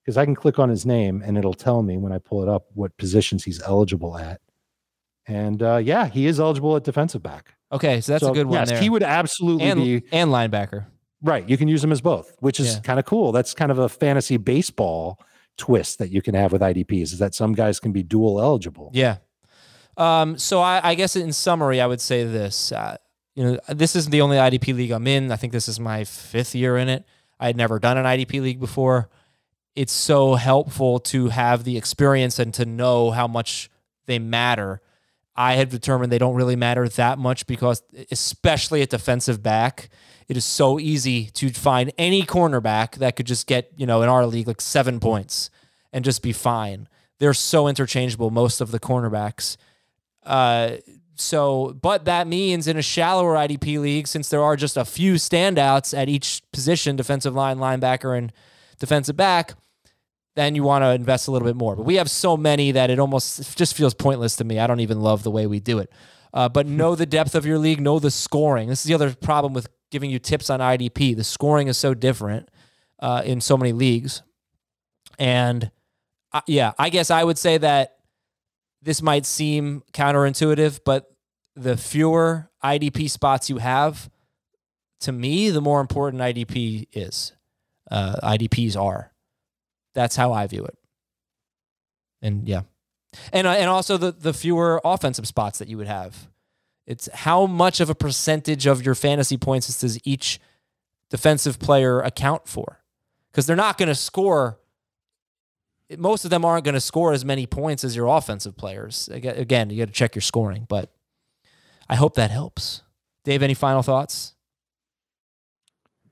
Because 0.03 0.17
I 0.17 0.25
can 0.25 0.35
click 0.35 0.59
on 0.59 0.69
his 0.69 0.85
name 0.87 1.23
and 1.25 1.37
it'll 1.39 1.55
tell 1.55 1.83
me 1.83 1.97
when 1.97 2.13
I 2.13 2.19
pull 2.19 2.43
it 2.43 2.49
up 2.49 2.67
what 2.75 2.97
positions 2.97 3.45
he's 3.45 3.61
eligible 3.63 4.17
at. 4.19 4.41
And 5.27 5.63
uh, 5.63 5.77
yeah, 5.77 6.09
he 6.09 6.27
is 6.27 6.41
eligible 6.41 6.77
at 6.77 6.85
defensive 6.85 7.23
back. 7.23 7.55
Okay. 7.71 8.01
So 8.01 8.13
that's 8.13 8.25
a 8.25 8.33
good 8.33 8.47
one 8.47 8.59
yes, 8.61 8.71
there. 8.71 8.81
He 8.81 8.91
would 8.91 9.03
absolutely 9.05 9.65
and, 9.67 9.81
be 9.81 10.03
and 10.11 10.31
linebacker. 10.31 10.87
right. 11.23 11.49
You 11.49 11.57
can 11.57 11.69
use 11.69 11.83
him 11.85 11.93
as 11.93 12.01
both, 12.01 12.37
which 12.41 12.59
is 12.59 12.75
Yeah. 12.75 12.81
kind 12.81 12.99
of 12.99 13.05
cool. 13.05 13.31
That's 13.33 13.55
kind 13.55 13.71
of 13.71 13.79
a 13.79 13.89
fantasy 13.89 14.37
baseball 14.37 15.21
twist 15.57 15.99
that 15.99 16.11
you 16.11 16.23
can 16.23 16.35
have 16.35 16.51
with 16.53 16.63
IDPs 16.63 17.13
is 17.13 17.19
that 17.19 17.35
some 17.35 17.53
guys 17.53 17.79
can 17.79 17.93
be 17.93 18.03
dual 18.03 18.41
eligible. 18.41 18.91
Yeah. 18.95 19.19
Um, 19.97 20.39
so 20.39 20.61
I, 20.61 20.81
I 20.83 20.95
guess 20.95 21.15
in 21.17 21.33
summary, 21.33 21.81
I 21.81 21.87
would 21.87 22.01
say 22.01 22.25
this. 22.25 22.73
Uh, 22.73 22.97
you 23.35 23.45
know, 23.45 23.59
this 23.69 23.97
isn't 23.97 24.11
the 24.11 24.21
only 24.21 24.37
IDP 24.37 24.75
league 24.75 24.91
I'm 24.91 25.07
in. 25.07 25.33
I 25.33 25.37
think 25.37 25.53
this 25.53 25.69
is 25.69 25.81
my 25.81 26.05
fifth 26.05 26.55
year 26.55 26.77
in 26.77 26.89
it. 26.89 27.05
I 27.41 27.47
had 27.47 27.57
never 27.57 27.79
done 27.79 27.97
an 27.97 28.05
IDP 28.05 28.41
league 28.43 28.61
before. 28.61 29.09
It's 29.75 29.93
so 29.93 30.35
helpful 30.35 31.01
to 31.01 31.29
have 31.29 31.65
the 31.65 31.77
experience 31.77 32.39
and 32.39 32.53
to 32.55 32.67
know 32.67 33.11
how 33.11 33.27
much 33.27 33.71
they 34.07 34.19
matter. 34.19 34.81
I 35.35 35.55
have 35.55 35.71
determined 35.71 36.13
they 36.13 36.19
don't 36.19 36.35
really 36.35 36.57
matter 36.57 36.87
that 36.89 37.19
much 37.19 37.47
because, 37.47 37.83
especially 38.11 38.83
at 38.83 38.91
defensive 38.91 39.43
back, 39.43 39.89
it 40.29 40.37
is 40.37 40.45
so 40.45 40.79
easy 40.79 41.27
to 41.31 41.51
find 41.51 41.91
any 41.97 42.23
cornerback 42.25 42.97
that 42.97 43.17
could 43.17 43.27
just 43.27 43.47
get, 43.47 43.71
you 43.77 43.87
know, 43.87 44.03
in 44.03 44.09
our 44.11 44.27
league, 44.27 44.47
like 44.47 44.61
seven 44.61 45.01
points 45.01 45.51
and 45.93 46.05
just 46.05 46.23
be 46.23 46.33
fine. 46.33 46.87
They're 47.19 47.35
so 47.35 47.67
interchangeable, 47.67 48.31
most 48.31 48.61
of 48.61 48.73
the 48.73 48.81
cornerbacks. 48.81 49.57
Uh, 50.23 50.77
so, 51.23 51.77
but 51.81 52.05
that 52.05 52.27
means 52.27 52.67
in 52.67 52.77
a 52.77 52.83
shallower 52.83 53.35
IDP 53.35 53.81
league, 53.81 54.07
since 54.07 54.29
there 54.29 54.43
are 54.43 54.57
just 54.57 54.77
a 54.77 54.85
few 54.85 55.15
standouts 55.15 55.97
at 55.97 56.09
each 56.09 56.43
position 56.53 56.97
defensive 56.97 57.35
line, 57.35 57.59
linebacker, 57.59 58.17
and 58.17 58.33
defensive 58.79 59.17
back 59.17 59.55
then 60.35 60.55
you 60.55 60.63
want 60.63 60.83
to 60.83 60.91
invest 60.91 61.29
a 61.29 61.31
little 61.31 61.47
bit 61.47 61.57
more. 61.57 61.77
But 61.77 61.85
we 61.85 61.97
have 61.97 62.11
so 62.11 62.37
many 62.37 62.73
that 62.73 62.91
it 62.91 62.99
almost 62.99 63.57
just 63.57 63.75
feels 63.75 63.95
pointless 63.95 64.37
to 64.37 64.45
me. 64.45 64.59
I 64.59 64.67
don't 64.67 64.81
even 64.81 65.01
love 65.01 65.23
the 65.23 65.31
way 65.31 65.47
we 65.47 65.61
do 65.61 65.79
it. 65.79 65.93
Uh, 66.33 66.49
but 66.49 66.67
know 66.67 66.95
the 66.95 67.05
depth 67.05 67.35
of 67.35 67.45
your 67.45 67.59
league, 67.59 67.81
know 67.81 67.99
the 67.99 68.11
scoring. 68.11 68.69
This 68.69 68.81
is 68.81 68.85
the 68.85 68.95
other 68.95 69.15
problem 69.15 69.53
with 69.53 69.69
giving 69.91 70.11
you 70.11 70.19
tips 70.19 70.49
on 70.49 70.61
IDP. 70.61 71.15
The 71.15 71.25
scoring 71.25 71.69
is 71.69 71.77
so 71.77 71.93
different 71.93 72.49
uh, 72.99 73.23
in 73.25 73.43
so 73.43 73.59
many 73.59 73.73
leagues. 73.73 74.23
And 75.19 75.71
uh, 76.33 76.41
yeah, 76.47 76.73
I 76.79 76.89
guess 76.89 77.11
I 77.11 77.23
would 77.23 77.37
say 77.37 77.59
that 77.59 77.97
this 78.81 79.03
might 79.03 79.27
seem 79.27 79.83
counterintuitive, 79.93 80.81
but 80.87 81.12
the 81.55 81.77
fewer 81.77 82.51
IDP 82.63 83.11
spots 83.11 83.51
you 83.51 83.59
have, 83.59 84.11
to 85.01 85.13
me, 85.13 85.51
the 85.51 85.61
more 85.61 85.81
important 85.81 86.23
IDP 86.23 86.87
is. 86.93 87.33
Uh, 87.91 88.15
IDPs 88.23 88.77
are. 88.77 89.13
That's 89.95 90.17
how 90.17 90.33
I 90.33 90.47
view 90.47 90.65
it. 90.65 90.79
And 92.23 92.49
yeah, 92.49 92.63
and 93.33 93.47
uh, 93.47 93.51
and 93.51 93.69
also 93.69 93.97
the 93.97 94.13
the 94.13 94.33
fewer 94.33 94.81
offensive 94.85 95.27
spots 95.27 95.59
that 95.59 95.69
you 95.69 95.77
would 95.77 95.89
have. 95.89 96.29
It's 96.87 97.09
how 97.13 97.47
much 97.47 97.81
of 97.81 97.91
a 97.91 97.95
percentage 97.95 98.67
of 98.67 98.85
your 98.85 98.95
fantasy 98.95 99.37
points 99.37 99.81
does 99.81 99.99
each 100.05 100.41
defensive 101.11 101.59
player 101.59 102.01
account 102.01 102.49
for? 102.49 102.83
Because 103.31 103.47
they're 103.47 103.57
not 103.57 103.79
going 103.79 103.89
to 103.89 103.95
score. 103.95 104.59
Most 105.99 106.25
of 106.25 106.31
them 106.31 106.45
aren't 106.45 106.65
going 106.65 106.75
to 106.75 106.81
score 106.81 107.13
as 107.13 107.25
many 107.25 107.47
points 107.47 107.85
as 107.85 107.95
your 107.95 108.07
offensive 108.07 108.57
players. 108.57 109.09
Again, 109.13 109.69
you 109.69 109.79
got 109.79 109.89
to 109.89 109.93
check 109.93 110.15
your 110.15 110.23
scoring, 110.23 110.67
but 110.69 110.91
I 111.93 111.97
hope 111.97 112.15
that 112.15 112.31
helps. 112.31 112.83
Dave, 113.23 113.43
any 113.43 113.53
final 113.53 113.83
thoughts? 113.83 114.35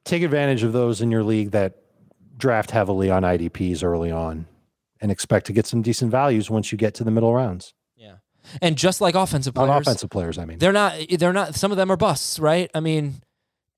Take 0.05 0.23
advantage 0.23 0.63
of 0.63 0.75
those 0.75 1.01
in 1.01 1.11
your 1.11 1.23
league 1.23 1.53
that 1.53 1.77
draft 2.37 2.71
heavily 2.71 3.11
on 3.11 3.23
IDPs 3.23 3.83
early 3.83 4.11
on 4.11 4.47
and 5.01 5.11
expect 5.11 5.47
to 5.47 5.55
get 5.55 5.67
some 5.67 5.81
decent 5.81 6.11
values 6.11 6.51
once 6.51 6.71
you 6.71 6.77
get 6.77 6.93
to 6.97 7.05
the 7.05 7.11
middle 7.11 7.33
rounds. 7.35 7.73
Yeah, 7.97 8.17
and 8.61 8.77
just 8.77 9.01
like 9.01 9.15
offensive 9.15 9.57
On 9.57 9.69
players, 9.69 9.87
offensive 9.87 10.11
players, 10.11 10.37
I 10.37 10.45
mean. 10.45 10.59
they're 10.59 10.73
not. 10.73 10.95
They're 11.19 11.33
not. 11.33 11.55
Some 11.55 11.71
of 11.71 11.79
them 11.79 11.91
are 11.91 11.97
busts, 11.97 12.39
right? 12.39 12.71
I 12.75 12.81
mean, 12.81 13.23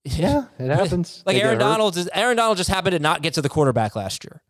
Yeah, 0.04 0.46
it 0.58 0.68
happens. 0.74 1.22
Like 1.24 1.36
They 1.36 1.42
Aaron. 1.42 1.58
Donald 1.58 1.96
is 1.96 2.10
Aaron 2.12 2.36
Donald 2.36 2.56
just 2.56 2.70
happened 2.70 2.94
to 2.94 2.98
not 2.98 3.22
get 3.22 3.34
to 3.34 3.42
the 3.42 3.48
quarterback 3.48 3.94
last 3.94 4.24
year. 4.24 4.42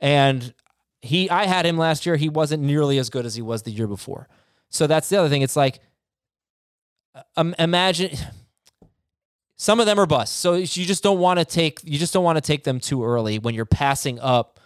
And 0.00 0.54
he 1.02 1.28
I 1.30 1.46
had 1.46 1.66
him 1.66 1.78
last 1.78 2.06
year. 2.06 2.14
He 2.14 2.28
wasn't 2.28 2.62
nearly 2.62 2.98
as 2.98 3.10
good 3.10 3.26
as 3.26 3.34
he 3.34 3.42
was 3.42 3.62
the 3.64 3.72
year 3.72 3.88
before. 3.88 4.28
So 4.68 4.86
that's 4.86 5.08
the 5.08 5.16
other 5.16 5.28
thing. 5.28 5.42
It's 5.42 5.56
like 5.56 5.80
um, 7.36 7.54
imagine 7.58 8.16
some 9.56 9.78
of 9.78 9.86
them 9.86 9.98
are 9.98 10.06
busts. 10.06 10.34
So 10.34 10.54
you 10.54 10.66
just 10.66 11.02
don't 11.02 11.18
want 11.18 11.38
to 11.38 11.44
take 11.44 11.80
you 11.84 11.98
just 11.98 12.12
don't 12.12 12.24
want 12.24 12.36
to 12.36 12.40
take 12.40 12.64
them 12.64 12.80
too 12.80 13.04
early 13.04 13.38
when 13.38 13.54
you're 13.54 13.66
passing 13.66 14.18
up 14.20 14.58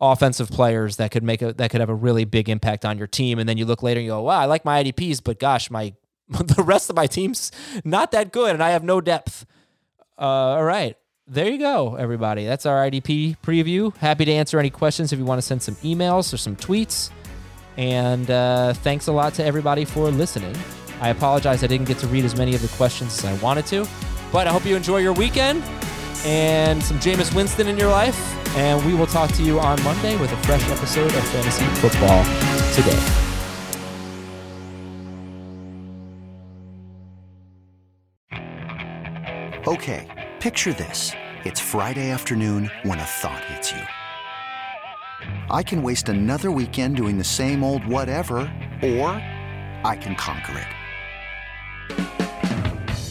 offensive 0.00 0.50
players 0.50 0.96
that 0.96 1.10
could 1.10 1.22
make 1.22 1.42
a 1.42 1.52
that 1.54 1.70
could 1.70 1.80
have 1.80 1.90
a 1.90 1.94
really 1.94 2.24
big 2.24 2.48
impact 2.48 2.84
on 2.84 2.98
your 2.98 3.06
team 3.06 3.38
and 3.38 3.48
then 3.48 3.56
you 3.58 3.64
look 3.64 3.82
later 3.82 4.00
and 4.00 4.06
you 4.06 4.12
go, 4.12 4.22
"Wow, 4.22 4.40
I 4.40 4.46
like 4.46 4.64
my 4.64 4.82
IDPs, 4.82 5.22
but 5.22 5.38
gosh, 5.38 5.70
my 5.70 5.94
the 6.28 6.62
rest 6.62 6.88
of 6.88 6.96
my 6.96 7.06
team's 7.06 7.52
not 7.84 8.10
that 8.12 8.32
good 8.32 8.54
and 8.54 8.62
I 8.62 8.70
have 8.70 8.84
no 8.84 9.00
depth." 9.00 9.44
Uh, 10.18 10.22
all 10.22 10.64
right. 10.64 10.96
There 11.28 11.50
you 11.50 11.58
go, 11.58 11.96
everybody. 11.96 12.46
That's 12.46 12.66
our 12.66 12.88
IDP 12.88 13.38
preview. 13.42 13.94
Happy 13.96 14.24
to 14.24 14.32
answer 14.32 14.60
any 14.60 14.70
questions 14.70 15.12
if 15.12 15.18
you 15.18 15.24
want 15.24 15.38
to 15.38 15.42
send 15.42 15.60
some 15.60 15.74
emails 15.76 16.32
or 16.32 16.36
some 16.36 16.54
tweets. 16.54 17.10
And 17.76 18.30
uh, 18.30 18.74
thanks 18.74 19.08
a 19.08 19.12
lot 19.12 19.34
to 19.34 19.44
everybody 19.44 19.84
for 19.84 20.08
listening. 20.10 20.54
I 21.00 21.10
apologize 21.10 21.62
I 21.62 21.66
didn't 21.66 21.86
get 21.86 21.98
to 21.98 22.06
read 22.06 22.24
as 22.24 22.36
many 22.36 22.54
of 22.54 22.62
the 22.62 22.68
questions 22.68 23.18
as 23.18 23.24
I 23.24 23.34
wanted 23.42 23.66
to, 23.66 23.86
but 24.32 24.46
I 24.46 24.50
hope 24.50 24.64
you 24.64 24.76
enjoy 24.76 24.98
your 24.98 25.12
weekend 25.12 25.62
and 26.24 26.82
some 26.82 26.98
Jameis 26.98 27.34
Winston 27.34 27.68
in 27.68 27.78
your 27.78 27.90
life. 27.90 28.18
And 28.56 28.84
we 28.86 28.94
will 28.94 29.06
talk 29.06 29.30
to 29.32 29.42
you 29.42 29.60
on 29.60 29.82
Monday 29.82 30.16
with 30.16 30.32
a 30.32 30.36
fresh 30.38 30.66
episode 30.70 31.14
of 31.14 31.28
Fantasy 31.28 31.66
Football 31.80 32.24
Today. 32.72 33.22
Okay, 39.66 40.30
picture 40.40 40.72
this. 40.72 41.12
It's 41.44 41.60
Friday 41.60 42.10
afternoon 42.10 42.70
when 42.84 42.98
a 42.98 43.04
thought 43.04 43.44
hits 43.44 43.72
you. 43.72 43.82
I 45.50 45.62
can 45.62 45.82
waste 45.82 46.08
another 46.08 46.50
weekend 46.50 46.96
doing 46.96 47.18
the 47.18 47.24
same 47.24 47.62
old 47.62 47.84
whatever, 47.86 48.38
or 48.82 49.10
I 49.84 49.98
can 50.00 50.14
conquer 50.14 50.58
it. 50.58 50.75